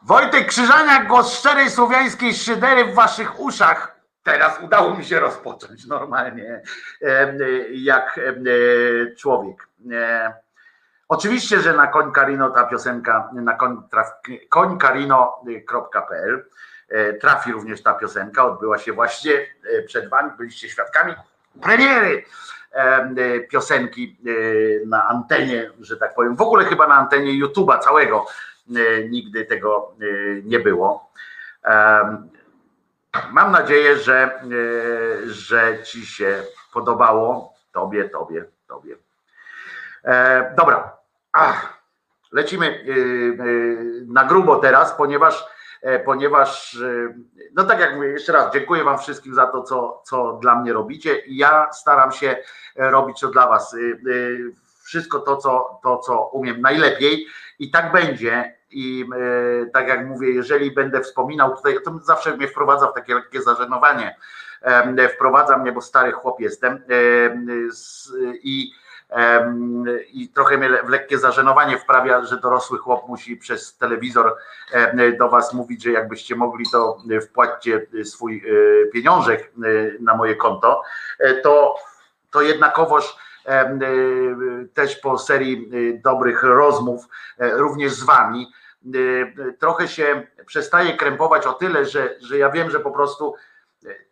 Wojtek 0.03 0.49
Krzyżaniak, 0.49 1.09
głos 1.09 1.39
szczerej 1.39 1.71
słowiańskiej 1.71 2.35
szydery 2.35 2.85
w 2.85 2.95
waszych 2.95 3.41
uszach. 3.41 4.01
Teraz 4.23 4.61
udało 4.63 4.95
mi 4.95 5.05
się 5.05 5.21
rozpocząć 5.21 5.87
normalnie, 5.87 6.63
jak 7.71 8.19
em, 8.19 8.45
człowiek. 9.19 9.69
Oczywiście, 11.15 11.61
że 11.61 11.73
na 11.73 11.87
koń 11.87 12.13
Karino 12.13 12.51
ta 12.51 12.65
piosenka, 12.65 13.31
na 13.33 13.55
koń, 13.55 13.83
traf, 13.91 14.11
końkarino.pl 14.49 16.45
e, 16.89 17.13
trafi 17.13 17.53
również 17.53 17.83
ta 17.83 17.95
piosenka. 17.95 18.45
Odbyła 18.45 18.79
się 18.79 18.93
właśnie 18.93 19.33
e, 19.33 19.83
przed 19.83 20.09
wami, 20.09 20.31
byliście 20.39 20.69
świadkami 20.69 21.15
premiery 21.63 22.25
piosenki 23.51 24.17
na 24.87 25.09
antenie, 25.09 25.71
że 25.81 25.97
tak 25.97 26.15
powiem. 26.15 26.37
W 26.37 26.41
ogóle 26.41 26.65
chyba 26.65 26.87
na 26.87 26.95
antenie 26.95 27.47
YouTube'a 27.47 27.79
całego 27.79 28.27
nigdy 29.11 29.45
tego 29.45 29.93
nie 30.45 30.59
było. 30.59 31.11
Mam 33.33 33.53
nadzieję, 33.53 33.97
że, 33.97 34.41
że 35.27 35.83
ci 35.83 36.07
się 36.07 36.43
podobało. 36.73 37.55
Tobie, 37.73 38.09
tobie, 38.09 38.45
tobie. 38.69 38.97
E, 40.05 40.55
dobra. 40.57 41.04
Ach, 41.37 41.83
lecimy 42.33 42.67
e, 42.67 42.71
e, 42.71 43.45
na 44.07 44.25
grubo 44.25 44.57
teraz, 44.57 44.93
ponieważ, 44.93 45.45
e, 45.83 45.99
ponieważ 45.99 46.75
e, 46.75 47.15
no 47.55 47.65
tak 47.65 47.81
jak 47.81 47.95
mówię, 47.95 48.09
jeszcze 48.09 48.33
raz 48.33 48.53
dziękuję 48.53 48.85
Wam 48.85 48.99
wszystkim 48.99 49.35
za 49.35 49.47
to, 49.47 49.63
co, 49.63 50.03
co 50.05 50.33
dla 50.43 50.61
mnie 50.61 50.73
robicie. 50.73 51.19
I 51.19 51.37
ja 51.37 51.73
staram 51.73 52.13
się 52.13 52.37
e, 52.77 52.91
robić 52.91 53.21
to 53.21 53.29
dla 53.29 53.47
Was. 53.47 53.77
Wszystko 54.83 55.19
to 55.19 55.37
co, 55.37 55.81
to, 55.83 55.99
co 55.99 56.27
umiem 56.27 56.61
najlepiej 56.61 57.27
i 57.59 57.71
tak 57.71 57.93
będzie. 57.93 58.55
I 58.71 59.05
e, 59.17 59.67
tak 59.67 59.89
jak 59.89 60.07
mówię, 60.07 60.31
jeżeli 60.31 60.71
będę 60.71 61.01
wspominał 61.01 61.57
tutaj, 61.57 61.79
to 61.85 61.99
zawsze 62.03 62.37
mnie 62.37 62.49
wprowadza 62.49 62.87
w 62.87 62.95
takie 62.95 63.15
lekkie 63.15 63.43
zażenowanie. 63.43 64.17
Wprowadza 65.15 65.59
mnie, 65.59 65.73
bo 65.73 65.81
stary 65.81 66.13
chłop 66.13 66.41
jestem. 66.41 66.83
I 68.43 68.73
i 70.13 70.29
trochę 70.29 70.59
mnie 70.59 70.69
w 70.85 70.89
lekkie 70.89 71.19
zażenowanie 71.19 71.79
wprawia, 71.79 72.25
że 72.25 72.41
dorosły 72.41 72.79
chłop 72.79 73.09
musi 73.09 73.37
przez 73.37 73.77
telewizor 73.77 74.37
do 75.19 75.29
was 75.29 75.53
mówić, 75.55 75.85
że 75.85 75.91
jakbyście 75.91 76.37
mogli, 76.37 76.65
to 76.73 76.99
wpłaćcie 77.23 77.87
swój 78.05 78.37
e, 78.37 78.87
pieniążek 78.87 79.41
e, 79.41 79.49
na 80.01 80.15
moje 80.15 80.37
konto, 80.37 80.83
E, 81.19 81.35
to, 81.35 81.77
to 82.31 82.43
jednakowoż 82.43 83.17
e, 83.47 83.79
też 84.75 84.97
po 84.97 85.19
serii 85.19 85.71
e, 85.73 85.99
dobrych 86.03 86.43
rozmów, 86.43 87.09
e, 87.39 87.51
również 87.51 87.93
z 87.93 88.05
wami, 88.05 88.53
e, 88.87 89.53
trochę 89.53 89.89
się 89.89 90.27
przestaje 90.47 90.97
krępować 90.97 91.47
o 91.47 91.53
tyle, 91.53 91.85
że, 91.85 92.15
że 92.21 92.39
ja 92.39 92.51
wiem, 92.51 92.71
że 92.71 92.81
po 92.81 92.91
prostu 92.91 93.35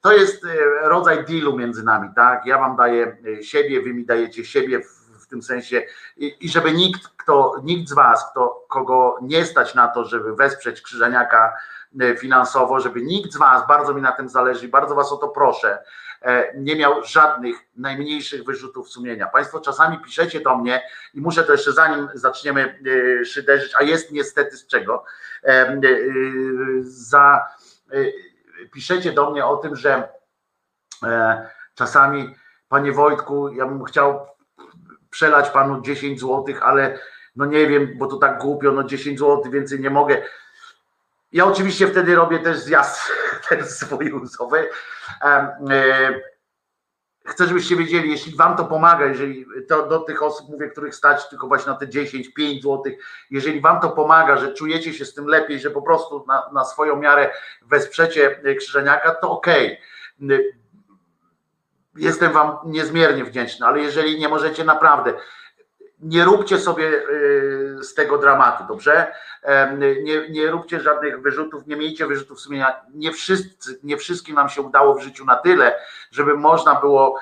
to 0.00 0.12
jest 0.12 0.44
e, 0.44 0.48
rodzaj 0.88 1.24
dealu 1.24 1.58
między 1.58 1.82
nami, 1.84 2.08
tak? 2.16 2.46
Ja 2.46 2.58
wam 2.58 2.76
daję 2.76 3.16
e, 3.38 3.42
siebie, 3.42 3.82
wy 3.82 3.94
mi 3.94 4.04
dajecie 4.04 4.44
siebie 4.44 4.80
w, 4.80 5.22
w 5.22 5.26
tym 5.26 5.42
sensie 5.42 5.82
i, 6.16 6.36
i 6.40 6.48
żeby 6.48 6.72
nikt, 6.72 7.08
kto, 7.16 7.60
nikt 7.64 7.88
z 7.88 7.94
was, 7.94 8.30
kto, 8.30 8.64
kogo 8.68 9.18
nie 9.22 9.44
stać 9.44 9.74
na 9.74 9.88
to, 9.88 10.04
żeby 10.04 10.36
wesprzeć 10.36 10.82
Krzyżaniaka 10.82 11.52
e, 12.00 12.16
finansowo, 12.16 12.80
żeby 12.80 13.02
nikt 13.02 13.32
z 13.32 13.36
was, 13.36 13.66
bardzo 13.68 13.94
mi 13.94 14.02
na 14.02 14.12
tym 14.12 14.28
zależy, 14.28 14.68
bardzo 14.68 14.94
was 14.94 15.12
o 15.12 15.16
to 15.16 15.28
proszę, 15.28 15.78
nie 16.56 16.76
miał 16.76 17.04
żadnych 17.04 17.56
najmniejszych 17.76 18.44
wyrzutów 18.44 18.88
sumienia. 18.88 19.26
Państwo 19.26 19.60
czasami 19.60 19.98
piszecie 19.98 20.40
do 20.40 20.56
mnie 20.56 20.82
i 21.14 21.20
muszę 21.20 21.44
to 21.44 21.52
jeszcze 21.52 21.72
zanim 21.72 22.08
zaczniemy 22.14 22.78
szyderzyć, 23.24 23.74
a 23.78 23.82
jest 23.82 24.12
niestety 24.12 24.56
z 24.56 24.66
czego, 24.66 25.04
za 26.80 27.46
piszecie 28.72 29.12
do 29.12 29.30
mnie 29.30 29.46
o 29.46 29.56
tym, 29.56 29.76
że 29.76 30.08
e, 31.02 31.48
czasami, 31.74 32.34
panie 32.68 32.92
Wojtku, 32.92 33.48
ja 33.48 33.66
bym 33.66 33.84
chciał 33.84 34.26
przelać 35.10 35.50
panu 35.50 35.80
10 35.80 36.20
złotych, 36.20 36.62
ale 36.62 36.98
no 37.36 37.46
nie 37.46 37.66
wiem, 37.66 37.98
bo 37.98 38.06
to 38.06 38.16
tak 38.16 38.38
głupio, 38.38 38.72
no 38.72 38.84
10 38.84 39.18
złotych 39.18 39.52
więcej 39.52 39.80
nie 39.80 39.90
mogę. 39.90 40.22
Ja 41.32 41.44
oczywiście 41.44 41.86
wtedy 41.86 42.14
robię 42.14 42.38
też 42.38 42.58
zjazd 42.58 43.12
ten 43.48 43.66
swój 43.66 44.12
łzowy. 44.12 44.68
E, 47.32 47.34
Chcę, 47.34 47.46
żebyście 47.46 47.76
wiedzieli, 47.76 48.10
jeśli 48.10 48.36
wam 48.36 48.56
to 48.56 48.64
pomaga, 48.64 49.06
jeżeli 49.06 49.46
to 49.68 49.86
do 49.86 49.98
tych 49.98 50.22
osób 50.22 50.48
mówię, 50.48 50.68
których 50.68 50.94
stać 50.94 51.28
tylko 51.28 51.48
właśnie 51.48 51.72
na 51.72 51.78
te 51.78 51.88
10, 51.88 52.28
5 52.28 52.62
złotych, 52.62 52.98
jeżeli 53.30 53.60
wam 53.60 53.80
to 53.80 53.90
pomaga, 53.90 54.36
że 54.36 54.54
czujecie 54.54 54.94
się 54.94 55.04
z 55.04 55.14
tym 55.14 55.26
lepiej, 55.26 55.60
że 55.60 55.70
po 55.70 55.82
prostu 55.82 56.24
na, 56.28 56.50
na 56.52 56.64
swoją 56.64 56.96
miarę 56.96 57.30
wesprzecie 57.62 58.40
Krzyżeniaka, 58.58 59.14
to 59.14 59.30
okej. 59.30 59.80
Jestem 61.96 62.32
wam 62.32 62.56
niezmiernie 62.64 63.24
wdzięczny, 63.24 63.66
ale 63.66 63.80
jeżeli 63.80 64.18
nie 64.18 64.28
możecie 64.28 64.64
naprawdę, 64.64 65.14
nie 66.02 66.24
róbcie 66.24 66.58
sobie 66.58 66.84
y, 66.86 67.78
z 67.82 67.94
tego 67.94 68.18
dramatu, 68.18 68.64
dobrze? 68.68 69.14
Nie, 70.02 70.28
nie 70.30 70.50
róbcie 70.50 70.80
żadnych 70.80 71.22
wyrzutów, 71.22 71.66
nie 71.66 71.76
miejcie 71.76 72.06
wyrzutów 72.06 72.40
sumienia. 72.40 72.80
Nie, 72.94 73.12
wszyscy, 73.12 73.78
nie 73.82 73.96
wszystkim 73.96 74.34
nam 74.34 74.48
się 74.48 74.62
udało 74.62 74.94
w 74.94 75.02
życiu 75.02 75.24
na 75.24 75.36
tyle, 75.36 75.74
żeby 76.10 76.34
można 76.34 76.74
było 76.74 77.18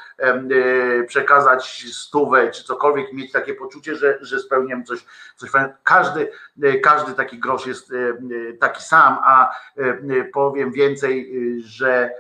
y, 1.01 1.05
przekazać 1.09 1.87
stówę 1.93 2.51
czy 2.51 2.65
cokolwiek, 2.65 3.13
mieć 3.13 3.33
takie 3.33 3.55
poczucie, 3.55 3.95
że, 3.95 4.19
że 4.21 4.39
spełniłem 4.39 4.85
coś, 4.85 5.05
coś 5.37 5.51
fajnego. 5.51 5.75
Każdy, 5.83 6.31
y, 6.65 6.81
każdy 6.81 7.15
taki 7.15 7.39
grosz 7.39 7.67
jest 7.67 7.93
taki 8.61 8.83
sam, 8.83 9.19
a 9.25 9.57
powiem 10.33 10.73
więcej, 10.73 11.33
że 11.65 12.11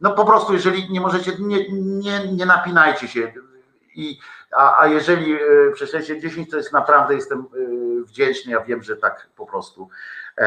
no 0.00 0.10
po 0.12 0.24
prostu, 0.24 0.52
jeżeli 0.52 0.90
nie 0.90 1.00
możecie, 1.00 1.32
nie, 1.38 1.66
nie, 1.72 2.32
nie 2.32 2.46
napinajcie 2.46 3.08
się. 3.08 3.32
I, 4.00 4.20
a, 4.56 4.80
a 4.82 4.86
jeżeli 4.86 5.34
y, 5.34 5.72
prześlecie 5.74 6.20
10, 6.20 6.50
to 6.50 6.56
jest 6.56 6.72
naprawdę 6.72 7.14
jestem 7.14 7.46
y, 7.54 8.04
wdzięczny. 8.04 8.52
Ja 8.52 8.60
wiem, 8.60 8.82
że 8.82 8.96
tak 8.96 9.26
po 9.36 9.46
prostu 9.46 9.88
y, 10.38 10.42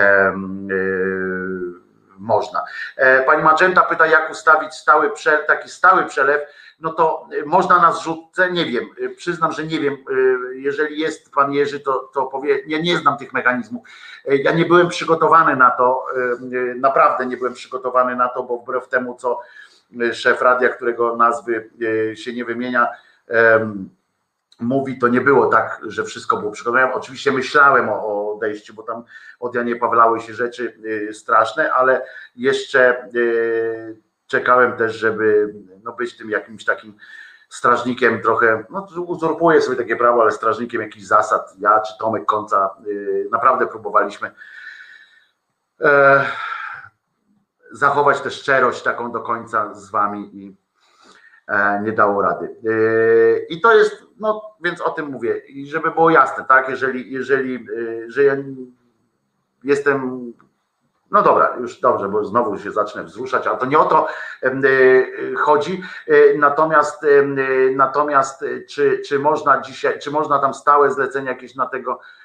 można. 2.17 2.63
E, 2.97 3.23
Pani 3.23 3.43
Magenta 3.43 3.81
pyta, 3.81 4.07
jak 4.07 4.31
ustawić 4.31 4.73
stały 4.73 5.09
przelew, 5.11 5.47
taki 5.47 5.69
stały 5.69 6.05
przelew. 6.05 6.41
No 6.79 6.93
to 6.93 7.27
można 7.45 7.81
na 7.81 7.91
zrzutce, 7.91 8.51
nie 8.51 8.65
wiem, 8.65 8.85
przyznam, 9.17 9.51
że 9.51 9.63
nie 9.63 9.79
wiem. 9.79 9.97
Jeżeli 10.55 10.99
jest 10.99 11.31
pan 11.31 11.53
Jerzy, 11.53 11.79
to, 11.79 12.11
to 12.13 12.25
powie, 12.25 12.59
ja 12.67 12.81
nie 12.81 12.97
znam 12.97 13.17
tych 13.17 13.33
mechanizmów. 13.33 13.87
E, 14.25 14.35
Ja 14.35 14.51
nie 14.51 14.65
byłem 14.65 14.87
przygotowany 14.87 15.55
na 15.55 15.71
to, 15.71 16.05
naprawdę 16.75 17.25
nie 17.25 17.37
byłem 17.37 17.53
przygotowany 17.53 18.15
na 18.15 18.29
to, 18.29 18.43
bo 18.43 18.57
wbrew 18.57 18.87
temu, 18.87 19.15
co 19.15 19.39
szef 20.13 20.41
radia, 20.41 20.69
którego 20.69 21.15
nazwy 21.15 21.69
się 22.15 22.33
nie 22.33 22.45
wymienia, 22.45 22.87
mówi, 24.59 24.99
to 24.99 25.07
nie 25.07 25.21
było 25.21 25.47
tak, 25.47 25.81
że 25.87 26.03
wszystko 26.03 26.37
było 26.37 26.51
przygotowane. 26.51 26.93
Oczywiście 26.93 27.31
myślałem 27.31 27.89
o, 27.89 28.33
odejściu, 28.35 28.73
bo 28.73 28.83
tam 28.83 29.03
od 29.39 29.55
Janie 29.55 29.75
Pawlały 29.75 30.21
się 30.21 30.33
rzeczy 30.33 30.77
y, 30.85 31.13
straszne, 31.13 31.73
ale 31.73 32.05
jeszcze 32.35 33.09
y, 33.15 34.01
czekałem 34.27 34.77
też, 34.77 34.95
żeby 34.95 35.53
no, 35.83 35.93
być 35.93 36.17
tym 36.17 36.29
jakimś 36.29 36.65
takim 36.65 36.97
strażnikiem 37.49 38.21
trochę, 38.21 38.63
no 38.69 38.87
uzurpuję 39.05 39.61
sobie 39.61 39.77
takie 39.77 39.95
prawo, 39.95 40.21
ale 40.21 40.31
strażnikiem 40.31 40.81
jakichś 40.81 41.05
zasad. 41.05 41.53
Ja 41.59 41.79
czy 41.79 41.97
Tomek 41.99 42.25
Końca 42.25 42.69
y, 42.87 43.27
naprawdę 43.31 43.67
próbowaliśmy 43.67 44.31
e, 45.81 46.25
zachować 47.71 48.21
tę 48.21 48.31
szczerość 48.31 48.83
taką 48.83 49.11
do 49.11 49.19
końca 49.19 49.73
z 49.73 49.91
wami 49.91 50.29
i 50.33 50.62
nie 51.83 51.91
dało 51.91 52.21
rady. 52.21 52.45
E, 52.45 53.37
I 53.49 53.61
to 53.61 53.73
jest, 53.73 54.03
no 54.19 54.41
więc 54.63 54.81
o 54.81 54.89
tym 54.89 55.05
mówię. 55.05 55.37
I 55.37 55.67
żeby 55.67 55.91
było 55.91 56.09
jasne, 56.09 56.45
tak, 56.47 56.69
jeżeli, 56.69 57.11
jeżeli 57.11 57.55
e, 57.55 58.11
że 58.11 58.23
ja 58.23 58.35
jestem, 59.63 60.33
no 61.11 61.21
dobra, 61.21 61.55
już 61.59 61.79
dobrze, 61.79 62.09
bo 62.09 62.25
znowu 62.25 62.59
się 62.59 62.71
zacznę 62.71 63.03
wzruszać, 63.03 63.47
ale 63.47 63.57
to 63.57 63.65
nie 63.65 63.79
o 63.79 63.85
to 63.85 64.07
e, 64.43 64.51
chodzi. 65.35 65.83
E, 66.07 66.37
Natomiast, 66.37 67.03
e, 67.03 67.23
natomiast 67.75 68.43
e, 68.43 68.61
czy, 68.69 69.01
czy 69.07 69.19
można 69.19 69.61
dzisiaj, 69.61 69.99
czy 69.99 70.11
można 70.11 70.39
tam 70.39 70.53
stałe 70.53 70.91
zlecenia 70.91 71.31
jakieś 71.31 71.55
na 71.55 71.65
tego 71.65 71.99
e, 71.99 72.22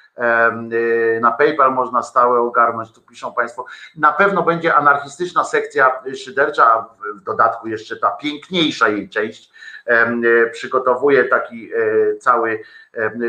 na 1.21 1.31
PayPal 1.31 1.73
można 1.73 2.03
stałe 2.03 2.39
ogarnąć, 2.39 2.91
tu 2.91 3.01
piszą 3.01 3.33
Państwo. 3.33 3.65
Na 3.97 4.11
pewno 4.11 4.43
będzie 4.43 4.75
anarchistyczna 4.75 5.43
sekcja 5.43 6.01
szydercza, 6.15 6.73
a 6.73 6.81
w- 6.81 7.23
dodatku 7.23 7.67
jeszcze 7.67 7.95
ta 7.97 8.11
piękniejsza 8.11 8.87
jej 8.89 9.09
część. 9.09 9.51
e, 9.85 10.49
Przygotowuje 10.51 11.23
taki 11.25 11.69
e, 11.73 11.77
cały 12.15 12.61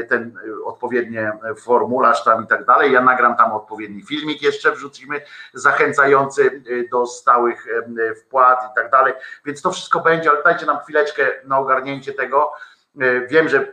ten 0.08 0.38
odpowiednie 0.64 1.32
formularz 1.58 2.24
tam 2.24 2.44
i 2.44 2.46
tak 2.46 2.64
dalej. 2.64 2.92
Ja 2.92 3.00
nagram 3.00 3.36
tam 3.36 3.52
odpowiedni 3.52 4.02
filmik 4.02 4.42
jeszcze 4.42 4.72
wrzucimy, 4.72 5.20
zachęcający 5.54 6.62
e, 6.86 6.88
do 6.88 7.06
stałych 7.06 7.66
wpłat 8.20 8.58
i 8.72 8.74
tak 8.74 8.90
dalej. 8.90 9.12
Więc 9.44 9.62
to 9.62 9.70
wszystko 9.70 10.00
będzie, 10.00 10.30
ale 10.30 10.42
dajcie 10.42 10.66
nam 10.66 10.78
chwileczkę 10.78 11.26
na 11.44 11.58
ogarnięcie 11.58 12.12
tego. 12.12 12.52
E, 12.98 13.26
Wiem, 13.26 13.48
że 13.48 13.58
e, 13.58 13.66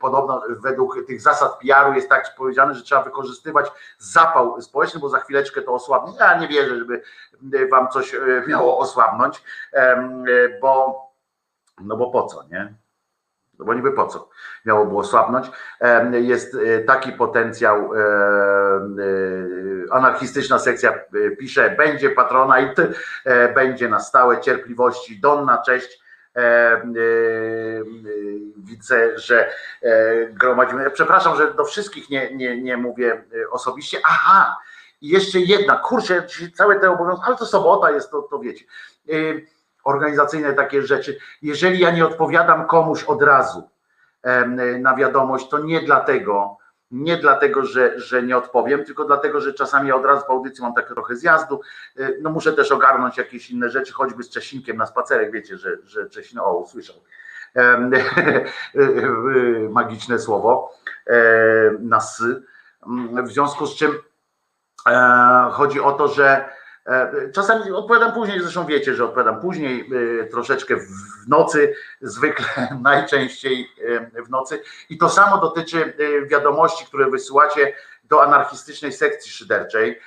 podobno 0.00 0.42
według 0.48 1.06
tych 1.06 1.20
zasad 1.20 1.58
PR-u 1.58 1.92
jest 1.94 2.08
tak 2.08 2.34
powiedziane, 2.36 2.74
że 2.74 2.82
trzeba 2.82 3.02
wykorzystywać 3.02 3.70
zapał 3.98 4.60
społeczny, 4.62 5.00
bo 5.00 5.08
za 5.08 5.18
chwileczkę 5.20 5.62
to 5.62 5.72
osłabnie. 5.74 6.12
Ja 6.20 6.38
nie 6.38 6.48
wierzę, 6.48 6.78
żeby 6.78 7.02
e, 7.54 7.68
wam 7.68 7.88
coś 7.88 8.16
miało 8.46 8.78
osłabnąć, 8.78 9.42
bo 10.60 11.02
no 11.80 11.96
bo 11.96 12.10
po 12.10 12.26
co, 12.26 12.42
nie? 12.50 12.74
No 13.58 13.64
bo 13.64 13.74
niby 13.74 13.92
po 13.92 14.06
co 14.06 14.28
miałoby 14.64 14.96
osłabnąć. 14.96 15.50
Em, 15.80 16.14
Jest 16.14 16.56
taki 16.86 17.12
potencjał, 17.12 17.90
anarchistyczna 19.90 20.58
sekcja 20.58 20.98
pisze, 21.38 21.70
będzie 21.70 22.10
patrona 22.10 22.60
i 22.60 22.74
będzie 23.54 23.88
na 23.88 24.00
stałe 24.00 24.40
cierpliwości. 24.40 25.20
Donna, 25.20 25.62
cześć. 25.66 26.01
E, 26.36 26.40
e, 26.40 26.82
Widzę, 28.56 29.18
że 29.18 29.50
e, 29.82 30.26
gromadzimy. 30.26 30.90
Przepraszam, 30.90 31.36
że 31.36 31.54
do 31.54 31.64
wszystkich 31.64 32.10
nie, 32.10 32.34
nie, 32.34 32.62
nie 32.62 32.76
mówię 32.76 33.24
osobiście. 33.50 33.98
Aha, 34.04 34.56
jeszcze 35.02 35.40
jedna, 35.40 35.76
kurczę, 35.76 36.26
całe 36.54 36.80
te 36.80 36.90
obowiązki, 36.90 37.24
ale 37.26 37.36
to 37.36 37.46
sobota 37.46 37.90
jest, 37.90 38.10
to, 38.10 38.22
to 38.22 38.38
wiecie. 38.38 38.64
Organizacyjne 39.84 40.52
takie 40.52 40.82
rzeczy. 40.82 41.18
Jeżeli 41.42 41.78
ja 41.78 41.90
nie 41.90 42.06
odpowiadam 42.06 42.66
komuś 42.66 43.04
od 43.04 43.22
razu 43.22 43.70
na 44.78 44.94
wiadomość, 44.94 45.48
to 45.48 45.58
nie 45.58 45.80
dlatego, 45.80 46.56
nie 46.92 47.16
dlatego, 47.16 47.64
że, 47.64 48.00
że 48.00 48.22
nie 48.22 48.36
odpowiem, 48.36 48.84
tylko 48.84 49.04
dlatego, 49.04 49.40
że 49.40 49.54
czasami 49.54 49.92
od 49.92 50.04
razu 50.04 50.24
po 50.26 50.32
audycji 50.32 50.62
mam 50.62 50.74
tak 50.74 50.88
trochę 50.88 51.16
zjazdu, 51.16 51.60
y, 51.98 52.18
no 52.22 52.30
muszę 52.30 52.52
też 52.52 52.72
ogarnąć 52.72 53.18
jakieś 53.18 53.50
inne 53.50 53.70
rzeczy, 53.70 53.92
choćby 53.92 54.22
z 54.22 54.30
Czesinkiem 54.30 54.76
na 54.76 54.86
spacerek, 54.86 55.32
wiecie, 55.32 55.56
że, 55.56 55.76
że 55.84 56.10
Czesin, 56.10 56.38
o 56.38 56.56
usłyszał. 56.56 56.96
Em, 57.54 57.90
magiczne 59.70 60.18
słowo 60.18 60.74
e, 61.06 61.16
na 61.80 62.00
sy, 62.00 62.42
w 63.24 63.28
związku 63.28 63.66
z 63.66 63.76
czym 63.76 63.98
e, 64.86 65.48
chodzi 65.52 65.80
o 65.80 65.92
to, 65.92 66.08
że 66.08 66.48
czasami 67.32 67.72
odpowiadam 67.72 68.12
później, 68.12 68.40
zresztą 68.40 68.66
wiecie, 68.66 68.94
że 68.94 69.04
odpowiadam 69.04 69.40
później, 69.40 69.90
e, 70.20 70.24
troszeczkę 70.24 70.76
w 70.76 71.28
nocy, 71.28 71.74
zwykle 72.00 72.46
najczęściej 72.82 73.68
e, 74.16 74.22
w 74.22 74.30
nocy 74.30 74.62
i 74.90 74.98
to 74.98 75.08
samo 75.08 75.38
dotyczy 75.38 75.84
e, 75.84 76.26
wiadomości, 76.26 76.86
które 76.86 77.10
wysyłacie 77.10 77.72
do 78.04 78.22
anarchistycznej 78.22 78.92
sekcji 78.92 79.32
szyderczej. 79.32 80.00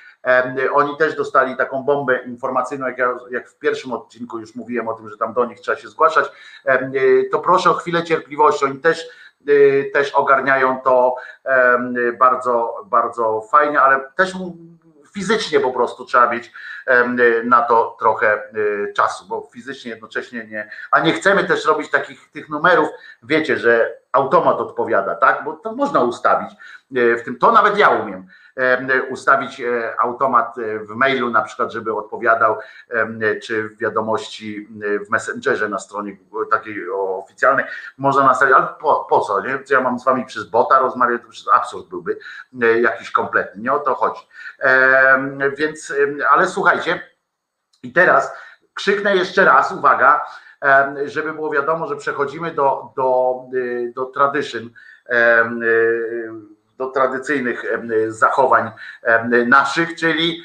Oni 0.72 0.96
też 0.96 1.16
dostali 1.16 1.56
taką 1.56 1.82
bombę 1.82 2.18
informacyjną, 2.26 2.86
jak, 2.86 2.98
ja, 2.98 3.16
jak 3.30 3.50
w 3.50 3.58
pierwszym 3.58 3.92
odcinku 3.92 4.38
już 4.38 4.54
mówiłem 4.54 4.88
o 4.88 4.94
tym, 4.94 5.08
że 5.08 5.16
tam 5.16 5.34
do 5.34 5.44
nich 5.44 5.60
trzeba 5.60 5.78
się 5.78 5.88
zgłaszać. 5.88 6.26
E, 6.64 6.90
To 7.32 7.38
proszę 7.38 7.70
o 7.70 7.74
chwilę 7.74 8.04
cierpliwości. 8.04 8.64
Oni 8.64 8.78
też, 8.78 9.08
e, 9.48 9.84
też 9.90 10.10
ogarniają 10.12 10.80
to 10.80 11.14
bardzo, 12.18 12.74
bardzo 12.86 13.40
fajnie, 13.50 13.80
ale 13.80 14.00
też 14.16 14.34
fizycznie 15.16 15.60
po 15.60 15.72
prostu 15.72 16.04
trzeba 16.04 16.30
mieć 16.30 16.52
em, 16.86 17.20
na 17.44 17.62
to 17.62 17.96
trochę 17.98 18.32
e, 18.32 18.92
czasu, 18.92 19.24
bo 19.28 19.48
fizycznie 19.52 19.90
jednocześnie 19.90 20.44
nie. 20.44 20.70
A 20.90 21.00
nie 21.00 21.12
chcemy 21.12 21.44
też 21.44 21.64
robić 21.64 21.90
takich 21.90 22.30
tych 22.30 22.48
numerów, 22.48 22.88
wiecie, 23.22 23.58
że 23.58 23.98
automat 24.12 24.56
odpowiada, 24.56 25.14
tak? 25.14 25.44
Bo 25.44 25.52
to 25.52 25.74
można 25.74 26.00
ustawić 26.00 26.50
e, 26.96 27.16
w 27.16 27.22
tym. 27.24 27.38
To 27.38 27.52
nawet 27.52 27.78
ja 27.78 27.88
umiem 27.88 28.26
em, 28.56 28.88
ustawić 29.10 29.60
e, 29.60 29.94
automat 30.00 30.58
e, 30.58 30.78
w 30.78 30.88
mailu, 30.90 31.30
na 31.30 31.42
przykład, 31.42 31.72
żeby 31.72 31.94
odpowiadał, 31.94 32.56
czy 33.42 33.68
w 33.68 33.78
wiadomości 33.78 34.68
e, 34.82 35.04
w 35.04 35.10
Messengerze 35.10 35.68
na 35.68 35.78
stronie 35.78 36.16
takiej 36.46 36.90
oficjalnej 36.90 37.64
można 37.98 38.24
nastawić, 38.24 38.54
ale 38.54 38.66
po, 38.80 39.06
po 39.10 39.20
co, 39.20 39.40
nie? 39.40 39.58
Ja 39.70 39.80
mam 39.80 39.98
z 39.98 40.04
wami 40.04 40.26
przez 40.26 40.44
bota 40.44 40.78
rozmawiać, 40.78 41.22
to 41.22 41.28
przecież 41.28 41.54
absurd 41.54 41.88
byłby 41.88 42.18
e, 42.62 42.80
jakiś 42.80 43.10
kompletny, 43.10 43.62
nie 43.62 43.72
o 43.72 43.78
to 43.78 43.94
chodzi. 43.94 44.28
Em, 44.58 45.38
Więc, 45.56 45.92
ale 46.30 46.48
słuchajcie, 46.48 47.10
i 47.82 47.92
teraz 47.92 48.32
krzyknę 48.74 49.16
jeszcze 49.16 49.44
raz, 49.44 49.72
uwaga, 49.72 50.26
żeby 51.04 51.32
było 51.32 51.50
wiadomo, 51.50 51.86
że 51.86 51.96
przechodzimy 51.96 52.50
do, 52.50 52.92
do, 52.96 53.34
y, 53.54 53.92
do 53.94 54.06
tradition. 54.06 54.70
y, 55.62 56.56
do 56.78 56.90
tradycyjnych 56.90 57.64
zachowań 58.08 58.70
naszych, 59.46 59.94
czyli 59.94 60.44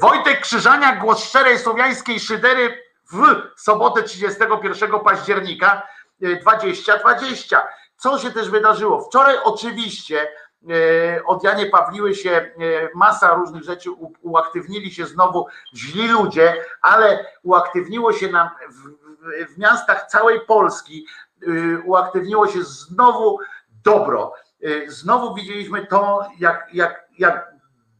Wojtek 0.00 0.40
Krzyżaniak, 0.40 0.98
głos 0.98 1.24
szczerej 1.24 1.58
słowiańskiej 1.58 2.20
szydery 2.20 2.89
w 3.12 3.60
sobotę 3.60 4.02
31 4.02 5.00
października 5.00 5.82
e, 6.22 6.36
2020. 6.36 7.62
Co 7.96 8.18
się 8.18 8.30
też 8.30 8.50
wydarzyło? 8.50 9.00
Wczoraj 9.00 9.36
oczywiście 9.44 10.28
e, 10.70 11.24
od 11.24 11.44
Janie 11.44 11.66
Pawliły 11.66 12.14
się 12.14 12.30
e, 12.30 12.52
masa 12.94 13.34
różnych 13.34 13.62
rzeczy, 13.62 13.90
uaktywnili 14.22 14.90
się 14.90 15.06
znowu 15.06 15.46
źli 15.74 16.08
ludzie, 16.08 16.64
ale 16.82 17.26
uaktywniło 17.42 18.12
się 18.12 18.28
nam 18.28 18.48
w, 18.68 19.54
w, 19.54 19.58
miastach 19.58 20.06
całej 20.06 20.40
Polski, 20.40 21.06
y, 21.42 21.82
uaktywniło 21.84 22.48
się 22.48 22.62
znowu 22.62 23.38
dobro. 23.84 24.34
Y, 24.64 24.86
Znowu 24.88 25.34
widzieliśmy 25.34 25.86
to, 25.86 26.28
jak, 26.38 26.68
jak, 26.72 27.08
jak 27.18 27.54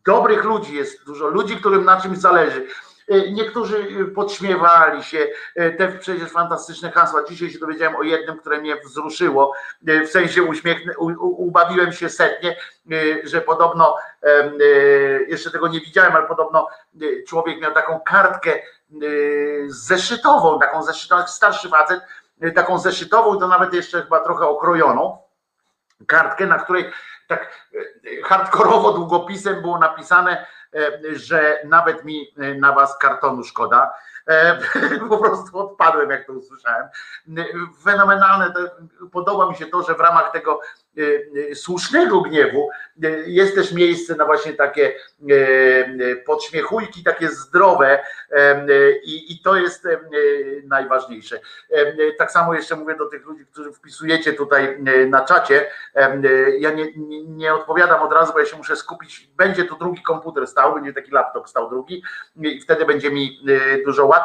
dobrych 0.06 0.44
ludzi 0.44 0.74
jest 0.74 1.04
dużo, 1.04 1.28
ludzi, 1.28 1.56
którym 1.56 1.84
na 1.84 2.00
czymś 2.00 2.18
zależy. 2.18 2.66
Y, 3.10 3.32
Niektórzy 3.32 3.76
y, 3.76 4.06
podśmiewali 4.06 5.02
się, 5.02 5.18
y, 5.60 5.74
te 5.78 5.88
przecież 5.88 6.30
fantastyczne 6.30 6.90
hasła. 6.90 7.24
Dzisiaj 7.28 7.50
się 7.50 7.58
dowiedziałem 7.58 7.96
o 7.96 8.02
jednym, 8.02 8.38
które 8.38 8.60
mnie 8.60 8.76
wzruszyło, 8.76 9.54
w 9.82 10.08
sensie 10.08 10.42
uśmiechnę, 10.42 10.92
ubawiłem 11.20 11.92
się 11.92 12.08
setnie, 12.08 12.56
że 13.24 13.40
podobno, 13.40 13.96
jeszcze 15.28 15.50
tego 15.50 15.68
nie 15.68 15.80
widziałem, 15.80 16.16
ale 16.16 16.26
podobno 16.26 16.68
człowiek 17.28 17.60
miał 17.60 17.72
taką 17.72 18.00
kartkę 18.00 18.62
zeszytową, 19.66 20.58
taką 20.58 20.82
zeszytową, 20.82 21.26
starszy 21.26 21.68
facet, 21.68 22.00
taką 22.54 22.78
zeszytową 22.78 23.38
to 23.38 23.48
nawet 23.48 23.74
jeszcze 23.74 24.02
chyba 24.02 24.20
trochę 24.20 24.48
okrojoną, 24.48 25.18
kartkę, 26.06 26.46
na 26.46 26.58
której 26.58 26.90
tak 27.30 27.68
e, 27.74 28.22
hardkorowo 28.22 28.92
długopisem 28.92 29.62
było 29.62 29.78
napisane, 29.78 30.32
e, 30.38 30.46
że 31.12 31.58
nawet 31.64 32.04
mi 32.04 32.32
e, 32.38 32.54
na 32.54 32.72
was 32.72 32.98
kartonu 32.98 33.44
szkoda. 33.44 33.90
E, 34.30 34.58
Po 35.08 35.18
prostu 35.18 35.58
odpadłem, 35.58 36.10
jak 36.10 36.26
to 36.26 36.32
usłyszałem. 36.32 36.86
Fenomenalne, 37.84 38.52
to, 38.52 38.60
podoba 39.12 39.50
mi 39.50 39.56
się 39.56 39.66
to, 39.66 39.82
że 39.82 39.94
w 39.94 40.00
ramach 40.00 40.32
tego 40.32 40.60
e, 40.98 41.02
e, 41.50 41.54
słusznego 41.54 42.20
gniewu 42.20 42.68
jest 43.26 43.54
też 43.54 43.72
miejsce 43.72 44.16
na 44.16 44.24
właśnie 44.24 44.52
takie 44.52 44.94
podśmiechujki, 46.26 47.02
takie 47.02 47.28
zdrowe 47.28 47.98
i, 49.04 49.32
i 49.32 49.42
to 49.42 49.56
jest 49.56 49.88
najważniejsze. 50.64 51.40
Tak 52.18 52.30
samo 52.30 52.54
jeszcze 52.54 52.76
mówię 52.76 52.96
do 52.96 53.06
tych 53.06 53.26
ludzi, 53.26 53.46
którzy 53.46 53.72
wpisujecie 53.72 54.32
tutaj 54.32 54.82
na 55.08 55.24
czacie, 55.24 55.70
Ja 56.58 56.70
nie, 56.70 56.92
nie, 56.96 57.24
nie 57.24 57.54
odpowiadam 57.54 58.02
od 58.02 58.12
razu, 58.12 58.32
bo 58.32 58.40
ja 58.40 58.46
się 58.46 58.56
muszę 58.56 58.76
skupić. 58.76 59.30
Będzie 59.36 59.64
tu 59.64 59.76
drugi 59.76 60.02
komputer 60.02 60.46
stał, 60.46 60.74
będzie 60.74 60.92
taki 60.92 61.10
laptop 61.10 61.48
stał 61.48 61.70
drugi 61.70 62.02
i 62.36 62.60
wtedy 62.60 62.86
będzie 62.86 63.10
mi 63.10 63.40
dużo 63.84 64.06
łatwiej. 64.06 64.19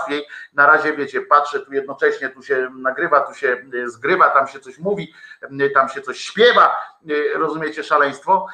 Na 0.53 0.67
razie 0.67 0.93
wiecie, 0.93 1.22
patrzę 1.22 1.59
tu 1.59 1.73
jednocześnie, 1.73 2.30
tu 2.30 2.43
się 2.43 2.69
nagrywa, 2.76 3.19
tu 3.19 3.34
się 3.34 3.57
y, 3.73 3.89
zgrywa, 3.89 4.30
tam 4.30 4.47
się 4.47 4.59
coś 4.59 4.80
mówi, 4.80 5.13
y, 5.61 5.69
tam 5.69 5.89
się 5.89 6.01
coś 6.01 6.19
śpiewa, 6.19 6.76
y, 7.09 7.34
rozumiecie 7.35 7.84
szaleństwo 7.84 8.47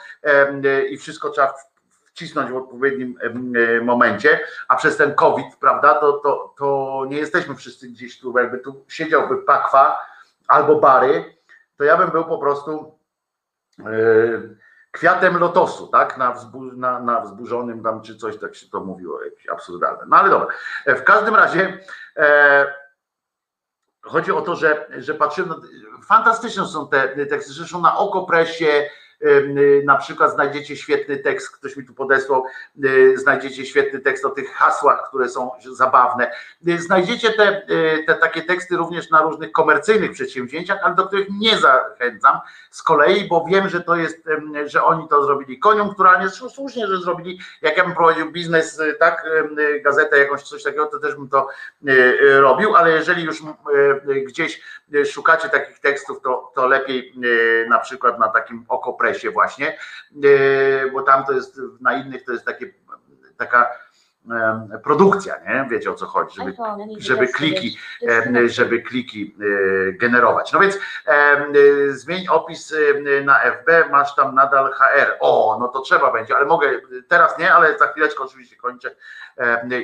i 0.89 0.97
wszystko 0.97 1.30
trzeba 1.30 1.53
wcisnąć 2.05 2.51
w 2.51 2.55
odpowiednim 2.55 3.18
momencie, 3.81 4.39
a 4.68 4.76
przez 4.76 4.97
ten 4.97 5.15
COVID, 5.15 5.55
prawda, 5.59 5.93
to, 5.93 6.13
to, 6.13 6.53
to 6.57 7.05
nie 7.09 7.18
jesteśmy 7.18 7.55
wszyscy 7.55 7.88
gdzieś 7.88 8.19
tu, 8.19 8.38
jakby 8.38 8.59
tu 8.59 8.85
siedziałby 8.88 9.38
Pakwa 9.38 9.99
albo 10.47 10.76
Bary, 10.76 11.35
to 11.77 11.84
ja 11.84 11.97
bym 11.97 12.09
był 12.09 12.26
po 12.26 12.38
prostu 12.38 12.97
e, 13.80 13.85
kwiatem 14.91 15.38
lotosu, 15.38 15.88
tak? 15.88 16.18
Na, 16.18 16.31
wzbu, 16.31 16.63
na, 16.63 16.99
na 16.99 17.22
wzburzonym 17.22 17.84
tam, 17.84 18.01
czy 18.01 18.15
coś 18.15 18.38
tak 18.38 18.55
się 18.55 18.69
to 18.69 18.80
mówiło, 18.80 19.23
jakieś 19.23 19.49
absurdalne. 19.49 20.03
No 20.07 20.18
ale 20.18 20.30
dobra. 20.30 20.47
E, 20.85 20.95
W 20.95 21.03
każdym 21.03 21.35
razie 21.35 21.80
e, 22.18 22.73
chodzi 24.01 24.31
o 24.31 24.41
to, 24.41 24.55
że, 24.55 24.88
że 24.97 25.13
patrzymy, 25.13 25.49
no, 25.49 26.01
fantastyczne 26.05 26.65
są 26.65 26.88
te 26.88 27.26
teksty, 27.26 27.53
zresztą 27.53 27.81
na 27.81 27.97
oko 27.97 28.26
presie 28.26 28.65
y, 28.65 28.89
na 29.85 29.98
przykład 29.98 30.34
znajdziecie 30.34 30.76
świetny 30.76 31.18
tekst, 31.18 31.49
ktoś 31.57 31.77
mi 31.77 31.85
tu 31.85 31.93
podesłał, 31.93 32.43
y, 32.85 33.18
znajdziecie 33.18 33.65
świetny 33.65 33.99
tekst 33.99 34.26
o 34.26 34.30
tych 34.30 34.53
hasłach, 34.53 35.07
które 35.07 35.30
są 35.30 35.52
zabawne. 35.72 36.31
Y, 36.68 36.81
Znajdziecie 36.81 37.34
te, 37.34 37.61
y, 37.69 38.03
te 38.07 38.14
takie 38.14 38.41
teksty 38.41 38.77
również 38.77 39.10
na 39.10 39.22
różnych 39.22 39.52
komercyjnych 39.52 40.11
przedsięwzięciach, 40.11 40.80
ale 40.84 40.95
do 40.95 41.07
których 41.07 41.27
nie 41.39 41.57
zachęcam 41.57 42.39
z 42.72 42.84
kolei, 42.84 43.27
bo 43.27 43.45
wiem, 43.49 43.69
że 43.69 43.81
to 43.81 43.95
jest, 43.95 44.23
że 44.65 44.84
oni 44.84 45.07
to 45.07 45.23
zrobili 45.26 45.60
koniunkturalnie, 45.60 46.30
słusznie, 46.30 46.88
że 46.88 46.98
zrobili, 46.98 47.39
jak 47.61 47.77
ja 47.77 47.84
bym 47.84 47.93
prowadził 47.95 48.31
biznes, 48.31 48.80
y, 48.80 48.93
tak, 48.99 49.26
y, 49.60 49.81
gazetę 49.81 50.19
jakąś, 50.19 50.43
coś 50.43 50.64
takiego, 50.64 50.85
to 50.85 50.99
też 50.99 51.15
bym 51.15 51.30
to 51.30 51.48
y, 51.88 51.91
y, 51.91 52.41
robił, 52.41 52.76
ale 52.76 52.91
jeżeli 52.91 53.23
już 53.23 53.41
y, 53.41 53.43
y, 54.11 54.22
gdzieś 54.22 54.61
y, 54.95 55.06
szukacie 55.06 55.49
takich 55.49 55.80
tekstów, 55.80 56.22
to, 56.22 56.52
to 56.56 56.68
lepiej 56.68 57.14
y, 57.26 57.65
na 57.69 57.80
przykład 57.80 58.19
na 58.19 58.27
takim 58.27 58.65
okopresie 59.11 59.31
właśnie, 59.31 59.77
y, 60.25 60.91
bo 60.93 61.01
tam 61.01 61.25
to 61.25 61.31
jest, 61.31 61.61
na 61.81 61.93
innych 61.93 62.25
to 62.25 62.31
jest 62.31 62.45
takie, 62.45 62.73
taka 63.38 63.71
produkcja, 64.83 65.35
nie? 65.47 65.67
Wiecie 65.69 65.91
o 65.91 65.93
co 65.93 66.05
chodzi, 66.05 66.35
żeby 66.38 66.53
żeby 66.97 67.27
kliki, 67.27 67.77
żeby 68.45 68.81
kliki 68.81 69.35
e, 69.39 69.93
generować. 69.93 70.51
No 70.51 70.59
więc 70.59 70.79
e, 71.07 71.45
zmień 71.89 72.27
opis 72.27 72.73
e, 72.73 73.21
na 73.21 73.39
FB, 73.39 73.67
masz 73.91 74.15
tam 74.15 74.35
nadal 74.35 74.73
HR. 74.73 75.17
O, 75.19 75.57
no 75.59 75.67
to 75.67 75.81
trzeba 75.81 76.13
będzie, 76.13 76.35
ale 76.35 76.45
mogę, 76.45 76.69
teraz 77.07 77.39
nie, 77.39 77.53
ale 77.53 77.77
za 77.77 77.88
chwileczkę 77.88 78.23
oczywiście 78.23 78.55
kończę 78.55 78.95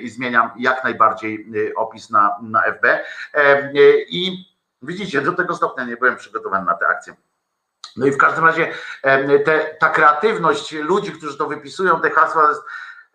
i 0.01 0.09
zmieniam 0.09 0.49
jak 0.57 0.83
najbardziej 0.83 1.47
e, 1.69 1.75
opis 1.75 2.09
na, 2.09 2.37
na 2.41 2.61
FB. 2.61 2.85
E, 3.33 3.71
I 4.09 4.45
widzicie, 4.81 5.21
do 5.21 5.33
tego 5.33 5.55
stopnia 5.55 5.85
nie 5.85 5.97
byłem 5.97 6.15
przygotowany 6.15 6.65
na 6.65 6.73
tę 6.73 6.87
akcję. 6.87 7.13
No 7.97 8.05
i 8.05 8.11
w 8.11 8.17
każdym 8.17 8.45
razie 8.45 8.71
te, 9.45 9.75
ta 9.79 9.89
kreatywność 9.89 10.71
ludzi, 10.71 11.11
którzy 11.11 11.37
to 11.37 11.47
wypisują, 11.47 12.01
te 12.01 12.09
hasła 12.09 12.49
jest 12.49 12.61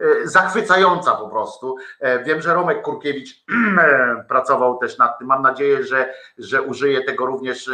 e, 0.01 0.29
zachwycająca 0.29 1.15
po 1.15 1.29
prostu. 1.29 1.77
E, 2.01 2.25
Wiem, 2.25 2.43
że 2.43 2.55
Romek 2.55 2.83
Kurkiewicz 2.83 3.31
e, 3.79 4.25
pracował 4.29 4.79
też 4.79 4.99
nad 4.99 5.19
tym. 5.19 5.27
Mam 5.27 5.43
nadzieję, 5.43 5.85
że, 5.85 6.15
że 6.39 6.63
użyje 6.63 7.05
tego 7.05 7.27
również 7.27 7.71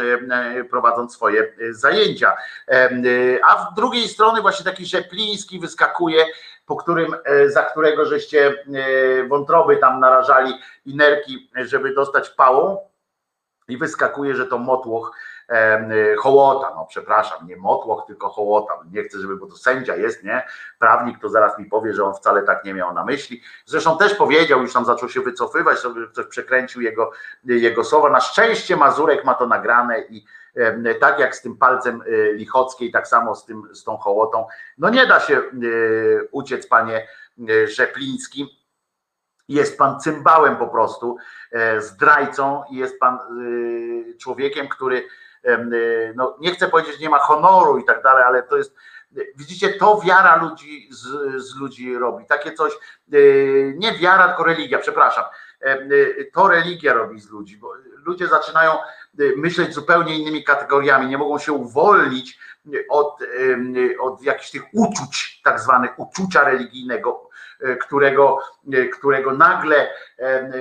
prowadząc 0.69 1.13
swoje 1.13 1.53
zajęcia. 1.71 2.35
A 3.47 3.71
z 3.71 3.75
drugiej 3.75 4.07
strony 4.07 4.41
właśnie 4.41 4.65
taki 4.65 4.85
Rzepliński 4.85 5.59
wyskakuje, 5.59 6.25
po 6.65 6.75
którym, 6.75 7.15
za 7.47 7.63
którego 7.63 8.05
żeście 8.05 8.53
wątroby 9.27 9.77
tam 9.77 9.99
narażali 9.99 10.53
i 10.85 10.95
nerki, 10.95 11.49
żeby 11.55 11.93
dostać 11.93 12.29
pałą 12.29 12.77
i 13.67 13.77
wyskakuje, 13.77 14.35
że 14.35 14.45
to 14.45 14.57
motłoch 14.57 15.11
hołota, 16.19 16.71
no 16.75 16.85
przepraszam, 16.89 17.47
nie 17.47 17.57
motłoch, 17.57 18.03
tylko 18.07 18.29
hołota, 18.29 18.73
nie 18.91 19.03
chcę, 19.03 19.19
żeby, 19.19 19.35
bo 19.35 19.47
to 19.47 19.57
sędzia 19.57 19.95
jest, 19.95 20.23
nie, 20.23 20.45
prawnik 20.79 21.19
to 21.19 21.29
zaraz 21.29 21.59
mi 21.59 21.65
powie, 21.65 21.93
że 21.93 22.03
on 22.03 22.13
wcale 22.13 22.43
tak 22.43 22.65
nie 22.65 22.73
miał 22.73 22.93
na 22.93 23.05
myśli, 23.05 23.41
zresztą 23.65 23.97
też 23.97 24.15
powiedział, 24.15 24.61
już 24.61 24.73
tam 24.73 24.85
zaczął 24.85 25.09
się 25.09 25.21
wycofywać, 25.21 25.79
sobie 25.79 26.07
ktoś 26.07 26.25
przekręcił 26.25 26.81
jego, 26.81 27.11
jego 27.43 27.83
słowa, 27.83 28.09
na 28.09 28.19
szczęście 28.19 28.75
Mazurek 28.75 29.25
ma 29.25 29.33
to 29.33 29.47
nagrane 29.47 30.01
i 30.01 30.25
tak 30.99 31.19
jak 31.19 31.35
z 31.35 31.41
tym 31.41 31.57
palcem 31.57 32.01
y, 32.01 32.33
Lichockiej, 32.33 32.91
tak 32.91 33.07
samo 33.07 33.35
z, 33.35 33.45
tym, 33.45 33.63
z 33.71 33.83
tą 33.83 33.97
hołotą, 33.97 34.47
no 34.77 34.89
nie 34.89 35.07
da 35.07 35.19
się 35.19 35.41
y, 35.63 36.27
uciec, 36.31 36.67
panie 36.67 37.07
y, 37.49 37.67
Rzepliński, 37.67 38.59
jest 39.49 39.77
pan 39.77 39.99
cymbałem 39.99 40.57
po 40.57 40.67
prostu, 40.67 41.17
e, 41.51 41.81
zdrajcą 41.81 42.63
i 42.71 42.75
jest 42.75 42.99
pan 42.99 43.19
y, 43.41 44.17
człowiekiem, 44.17 44.67
który 44.67 44.97
y, 44.97 45.09
no 46.15 46.37
nie 46.39 46.51
chcę 46.51 46.67
powiedzieć, 46.67 46.99
nie 46.99 47.09
ma 47.09 47.19
honoru 47.19 47.77
i 47.77 47.85
tak 47.85 48.03
dalej, 48.03 48.23
ale 48.23 48.43
to 48.43 48.57
jest, 48.57 48.75
widzicie, 49.35 49.73
to 49.73 50.01
wiara 50.05 50.35
ludzi 50.35 50.87
z, 50.91 51.07
z 51.43 51.55
ludzi 51.55 51.97
robi. 51.97 52.25
Takie 52.25 52.53
coś, 52.53 52.73
y, 53.13 53.73
nie 53.77 53.91
wiara, 53.97 54.27
tylko 54.27 54.43
religia, 54.43 54.79
przepraszam. 54.79 55.23
Y, 55.65 56.31
To 56.33 56.47
religia 56.47 56.93
robi 56.93 57.19
z 57.19 57.29
ludzi, 57.29 57.57
bo 57.57 57.73
ludzie 58.05 58.27
zaczynają 58.27 58.71
y, 59.19 59.33
myśleć 59.37 59.73
zupełnie 59.73 60.19
innymi 60.19 60.43
kategoriami, 60.43 61.07
nie 61.07 61.17
mogą 61.17 61.39
się 61.39 61.53
uwolnić 61.53 62.39
od, 62.89 63.19
od 63.99 64.23
jakichś 64.23 64.51
tych 64.51 64.63
uczuć, 64.73 65.41
tak 65.43 65.59
zwanych 65.59 65.99
uczucia 65.99 66.43
religijnego, 66.43 67.29
którego, 67.81 68.39
którego 68.93 69.31
nagle 69.31 69.89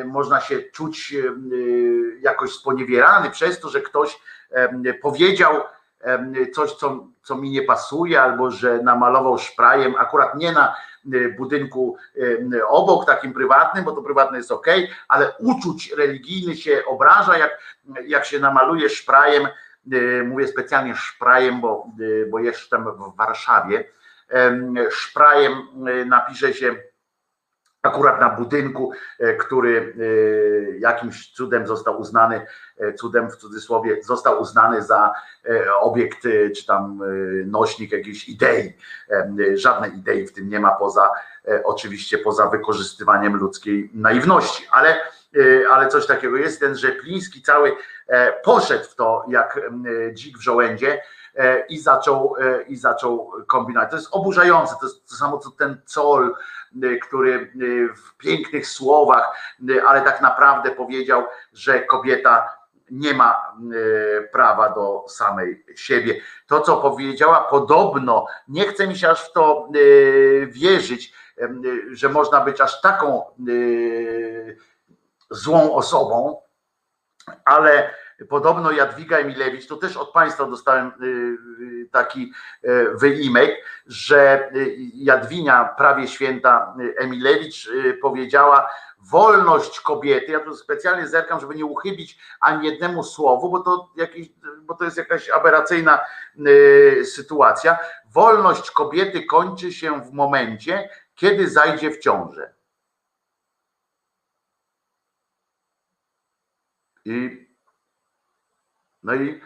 można 0.05 0.41
się 0.41 0.63
czuć 0.63 1.13
y, 1.13 2.21
jakoś 2.21 2.53
sponiewierany 2.53 3.31
przez 3.31 3.61
to, 3.61 3.69
że 3.69 3.81
ktoś 3.81 4.21
powiedział 5.03 5.63
coś, 6.55 6.73
co, 6.73 7.07
co 7.23 7.37
mi 7.37 7.51
nie 7.51 7.63
pasuje, 7.63 8.23
albo 8.23 8.51
że 8.51 8.83
namalował 8.83 9.39
szprajem, 9.39 9.95
akurat 9.99 10.35
nie 10.35 10.53
na 10.53 10.77
budynku 11.39 11.97
obok, 12.69 13.07
takim 13.07 13.33
prywatnym, 13.33 13.85
bo 13.85 13.93
to 13.93 14.03
prywatne 14.03 14.39
jest 14.39 14.53
ok, 14.53 14.67
ale 15.09 15.33
uczuć 15.39 15.93
religijny 15.97 16.57
się 16.57 16.83
obraża, 16.87 17.39
jak, 17.39 17.59
jak 18.07 18.25
się 18.25 18.39
namaluje 18.39 18.89
szprajem 18.89 19.49
mówię 20.25 20.47
specjalnie 20.47 20.95
szprajem, 20.97 21.61
bo, 21.61 21.87
bo 22.31 22.39
jestem 22.39 22.85
w 22.85 23.17
Warszawie, 23.17 23.85
szprajem 24.91 25.53
napisze 26.07 26.55
się 26.55 26.77
akurat 27.89 28.21
na 28.21 28.31
budynku, 28.31 28.93
który 29.39 29.95
jakimś 30.79 31.33
cudem 31.33 31.67
został 31.67 32.01
uznany, 32.01 32.47
cudem 32.99 33.31
w 33.31 33.37
cudzysłowie, 33.37 34.03
został 34.03 34.41
uznany 34.41 34.83
za 34.83 35.13
obiekt 35.81 36.23
czy 36.57 36.67
tam 36.67 37.01
nośnik 37.47 37.93
jakiejś 37.93 38.29
idei. 38.29 38.73
Żadnej 39.55 39.95
idei 39.99 40.27
w 40.27 40.33
tym 40.33 40.49
nie 40.49 40.61
ma 40.61 40.71
poza 40.71 41.11
oczywiście 41.65 42.19
poza 42.19 42.47
wykorzystywaniem 42.47 43.37
ludzkiej 43.37 43.91
naiwności, 43.95 44.67
ale 44.71 44.97
ale 45.71 45.89
coś 45.89 46.07
takiego 46.07 46.37
jest. 46.37 46.61
Ten 46.61 46.77
Rzepliński 46.77 47.43
cały 47.43 47.73
poszedł 48.45 48.85
w 48.85 48.95
to 48.95 49.25
jak 49.29 49.61
dzik 50.13 50.39
w 50.39 50.43
żołędzie 50.43 51.01
i 51.69 51.79
zaczął, 51.79 52.35
i 52.69 52.77
zaczął 52.77 53.33
kombinować. 53.47 53.91
To 53.91 53.97
jest 53.97 54.09
oburzające, 54.13 54.75
to 54.81 54.87
jest 54.87 55.09
to 55.09 55.15
samo 55.15 55.39
co 55.39 55.51
ten 55.51 55.81
Col, 55.85 56.35
który 57.03 57.53
w 57.97 58.17
pięknych 58.17 58.69
słowach, 58.69 59.57
ale 59.87 60.01
tak 60.01 60.21
naprawdę 60.21 60.71
powiedział, 60.71 61.25
że 61.53 61.81
kobieta 61.81 62.59
nie 62.91 63.15
ma 63.15 63.53
prawa 64.33 64.69
do 64.71 65.05
samej 65.09 65.65
siebie. 65.77 66.21
To, 66.47 66.61
co 66.61 66.77
powiedziała, 66.77 67.41
podobno, 67.41 68.27
nie 68.49 68.69
chce 68.69 68.87
mi 68.87 68.97
się 68.97 69.09
aż 69.09 69.29
w 69.29 69.33
to 69.33 69.69
wierzyć, 70.47 71.13
że 71.91 72.09
można 72.09 72.41
być 72.41 72.61
aż 72.61 72.81
taką 72.81 73.25
złą 75.31 75.75
osobą, 75.75 76.43
ale 77.45 77.91
podobno 78.25 78.71
Jadwiga 78.73 79.17
Emilewicz, 79.17 79.67
to 79.67 79.77
też 79.77 79.97
od 79.97 80.13
Państwa 80.13 80.45
dostałem 80.45 80.93
y, 81.03 81.07
y, 81.07 81.89
taki 81.93 82.33
y, 82.65 82.87
wyimek, 82.95 83.65
że 83.87 84.51
Jadwinia, 84.95 85.65
prawie 85.65 86.09
święta 86.09 86.75
Emilewicz 86.97 87.71
powiedziała, 88.03 88.71
wolność 88.99 89.81
kobiety, 89.81 90.33
ja 90.33 90.41
tu 90.41 90.57
specjalnie 90.57 91.07
zerkam, 91.07 91.41
żeby 91.41 91.55
nie 91.55 91.65
uchybić 91.65 92.19
ani 92.41 92.67
jednemu 92.67 93.05
słowu, 93.05 93.51
bo 93.51 93.61
to, 93.61 93.91
jakiś, 93.97 94.29
bo 94.63 94.75
to 94.75 94.85
jest 94.85 94.97
jakaś 94.97 95.31
aberracyjna 95.31 96.01
sytuacja, 97.05 97.79
wolność 98.15 98.71
kobiety 98.71 99.25
kończy 99.25 99.73
się 99.73 100.03
w 100.03 100.13
momencie, 100.13 100.89
kiedy 101.15 101.49
zajdzie 101.49 101.91
w 101.91 101.99
ciążę. 101.99 102.55
I 107.05 107.48
no 109.03 109.15
i 109.15 109.41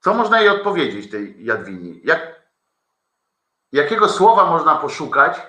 co 0.00 0.14
można 0.14 0.40
jej 0.40 0.48
odpowiedzieć 0.48 1.10
tej 1.10 1.44
Jadwini? 1.44 2.00
Jak, 2.04 2.42
jakiego 3.72 4.08
słowa 4.08 4.50
można 4.50 4.76
poszukać, 4.76 5.42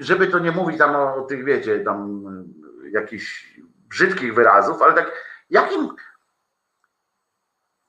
żeby 0.00 0.26
to 0.26 0.38
nie 0.38 0.52
mówić 0.52 0.78
tam 0.78 0.96
o, 0.96 1.14
o 1.14 1.22
tych, 1.22 1.44
wiecie, 1.44 1.80
tam 1.80 2.24
jakichś 2.92 3.58
brzydkich 3.88 4.34
wyrazów, 4.34 4.82
ale 4.82 4.94
tak 4.94 5.12
jakim 5.50 5.96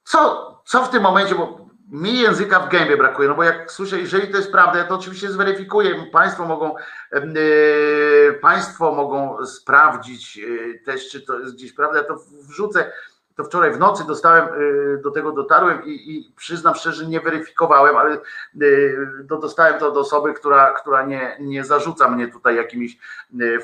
co, 0.04 0.62
co 0.66 0.86
w 0.86 0.90
tym 0.90 1.04
momencie, 1.04 1.36
bo 1.36 1.57
mi 1.92 2.20
języka 2.20 2.60
w 2.60 2.70
gębie 2.70 2.98
brakuje, 2.98 3.30
no 3.30 3.36
bo 3.36 3.44
jak 3.44 3.72
słyszę, 3.72 4.00
jeżeli 4.00 4.28
to 4.28 4.38
jest 4.38 4.52
prawda, 4.52 4.80
ja 4.80 4.86
to 4.86 4.96
oczywiście 4.96 5.32
zweryfikuję. 5.32 6.06
Państwo 6.12 6.46
mogą, 6.46 6.76
yy, 7.12 8.40
państwo 8.42 8.92
mogą 8.92 9.46
sprawdzić 9.46 10.38
yy, 10.38 10.80
też, 10.86 11.10
czy 11.10 11.22
to 11.22 11.40
jest 11.40 11.54
gdzieś 11.54 11.74
prawda. 11.74 11.98
Ja 11.98 12.04
to 12.04 12.20
wrzucę. 12.50 12.92
To 13.36 13.44
wczoraj 13.44 13.74
w 13.74 13.80
nocy 13.80 14.04
dostałem, 14.08 14.48
yy, 14.60 15.02
do 15.04 15.12
tego 15.12 15.32
dotarłem 15.32 15.86
i, 15.86 15.90
i, 15.90 16.34
przyznam 16.38 16.76
szczerze, 16.76 17.06
nie 17.06 17.20
weryfikowałem, 17.20 17.98
ale 17.98 18.18
to 19.30 19.38
dostałem 19.38 19.80
to 19.80 19.88
od 19.88 19.98
osoby, 19.98 20.34
która, 20.34 20.74
która 20.74 21.06
nie, 21.06 21.38
nie 21.40 21.66
zarzuca 21.66 22.10
mnie 22.10 22.28
tutaj 22.28 22.56
jakimiś 22.56 22.98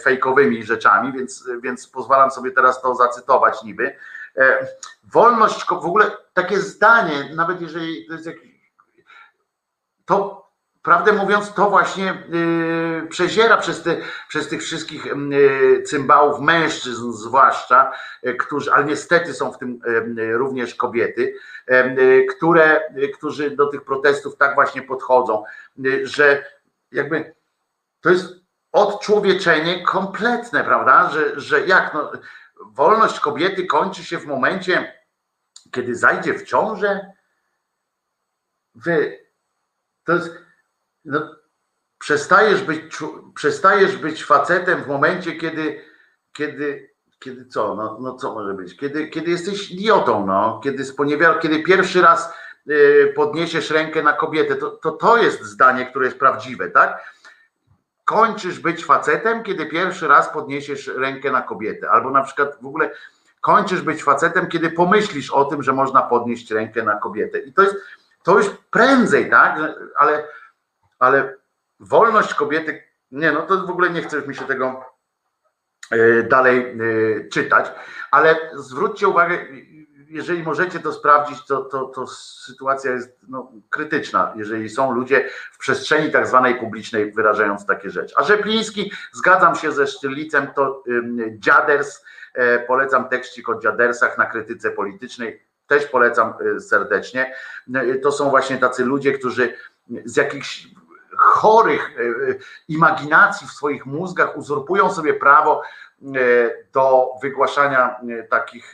fejkowymi 0.01 0.63
rzeczami, 0.63 1.13
więc, 1.13 1.49
więc 1.61 1.87
pozwalam 1.87 2.31
sobie 2.31 2.51
teraz 2.51 2.81
to 2.81 2.95
zacytować 2.95 3.63
niby 3.63 3.95
wolność, 5.13 5.65
w 5.65 5.71
ogóle 5.71 6.11
takie 6.33 6.59
zdanie, 6.59 7.29
nawet 7.35 7.61
jeżeli 7.61 8.07
to 8.07 8.13
jest 8.13 8.25
jakiś. 8.25 8.53
To 10.05 10.43
prawdę 10.83 11.13
mówiąc, 11.13 11.53
to 11.53 11.69
właśnie 11.69 12.23
yy, 12.29 13.07
przeziera 13.09 13.57
przez, 13.57 13.83
te, 13.83 13.97
przez 14.27 14.47
tych 14.47 14.61
wszystkich 14.61 15.05
yy, 15.05 15.83
cymbałów, 15.83 16.39
mężczyzn 16.39 17.11
zwłaszcza, 17.11 17.91
yy, 18.23 18.35
którzy, 18.35 18.73
ale 18.73 18.85
niestety 18.85 19.33
są 19.33 19.51
w 19.51 19.57
tym 19.57 19.79
również 20.33 20.75
kobiety, 20.75 21.35
które, 22.35 22.81
którzy 23.13 23.51
do 23.51 23.67
tych 23.67 23.83
protestów 23.83 24.37
tak 24.37 24.55
właśnie 24.55 24.81
podchodzą, 24.81 25.43
że 26.03 26.45
jakby 26.91 27.35
to 28.01 28.09
jest 28.09 28.43
odczłowieczenie 28.71 29.83
kompletne, 29.83 30.63
prawda? 30.63 31.09
Że, 31.09 31.39
że 31.39 31.67
jak 31.67 31.93
no, 31.93 32.11
wolność 32.71 33.19
kobiety 33.19 33.65
kończy 33.65 34.03
się 34.03 34.17
w 34.17 34.25
momencie, 34.25 35.03
kiedy 35.71 35.95
zajdzie 35.95 36.33
w 36.33 36.43
ciążę. 36.43 37.11
Wy, 38.75 39.19
to 40.03 40.13
jest, 40.13 40.29
no, 41.05 41.35
przestajesz, 41.99 42.61
być, 42.61 42.81
przestajesz 43.35 43.97
być 43.97 44.25
facetem 44.25 44.83
w 44.83 44.87
momencie, 44.87 45.35
kiedy, 45.35 45.81
kiedy, 46.33 46.95
kiedy 47.19 47.45
co, 47.45 47.75
no, 47.75 47.97
no 48.01 48.15
co 48.15 48.33
może 48.33 48.53
być, 48.53 48.77
kiedy, 48.77 49.07
kiedy 49.07 49.31
jesteś 49.31 49.71
idiotą, 49.71 50.25
no, 50.25 50.61
kiedy 50.63 50.85
sponiewiar, 50.85 51.39
kiedy 51.39 51.63
pierwszy 51.63 52.01
raz 52.01 52.33
y, 52.69 53.13
podniesiesz 53.15 53.69
rękę 53.69 54.03
na 54.03 54.13
kobietę, 54.13 54.55
to, 54.55 54.71
to 54.71 54.91
to 54.91 55.17
jest 55.17 55.43
zdanie, 55.43 55.85
które 55.85 56.05
jest 56.05 56.19
prawdziwe, 56.19 56.69
tak? 56.69 57.13
Kończysz 58.05 58.59
być 58.59 58.85
facetem, 58.85 59.43
kiedy 59.43 59.65
pierwszy 59.65 60.07
raz 60.07 60.29
podniesiesz 60.29 60.87
rękę 60.87 61.31
na 61.31 61.41
kobietę, 61.41 61.89
albo 61.89 62.09
na 62.09 62.23
przykład 62.23 62.57
w 62.61 62.65
ogóle 62.65 62.91
kończysz 63.41 63.81
być 63.81 64.03
facetem, 64.03 64.47
kiedy 64.47 64.71
pomyślisz 64.71 65.31
o 65.31 65.45
tym, 65.45 65.63
że 65.63 65.73
można 65.73 66.01
podnieść 66.01 66.51
rękę 66.51 66.83
na 66.83 66.95
kobietę. 66.95 67.39
I 67.39 67.53
to 67.53 67.61
jest 67.61 67.75
to 68.23 68.37
już 68.37 68.49
prędzej, 68.71 69.29
tak? 69.29 69.59
Ale, 69.97 70.27
ale 70.99 71.35
wolność 71.79 72.33
kobiety, 72.33 72.83
nie, 73.11 73.31
no 73.31 73.41
to 73.41 73.67
w 73.67 73.69
ogóle 73.69 73.89
nie 73.89 74.01
chcesz 74.01 74.27
mi 74.27 74.35
się 74.35 74.45
tego 74.45 74.85
e, 75.91 76.23
dalej 76.23 76.59
e, 76.59 77.29
czytać, 77.29 77.71
ale 78.11 78.35
zwróćcie 78.53 79.07
uwagę, 79.07 79.45
jeżeli 80.09 80.43
możecie 80.43 80.79
to 80.79 80.93
sprawdzić, 80.93 81.45
to, 81.45 81.61
to, 81.61 81.85
to 81.85 82.07
sytuacja 82.07 82.91
jest 82.91 83.17
no, 83.27 83.51
krytyczna, 83.69 84.33
jeżeli 84.35 84.69
są 84.69 84.91
ludzie 84.91 85.29
w 85.51 85.57
przestrzeni 85.57 86.11
tak 86.11 86.27
zwanej 86.27 86.55
publicznej 86.55 87.11
wyrażając 87.11 87.65
takie 87.65 87.89
rzeczy. 87.89 88.15
A 88.17 88.23
Rzepliński, 88.23 88.91
zgadzam 89.11 89.55
się 89.55 89.71
ze 89.71 89.87
Sztylicem, 89.87 90.47
to 90.55 90.83
um, 90.87 91.17
Dziaders, 91.39 92.03
e, 92.33 92.59
polecam 92.59 93.09
tekścik 93.09 93.49
o 93.49 93.59
Dziadersach 93.59 94.17
na 94.17 94.25
krytyce 94.25 94.71
politycznej, 94.71 95.43
też 95.67 95.85
polecam 95.85 96.33
e, 96.55 96.59
serdecznie. 96.59 97.35
E, 97.75 97.95
to 97.95 98.11
są 98.11 98.29
właśnie 98.29 98.57
tacy 98.57 98.85
ludzie, 98.85 99.11
którzy 99.11 99.53
z 100.05 100.15
jakichś 100.15 100.67
chorych 101.17 101.99
e, 101.99 102.03
imaginacji 102.67 103.47
w 103.47 103.51
swoich 103.51 103.85
mózgach 103.85 104.37
uzurpują 104.37 104.93
sobie 104.93 105.13
prawo 105.13 105.61
e, 105.61 106.07
do 106.73 107.09
wygłaszania 107.21 107.95
takich 108.29 108.73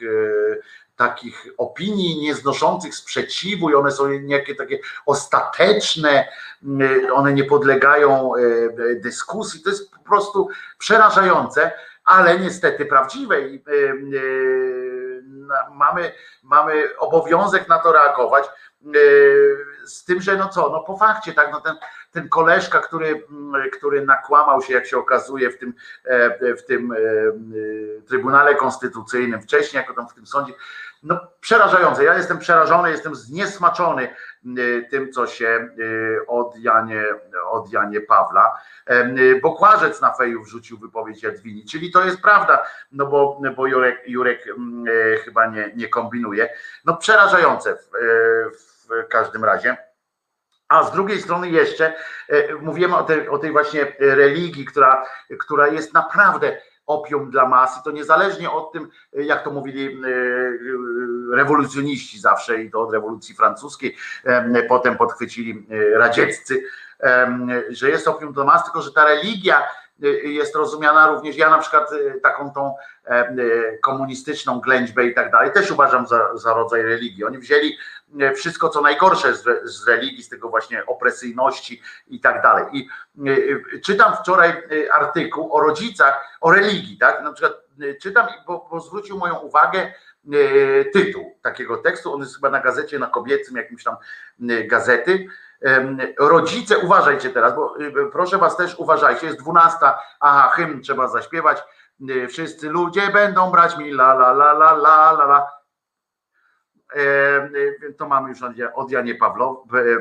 takich 0.99 1.47
opinii 1.57 2.21
nieznoszących 2.21 2.95
sprzeciwu 2.95 3.69
i 3.69 3.75
one 3.75 3.91
są 3.91 4.09
niejakie 4.09 4.55
takie 4.55 4.79
ostateczne, 5.05 6.27
mm, 6.63 7.13
one 7.13 7.33
nie 7.33 7.43
podlegają 7.43 8.35
e, 8.35 8.39
dyskusji. 8.95 9.61
To 9.61 9.69
jest 9.69 9.91
po 9.91 9.99
prostu 9.99 10.49
przerażające, 10.77 11.71
ale 12.05 12.39
niestety 12.39 12.85
prawdziwe 12.85 13.41
i 13.41 13.55
e, 13.55 13.59
e, 13.59 14.01
mamy, 15.71 16.11
mamy 16.43 16.97
obowiązek 16.97 17.67
na 17.67 17.79
to 17.79 17.91
reagować 17.91 18.45
z 19.85 20.05
tym, 20.05 20.21
że 20.21 20.35
no 20.35 20.49
co, 20.49 20.69
no 20.69 20.83
po 20.83 20.97
fakcie, 20.97 21.33
tak, 21.33 21.51
no 21.51 21.61
ten, 21.61 21.75
ten 22.11 22.29
koleżka, 22.29 22.79
który, 22.79 23.23
mm, 23.29 23.69
który 23.71 24.05
nakłamał 24.05 24.61
się, 24.61 24.73
jak 24.73 24.87
się 24.87 24.97
okazuje, 24.97 25.49
w 25.49 25.57
tym, 25.57 25.73
w 26.57 26.63
tym 26.67 26.95
Trybunale 28.07 28.55
Konstytucyjnym, 28.55 29.41
wcześniej 29.41 29.81
jako 29.81 29.93
tam 29.93 30.09
w 30.09 30.13
tym 30.13 30.27
sądzie, 30.27 30.53
no 31.03 31.19
przerażające. 31.41 32.03
Ja 32.03 32.17
jestem 32.17 32.39
przerażony, 32.39 32.91
jestem 32.91 33.15
zniesmaczony 33.15 34.09
y, 34.57 34.87
tym, 34.91 35.11
co 35.11 35.27
się 35.27 35.69
y, 35.79 36.19
od 36.27 36.57
Janie, 36.57 37.03
od 37.51 37.73
Janie 37.73 38.01
Pawla. 38.01 38.53
Y, 38.91 39.39
bo 39.43 39.59
na 40.01 40.13
feju 40.13 40.43
wrzucił 40.43 40.77
wypowiedź 40.77 41.23
Jadwini, 41.23 41.65
czyli 41.65 41.91
to 41.91 42.05
jest 42.05 42.21
prawda, 42.21 42.65
no 42.91 43.05
bo, 43.05 43.41
bo 43.55 43.67
Jurek, 43.67 44.03
Jurek 44.07 44.47
mm, 44.47 44.85
chyba 45.25 45.45
nie, 45.45 45.71
nie 45.75 45.87
kombinuje. 45.87 46.49
No 46.85 46.97
przerażające 46.97 47.75
w, 47.75 47.89
w 48.89 49.07
każdym 49.07 49.45
razie. 49.45 49.77
A 50.67 50.83
z 50.83 50.91
drugiej 50.91 51.21
strony 51.21 51.49
jeszcze 51.49 51.93
mówimy 52.61 52.97
o 52.97 53.03
tej, 53.03 53.29
o 53.29 53.37
tej 53.37 53.51
właśnie 53.51 53.95
religii, 53.99 54.65
która, 54.65 55.05
która 55.39 55.67
jest 55.67 55.93
naprawdę 55.93 56.57
opium 56.89 57.31
dla 57.31 57.47
mas 57.47 57.79
i 57.79 57.83
to 57.83 57.91
niezależnie 57.91 58.51
od 58.51 58.71
tym, 58.71 58.89
jak 59.13 59.43
to 59.43 59.51
mówili 59.51 60.01
rewolucjoniści 61.33 62.19
zawsze 62.19 62.61
i 62.61 62.71
to 62.71 62.81
od 62.81 62.93
rewolucji 62.93 63.35
francuskiej, 63.35 63.95
potem 64.69 64.97
podchwycili 64.97 65.67
radzieccy, 65.93 66.63
że 67.69 67.89
jest 67.89 68.07
opium 68.07 68.33
dla 68.33 68.43
mas, 68.43 68.63
tylko 68.63 68.81
że 68.81 68.91
ta 68.91 69.05
religia 69.05 69.63
jest 70.23 70.55
rozumiana 70.55 71.07
również, 71.07 71.37
ja 71.37 71.49
na 71.49 71.57
przykład 71.57 71.89
taką 72.23 72.53
tą 72.53 72.75
komunistyczną 73.81 74.59
ględźbę 74.59 75.05
i 75.05 75.13
tak 75.13 75.31
dalej, 75.31 75.51
też 75.51 75.71
uważam 75.71 76.07
za, 76.07 76.37
za 76.37 76.53
rodzaj 76.53 76.81
religii. 76.81 77.23
Oni 77.25 77.37
wzięli 77.37 77.77
wszystko, 78.35 78.69
co 78.69 78.81
najgorsze 78.81 79.33
z, 79.33 79.43
z 79.63 79.87
religii, 79.87 80.23
z 80.23 80.29
tego 80.29 80.49
właśnie 80.49 80.85
opresyjności 80.85 81.81
i 82.07 82.19
tak 82.19 82.41
dalej. 82.41 82.65
I 82.71 82.89
czytam 83.81 84.15
wczoraj 84.15 84.63
artykuł 84.91 85.55
o 85.55 85.59
rodzicach, 85.59 86.37
o 86.41 86.51
religii, 86.51 86.97
tak? 86.97 87.23
Na 87.23 87.33
przykład 87.33 87.53
czytam, 88.01 88.27
bo, 88.47 88.67
bo 88.71 88.79
zwrócił 88.79 89.17
moją 89.17 89.35
uwagę 89.35 89.93
tytuł 90.93 91.37
takiego 91.41 91.77
tekstu, 91.77 92.13
on 92.13 92.19
jest 92.21 92.35
chyba 92.35 92.49
na 92.49 92.59
gazecie, 92.59 92.99
na 92.99 93.07
kobiecym 93.07 93.55
jakimś 93.55 93.83
tam 93.83 93.95
gazety, 94.67 95.27
Rodzice, 96.19 96.77
uważajcie 96.77 97.29
teraz, 97.29 97.55
bo 97.55 97.75
proszę 98.11 98.37
was 98.37 98.57
też 98.57 98.75
uważajcie, 98.75 99.27
jest 99.27 99.39
dwunasta, 99.39 99.99
aha, 100.19 100.51
hymn 100.55 100.81
trzeba 100.81 101.07
zaśpiewać. 101.07 101.63
Wszyscy 102.29 102.69
ludzie 102.69 103.11
będą 103.11 103.51
brać 103.51 103.77
mi 103.77 103.89
la 103.91 104.13
la 104.13 104.31
la 104.31 104.51
la 104.51 104.71
la 104.71 105.11
la 105.11 105.23
la. 105.23 105.59
To 107.97 108.07
mamy 108.07 108.29
już 108.29 108.39
od 108.73 108.91
Janie 108.91 109.15
Pawlow, 109.15 109.57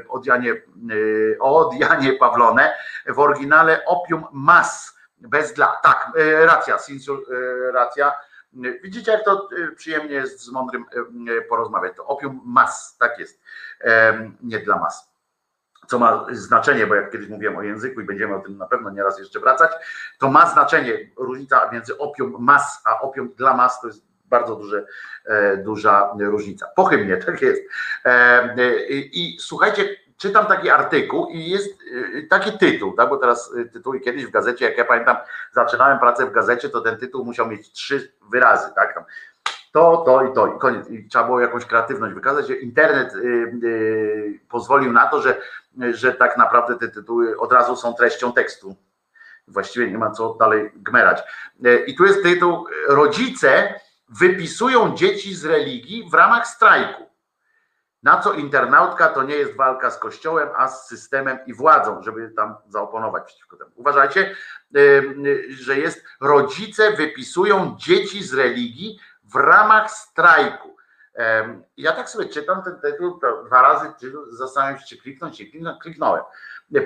od 0.09 0.27
Janie, 0.27 0.63
od 1.41 1.75
Janie 1.75 2.13
Pawlone, 2.13 2.75
w 3.07 3.19
oryginale 3.19 3.85
opium 3.87 4.25
mas, 4.33 4.99
bez 5.19 5.53
dla, 5.53 5.67
tak, 5.83 6.11
racja, 6.45 6.79
sinsul, 6.79 7.27
racja. 7.73 8.13
Widzicie, 8.83 9.13
jak 9.13 9.25
to 9.25 9.49
przyjemnie 9.77 10.15
jest 10.15 10.41
z 10.41 10.51
mądrym 10.53 10.85
porozmawiać. 11.49 11.97
To 11.97 12.07
opium 12.07 12.41
mas, 12.45 12.97
tak 12.99 13.19
jest, 13.19 13.43
nie 14.43 14.59
dla 14.59 14.77
mas 14.77 15.08
co 15.89 15.99
ma 15.99 16.27
znaczenie, 16.31 16.87
bo 16.87 16.95
jak 16.95 17.11
kiedyś 17.11 17.29
mówiłem 17.29 17.57
o 17.57 17.63
języku 17.63 18.01
i 18.01 18.05
będziemy 18.05 18.35
o 18.35 18.41
tym 18.41 18.59
na 18.59 18.67
pewno 18.67 18.91
nieraz 18.91 19.19
jeszcze 19.19 19.41
wracać, 19.41 19.71
to 20.19 20.31
ma 20.31 20.47
znaczenie 20.47 20.99
różnica 21.17 21.71
między 21.73 21.99
opium 21.99 22.37
mas 22.39 22.83
a 22.85 23.01
opium 23.01 23.35
dla 23.37 23.57
mas 23.57 23.81
to 23.81 23.87
jest 23.87 24.09
bardzo 24.25 24.57
duże, 24.57 24.87
duża 25.65 26.13
różnica. 26.21 26.67
Po 26.77 26.85
hymnie, 26.85 27.17
tak 27.27 27.43
jest. 27.43 27.63
I, 28.89 29.11
I 29.13 29.41
słuchajcie, 29.41 29.89
czytam 30.17 30.47
taki 30.47 30.71
artykuł 30.71 31.27
i 31.27 31.51
jest 31.51 31.79
taki 32.31 32.59
tytuł, 32.59 32.93
tak, 32.93 33.09
bo 33.09 33.17
teraz 33.17 33.53
tytuły 33.73 34.01
kiedyś 34.01 34.27
w 34.27 34.31
gazecie, 34.31 34.65
jak 34.65 34.79
ja 34.79 34.85
pamiętam, 34.85 35.17
zaczynałem 35.53 35.99
pracę 35.99 36.27
w 36.27 36.33
gazecie, 36.33 36.69
to 36.69 36.81
ten 36.81 36.97
tytuł 36.97 37.25
musiał 37.25 37.49
mieć 37.49 37.73
trzy 37.73 38.13
wyrazy, 38.31 38.69
tak, 38.75 38.95
to, 39.73 39.97
to 40.07 40.25
i 40.25 40.35
to 40.35 40.47
i 40.47 40.59
koniec. 40.59 40.91
I 40.91 41.09
trzeba 41.09 41.25
było 41.25 41.41
jakąś 41.41 41.65
kreatywność 41.65 42.15
wykazać. 42.15 42.51
Internet 42.51 43.15
y, 43.15 43.19
y, 43.65 44.41
pozwolił 44.49 44.93
na 44.93 45.07
to, 45.07 45.23
że, 45.23 45.41
że 45.91 46.15
tak 46.15 46.37
naprawdę 46.37 46.79
te 46.79 46.89
tytuły 46.89 47.39
od 47.39 47.53
razu 47.53 47.77
są 47.77 47.95
treścią 47.95 48.33
tekstu. 48.33 48.77
Właściwie 49.49 49.91
nie 49.91 49.99
ma 49.99 50.11
co 50.11 50.35
dalej 50.35 50.71
gmerać. 50.75 51.23
Y, 51.67 51.85
I 51.87 51.97
tu 51.97 52.05
jest 52.05 52.23
tytuł 52.23 52.67
Rodzice 52.89 53.81
wypisują 54.09 54.97
dzieci 54.97 55.35
z 55.35 55.45
religii 55.45 56.09
w 56.11 56.15
ramach 56.15 56.47
strajku. 56.47 57.09
Na 58.03 58.21
co 58.21 58.33
internautka 58.33 59.09
to 59.09 59.23
nie 59.23 59.35
jest 59.35 59.57
walka 59.57 59.91
z 59.91 59.99
kościołem, 59.99 60.49
a 60.57 60.69
z 60.69 60.89
systemem 60.89 61.39
i 61.47 61.55
władzą, 61.55 62.03
żeby 62.03 62.31
tam 62.37 62.57
zaoponować 62.69 63.25
przeciwko 63.25 63.57
temu. 63.57 63.71
Uważajcie, 63.75 64.37
że 65.51 65.79
jest 65.79 66.05
rodzice 66.21 66.93
wypisują 66.93 67.77
dzieci 67.79 68.23
z 68.23 68.35
religii 68.35 68.99
w 69.25 69.35
ramach 69.35 69.91
strajku. 69.91 70.78
Ja 71.77 71.93
tak 71.93 72.11
sobie 72.11 72.29
czytam 72.29 72.63
ten 72.63 72.81
tytuł 72.81 73.21
dwa 73.47 73.63
razy, 73.63 73.87
zastanawiam 74.31 74.79
się, 74.79 74.87
czy 74.87 75.03
kliknąć, 75.03 75.39
czy 75.39 75.47
kliknąć, 75.47 75.83
kliknąłem. 75.83 76.23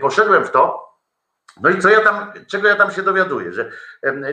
Poszedłem 0.01 0.45
w 0.45 0.51
to, 0.51 0.93
no 1.61 1.71
i 1.71 1.79
co 1.79 1.89
ja 1.89 2.01
tam, 2.01 2.33
czego 2.47 2.69
ja 2.69 2.77
tam 2.77 2.91
się 2.91 3.03
dowiaduję, 3.03 3.53
że 3.53 3.71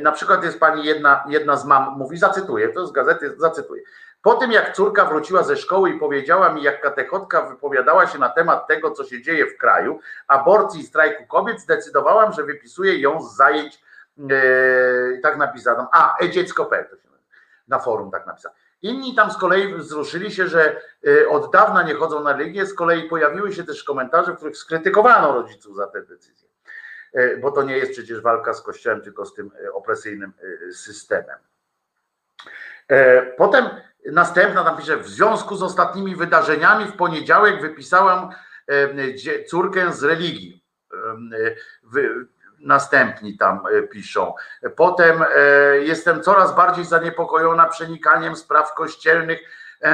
na 0.01 0.11
przykład 0.11 0.43
jest 0.43 0.59
pani 0.59 0.85
jedna, 0.85 1.23
jedna 1.27 1.55
z 1.55 1.65
mam, 1.65 1.97
mówi, 1.97 2.17
zacytuję, 2.17 2.69
to 2.69 2.87
z 2.87 2.91
gazety, 2.91 3.35
zacytuję. 3.37 3.81
Po 4.21 4.33
tym 4.33 4.51
jak 4.51 4.75
córka 4.75 5.05
wróciła 5.05 5.43
ze 5.43 5.57
szkoły 5.57 5.89
i 5.89 5.99
powiedziała 5.99 6.53
mi, 6.53 6.63
jak 6.63 6.81
katechotka 6.81 7.41
wypowiadała 7.41 8.07
się 8.07 8.19
na 8.19 8.29
temat 8.29 8.67
tego, 8.67 8.91
co 8.91 9.03
się 9.03 9.21
dzieje 9.21 9.45
w 9.45 9.57
kraju, 9.57 9.99
aborcji 10.27 10.81
i 10.81 10.83
strajku 10.83 11.27
kobiet, 11.27 11.61
zdecydowałam, 11.61 12.33
że 12.33 12.43
wypisuję 12.43 12.99
ją 12.99 13.21
z 13.21 13.35
zajęć, 13.35 13.83
yy, 14.17 15.19
tak 15.23 15.37
napisano, 15.37 15.89
a, 15.91 16.17
e-dziecko.pl 16.17 16.85
to 16.89 16.95
się 16.95 17.09
na 17.67 17.79
forum 17.79 18.11
tak 18.11 18.27
napisał. 18.27 18.51
Inni 18.81 19.15
tam 19.15 19.31
z 19.31 19.37
kolei 19.37 19.73
wzruszyli 19.73 20.31
się, 20.31 20.47
że 20.47 20.81
y, 21.07 21.29
od 21.29 21.51
dawna 21.51 21.83
nie 21.83 21.93
chodzą 21.93 22.23
na 22.23 22.33
religię, 22.33 22.65
z 22.65 22.73
kolei 22.73 23.09
pojawiły 23.09 23.53
się 23.53 23.63
też 23.63 23.83
komentarze, 23.83 24.33
w 24.33 24.35
których 24.35 24.57
skrytykowano 24.57 25.33
rodziców 25.33 25.75
za 25.75 25.87
te 25.87 26.01
decyzje. 26.01 26.49
Y, 27.15 27.39
bo 27.41 27.51
to 27.51 27.63
nie 27.63 27.77
jest 27.77 27.91
przecież 27.91 28.21
walka 28.21 28.53
z 28.53 28.61
Kościołem, 28.61 29.01
tylko 29.01 29.25
z 29.25 29.33
tym 29.33 29.51
y, 29.65 29.73
opresyjnym 29.73 30.33
systemem. 30.71 31.37
Potem 33.37 33.69
następna 34.05 34.63
tam 34.63 34.77
pisze, 34.77 34.97
w 34.97 35.07
związku 35.07 35.55
z 35.55 35.63
ostatnimi 35.63 36.15
wydarzeniami 36.15 36.85
w 36.85 36.95
poniedziałek 36.95 37.61
wypisałam 37.61 38.29
córkę 39.47 39.93
z 39.93 40.03
religii 40.03 40.63
następni 42.61 43.37
tam 43.37 43.61
e, 43.71 43.81
piszą. 43.81 44.33
Potem 44.75 45.23
e, 45.23 45.27
jestem 45.77 46.23
coraz 46.23 46.55
bardziej 46.55 46.85
zaniepokojona 46.85 47.65
przenikaniem 47.65 48.35
spraw 48.35 48.73
kościelnych 48.73 49.39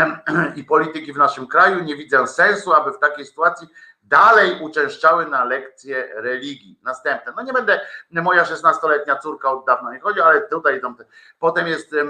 i 0.55 0.63
polityki 0.63 1.13
w 1.13 1.17
naszym 1.17 1.47
kraju. 1.47 1.83
Nie 1.83 1.95
widzę 1.95 2.27
sensu, 2.27 2.73
aby 2.73 2.91
w 2.91 2.99
takiej 2.99 3.25
sytuacji 3.25 3.67
dalej 4.03 4.59
uczęszczały 4.61 5.25
na 5.25 5.45
lekcje 5.45 6.07
religii. 6.15 6.79
Następne. 6.83 7.33
No 7.35 7.43
nie 7.43 7.53
będę, 7.53 7.81
moja 8.11 8.43
16-letnia 8.43 9.15
córka 9.15 9.51
od 9.51 9.65
dawna 9.65 9.93
nie 9.93 9.99
chodzi, 9.99 10.21
ale 10.21 10.41
tutaj 10.41 10.81
tam, 10.81 10.95
potem 11.39 11.67
jest 11.67 11.93
e, 11.93 12.05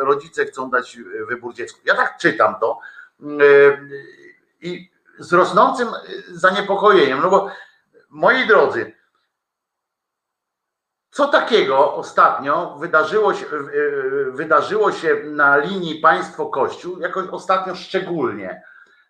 rodzice 0.00 0.44
chcą 0.44 0.70
dać 0.70 0.98
wybór 1.28 1.54
dziecku. 1.54 1.80
Ja 1.84 1.94
tak 1.94 2.16
czytam 2.18 2.54
to 2.60 2.80
i 4.60 4.90
z 5.18 5.32
rosnącym 5.32 5.88
zaniepokojeniem, 6.30 7.20
no 7.22 7.30
bo 7.30 7.50
moi 8.10 8.46
drodzy, 8.46 8.97
co 11.18 11.28
takiego 11.28 11.94
ostatnio 11.94 12.76
wydarzyło 12.80 13.34
się, 13.34 13.46
wydarzyło 14.30 14.92
się 14.92 15.16
na 15.24 15.56
linii 15.56 15.94
państwo-kościół, 15.94 16.98
jakoś 16.98 17.28
ostatnio 17.28 17.74
szczególnie 17.74 18.62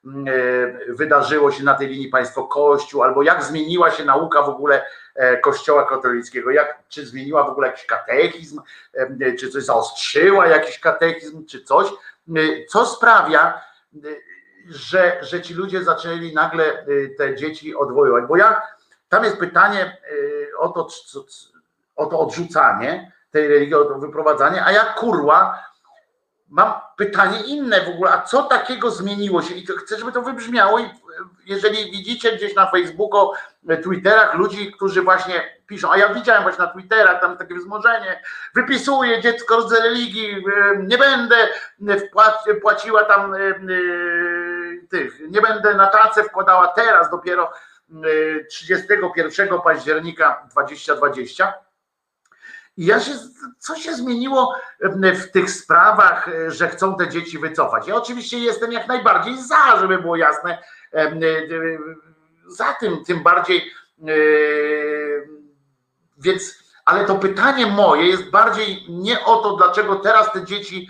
mm, 0.05 0.25
e, 0.29 0.95
wydarzyło 0.95 1.53
się 1.53 1.65
na 1.65 1.75
tej 1.75 1.89
linii 1.89 2.09
państwo-kościół, 2.09 3.03
albo 3.03 3.23
jak 3.23 3.43
zmieniła 3.43 3.91
się 3.91 4.05
nauka 4.05 4.43
w 4.43 4.49
ogóle 4.49 4.87
e, 5.15 5.37
kościoła 5.37 5.87
katolickiego, 5.87 6.51
jak, 6.51 6.79
czy 6.89 7.07
zmieniła 7.07 7.45
w 7.45 7.51
ogóle 7.51 7.67
jakiś 7.67 7.87
katechizm, 7.87 8.61
e, 8.95 9.33
czy 9.33 9.51
coś 9.51 9.65
zaostrzyła? 9.65 10.47
Jakiś 10.47 10.79
katechizm, 10.79 11.47
czy 11.47 11.65
coś, 11.65 11.87
co 12.69 12.87
sprawia, 12.87 13.61
że, 14.69 15.19
że 15.23 15.43
ci 15.43 15.55
ludzie 15.55 15.85
zaczęli 15.85 16.35
nagle 16.35 16.87
te 17.19 17.37
dzieci 17.37 17.77
odwoływać, 17.77 18.25
bo 18.29 18.37
ja, 18.37 18.63
tam 19.09 19.25
jest 19.25 19.37
pytanie 19.37 19.97
o 20.59 20.69
to, 20.69 20.89
o 21.99 22.07
to 22.07 22.21
odrzucanie 22.21 23.13
tej 23.31 23.49
religii, 23.49 23.75
o 23.75 23.85
to 23.85 23.99
wyprowadzanie, 23.99 24.65
a 24.65 24.73
ja 24.73 24.85
kurwa 24.85 25.69
mam 26.49 26.73
pytanie 26.97 27.41
inne 27.41 27.81
w 27.81 27.89
ogóle, 27.89 28.11
a 28.11 28.23
co 28.23 28.43
takiego 28.43 28.91
zmieniło 28.91 29.43
się? 29.43 29.55
I 29.55 29.67
chcę, 29.67 29.99
żeby 29.99 30.13
to 30.13 30.23
wybrzmiało 30.23 30.79
i 30.79 30.91
jeżeli 31.47 31.91
widzicie 31.91 32.33
gdzieś 32.33 32.55
na 32.55 32.71
Facebooku, 32.71 33.33
Twitterach 33.83 34.35
ludzi, 34.35 34.73
którzy 34.73 35.03
właśnie 35.03 35.59
piszą, 35.67 35.93
a 35.93 35.99
ja 35.99 36.15
widziałem 36.15 36.43
właśnie 36.43 36.65
na 36.65 36.71
Twitterach, 36.71 37.21
tam 37.21 37.37
takie 37.37 37.55
wzmożenie, 37.55 38.23
wypisuję 38.55 39.21
dziecko 39.21 39.69
z 39.69 39.73
religii, 39.73 40.45
nie 40.79 40.99
będę 40.99 41.37
płaciła 42.63 43.05
tam 43.05 43.35
tych, 44.91 45.21
nie 45.31 45.41
będę 45.41 45.75
na 45.75 45.87
tacę 45.87 46.25
wkładała 46.25 46.69
teraz 46.69 47.11
dopiero 47.11 47.53
31 48.51 49.61
października 49.61 50.47
2020 50.51 51.55
i 51.63 51.68
ja 52.79 53.01
się, 53.01 53.13
co 53.59 53.77
się 53.77 53.95
zmieniło 53.95 54.55
w 55.03 55.31
tych 55.31 55.51
sprawach, 55.51 56.29
e, 56.29 56.51
że 56.51 56.69
chcą 56.69 56.97
te 56.97 57.09
dzieci 57.09 57.39
wycofać? 57.39 57.89
Ja 57.89 57.95
oczywiście 57.95 58.39
jestem 58.39 58.73
jak 58.73 58.89
najbardziej 58.89 59.43
za, 59.43 59.79
żeby 59.81 59.99
było 59.99 60.17
jasne, 60.17 60.59
e, 60.95 60.97
e, 60.97 61.13
za 62.49 62.75
tym, 62.75 63.05
tym 63.05 63.23
bardziej. 63.23 63.73
Więc, 66.19 66.59
ale 66.85 67.05
to 67.05 67.15
pytanie 67.15 67.67
moje 67.67 68.07
jest 68.07 68.31
bardziej 68.31 68.87
nie 68.89 69.25
o 69.25 69.37
to, 69.37 69.57
dlaczego 69.57 69.97
teraz 69.97 70.33
te 70.33 70.45
dzieci 70.45 70.89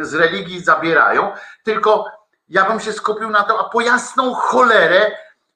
z 0.00 0.14
religii 0.14 0.60
zabierają, 0.60 1.32
tylko 1.64 2.06
ja 2.48 2.64
bym 2.64 2.80
się 2.80 2.92
skupił 2.92 3.30
na 3.30 3.42
to, 3.42 3.66
a 3.66 3.70
po 3.70 3.80
jasną 3.80 4.34
cholerę 4.34 5.10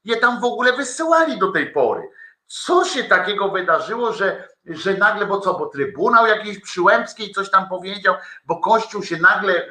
je 0.04 0.16
tam 0.16 0.40
w 0.40 0.44
ogóle 0.44 0.72
wysyłali 0.72 1.38
do 1.38 1.52
tej 1.52 1.72
pory 1.72 2.02
Co 2.46 2.84
się 2.84 3.04
takiego 3.04 3.48
wydarzyło, 3.48 4.12
że, 4.12 4.48
że 4.68 4.94
nagle, 4.94 5.26
bo 5.26 5.40
co, 5.40 5.54
bo 5.54 5.66
Trybunał 5.66 6.26
jakiś 6.26 6.60
Przyłębskiej 6.60 7.30
coś 7.30 7.50
tam 7.50 7.68
powiedział, 7.68 8.14
bo 8.46 8.60
Kościół 8.60 9.02
się 9.02 9.16
nagle, 9.16 9.52
y, 9.52 9.66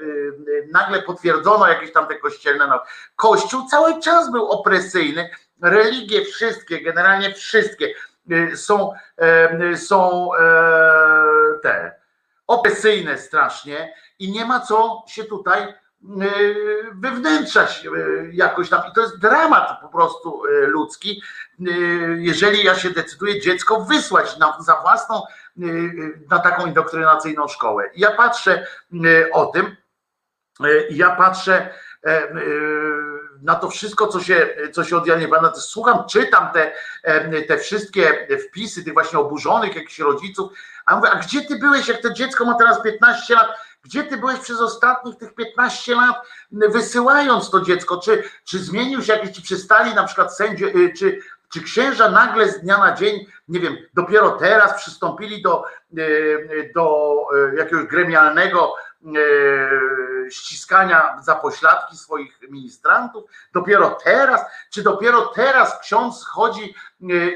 y, 0.47 0.69
nagle 0.71 1.01
potwierdzono 1.01 1.67
jakieś 1.67 1.93
tam 1.93 2.07
te 2.07 2.15
kościelne. 2.15 2.67
No. 2.67 2.83
Kościół 3.15 3.67
cały 3.67 4.01
czas 4.01 4.31
był 4.31 4.47
opresyjny, 4.47 5.29
religie 5.61 6.25
wszystkie, 6.25 6.81
generalnie 6.81 7.33
wszystkie 7.33 7.93
y, 8.31 8.57
są, 8.57 8.93
są 9.75 10.29
e, 10.35 10.39
te 11.63 11.95
opresyjne 12.47 13.17
strasznie 13.17 13.93
i 14.19 14.31
nie 14.31 14.45
ma 14.45 14.59
co 14.59 15.03
się 15.07 15.23
tutaj 15.23 15.73
wywnętrzać 16.93 17.85
y, 17.85 18.29
jakoś 18.33 18.69
tam. 18.69 18.81
I 18.91 18.93
to 18.95 19.01
jest 19.01 19.19
dramat 19.19 19.81
po 19.81 19.89
prostu 19.89 20.45
y, 20.45 20.67
ludzki, 20.67 21.21
y, 21.59 22.17
jeżeli 22.19 22.63
ja 22.63 22.75
się 22.75 22.89
decyduję 22.89 23.41
dziecko 23.41 23.81
wysłać 23.81 24.37
na, 24.37 24.57
za 24.61 24.75
własną, 24.75 25.23
y, 25.57 25.65
y, 25.65 26.19
na 26.29 26.39
taką 26.39 26.65
indoktrynacyjną 26.65 27.47
szkołę. 27.47 27.89
I 27.93 27.99
ja 27.99 28.11
patrzę 28.11 28.67
y, 28.93 29.29
o 29.33 29.45
tym, 29.45 29.75
y, 30.65 30.87
ja 30.89 31.15
patrzę 31.15 31.69
y, 32.07 32.09
na 33.41 33.55
to 33.55 33.69
wszystko, 33.69 34.07
co 34.07 34.19
się, 34.19 34.55
co 34.73 34.83
się 34.83 34.97
od 34.97 35.07
Janie 35.07 35.27
Pana, 35.27 35.53
słucham, 35.55 36.07
czytam 36.09 36.49
te, 36.53 36.71
te 37.47 37.57
wszystkie 37.57 38.27
wpisy 38.47 38.83
tych 38.83 38.93
właśnie 38.93 39.19
oburzonych 39.19 39.75
jakichś 39.75 39.99
rodziców, 39.99 40.51
a 40.85 40.95
mówię, 40.95 41.09
a 41.11 41.19
gdzie 41.19 41.41
ty 41.41 41.59
byłeś, 41.59 41.87
jak 41.87 42.01
to 42.01 42.09
dziecko 42.13 42.45
ma 42.45 42.53
teraz 42.53 42.81
15 42.81 43.35
lat, 43.35 43.47
gdzie 43.85 44.03
ty 44.03 44.17
byłeś 44.17 44.39
przez 44.39 44.61
ostatnich 44.61 45.17
tych 45.17 45.35
15 45.35 45.95
lat, 45.95 46.15
wysyłając 46.51 47.49
to 47.49 47.61
dziecko? 47.61 47.97
Czy, 47.97 48.23
czy 48.43 48.59
zmienił 48.59 49.01
się 49.01 49.13
jakiś, 49.13 49.31
czy 49.31 49.41
przystali 49.41 49.93
na 49.93 50.03
przykład 50.03 50.35
sędzie, 50.37 50.65
y, 50.65 50.93
czy, 50.97 51.19
czy 51.53 51.61
księża 51.61 52.09
nagle 52.09 52.49
z 52.49 52.61
dnia 52.61 52.77
na 52.77 52.93
dzień, 52.93 53.25
nie 53.47 53.59
wiem, 53.59 53.77
dopiero 53.93 54.31
teraz 54.31 54.81
przystąpili 54.81 55.41
do, 55.41 55.63
y, 55.97 56.71
do 56.75 57.15
y, 57.53 57.55
jakiegoś 57.57 57.85
gremialnego 57.85 58.75
ściskania 60.29 61.17
za 61.21 61.35
pośladki 61.35 61.97
swoich 61.97 62.39
ministrantów? 62.49 63.23
Dopiero 63.53 63.97
teraz? 64.03 64.41
Czy 64.69 64.83
dopiero 64.83 65.25
teraz 65.25 65.79
ksiądz 65.79 66.25
chodzi 66.25 66.75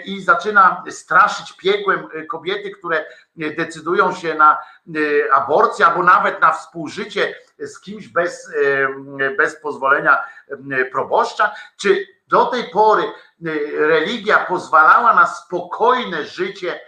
i 0.06 0.22
zaczyna 0.22 0.84
straszyć 0.90 1.54
piekłem 1.54 2.08
kobiety, 2.30 2.72
które 2.72 3.06
decydują 3.36 4.16
się 4.16 4.36
na 4.36 4.58
aborcję 5.34 5.86
albo 5.86 6.04
nawet 6.04 6.42
na 6.42 6.52
współżycie 6.52 7.36
z 7.60 7.80
kimś 7.80 8.08
bez, 8.08 8.52
bez 9.38 9.56
pozwolenia 9.56 10.24
proboszcza? 10.92 11.52
Czy 11.78 12.08
do 12.28 12.46
tej 12.46 12.64
pory 12.64 13.04
religia 13.78 14.46
pozwalała 14.46 15.14
na 15.14 15.28
spokojne 15.28 16.24
życie 16.24 16.80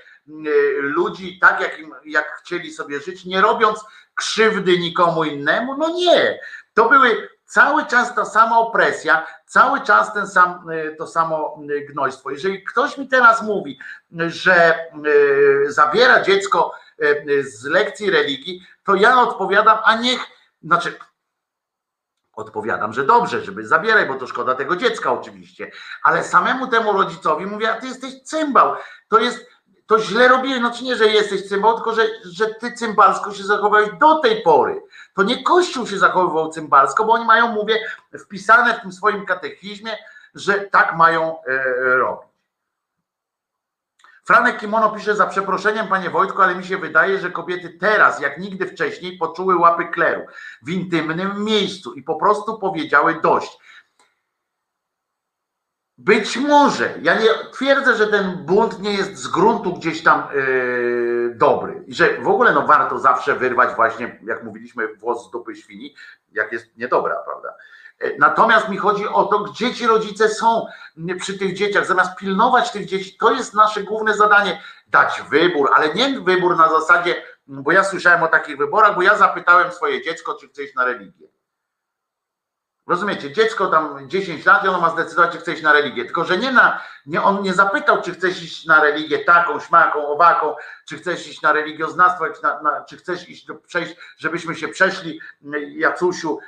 ludzi 0.81 1.39
tak, 1.39 1.61
jak, 1.61 1.79
im, 1.79 1.95
jak 2.05 2.37
chcieli 2.43 2.71
sobie 2.73 2.99
żyć, 2.99 3.25
nie 3.25 3.41
robiąc 3.41 3.79
krzywdy 4.15 4.79
nikomu 4.79 5.23
innemu? 5.23 5.77
No 5.77 5.89
nie. 5.89 6.39
To 6.73 6.89
były 6.89 7.29
cały 7.45 7.85
czas 7.85 8.15
ta 8.15 8.25
sama 8.25 8.59
opresja, 8.59 9.27
cały 9.45 9.81
czas 9.81 10.13
ten 10.13 10.27
sam, 10.27 10.67
to 10.97 11.07
samo 11.07 11.59
gnojstwo. 11.89 12.31
Jeżeli 12.31 12.63
ktoś 12.63 12.97
mi 12.97 13.07
teraz 13.07 13.43
mówi, 13.43 13.79
że 14.17 14.85
zabiera 15.67 16.21
dziecko 16.21 16.73
z 17.41 17.65
lekcji 17.65 18.11
religii, 18.11 18.67
to 18.85 18.95
ja 18.95 19.21
odpowiadam, 19.21 19.77
a 19.83 19.95
niech, 19.95 20.21
znaczy 20.63 20.93
odpowiadam, 22.33 22.93
że 22.93 23.05
dobrze, 23.05 23.41
żeby 23.43 23.67
zabieraj, 23.67 24.07
bo 24.07 24.15
to 24.15 24.27
szkoda 24.27 24.55
tego 24.55 24.75
dziecka 24.75 25.11
oczywiście, 25.11 25.71
ale 26.03 26.23
samemu 26.23 26.67
temu 26.67 26.93
rodzicowi 26.93 27.45
mówię, 27.45 27.71
a 27.71 27.81
ty 27.81 27.87
jesteś 27.87 28.21
cymbał, 28.23 28.75
to 29.07 29.19
jest 29.19 29.51
to 29.91 29.99
źle 29.99 30.27
robiłeś, 30.27 30.59
znaczy 30.59 30.83
nie, 30.83 30.95
że 30.95 31.07
jesteś 31.07 31.47
cymbał, 31.47 31.75
tylko 31.75 31.93
że, 31.93 32.07
że 32.23 32.45
ty 32.45 32.71
cymbalsko 32.73 33.33
się 33.33 33.43
zachowałeś 33.43 33.89
do 33.99 34.19
tej 34.19 34.41
pory. 34.41 34.81
To 35.15 35.23
nie 35.23 35.43
Kościół 35.43 35.87
się 35.87 35.97
zachowywał 35.97 36.49
cymbalsko, 36.49 37.05
bo 37.05 37.13
oni 37.13 37.25
mają, 37.25 37.47
mówię, 37.47 37.79
wpisane 38.19 38.73
w 38.73 38.81
tym 38.81 38.91
swoim 38.91 39.25
katechizmie, 39.25 39.97
że 40.35 40.53
tak 40.53 40.95
mają 40.95 41.43
e, 41.43 41.63
robić. 41.95 42.27
Franek 44.23 44.59
Kimono 44.59 44.89
pisze 44.89 45.15
za 45.15 45.27
przeproszeniem, 45.27 45.87
panie 45.87 46.09
Wojtku, 46.09 46.41
ale 46.41 46.55
mi 46.55 46.63
się 46.63 46.77
wydaje, 46.77 47.19
że 47.19 47.31
kobiety 47.31 47.69
teraz, 47.69 48.21
jak 48.21 48.37
nigdy 48.37 48.67
wcześniej, 48.67 49.17
poczuły 49.17 49.55
łapy 49.55 49.85
kleru 49.85 50.21
w 50.61 50.69
intymnym 50.69 51.43
miejscu 51.43 51.93
i 51.93 52.03
po 52.03 52.15
prostu 52.15 52.59
powiedziały 52.59 53.21
dość. 53.21 53.57
Być 56.03 56.37
może, 56.37 56.93
ja 57.01 57.19
nie 57.19 57.27
twierdzę, 57.53 57.95
że 57.95 58.07
ten 58.07 58.45
bunt 58.45 58.79
nie 58.79 58.93
jest 58.93 59.17
z 59.17 59.27
gruntu 59.27 59.73
gdzieś 59.73 60.03
tam 60.03 60.23
yy, 60.33 61.33
dobry 61.35 61.83
i 61.87 61.93
że 61.93 62.21
w 62.21 62.27
ogóle 62.27 62.53
no, 62.53 62.67
warto 62.67 62.99
zawsze 62.99 63.35
wyrwać 63.35 63.75
właśnie, 63.75 64.19
jak 64.23 64.43
mówiliśmy, 64.43 64.95
włos 64.95 65.27
z 65.27 65.31
dupy 65.31 65.55
świni, 65.55 65.95
jak 66.31 66.51
jest 66.51 66.77
niedobra, 66.77 67.15
prawda? 67.25 67.53
Natomiast 68.19 68.69
mi 68.69 68.77
chodzi 68.77 69.07
o 69.07 69.25
to, 69.25 69.39
gdzie 69.39 69.73
ci 69.73 69.87
rodzice 69.87 70.29
są 70.29 70.65
przy 71.19 71.39
tych 71.39 71.53
dzieciach, 71.53 71.85
zamiast 71.85 72.15
pilnować 72.15 72.71
tych 72.71 72.85
dzieci, 72.85 73.17
to 73.17 73.31
jest 73.31 73.53
nasze 73.53 73.83
główne 73.83 74.13
zadanie, 74.13 74.61
dać 74.87 75.21
wybór, 75.29 75.69
ale 75.75 75.93
nie 75.93 76.19
wybór 76.19 76.57
na 76.57 76.69
zasadzie, 76.69 77.23
bo 77.47 77.71
ja 77.71 77.83
słyszałem 77.83 78.23
o 78.23 78.27
takich 78.27 78.57
wyborach, 78.57 78.95
bo 78.95 79.01
ja 79.01 79.17
zapytałem 79.17 79.71
swoje 79.71 80.01
dziecko, 80.01 80.33
czy 80.33 80.47
chce 80.47 80.63
iść 80.63 80.75
na 80.75 80.85
religię. 80.85 81.27
Rozumiecie, 82.91 83.31
dziecko 83.31 83.67
tam 83.67 84.09
10 84.09 84.45
lat 84.45 84.65
i 84.65 84.67
ono 84.67 84.81
ma 84.81 84.89
zdecydować, 84.89 85.31
czy 85.31 85.37
chce 85.37 85.53
iść 85.53 85.61
na 85.63 85.73
religię. 85.73 86.05
Tylko, 86.05 86.23
że 86.23 86.37
nie 86.37 86.51
na, 86.51 86.81
nie, 87.05 87.21
on 87.23 87.41
nie 87.41 87.53
zapytał, 87.53 88.01
czy 88.01 88.13
chcesz 88.13 88.43
iść 88.43 88.65
na 88.65 88.83
religię 88.83 89.19
taką, 89.19 89.59
śmaką, 89.59 90.07
owaką, 90.07 90.55
czy 90.89 90.97
chcesz 90.97 91.27
iść 91.27 91.41
na 91.41 91.53
religioznawstwo, 91.53 92.25
na, 92.43 92.61
na, 92.61 92.85
czy 92.85 92.97
chcesz 92.97 93.29
iść 93.29 93.45
do, 93.45 93.55
przejść, 93.55 93.95
żebyśmy 94.17 94.55
się 94.55 94.67
przeszli, 94.67 95.19
Jacusiu, 95.75 96.39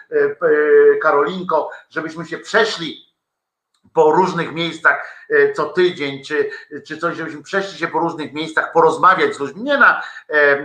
Karolinko, 1.01 1.69
żebyśmy 1.89 2.25
się 2.25 2.37
przeszli 2.37 3.13
po 3.93 4.11
różnych 4.11 4.53
miejscach 4.53 5.27
co 5.55 5.65
tydzień, 5.65 6.23
czy, 6.23 6.49
czy 6.87 6.97
coś, 6.97 7.15
żebyśmy 7.15 7.43
przeszli 7.43 7.79
się 7.79 7.87
po 7.87 7.99
różnych 7.99 8.33
miejscach, 8.33 8.71
porozmawiać 8.71 9.35
z 9.35 9.39
ludźmi, 9.39 9.63
nie 9.63 9.77
na 9.77 10.01
e, 10.29 10.59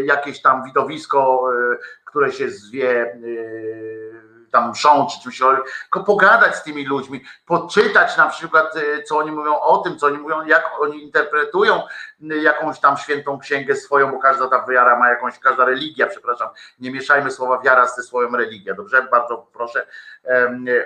jakieś 0.00 0.42
tam 0.42 0.64
widowisko, 0.64 1.48
e, 1.72 1.76
które 2.04 2.32
się 2.32 2.50
zwie 2.50 3.02
e, 3.02 4.23
tam 4.54 4.70
mszą 4.70 5.06
czy 5.06 5.22
czymś, 5.22 5.38
tylko 5.38 6.04
pogadać 6.04 6.56
z 6.56 6.62
tymi 6.62 6.86
ludźmi, 6.86 7.24
poczytać 7.46 8.16
na 8.16 8.26
przykład, 8.26 8.74
co 9.06 9.18
oni 9.18 9.30
mówią 9.30 9.60
o 9.60 9.78
tym, 9.78 9.98
co 9.98 10.06
oni 10.06 10.18
mówią, 10.18 10.46
jak 10.46 10.70
oni 10.80 11.02
interpretują 11.02 11.82
jakąś 12.20 12.80
tam 12.80 12.96
świętą 12.96 13.38
księgę 13.38 13.76
swoją, 13.76 14.10
bo 14.10 14.18
każda 14.18 14.48
ta 14.48 14.66
wiara 14.66 14.98
ma 14.98 15.08
jakąś, 15.08 15.38
każda 15.38 15.64
religia, 15.64 16.06
przepraszam, 16.06 16.48
nie 16.80 16.90
mieszajmy 16.90 17.30
słowa 17.30 17.60
wiara 17.60 17.86
ze 17.86 18.02
słowem 18.02 18.34
religia, 18.34 18.74
dobrze? 18.74 19.02
Bardzo 19.10 19.46
proszę 19.52 19.86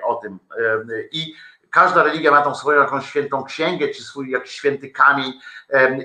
o 0.02 0.14
tym. 0.14 0.38
I 1.12 1.34
każda 1.70 2.02
religia 2.02 2.30
ma 2.30 2.42
tą 2.42 2.54
swoją 2.54 2.80
jakąś 2.80 3.06
świętą 3.06 3.44
księgę, 3.44 3.88
czy 3.88 4.02
swój 4.02 4.30
jakiś 4.30 4.52
święty 4.52 4.90
kamień 4.90 5.32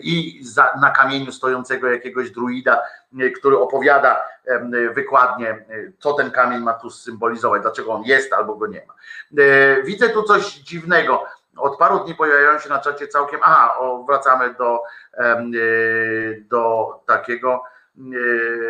i 0.02 0.40
za, 0.44 0.72
na 0.82 0.92
kamieniu 0.92 1.32
stojącego 1.32 1.88
jakiegoś 1.88 2.32
druida, 2.32 2.82
który 3.36 3.58
opowiada 3.58 4.26
wykładnie, 4.94 5.66
co 6.00 6.14
ten 6.14 6.32
kamień 6.32 6.62
ma 6.62 6.74
tu 6.74 6.90
symbolizować, 6.90 7.62
dlaczego 7.62 7.92
on 7.92 8.04
jest 8.04 8.34
albo 8.34 8.56
go 8.56 8.68
nie 8.68 8.82
ma. 8.88 8.94
Widzę 9.84 10.10
tu 10.10 10.24
coś 10.24 10.54
dziwnego. 10.54 11.26
Od 11.58 11.78
paru 11.78 12.00
dni 12.00 12.16
pojawiają 12.16 12.60
się 12.60 12.70
na 12.70 12.80
czacie 12.80 13.08
całkiem. 13.08 13.40
Aha, 13.44 13.78
o, 13.80 14.04
wracamy 14.04 14.54
do, 14.54 14.80
do 16.50 16.90
takiego 17.08 17.64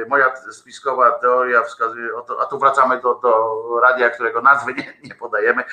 moja 0.07 0.35
spiskowa 0.51 1.11
teoria 1.11 1.63
wskazuje, 1.63 2.09
a 2.39 2.45
tu 2.45 2.59
wracamy 2.59 3.01
do, 3.01 3.15
do 3.15 3.79
radia, 3.81 4.09
którego 4.09 4.41
nazwy 4.41 4.73
nie, 4.73 4.93
nie 5.03 5.15
podajemy. 5.15 5.63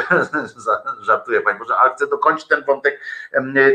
Żartuję 1.00 1.40
Pani 1.40 1.58
Boże, 1.58 1.76
ale 1.76 1.94
chcę 1.94 2.06
dokończyć 2.06 2.48
ten 2.48 2.64
wątek 2.64 3.00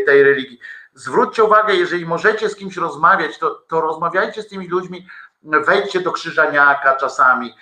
tej 0.05 0.23
religii. 0.23 0.59
Zwróćcie 0.93 1.43
uwagę, 1.43 1.75
jeżeli 1.75 2.05
możecie 2.05 2.49
z 2.49 2.55
kimś 2.55 2.77
rozmawiać, 2.77 3.39
to, 3.39 3.49
to 3.49 3.81
rozmawiajcie 3.81 4.41
z 4.41 4.47
tymi 4.47 4.67
ludźmi, 4.67 5.07
wejdźcie 5.43 5.99
do 5.99 6.11
Krzyżaniaka 6.11 6.95
czasami, 6.95 7.53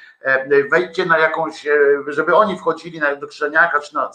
wejdźcie 0.72 1.06
na 1.06 1.20
jakąś, 1.20 1.68
żeby 2.08 2.36
oni 2.36 2.58
wchodzili 2.58 3.02
do 3.20 3.28
Krzyżaniaka, 3.28 3.80
czy 3.80 3.96
na 3.96 4.12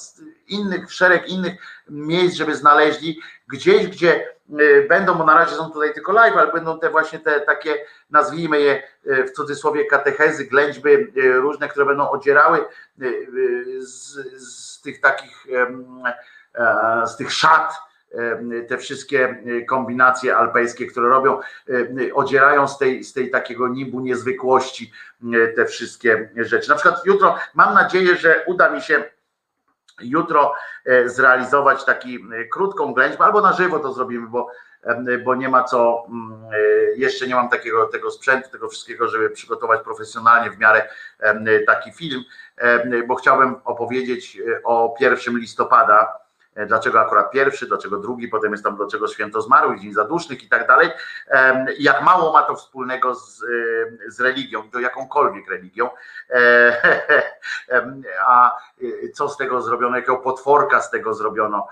innych, 0.48 0.93
szereg 0.93 1.28
innych 1.28 1.55
miejsc, 1.88 2.36
żeby 2.36 2.55
znaleźli. 2.55 3.20
Gdzieś, 3.48 3.86
gdzie 3.86 4.36
będą, 4.88 5.14
bo 5.14 5.24
na 5.24 5.34
razie 5.34 5.56
są 5.56 5.70
tutaj 5.70 5.94
tylko 5.94 6.12
live, 6.12 6.36
ale 6.36 6.52
będą 6.52 6.78
te 6.78 6.90
właśnie 6.90 7.18
te 7.18 7.40
takie, 7.40 7.78
nazwijmy 8.10 8.60
je 8.60 8.82
w 9.05 9.30
cudzysłowie 9.30 9.84
katechezy, 9.84 10.44
ględźby 10.44 11.12
różne, 11.34 11.68
które 11.68 11.86
będą 11.86 12.10
odzierały 12.10 12.64
z, 13.78 14.14
z 14.43 14.80
tych 14.80 15.01
takich, 15.01 15.47
z 17.06 17.16
tych 17.16 17.32
szat, 17.32 17.74
te 18.69 18.78
wszystkie 18.78 19.43
kombinacje 19.69 20.37
alpejskie, 20.37 20.87
które 20.87 21.09
robią, 21.09 21.41
odzierają 22.15 22.69
z 22.69 22.78
tej, 22.78 23.05
z 23.05 23.12
tej 23.12 23.31
takiego 23.31 23.69
nibu 23.69 24.01
niezwykłości 24.01 24.93
te 25.57 25.66
wszystkie 25.66 26.31
rzeczy. 26.37 26.69
Na 26.69 26.74
przykład 26.74 27.07
jutro 27.07 27.37
mam 27.55 27.74
nadzieję, 27.74 28.16
że 28.16 28.45
uda 28.47 28.70
mi 28.70 28.83
się 28.83 29.05
jutro 30.01 30.55
e, 30.85 31.09
zrealizować 31.09 31.85
taki 31.85 32.19
e, 32.33 32.45
krótką 32.45 32.95
ględźbę, 32.95 33.24
albo 33.24 33.41
na 33.41 33.53
żywo 33.53 33.78
to 33.78 33.93
zrobimy, 33.93 34.28
bo, 34.28 34.51
e, 34.83 35.19
bo 35.19 35.35
nie 35.35 35.49
ma 35.49 35.65
co, 35.65 36.07
mm, 36.09 36.45
e, 36.53 36.59
jeszcze 36.97 37.27
nie 37.27 37.35
mam 37.35 37.49
takiego 37.49 37.87
tego 37.87 38.11
sprzętu, 38.11 38.51
tego 38.51 38.69
wszystkiego, 38.69 39.09
żeby 39.09 39.31
przygotować 39.31 39.81
profesjonalnie 39.81 40.51
w 40.51 40.59
miarę 40.59 40.89
taki 41.66 41.93
film, 41.93 42.24
bo 43.07 43.15
chciałbym 43.15 43.57
opowiedzieć 43.65 44.39
e, 44.39 44.62
o 44.65 44.97
pierwszym 44.99 45.39
listopada, 45.39 46.03
e, 46.03 46.26
dlaczego 46.66 47.01
akurat 47.01 47.31
pierwszy, 47.31 47.66
dlaczego 47.66 47.99
drugi, 47.99 48.28
potem 48.28 48.53
jest 48.53 48.65
tam 48.65 48.77
dlaczego 48.77 49.09
święto 49.09 49.43
zmarłych, 49.43 49.81
dzień 49.81 49.93
zadusznych 49.93 50.45
i 50.45 50.49
tak 50.49 50.66
dalej, 50.66 50.91
jak 51.78 52.03
mało 52.03 52.33
ma 52.33 52.43
to 52.43 52.57
wspólnego 52.57 53.15
z, 53.15 53.43
e, 53.43 53.47
z 54.11 54.20
religią, 54.20 54.70
to 54.70 54.81
jakąkolwiek 54.81 55.51
religią, 55.51 55.89
E, 56.31 56.77
a 58.27 58.57
e, 58.83 59.09
co 59.15 59.28
z 59.28 59.37
tego 59.37 59.62
zrobiono, 59.62 59.97
jakiego 59.97 60.16
potworka 60.16 60.81
z 60.81 60.91
tego 60.91 61.15
zrobiono 61.15 61.69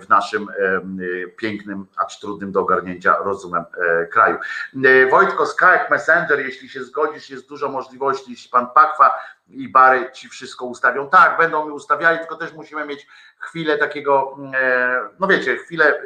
w 0.00 0.08
naszym 0.08 0.48
em, 0.58 0.98
pięknym, 1.36 1.86
acz 1.96 2.20
trudnym 2.20 2.52
do 2.52 2.60
ogarnięcia 2.60 3.16
rozumem 3.16 3.64
e, 3.78 4.06
kraju. 4.06 4.36
E, 4.84 5.06
Wojtko, 5.06 5.46
Skype, 5.46 5.86
Messenger, 5.90 6.40
jeśli 6.40 6.68
się 6.68 6.84
zgodzisz, 6.84 7.30
jest 7.30 7.48
dużo 7.48 7.68
możliwości, 7.68 8.30
jeśli 8.30 8.50
pan 8.50 8.66
Pakwa 8.74 9.18
i 9.48 9.68
Bary 9.68 10.10
ci 10.12 10.28
wszystko 10.28 10.64
ustawią. 10.64 11.08
Tak, 11.08 11.38
będą 11.38 11.66
mi 11.66 11.72
ustawiali, 11.72 12.18
tylko 12.18 12.36
też 12.36 12.52
musimy 12.52 12.86
mieć 12.86 13.06
chwilę 13.38 13.78
takiego, 13.78 14.36
e, 14.54 15.00
no 15.20 15.26
wiecie, 15.26 15.56
chwilę 15.56 15.94
e, 15.94 16.02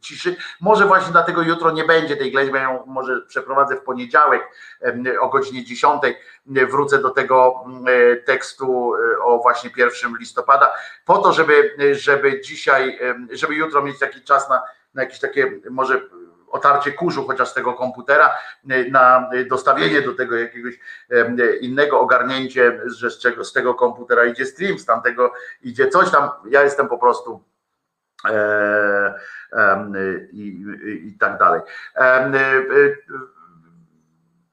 ciszy. 0.00 0.36
Może 0.60 0.86
właśnie 0.86 1.12
dlatego 1.12 1.42
jutro 1.42 1.70
nie 1.70 1.84
będzie 1.84 2.16
tej 2.16 2.32
ględźby, 2.32 2.56
ja 2.56 2.62
ją 2.62 2.84
może 2.86 3.20
przeprowadzę 3.20 3.76
w 3.76 3.82
poniedziałek 3.82 4.42
o 5.20 5.28
godzinie 5.28 5.64
10. 5.64 6.02
Wrócę 6.46 6.98
do 6.98 7.10
tego 7.10 7.64
e, 7.86 8.16
tekstu 8.16 8.94
e, 8.94 9.22
o 9.22 9.38
właśnie 9.38 9.70
1 9.76 10.16
listopada, 10.20 10.72
po 11.04 11.18
to, 11.18 11.32
żeby, 11.32 11.76
żeby 11.92 12.40
dzisiaj, 12.40 12.71
em, 12.78 13.28
żeby 13.32 13.54
jutro 13.54 13.82
mieć 13.82 13.98
taki 13.98 14.20
czas 14.20 14.48
na, 14.48 14.62
na 14.94 15.02
jakieś 15.02 15.18
takie 15.20 15.60
może 15.70 16.00
otarcie 16.48 16.92
kurzu 16.92 17.26
chociaż 17.26 17.54
tego 17.54 17.74
komputera, 17.74 18.38
e, 18.70 18.90
na 18.90 19.30
dostawienie 19.50 20.02
do 20.02 20.14
tego 20.14 20.36
jakiegoś 20.38 20.78
innego 21.60 22.00
ogarnięcie, 22.00 22.80
że 22.86 23.10
z, 23.10 23.18
czego, 23.18 23.44
z 23.44 23.52
tego 23.52 23.74
komputera 23.74 24.24
idzie 24.24 24.46
stream, 24.46 24.78
z 24.78 24.86
tamtego 24.86 25.32
idzie 25.62 25.88
coś 25.88 26.10
tam. 26.10 26.30
Ja 26.50 26.62
jestem 26.62 26.88
po 26.88 26.98
prostu 26.98 27.44
e, 28.28 29.14
i, 30.32 30.64
i, 30.84 31.08
i 31.08 31.18
tak 31.18 31.38
dalej. 31.38 31.60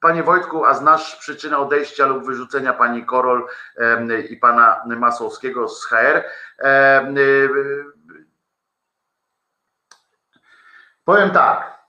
Panie 0.00 0.22
Wojtku, 0.22 0.64
a 0.64 0.74
znasz 0.74 1.16
przyczynę 1.16 1.58
odejścia 1.58 2.06
lub 2.06 2.24
wyrzucenia 2.26 2.72
pani 2.72 3.06
Korol 3.06 3.46
i 4.30 4.36
pana 4.36 4.82
Masłowskiego 4.86 5.68
z 5.68 5.84
HR? 5.86 6.24
Em, 6.58 7.18
y, 7.18 7.48
Powiem 11.04 11.30
tak. 11.30 11.80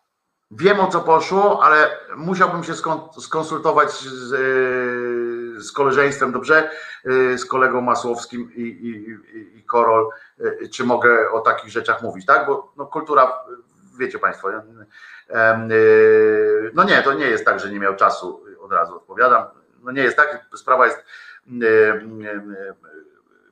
Wiem 0.51 0.79
o 0.79 0.88
co 0.88 0.99
poszło, 1.01 1.63
ale 1.63 1.97
musiałbym 2.15 2.63
się 2.63 2.73
skon- 2.73 3.21
skonsultować 3.21 3.91
z, 3.91 4.33
y, 4.33 5.61
z 5.61 5.71
koleżeństwem, 5.71 6.31
dobrze? 6.31 6.69
Y, 7.05 7.38
Z 7.38 7.45
kolegą 7.45 7.81
Masłowskim 7.81 8.51
i, 8.55 8.61
i, 8.61 9.57
i- 9.57 9.63
Korol, 9.63 10.09
y, 10.39 10.69
czy 10.69 10.83
mogę 10.83 11.31
o 11.31 11.39
takich 11.39 11.69
rzeczach 11.69 12.01
mówić, 12.01 12.25
tak? 12.25 12.47
Bo 12.47 12.73
no, 12.77 12.85
kultura, 12.85 13.33
wiecie 14.02 14.19
Państwo, 14.19 14.49
y, 14.49 14.61
no 16.73 16.84
nie, 16.84 17.02
to 17.03 17.14
nie 17.14 17.26
jest 17.26 17.45
tak, 17.45 17.60
że 17.60 17.69
nie 17.69 17.80
miał 17.80 17.95
czasu, 17.95 18.45
od 18.60 18.72
razu 18.72 18.95
odpowiadam. 18.95 19.45
No 19.84 19.91
nie 19.91 20.02
jest 20.02 20.18
tak, 20.18 20.45
sprawa 20.56 20.86
jest 20.86 21.06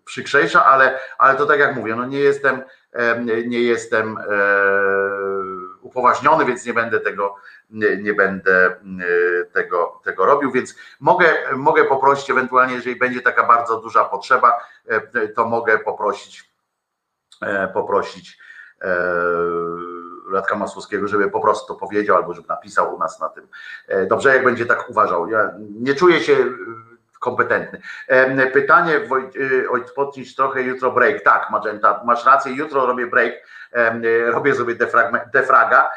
przykrzejsza, 0.05 0.65
ale, 0.65 0.99
ale 1.17 1.35
to 1.35 1.45
tak 1.45 1.59
jak 1.59 1.75
mówię, 1.75 1.95
no 1.95 2.05
nie 2.05 2.19
jestem, 2.19 2.63
em, 2.91 3.25
nie 3.25 3.61
jestem 3.61 4.17
e, 4.17 4.23
upoważniony, 5.81 6.45
więc 6.45 6.65
nie 6.65 6.73
będę 6.73 6.99
tego, 6.99 7.35
nie, 7.69 8.13
będę 8.13 8.65
e, 8.65 8.75
tego, 9.53 10.01
tego 10.03 10.25
robił, 10.25 10.51
więc 10.51 10.75
mogę, 10.99 11.35
mogę 11.55 11.85
poprosić 11.85 12.29
ewentualnie, 12.29 12.75
jeżeli 12.75 12.95
będzie 12.95 13.21
taka 13.21 13.43
bardzo 13.43 13.81
duża 13.81 14.05
potrzeba, 14.05 14.59
e, 14.87 15.27
to 15.27 15.45
mogę 15.45 15.79
poprosić 15.79 16.49
poprosić 17.73 18.39
Radka 20.33 20.55
Masłowskiego, 20.55 21.07
żeby 21.07 21.31
po 21.31 21.39
prostu 21.39 21.73
to 21.73 21.79
powiedział 21.79 22.17
albo 22.17 22.33
żeby 22.33 22.47
napisał 22.47 22.95
u 22.95 22.99
nas 22.99 23.19
na 23.19 23.29
tym. 23.29 23.47
E, 23.87 24.05
Dobrze, 24.05 24.35
jak 24.35 24.43
będzie 24.43 24.65
tak 24.65 24.89
uważał. 24.89 25.29
Ja 25.29 25.51
nie 25.59 25.95
czuję 25.95 26.19
się 26.19 26.33
e, 26.33 26.45
kompetentny. 27.19 27.81
Pytanie, 28.53 28.95
e, 28.95 29.69
oj, 29.69 29.83
podciąć 29.95 30.35
trochę 30.35 30.61
jutro 30.61 30.91
break. 30.91 31.23
Tak, 31.23 31.49
Magenta, 31.49 32.01
masz 32.05 32.25
rację, 32.25 32.53
jutro 32.53 32.85
robię 32.85 33.07
break, 33.07 33.33
robię 34.31 34.55
sobie 34.55 34.75
defraga. 35.33 35.91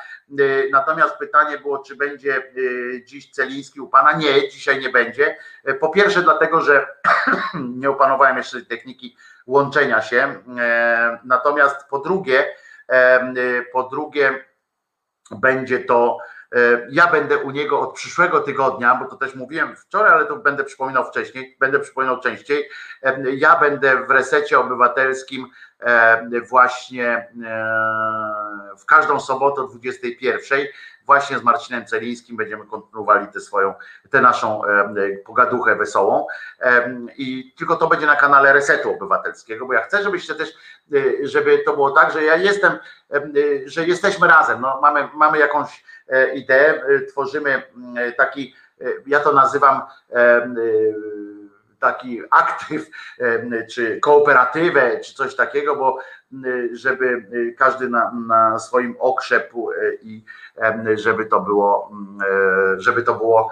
Natomiast 0.71 1.19
pytanie 1.19 1.59
było, 1.59 1.79
czy 1.79 1.97
będzie 1.97 2.53
dziś 3.05 3.31
Celiński 3.31 3.81
u 3.81 3.89
Pana? 3.89 4.13
Nie, 4.13 4.49
dzisiaj 4.49 4.81
nie 4.81 4.89
będzie. 4.89 5.37
Po 5.81 5.89
pierwsze 5.89 6.23
dlatego, 6.23 6.61
że 6.61 6.87
nie 7.81 7.91
opanowałem 7.91 8.37
jeszcze 8.37 8.63
techniki 8.63 9.17
łączenia 9.47 10.03
się. 10.03 10.35
Natomiast 11.25 11.89
po 11.89 11.99
drugie, 11.99 12.55
po 13.73 13.83
drugie 13.83 14.45
będzie 15.31 15.79
to 15.79 16.19
E, 16.55 16.87
Ja 16.91 17.07
będę 17.07 17.39
u 17.39 17.51
niego 17.51 17.81
od 17.81 17.95
przyszłego 17.95 18.41
tygodnia, 18.41 18.95
bo 18.95 19.05
to 19.05 19.17
też 19.17 19.35
mówiłem 19.35 19.77
wczoraj, 19.77 20.13
ale 20.13 20.27
to 20.27 20.37
będę 20.37 20.65
przypominał 20.65 21.05
wcześniej, 21.05 21.57
będę 21.61 21.81
przypominał 21.81 22.21
częściej. 22.21 22.69
Ja 23.37 23.61
będę 23.61 24.07
w 24.07 24.11
resecie 24.11 24.59
obywatelskim 24.59 25.47
właśnie 26.49 27.09
e, 27.09 27.27
w 28.79 28.85
każdą 28.87 29.21
sobotę 29.21 29.61
o 29.61 29.67
21. 29.67 30.61
Właśnie 31.07 31.39
z 31.39 31.43
Marcinem 31.43 31.87
Celińskim 31.87 32.37
będziemy 32.37 32.67
kontynuowali 32.67 33.27
tę 33.27 33.41
swoją, 33.41 33.75
tę 34.11 34.21
naszą 34.21 34.65
e, 34.65 34.95
pogaduchę 35.25 35.77
wesołą. 35.77 36.27
E, 36.61 36.97
I 37.17 37.55
tylko 37.59 37.77
to 37.77 37.89
będzie 37.89 38.07
na 38.07 38.17
kanale 38.17 38.53
Resetu 38.53 38.91
Obywatelskiego, 38.91 39.67
bo 39.67 39.73
ja 39.73 39.83
chcę, 39.83 40.03
żebyście 40.03 40.35
też, 40.35 40.49
e, 40.95 41.29
żeby 41.29 41.59
to 41.59 41.73
było 41.73 41.91
tak, 41.91 42.13
że 42.13 42.25
ja 42.25 42.37
jestem, 42.37 42.73
e, 42.73 43.23
że 43.67 43.87
jesteśmy 43.87 44.29
razem. 44.29 44.61
No, 44.61 44.79
mamy, 44.83 45.09
mamy 45.15 45.39
jakąś 45.39 45.85
e, 46.09 46.35
ideę, 46.35 46.83
e, 46.83 47.01
tworzymy 47.01 47.63
taki, 48.17 48.55
e, 48.81 48.85
ja 49.07 49.21
to 49.21 49.33
nazywam 49.33 49.83
e, 50.11 50.17
e, 50.17 50.49
taki 51.83 52.23
aktyw, 52.31 52.91
e, 53.21 53.67
czy 53.67 54.01
kooperatywę, 54.01 55.01
czy 55.01 55.15
coś 55.15 55.37
takiego, 55.37 55.77
bo 55.77 55.99
m, 56.33 56.45
żeby 56.73 57.07
e, 57.07 57.53
każdy 57.53 57.89
na, 57.89 58.13
na 58.27 58.59
swoim 58.59 58.97
okrzepł 58.99 59.71
e, 59.73 59.95
i 60.03 60.25
żeby 60.95 61.27
to 61.27 61.41
było, 61.41 61.91
mm, 61.93 62.19
e, 62.21 62.81
żeby 62.81 63.03
to 63.03 63.15
było 63.15 63.51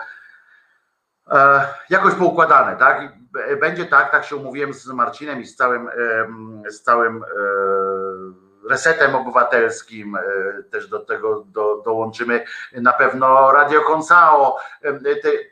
e, 1.31 1.67
jakoś 1.91 2.15
poukładane, 2.15 2.77
tak? 2.77 3.13
Będzie 3.61 3.87
tak, 3.87 4.13
tak 4.13 4.25
się 4.25 4.37
umówiłem 4.37 4.75
z 4.75 4.87
Marcinem 4.87 5.41
i 5.41 5.47
z 5.47 5.57
całym, 5.57 5.91
z 6.69 6.83
całym 6.83 7.23
e, 7.23 8.50
resetem 8.71 9.15
obywatelskim, 9.15 10.17
e, 10.17 10.23
też 10.71 10.89
do 10.89 10.99
tego 11.01 11.41
do, 11.47 11.83
dołączymy 11.85 12.45
na 12.73 12.93
pewno 12.93 13.53
Radio 13.53 13.81
Konsao, 13.81 14.57
em, 14.83 15.05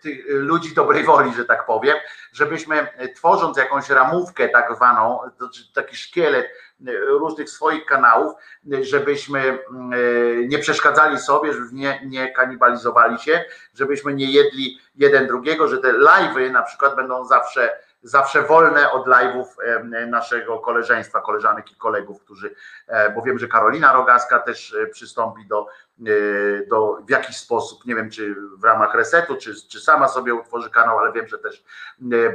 ty- 0.03 0.25
ludzi 0.29 0.75
dobrej 0.75 1.05
woli, 1.05 1.35
że 1.35 1.45
tak 1.45 1.67
powiem, 1.67 1.97
żebyśmy 2.33 2.77
e, 2.97 3.09
tworząc 3.09 3.57
jakąś 3.57 3.91
ramówkę 3.91 4.49
tak 4.49 4.77
zwaną, 4.77 5.21
znaczy 5.39 5.73
taki 5.75 5.97
szkielet 5.97 6.47
e, 6.47 6.91
różnych 7.07 7.51
swoich 7.51 7.85
kanałów, 7.87 8.33
e, 8.73 8.85
żebyśmy 8.85 9.41
e, 9.41 9.59
nie 10.47 10.59
przeszkadzali 10.59 11.19
sobie, 11.19 11.53
żeby 11.53 11.67
nie, 11.73 12.01
nie 12.07 12.33
kanibalizowali 12.33 13.19
się, 13.19 13.45
żebyśmy 13.75 14.15
nie 14.15 14.33
jedli 14.33 14.79
jeden 14.95 15.27
drugiego, 15.27 15.69
że 15.69 15.79
te 15.79 15.93
live'y 15.93 16.51
na 16.53 16.63
przykład 16.63 16.97
będą 16.97 17.25
zawsze 17.25 17.88
zawsze 18.03 18.43
wolne 18.43 18.93
od 18.93 19.07
live'ów 19.07 19.45
naszego 20.09 20.59
koleżeństwa, 20.59 21.21
koleżanek 21.21 21.73
i 21.73 21.77
kolegów, 21.77 22.21
którzy, 22.21 22.55
e, 22.87 23.11
bo 23.11 23.23
wiem, 23.23 23.39
że 23.39 23.49
Karolina 23.49 23.93
Rogaska 23.93 24.39
też 24.39 24.75
e, 24.75 24.87
przystąpi 24.87 25.47
do, 25.47 25.67
e, 26.01 26.05
do 26.67 26.99
w 27.07 27.11
jakiś 27.11 27.37
sposób, 27.37 27.87
nie 27.87 27.95
wiem 27.95 28.11
czy 28.11 28.37
w 28.59 28.65
ramach 28.65 28.95
resetu, 28.95 29.37
czy, 29.37 29.69
czy 29.69 29.81
sama 29.81 30.09
sobie 30.09 30.35
utworzy 30.35 30.71
kanał, 30.71 30.99
ale 30.99 31.13
wiem, 31.13 31.29
że 31.29 31.39
też 31.39 31.65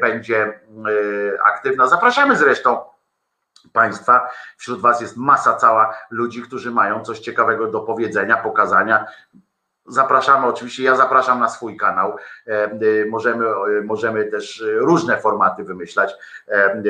będzie 0.02 0.60
aktywna. 1.46 1.88
Zapraszamy 1.88 2.38
zresztą 2.38 2.80
Państwa. 3.74 4.30
Wśród 4.58 4.82
Was 4.82 5.02
jest 5.02 5.18
masa 5.18 5.56
cała 5.56 5.98
ludzi, 6.10 6.42
którzy 6.42 6.72
mają 6.72 7.04
coś 7.04 7.20
ciekawego 7.20 7.68
do 7.68 7.80
powiedzenia, 7.80 8.38
pokazania. 8.38 9.06
Zapraszamy 9.86 10.48
oczywiście, 10.48 10.84
ja 10.84 10.96
zapraszam 10.96 11.40
na 11.40 11.50
swój 11.50 11.78
kanał. 11.78 12.16
E, 12.48 12.52
e, 12.52 12.80
Możemy, 13.10 13.46
e, 13.48 13.82
możemy 13.84 14.26
też 14.26 14.64
różne 14.76 15.18
formaty 15.18 15.64
wymyślać, 15.64 16.14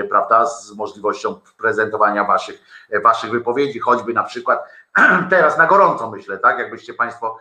prawda, 0.09 0.45
z 0.45 0.75
możliwością 0.75 1.39
prezentowania 1.57 2.23
waszych, 2.23 2.61
waszych 3.03 3.31
wypowiedzi, 3.31 3.79
choćby 3.79 4.13
na 4.13 4.23
przykład 4.23 4.63
teraz 5.29 5.57
na 5.57 5.67
gorąco 5.67 6.11
myślę, 6.11 6.37
tak? 6.37 6.59
Jakbyście 6.59 6.93
Państwo 6.93 7.39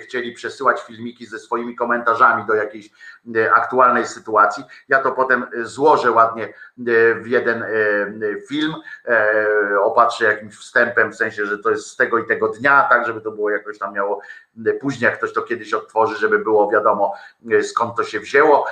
chcieli 0.00 0.32
przesyłać 0.32 0.82
filmiki 0.82 1.26
ze 1.26 1.38
swoimi 1.38 1.76
komentarzami 1.76 2.46
do 2.46 2.54
jakiejś 2.54 2.90
e, 3.36 3.52
aktualnej 3.52 4.06
sytuacji. 4.06 4.64
Ja 4.88 4.98
to 4.98 5.12
potem 5.12 5.46
złożę 5.62 6.10
ładnie 6.10 6.44
e, 6.44 6.52
w 7.14 7.26
jeden 7.26 7.64
film, 8.48 8.74
opatrzę 9.82 10.24
jakimś 10.24 10.56
wstępem, 10.56 11.12
w 11.12 11.16
sensie, 11.16 11.46
że 11.46 11.58
to 11.58 11.70
jest 11.70 11.86
z 11.86 11.96
tego 11.96 12.18
i 12.18 12.26
tego 12.26 12.48
dnia, 12.48 12.86
tak, 12.90 13.06
żeby 13.06 13.20
to 13.20 13.30
było 13.30 13.50
jakoś 13.50 13.78
tam 13.78 13.94
miało 13.94 14.20
później, 14.80 15.10
jak 15.10 15.18
ktoś 15.18 15.32
to 15.32 15.42
kiedyś 15.42 15.74
odtworzy, 15.74 16.16
żeby 16.16 16.38
było 16.38 16.70
wiadomo 16.70 17.14
skąd 17.62 17.96
to 17.96 18.04
się 18.04 18.20
wzięło. 18.20 18.66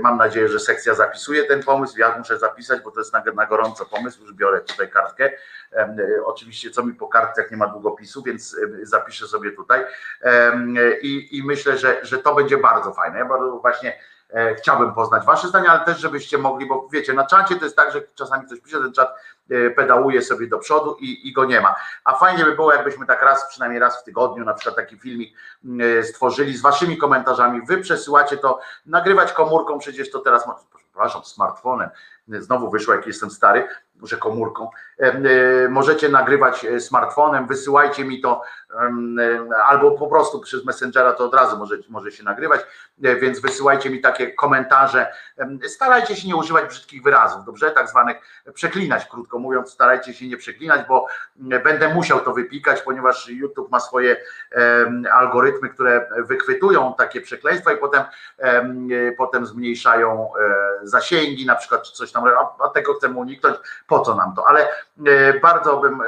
Mam 0.00 0.16
nadzieję, 0.18 0.48
że 0.48 0.60
sekcja 0.60 0.94
zapisuje 0.94 1.44
ten 1.44 1.62
pomysł. 1.62 1.98
Ja 1.98 2.18
muszę 2.18 2.38
zapisać, 2.38 2.80
bo 2.80 2.90
to 2.90 3.00
jest 3.00 3.12
na, 3.12 3.22
na 3.34 3.46
gorąco 3.46 3.86
pomysł. 3.86 4.22
Już 4.22 4.32
biorę 4.32 4.60
tutaj 4.60 4.90
kartkę. 4.90 5.30
Oczywiście, 6.24 6.70
co 6.70 6.86
mi 6.86 6.94
po 6.94 7.08
kartce 7.08 7.44
nie 7.50 7.56
ma 7.56 7.66
długopisu, 7.66 8.22
więc 8.22 8.56
zapiszę 8.82 9.26
sobie 9.26 9.52
tutaj. 9.52 9.84
I, 11.02 11.38
i 11.38 11.42
myślę, 11.42 11.78
że, 11.78 11.98
że 12.02 12.18
to 12.18 12.34
będzie 12.34 12.58
bardzo 12.58 12.92
fajne. 12.92 13.18
Ja 13.18 13.24
bardzo 13.24 13.50
właśnie 13.50 13.98
e, 14.30 14.54
chciałbym 14.54 14.94
poznać 14.94 15.24
Wasze 15.24 15.48
zdanie, 15.48 15.70
ale 15.70 15.84
też, 15.84 15.98
żebyście 15.98 16.38
mogli, 16.38 16.66
bo 16.66 16.88
wiecie, 16.92 17.12
na 17.12 17.26
czacie 17.26 17.56
to 17.56 17.64
jest 17.64 17.76
tak, 17.76 17.92
że 17.92 18.02
czasami 18.14 18.46
ktoś 18.46 18.60
pisze, 18.60 18.80
ten 18.80 18.92
czat 18.92 19.14
e, 19.50 19.70
pedałuje 19.70 20.22
sobie 20.22 20.46
do 20.46 20.58
przodu 20.58 20.96
i, 21.00 21.28
i 21.28 21.32
go 21.32 21.44
nie 21.44 21.60
ma. 21.60 21.74
A 22.04 22.14
fajnie 22.14 22.44
by 22.44 22.54
było, 22.54 22.72
jakbyśmy 22.72 23.06
tak 23.06 23.22
raz, 23.22 23.48
przynajmniej 23.48 23.80
raz 23.80 24.00
w 24.00 24.04
tygodniu, 24.04 24.44
na 24.44 24.54
przykład 24.54 24.76
taki 24.76 24.98
filmik 24.98 25.36
e, 25.80 26.02
stworzyli 26.02 26.56
z 26.56 26.62
Waszymi 26.62 26.96
komentarzami. 26.96 27.66
Wy 27.66 27.78
przesyłacie 27.78 28.36
to, 28.36 28.60
nagrywać 28.86 29.32
komórką, 29.32 29.78
przecież 29.78 30.10
to 30.10 30.18
teraz, 30.18 30.44
przepraszam, 30.76 31.24
smartfonem. 31.24 31.90
Znowu 32.28 32.70
wyszło, 32.70 32.94
jak 32.94 33.06
jestem 33.06 33.30
stary, 33.30 33.68
że 34.02 34.16
komórką. 34.16 34.70
Możecie 35.68 36.08
nagrywać 36.08 36.66
smartfonem, 36.78 37.46
wysyłajcie 37.46 38.04
mi 38.04 38.20
to 38.20 38.42
albo 39.66 39.90
po 39.90 40.06
prostu 40.06 40.40
przez 40.40 40.64
Messengera 40.64 41.12
to 41.12 41.24
od 41.24 41.34
razu 41.34 41.58
może, 41.58 41.76
może 41.88 42.12
się 42.12 42.24
nagrywać, 42.24 42.60
e, 43.04 43.16
więc 43.16 43.40
wysyłajcie 43.40 43.90
mi 43.90 44.00
takie 44.00 44.32
komentarze. 44.32 45.12
Starajcie 45.68 46.16
się 46.16 46.28
nie 46.28 46.36
używać 46.36 46.64
brzydkich 46.64 47.02
wyrazów, 47.02 47.44
dobrze? 47.44 47.70
Tak 47.70 47.88
zwanych 47.88 48.16
przeklinać, 48.54 49.06
krótko 49.06 49.38
mówiąc, 49.38 49.70
starajcie 49.70 50.14
się 50.14 50.28
nie 50.28 50.36
przeklinać, 50.36 50.86
bo 50.88 51.06
będę 51.36 51.94
musiał 51.94 52.20
to 52.20 52.32
wypikać, 52.32 52.82
ponieważ 52.82 53.28
YouTube 53.28 53.70
ma 53.70 53.80
swoje 53.80 54.16
algorytmy, 55.12 55.68
które 55.68 56.08
wychwytują 56.18 56.94
takie 56.98 57.20
przekleństwa 57.20 57.72
i 57.72 57.76
potem, 57.76 58.02
potem 59.16 59.46
zmniejszają 59.46 60.30
e, 60.36 60.86
zasięgi, 60.86 61.46
na 61.46 61.54
przykład 61.54 61.88
coś 61.88 62.12
tam, 62.12 62.24
a 62.64 62.68
tego 62.68 62.94
chcemy 62.94 63.18
uniknąć, 63.18 63.56
po 63.88 64.00
co 64.00 64.14
nam 64.14 64.34
to? 64.34 64.46
Ale 64.48 64.68
e, 65.06 65.40
bardzo 65.40 65.76
bym 65.76 66.02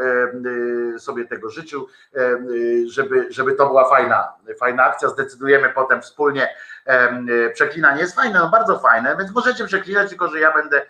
sobie 0.98 1.24
tego 1.24 1.50
życzył 1.50 1.86
żeby, 2.86 3.26
żeby 3.30 3.52
to 3.52 3.66
była 3.66 3.88
fajna, 3.88 4.32
fajna 4.60 4.84
akcja. 4.84 5.08
Zdecydujemy 5.08 5.68
potem 5.68 6.02
wspólnie. 6.02 6.54
Przeklinanie 7.52 8.00
jest 8.00 8.14
fajne, 8.14 8.38
no 8.38 8.48
bardzo 8.48 8.78
fajne, 8.78 9.16
więc 9.16 9.34
możecie 9.34 9.64
przeklinać, 9.64 10.08
tylko 10.08 10.28
że 10.28 10.40
ja 10.40 10.54
będę, 10.54 10.86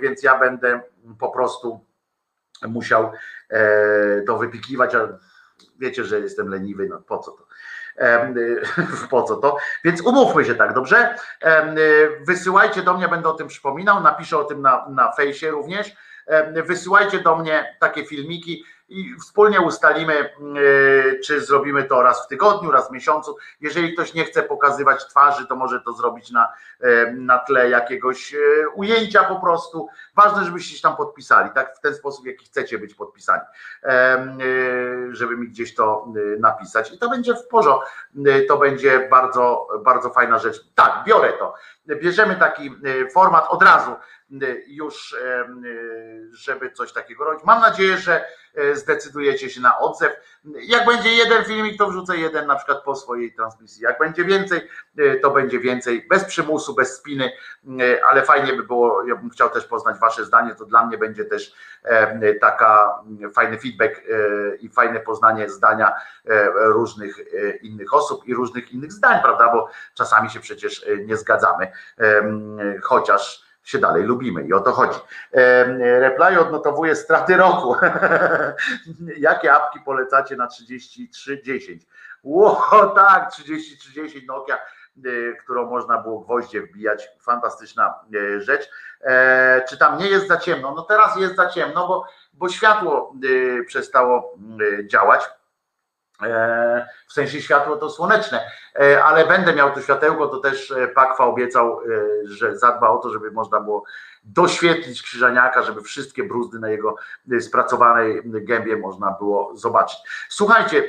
więc 0.00 0.22
ja 0.22 0.38
będę 0.38 0.80
po 1.18 1.30
prostu 1.30 1.80
musiał 2.68 3.12
e, 3.50 4.22
to 4.22 4.38
wypikiwać, 4.38 4.94
a 4.94 5.08
wiecie, 5.78 6.04
że 6.04 6.20
jestem 6.20 6.48
leniwy, 6.48 6.86
no 6.88 7.00
po 7.00 7.18
co 7.18 7.30
to? 7.30 7.46
Po 9.10 9.22
co 9.22 9.36
to? 9.36 9.56
Więc 9.84 10.00
umówmy 10.00 10.44
się 10.44 10.54
tak, 10.54 10.74
dobrze? 10.74 11.14
Wysyłajcie 12.20 12.82
do 12.82 12.94
mnie, 12.94 13.08
będę 13.08 13.28
o 13.28 13.34
tym 13.34 13.48
przypominał, 13.48 14.02
napiszę 14.02 14.38
o 14.38 14.44
tym 14.44 14.62
na, 14.62 14.86
na 14.88 15.12
fejsie 15.12 15.50
również. 15.50 15.92
Wysyłajcie 16.66 17.18
do 17.20 17.36
mnie 17.36 17.76
takie 17.80 18.04
filmiki 18.04 18.64
i 18.92 19.14
wspólnie 19.20 19.60
ustalimy, 19.60 20.14
e, 20.14 20.28
czy 21.18 21.40
zrobimy 21.40 21.84
to 21.84 22.02
raz 22.02 22.24
w 22.24 22.28
tygodniu, 22.28 22.70
raz 22.70 22.88
w 22.88 22.92
miesiącu. 22.92 23.36
Jeżeli 23.60 23.92
ktoś 23.92 24.14
nie 24.14 24.24
chce 24.24 24.42
pokazywać 24.42 25.06
twarzy, 25.06 25.46
to 25.46 25.56
może 25.56 25.80
to 25.80 25.92
zrobić 25.92 26.30
na, 26.30 26.52
e, 26.80 27.12
na 27.12 27.38
tle 27.38 27.70
jakiegoś 27.70 28.34
e, 28.34 28.38
ujęcia 28.74 29.24
po 29.24 29.40
prostu. 29.40 29.88
Ważne, 30.16 30.44
żebyście 30.44 30.76
się 30.76 30.82
tam 30.82 30.96
podpisali, 30.96 31.50
tak? 31.54 31.76
W 31.76 31.80
ten 31.80 31.94
sposób, 31.94 32.26
jaki 32.26 32.46
chcecie 32.46 32.78
być 32.78 32.94
podpisani, 32.94 33.42
żeby 35.10 35.36
mi 35.36 35.48
gdzieś 35.48 35.74
to 35.74 36.06
napisać. 36.38 36.92
I 36.92 36.98
to 36.98 37.10
będzie 37.10 37.34
w 37.34 37.46
porządku. 37.48 37.86
To 38.48 38.56
będzie 38.58 39.08
bardzo, 39.10 39.68
bardzo 39.84 40.10
fajna 40.10 40.38
rzecz. 40.38 40.64
Tak, 40.74 41.04
biorę 41.06 41.32
to. 41.32 41.54
Bierzemy 41.86 42.36
taki 42.36 42.76
format 43.14 43.46
od 43.48 43.62
razu 43.62 43.96
już, 44.66 45.16
żeby 46.32 46.70
coś 46.70 46.92
takiego 46.92 47.24
robić. 47.24 47.44
Mam 47.44 47.60
nadzieję, 47.60 47.98
że 47.98 48.24
zdecydujecie 48.74 49.50
się 49.50 49.60
na 49.60 49.78
odzew. 49.78 50.12
Jak 50.44 50.86
będzie 50.86 51.12
jeden 51.12 51.44
filmik, 51.44 51.78
to 51.78 51.88
wrzucę 51.88 52.16
jeden 52.16 52.46
na 52.46 52.56
przykład 52.56 52.82
po 52.82 52.96
swojej 52.96 53.34
transmisji. 53.34 53.82
Jak 53.82 53.98
będzie 53.98 54.24
więcej, 54.24 54.68
e, 54.98 55.16
to 55.16 55.30
będzie 55.30 55.58
więcej, 55.58 56.06
bez 56.10 56.24
przymusu, 56.24 56.74
bez 56.74 56.96
spiny, 56.96 57.32
e, 57.80 58.04
ale 58.06 58.22
fajnie 58.22 58.52
by 58.52 58.62
było, 58.62 59.04
ja 59.04 59.16
bym 59.16 59.30
chciał 59.30 59.50
też 59.50 59.64
poznać 59.64 59.98
wasze 59.98 60.24
zdanie, 60.24 60.54
to 60.54 60.64
dla 60.64 60.86
mnie 60.86 60.98
będzie 60.98 61.24
też 61.24 61.54
taka 62.40 63.02
fajny 63.34 63.58
feedback 63.58 64.00
i 64.60 64.68
fajne 64.68 65.00
poznanie 65.00 65.50
zdania 65.50 65.92
różnych 66.54 67.16
innych 67.62 67.94
osób 67.94 68.28
i 68.28 68.34
różnych 68.34 68.72
innych 68.72 68.92
zdań, 68.92 69.22
prawda, 69.22 69.52
bo 69.52 69.68
czasami 69.94 70.30
się 70.30 70.40
przecież 70.40 70.86
nie 71.06 71.16
zgadzamy, 71.16 71.72
chociaż 72.82 73.44
się 73.62 73.78
dalej 73.78 74.02
lubimy 74.02 74.42
i 74.46 74.52
o 74.52 74.60
to 74.60 74.72
chodzi. 74.72 74.98
Reply 75.78 76.40
odnotowuje 76.40 76.96
straty 76.96 77.36
roku. 77.36 77.76
Jakie 79.18 79.52
apki 79.52 79.80
polecacie 79.80 80.36
na 80.36 80.46
3310? 80.46 81.86
Ło, 82.22 82.92
tak, 82.94 83.32
3310 83.32 84.26
Nokia, 84.26 84.56
e, 84.56 84.60
którą 85.44 85.70
można 85.70 85.98
było 85.98 86.20
gwoździe 86.20 86.62
wbijać. 86.62 87.08
Fantastyczna 87.20 87.94
e, 88.14 88.40
rzecz. 88.40 88.70
E, 89.00 89.64
czy 89.68 89.78
tam 89.78 89.98
nie 89.98 90.08
jest 90.08 90.28
za 90.28 90.36
ciemno? 90.36 90.74
No 90.74 90.82
teraz 90.82 91.16
jest 91.16 91.36
za 91.36 91.48
ciemno, 91.48 91.88
bo, 91.88 92.06
bo 92.32 92.48
światło 92.48 93.14
przestało 93.66 94.38
działać 94.86 95.30
w 97.08 97.12
sensie 97.12 97.42
światło 97.42 97.76
to 97.76 97.90
słoneczne, 97.90 98.40
e, 98.80 99.04
ale 99.04 99.26
będę 99.26 99.54
miał 99.54 99.74
to 99.74 99.80
światełko, 99.80 100.28
to 100.28 100.38
też 100.38 100.70
e, 100.70 100.88
Pakwa 100.88 101.24
obiecał, 101.24 101.80
że 102.24 102.58
zadba 102.58 102.90
o 102.90 102.98
to, 102.98 103.10
żeby 103.10 103.30
można 103.30 103.60
było 103.60 103.84
doświetlić 104.24 105.02
Krzyżaniaka, 105.02 105.62
żeby 105.62 105.82
wszystkie 105.82 106.24
bruzdy 106.24 106.58
na 106.58 106.70
jego 106.70 106.96
spracowanej 107.40 108.22
gębie 108.24 108.76
można 108.76 109.10
było 109.10 109.56
zobaczyć. 109.56 109.98
Słuchajcie, 110.28 110.84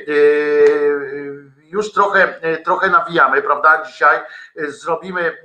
już 1.64 1.92
trochę, 1.92 2.40
trochę 2.64 2.90
nawijamy, 2.90 3.42
prawda? 3.42 3.84
Dzisiaj 3.86 4.20
zrobimy, 4.56 5.38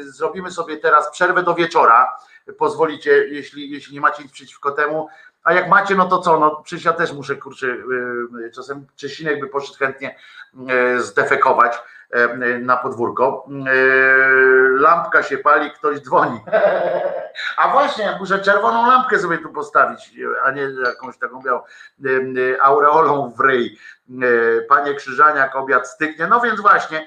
zrobimy 0.00 0.50
sobie 0.50 0.76
teraz 0.76 1.10
przerwę 1.10 1.42
do 1.42 1.54
wieczora. 1.54 2.16
Pozwolicie, 2.58 3.28
jeśli, 3.28 3.70
jeśli 3.70 3.94
nie 3.94 4.00
macie 4.00 4.22
nic 4.22 4.32
przeciwko 4.32 4.70
temu, 4.70 5.08
a 5.44 5.52
jak 5.52 5.68
macie, 5.68 5.94
no 5.94 6.06
to 6.06 6.18
co? 6.18 6.40
No 6.40 6.62
przecież 6.64 6.84
ja 6.84 6.92
też 6.92 7.12
muszę, 7.12 7.36
kurczę, 7.36 7.66
y, 7.66 8.50
czasem 8.54 8.86
Czesinek 8.96 9.40
by 9.40 9.46
poszedł 9.46 9.78
chętnie 9.78 10.16
y, 10.96 11.02
zdefekować 11.02 11.74
y, 11.74 11.78
na 12.60 12.76
podwórko. 12.76 13.46
Lampka 14.78 15.22
się 15.22 15.38
pali, 15.38 15.70
ktoś 15.70 16.00
dzwoni. 16.00 16.40
A 17.56 17.68
właśnie, 17.72 18.16
muszę 18.20 18.38
czerwoną 18.38 18.86
lampkę 18.86 19.18
sobie 19.18 19.38
tu 19.38 19.48
postawić, 19.48 20.10
a 20.44 20.50
nie 20.50 20.62
jakąś 20.84 21.18
taką 21.18 21.42
białą 21.42 21.60
aureolą 22.62 23.32
w 23.36 23.40
ryj. 23.40 23.78
Panie 24.68 24.94
Krzyżaniak, 24.94 25.56
obiad 25.56 25.88
stygnie. 25.88 26.26
No 26.26 26.40
więc 26.40 26.60
właśnie, 26.60 27.06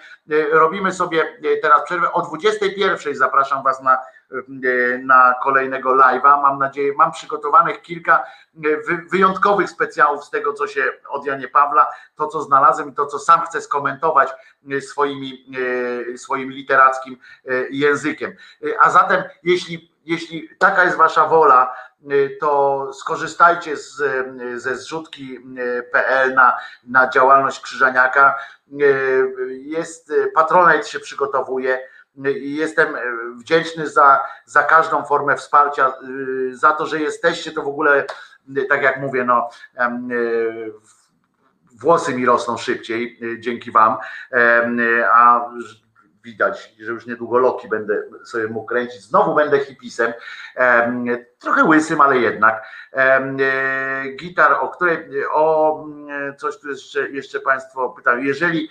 robimy 0.52 0.92
sobie 0.92 1.38
teraz 1.62 1.84
przerwę. 1.84 2.12
O 2.12 2.22
21 2.22 3.16
zapraszam 3.16 3.64
Was 3.64 3.84
na 3.84 3.98
E, 4.32 4.98
na 4.98 5.36
kolejnego 5.44 5.96
live'a. 5.96 6.42
Mam 6.42 6.60
nadzieję, 6.60 6.94
mam 6.94 7.12
przygotowanych 7.12 7.82
kilka 7.82 8.24
e, 8.56 8.60
wyjątkowych 9.12 9.70
specjałów 9.70 10.26
z 10.26 10.30
tego, 10.30 10.54
co 10.54 10.68
się 10.68 10.84
od 11.10 11.26
Janie 11.26 11.48
Pawla, 11.48 11.88
to 12.16 12.28
co 12.28 12.42
znalazłem 12.42 12.90
i 12.90 12.94
to, 12.94 13.06
co 13.06 13.20
sam 13.20 13.42
chcę 13.42 13.62
skomentować 13.62 14.30
e, 14.72 14.82
swoimi, 14.88 15.46
swoim 16.16 16.52
literackim 16.52 17.18
językiem. 17.72 18.36
A 18.82 18.90
zatem, 18.90 19.24
jeśli, 19.44 19.92
jeśli 20.06 20.50
taka 20.58 20.84
jest 20.84 20.98
Wasza 20.98 21.28
wola, 21.28 21.76
to 22.40 22.94
skorzystajcie 22.94 23.78
z, 23.78 24.04
ze 24.56 24.78
zrzutki.pl 24.78 26.34
na, 26.34 26.58
na 26.84 27.10
działalność 27.10 27.62
Krzyżaniaka. 27.62 28.36
Jest, 29.50 30.14
Patronite 30.34 30.88
się 30.88 31.00
przygotowuje 31.00 31.80
Jestem 32.42 32.96
e, 32.96 33.02
wdzięczny 33.36 33.90
za, 33.90 34.24
za 34.46 34.64
każdą 34.64 35.06
formę 35.06 35.36
wsparcia, 35.36 35.88
e, 35.88 35.94
za 36.56 36.72
to, 36.72 36.86
że 36.86 37.00
jesteście, 37.00 37.52
to 37.52 37.64
w 37.64 37.68
ogóle, 37.68 38.06
e, 38.58 38.66
tak 38.70 38.82
jak 38.82 39.00
mówię, 39.00 39.24
no, 39.24 39.50
włosy 41.80 42.16
mi 42.16 42.26
rosną 42.26 42.58
szybciej 42.58 43.20
dzięki 43.40 43.72
Wam, 43.72 43.98
a 45.14 45.50
widać, 46.24 46.76
że 46.80 46.92
już 46.92 47.06
niedługo 47.06 47.38
loki 47.38 47.68
będę 47.68 48.04
sobie 48.26 48.48
mógł 48.48 48.66
kręcić. 48.66 49.02
Znowu 49.02 49.36
będę 49.36 49.60
hipisem 49.60 50.14
trochę 51.40 51.64
łysym, 51.64 52.02
ale 52.02 52.18
jednak. 52.18 52.64
E, 52.94 53.22
Gitar, 54.16 54.54
o 54.62 54.70
której, 54.70 54.98
o 55.32 55.80
mm, 55.86 56.36
coś 56.38 56.60
tu 56.60 56.70
jeszcze, 56.70 57.10
jeszcze 57.10 57.40
Państwo 57.40 57.90
pytają. 57.90 58.24
Jeżeli, 58.24 58.70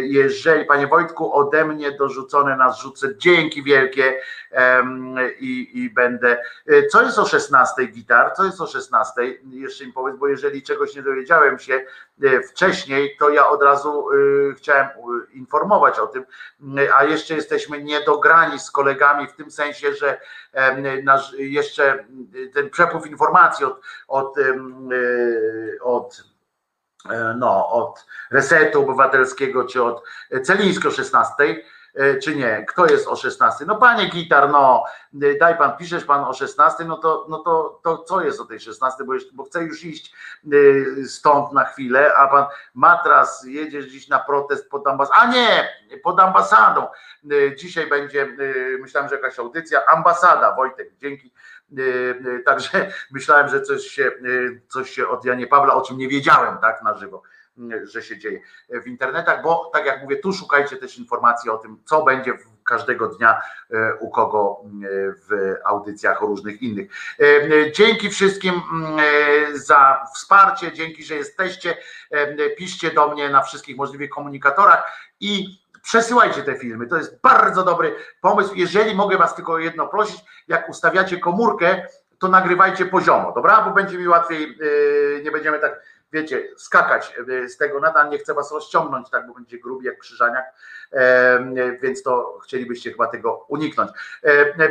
jeżeli, 0.00 0.64
Panie 0.64 0.86
Wojtku, 0.86 1.34
ode 1.34 1.64
mnie 1.64 1.92
dorzucone 1.92 2.56
na 2.56 2.70
zrzucę, 2.72 3.08
dzięki 3.16 3.62
wielkie 3.62 4.20
i, 5.38 5.70
i 5.74 5.90
będę. 5.90 6.42
e, 6.66 6.86
Co 6.86 7.02
jest 7.02 7.18
o 7.18 7.26
16 7.26 7.86
gitar? 7.86 8.32
Co 8.36 8.44
jest 8.44 8.60
o 8.60 8.66
16? 8.66 9.22
Jeszcze 9.50 9.86
mi 9.86 9.92
powiedz, 9.92 10.16
bo 10.16 10.28
jeżeli 10.28 10.62
czegoś 10.62 10.94
nie 10.96 11.02
dowiedziałem 11.02 11.58
się 11.58 11.84
e, 12.22 12.42
wcześniej, 12.42 13.16
to 13.18 13.30
ja 13.30 13.48
od 13.48 13.62
razu 13.62 14.06
chciałem 14.56 14.88
informować 15.32 15.98
o 15.98 16.06
tym, 16.06 16.24
a 16.96 17.04
jeszcze 17.04 17.34
jesteśmy 17.34 17.82
niedograni 17.82 18.58
z 18.58 18.70
kolegami 18.70 19.26
w 19.26 19.32
tym 19.32 19.50
sensie, 19.50 19.94
że 19.94 20.20
nasz, 21.02 21.34
jeszcze 21.50 22.04
ten 22.54 22.70
przepływ 22.70 23.06
informacji 23.06 23.66
od, 23.66 23.80
od, 24.08 24.38
e, 24.38 24.54
od 25.82 26.24
e, 27.10 27.34
no, 27.38 27.68
od 27.68 28.06
Resetu 28.30 28.82
Obywatelskiego 28.82 29.64
czy 29.64 29.82
od 29.82 30.02
Celińsko 30.44 30.90
16, 30.90 31.32
e, 31.42 31.56
czy 32.22 32.36
nie? 32.36 32.64
Kto 32.68 32.86
jest 32.86 33.08
o 33.08 33.16
16? 33.16 33.64
No 33.66 33.76
panie 33.76 34.06
Gitar, 34.06 34.50
no 34.50 34.84
e, 35.22 35.38
daj 35.38 35.58
pan, 35.58 35.76
piszesz 35.76 36.04
pan 36.04 36.24
o 36.24 36.32
16, 36.32 36.84
no 36.84 36.96
to, 36.96 37.26
no 37.28 37.38
to, 37.38 37.80
to 37.82 37.98
co 37.98 38.20
jest 38.20 38.40
o 38.40 38.44
tej 38.44 38.60
16, 38.60 39.04
bo, 39.04 39.14
jeszcze, 39.14 39.30
bo 39.32 39.44
chcę 39.44 39.62
już 39.62 39.84
iść 39.84 40.14
e, 40.44 41.04
stąd 41.06 41.52
na 41.52 41.64
chwilę, 41.64 42.14
a 42.14 42.28
pan 42.28 42.46
matras, 42.74 43.44
jedziesz 43.46 43.86
dziś 43.86 44.08
na 44.08 44.18
protest 44.18 44.70
pod 44.70 44.86
ambasadą, 44.86 45.20
a 45.20 45.26
nie, 45.26 45.68
pod 46.02 46.20
ambasadą. 46.20 46.86
E, 47.32 47.56
Dzisiaj 47.56 47.86
będzie, 47.86 48.22
e, 48.22 48.26
myślałem, 48.80 49.08
że 49.08 49.16
jakaś 49.16 49.38
audycja, 49.38 49.86
ambasada, 49.86 50.54
Wojtek, 50.56 50.96
dzięki. 50.96 51.32
E, 51.78 51.82
e, 52.36 52.38
Także 52.38 52.90
myślałem, 53.10 53.48
że 53.48 53.62
coś 53.62 53.82
się, 53.82 54.04
e, 54.04 54.10
coś 54.68 54.90
się 54.90 55.08
od 55.08 55.24
Janie 55.24 55.46
Pawła, 55.46 55.74
o 55.74 55.82
czym 55.82 55.98
nie 55.98 56.08
wiedziałem 56.08 56.58
tak 56.58 56.82
na 56.82 56.94
żywo, 56.94 57.22
że 57.82 58.02
się 58.02 58.18
dzieje 58.18 58.40
w 58.68 58.86
internetach, 58.86 59.42
bo 59.42 59.70
tak 59.72 59.86
jak 59.86 60.02
mówię, 60.02 60.16
tu 60.16 60.32
szukajcie 60.32 60.76
też 60.76 60.98
informacji 60.98 61.50
o 61.50 61.58
tym, 61.58 61.78
co 61.84 62.02
będzie 62.02 62.32
każdego 62.64 63.08
dnia 63.08 63.42
e, 63.70 63.94
u 63.94 64.10
kogo 64.10 64.60
m, 64.64 64.80
w 65.28 65.54
audycjach 65.64 66.20
różnych 66.20 66.62
innych. 66.62 66.90
E, 67.20 67.24
e, 67.24 67.72
Dzięki 67.72 68.10
wszystkim 68.10 68.54
m, 68.54 68.96
e, 68.98 69.58
za 69.58 70.06
wsparcie, 70.14 70.72
dzięki, 70.72 71.04
że 71.04 71.14
jesteście. 71.14 71.76
E, 72.10 72.50
Piszcie 72.50 72.90
do 72.90 73.08
mnie 73.08 73.28
na 73.28 73.42
wszystkich 73.42 73.76
możliwych 73.76 74.10
komunikatorach 74.10 75.10
i 75.20 75.46
przesyłajcie 75.82 76.42
te 76.42 76.58
filmy. 76.58 76.86
To 76.86 76.96
jest 76.96 77.20
bardzo 77.20 77.64
dobry 77.64 77.94
pomysł. 78.20 78.54
Jeżeli 78.54 78.94
mogę 78.94 79.18
Was 79.18 79.34
tylko 79.34 79.58
jedno 79.58 79.86
prosić, 79.86 80.20
jak 80.48 80.68
ustawiacie 80.68 81.18
komórkę, 81.18 81.86
to 82.18 82.28
nagrywajcie 82.28 82.86
poziomo, 82.86 83.32
dobra? 83.32 83.62
Bo 83.62 83.70
będzie 83.70 83.98
mi 83.98 84.08
łatwiej, 84.08 84.58
nie 85.24 85.30
będziemy 85.30 85.58
tak, 85.58 85.80
wiecie, 86.14 86.48
skakać 86.56 87.14
yy, 87.26 87.48
z 87.48 87.56
tego 87.56 87.80
nadal, 87.80 88.10
nie 88.10 88.18
chcę 88.18 88.34
was 88.34 88.52
rozciągnąć, 88.52 89.10
tak, 89.10 89.26
bo 89.26 89.34
będzie 89.34 89.58
grubi 89.58 89.86
jak 89.86 89.98
krzyżaniak, 89.98 90.54
więc 91.82 92.02
to 92.02 92.38
chcielibyście 92.44 92.90
chyba 92.90 93.06
tego 93.06 93.46
uniknąć. 93.48 93.90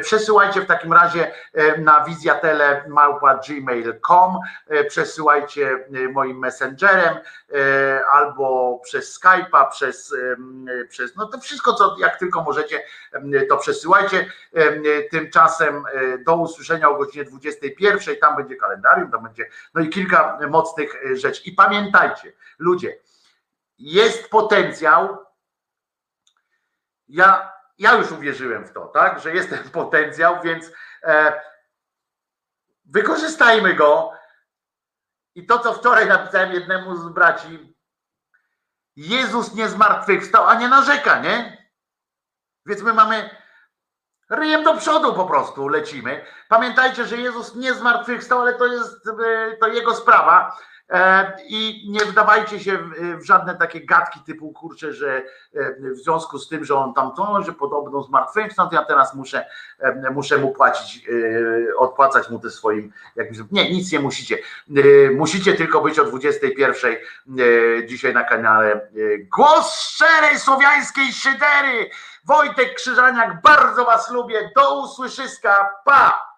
Przesyłajcie 0.01 0.61
w 0.61 0.65
takim 0.65 0.93
razie 0.93 1.31
na 1.77 2.05
wizjatele 2.05 2.83
małpa 2.87 3.39
gmail.com, 3.47 4.39
yy, 4.69 4.85
przesyłajcie 4.85 5.85
yy, 5.89 6.09
moim 6.09 6.39
messengerem 6.39 7.15
yy, 7.49 7.59
albo 8.11 8.79
przez 8.83 9.19
Skype'a, 9.19 9.69
przez, 9.71 10.15
przez, 10.89 11.15
no 11.15 11.25
to 11.25 11.39
wszystko, 11.39 11.73
co 11.73 11.95
jak 11.99 12.19
tylko 12.19 12.43
możecie, 12.43 12.83
to 13.49 13.57
przesyłajcie. 13.57 14.25
Tymczasem 15.11 15.83
do 16.25 16.35
usłyszenia 16.35 16.89
o 16.89 16.97
godzinie 16.97 17.25
21, 17.25 18.15
tam 18.15 18.35
będzie 18.35 18.55
kalendarium, 18.55 19.11
tam 19.11 19.23
będzie, 19.23 19.45
no 19.73 19.81
i 19.81 19.89
kilka 19.89 20.39
mocnych 20.49 21.03
rzeczy. 21.13 21.41
I 21.45 21.51
pamiętajcie, 21.51 22.33
ludzie, 22.59 22.97
jest 23.79 24.29
potencjał, 24.29 25.17
ja, 27.07 27.53
ja 27.77 27.93
już 27.93 28.11
uwierzyłem 28.11 28.65
w 28.65 28.73
to, 28.73 28.87
tak, 28.87 29.19
że 29.19 29.33
jest 29.33 29.49
ten 29.49 29.69
potencjał, 29.69 30.41
więc 30.43 30.71
e, 31.03 31.41
wykorzystajmy 32.85 33.73
go. 33.73 34.13
I 35.35 35.45
to, 35.45 35.59
co 35.59 35.73
wczoraj 35.73 36.07
napisałem 36.07 36.51
jednemu 36.51 36.95
z 36.95 37.09
braci, 37.09 37.75
Jezus 38.95 39.53
nie 39.53 39.69
zmartwychwstał, 39.69 40.47
a 40.47 40.55
nie 40.55 40.69
narzeka, 40.69 41.19
nie? 41.19 41.67
Więc 42.65 42.81
my 42.81 42.93
mamy 42.93 43.29
ryjem 44.29 44.63
do 44.63 44.77
przodu 44.77 45.13
po 45.13 45.25
prostu 45.25 45.67
lecimy. 45.67 46.25
Pamiętajcie, 46.49 47.05
że 47.05 47.17
Jezus 47.17 47.55
nie 47.55 47.73
zmartwychwstał, 47.73 48.41
ale 48.41 48.53
to 48.53 48.65
jest 48.65 49.07
e, 49.07 49.57
to 49.57 49.67
jego 49.67 49.95
sprawa. 49.95 50.57
E, 50.93 51.33
I 51.47 51.85
nie 51.89 52.05
wdawajcie 52.05 52.59
się 52.59 52.77
w, 52.77 53.25
żadne 53.25 53.55
takie 53.55 53.85
gadki 53.85 54.19
typu 54.19 54.51
kurczę, 54.51 54.93
że 54.93 55.23
e, 55.55 55.91
w 55.93 55.97
związku 55.97 56.39
z 56.39 56.47
tym, 56.47 56.65
że 56.65 56.75
on 56.75 56.93
tam 56.93 57.15
to, 57.15 57.41
że 57.41 57.53
podobno 57.53 58.03
zmartwychwstał, 58.03 58.69
to 58.69 58.75
ja 58.75 58.85
teraz 58.85 59.15
muszę, 59.15 59.45
e, 59.79 60.11
muszę 60.11 60.37
mu 60.37 60.51
płacić, 60.51 61.09
odpłacać 61.77 62.29
mu 62.29 62.39
te 62.39 62.49
swoim 62.49 62.93
jakimś. 63.15 63.37
Nie, 63.51 63.71
nic 63.71 63.91
nie 63.91 63.99
musicie. 63.99 64.37
Musicie 65.15 65.53
tylko 65.53 65.81
być 65.81 65.99
o 65.99 66.05
21 66.05 66.91
e, 66.93 66.97
dzisiaj 67.87 68.13
na 68.13 68.23
kanale 68.23 68.87
Głos 69.37 69.79
szczerej 69.79 70.39
słowiańskiej 70.39 71.13
szydery. 71.13 71.89
Wojtek 72.25 72.75
Krzyżaniak, 72.75 73.41
bardzo 73.41 73.85
Was 73.85 74.11
lubię. 74.11 74.51
Do 74.55 74.83
usłyszyska. 74.83 75.69
Pa! 75.85 76.32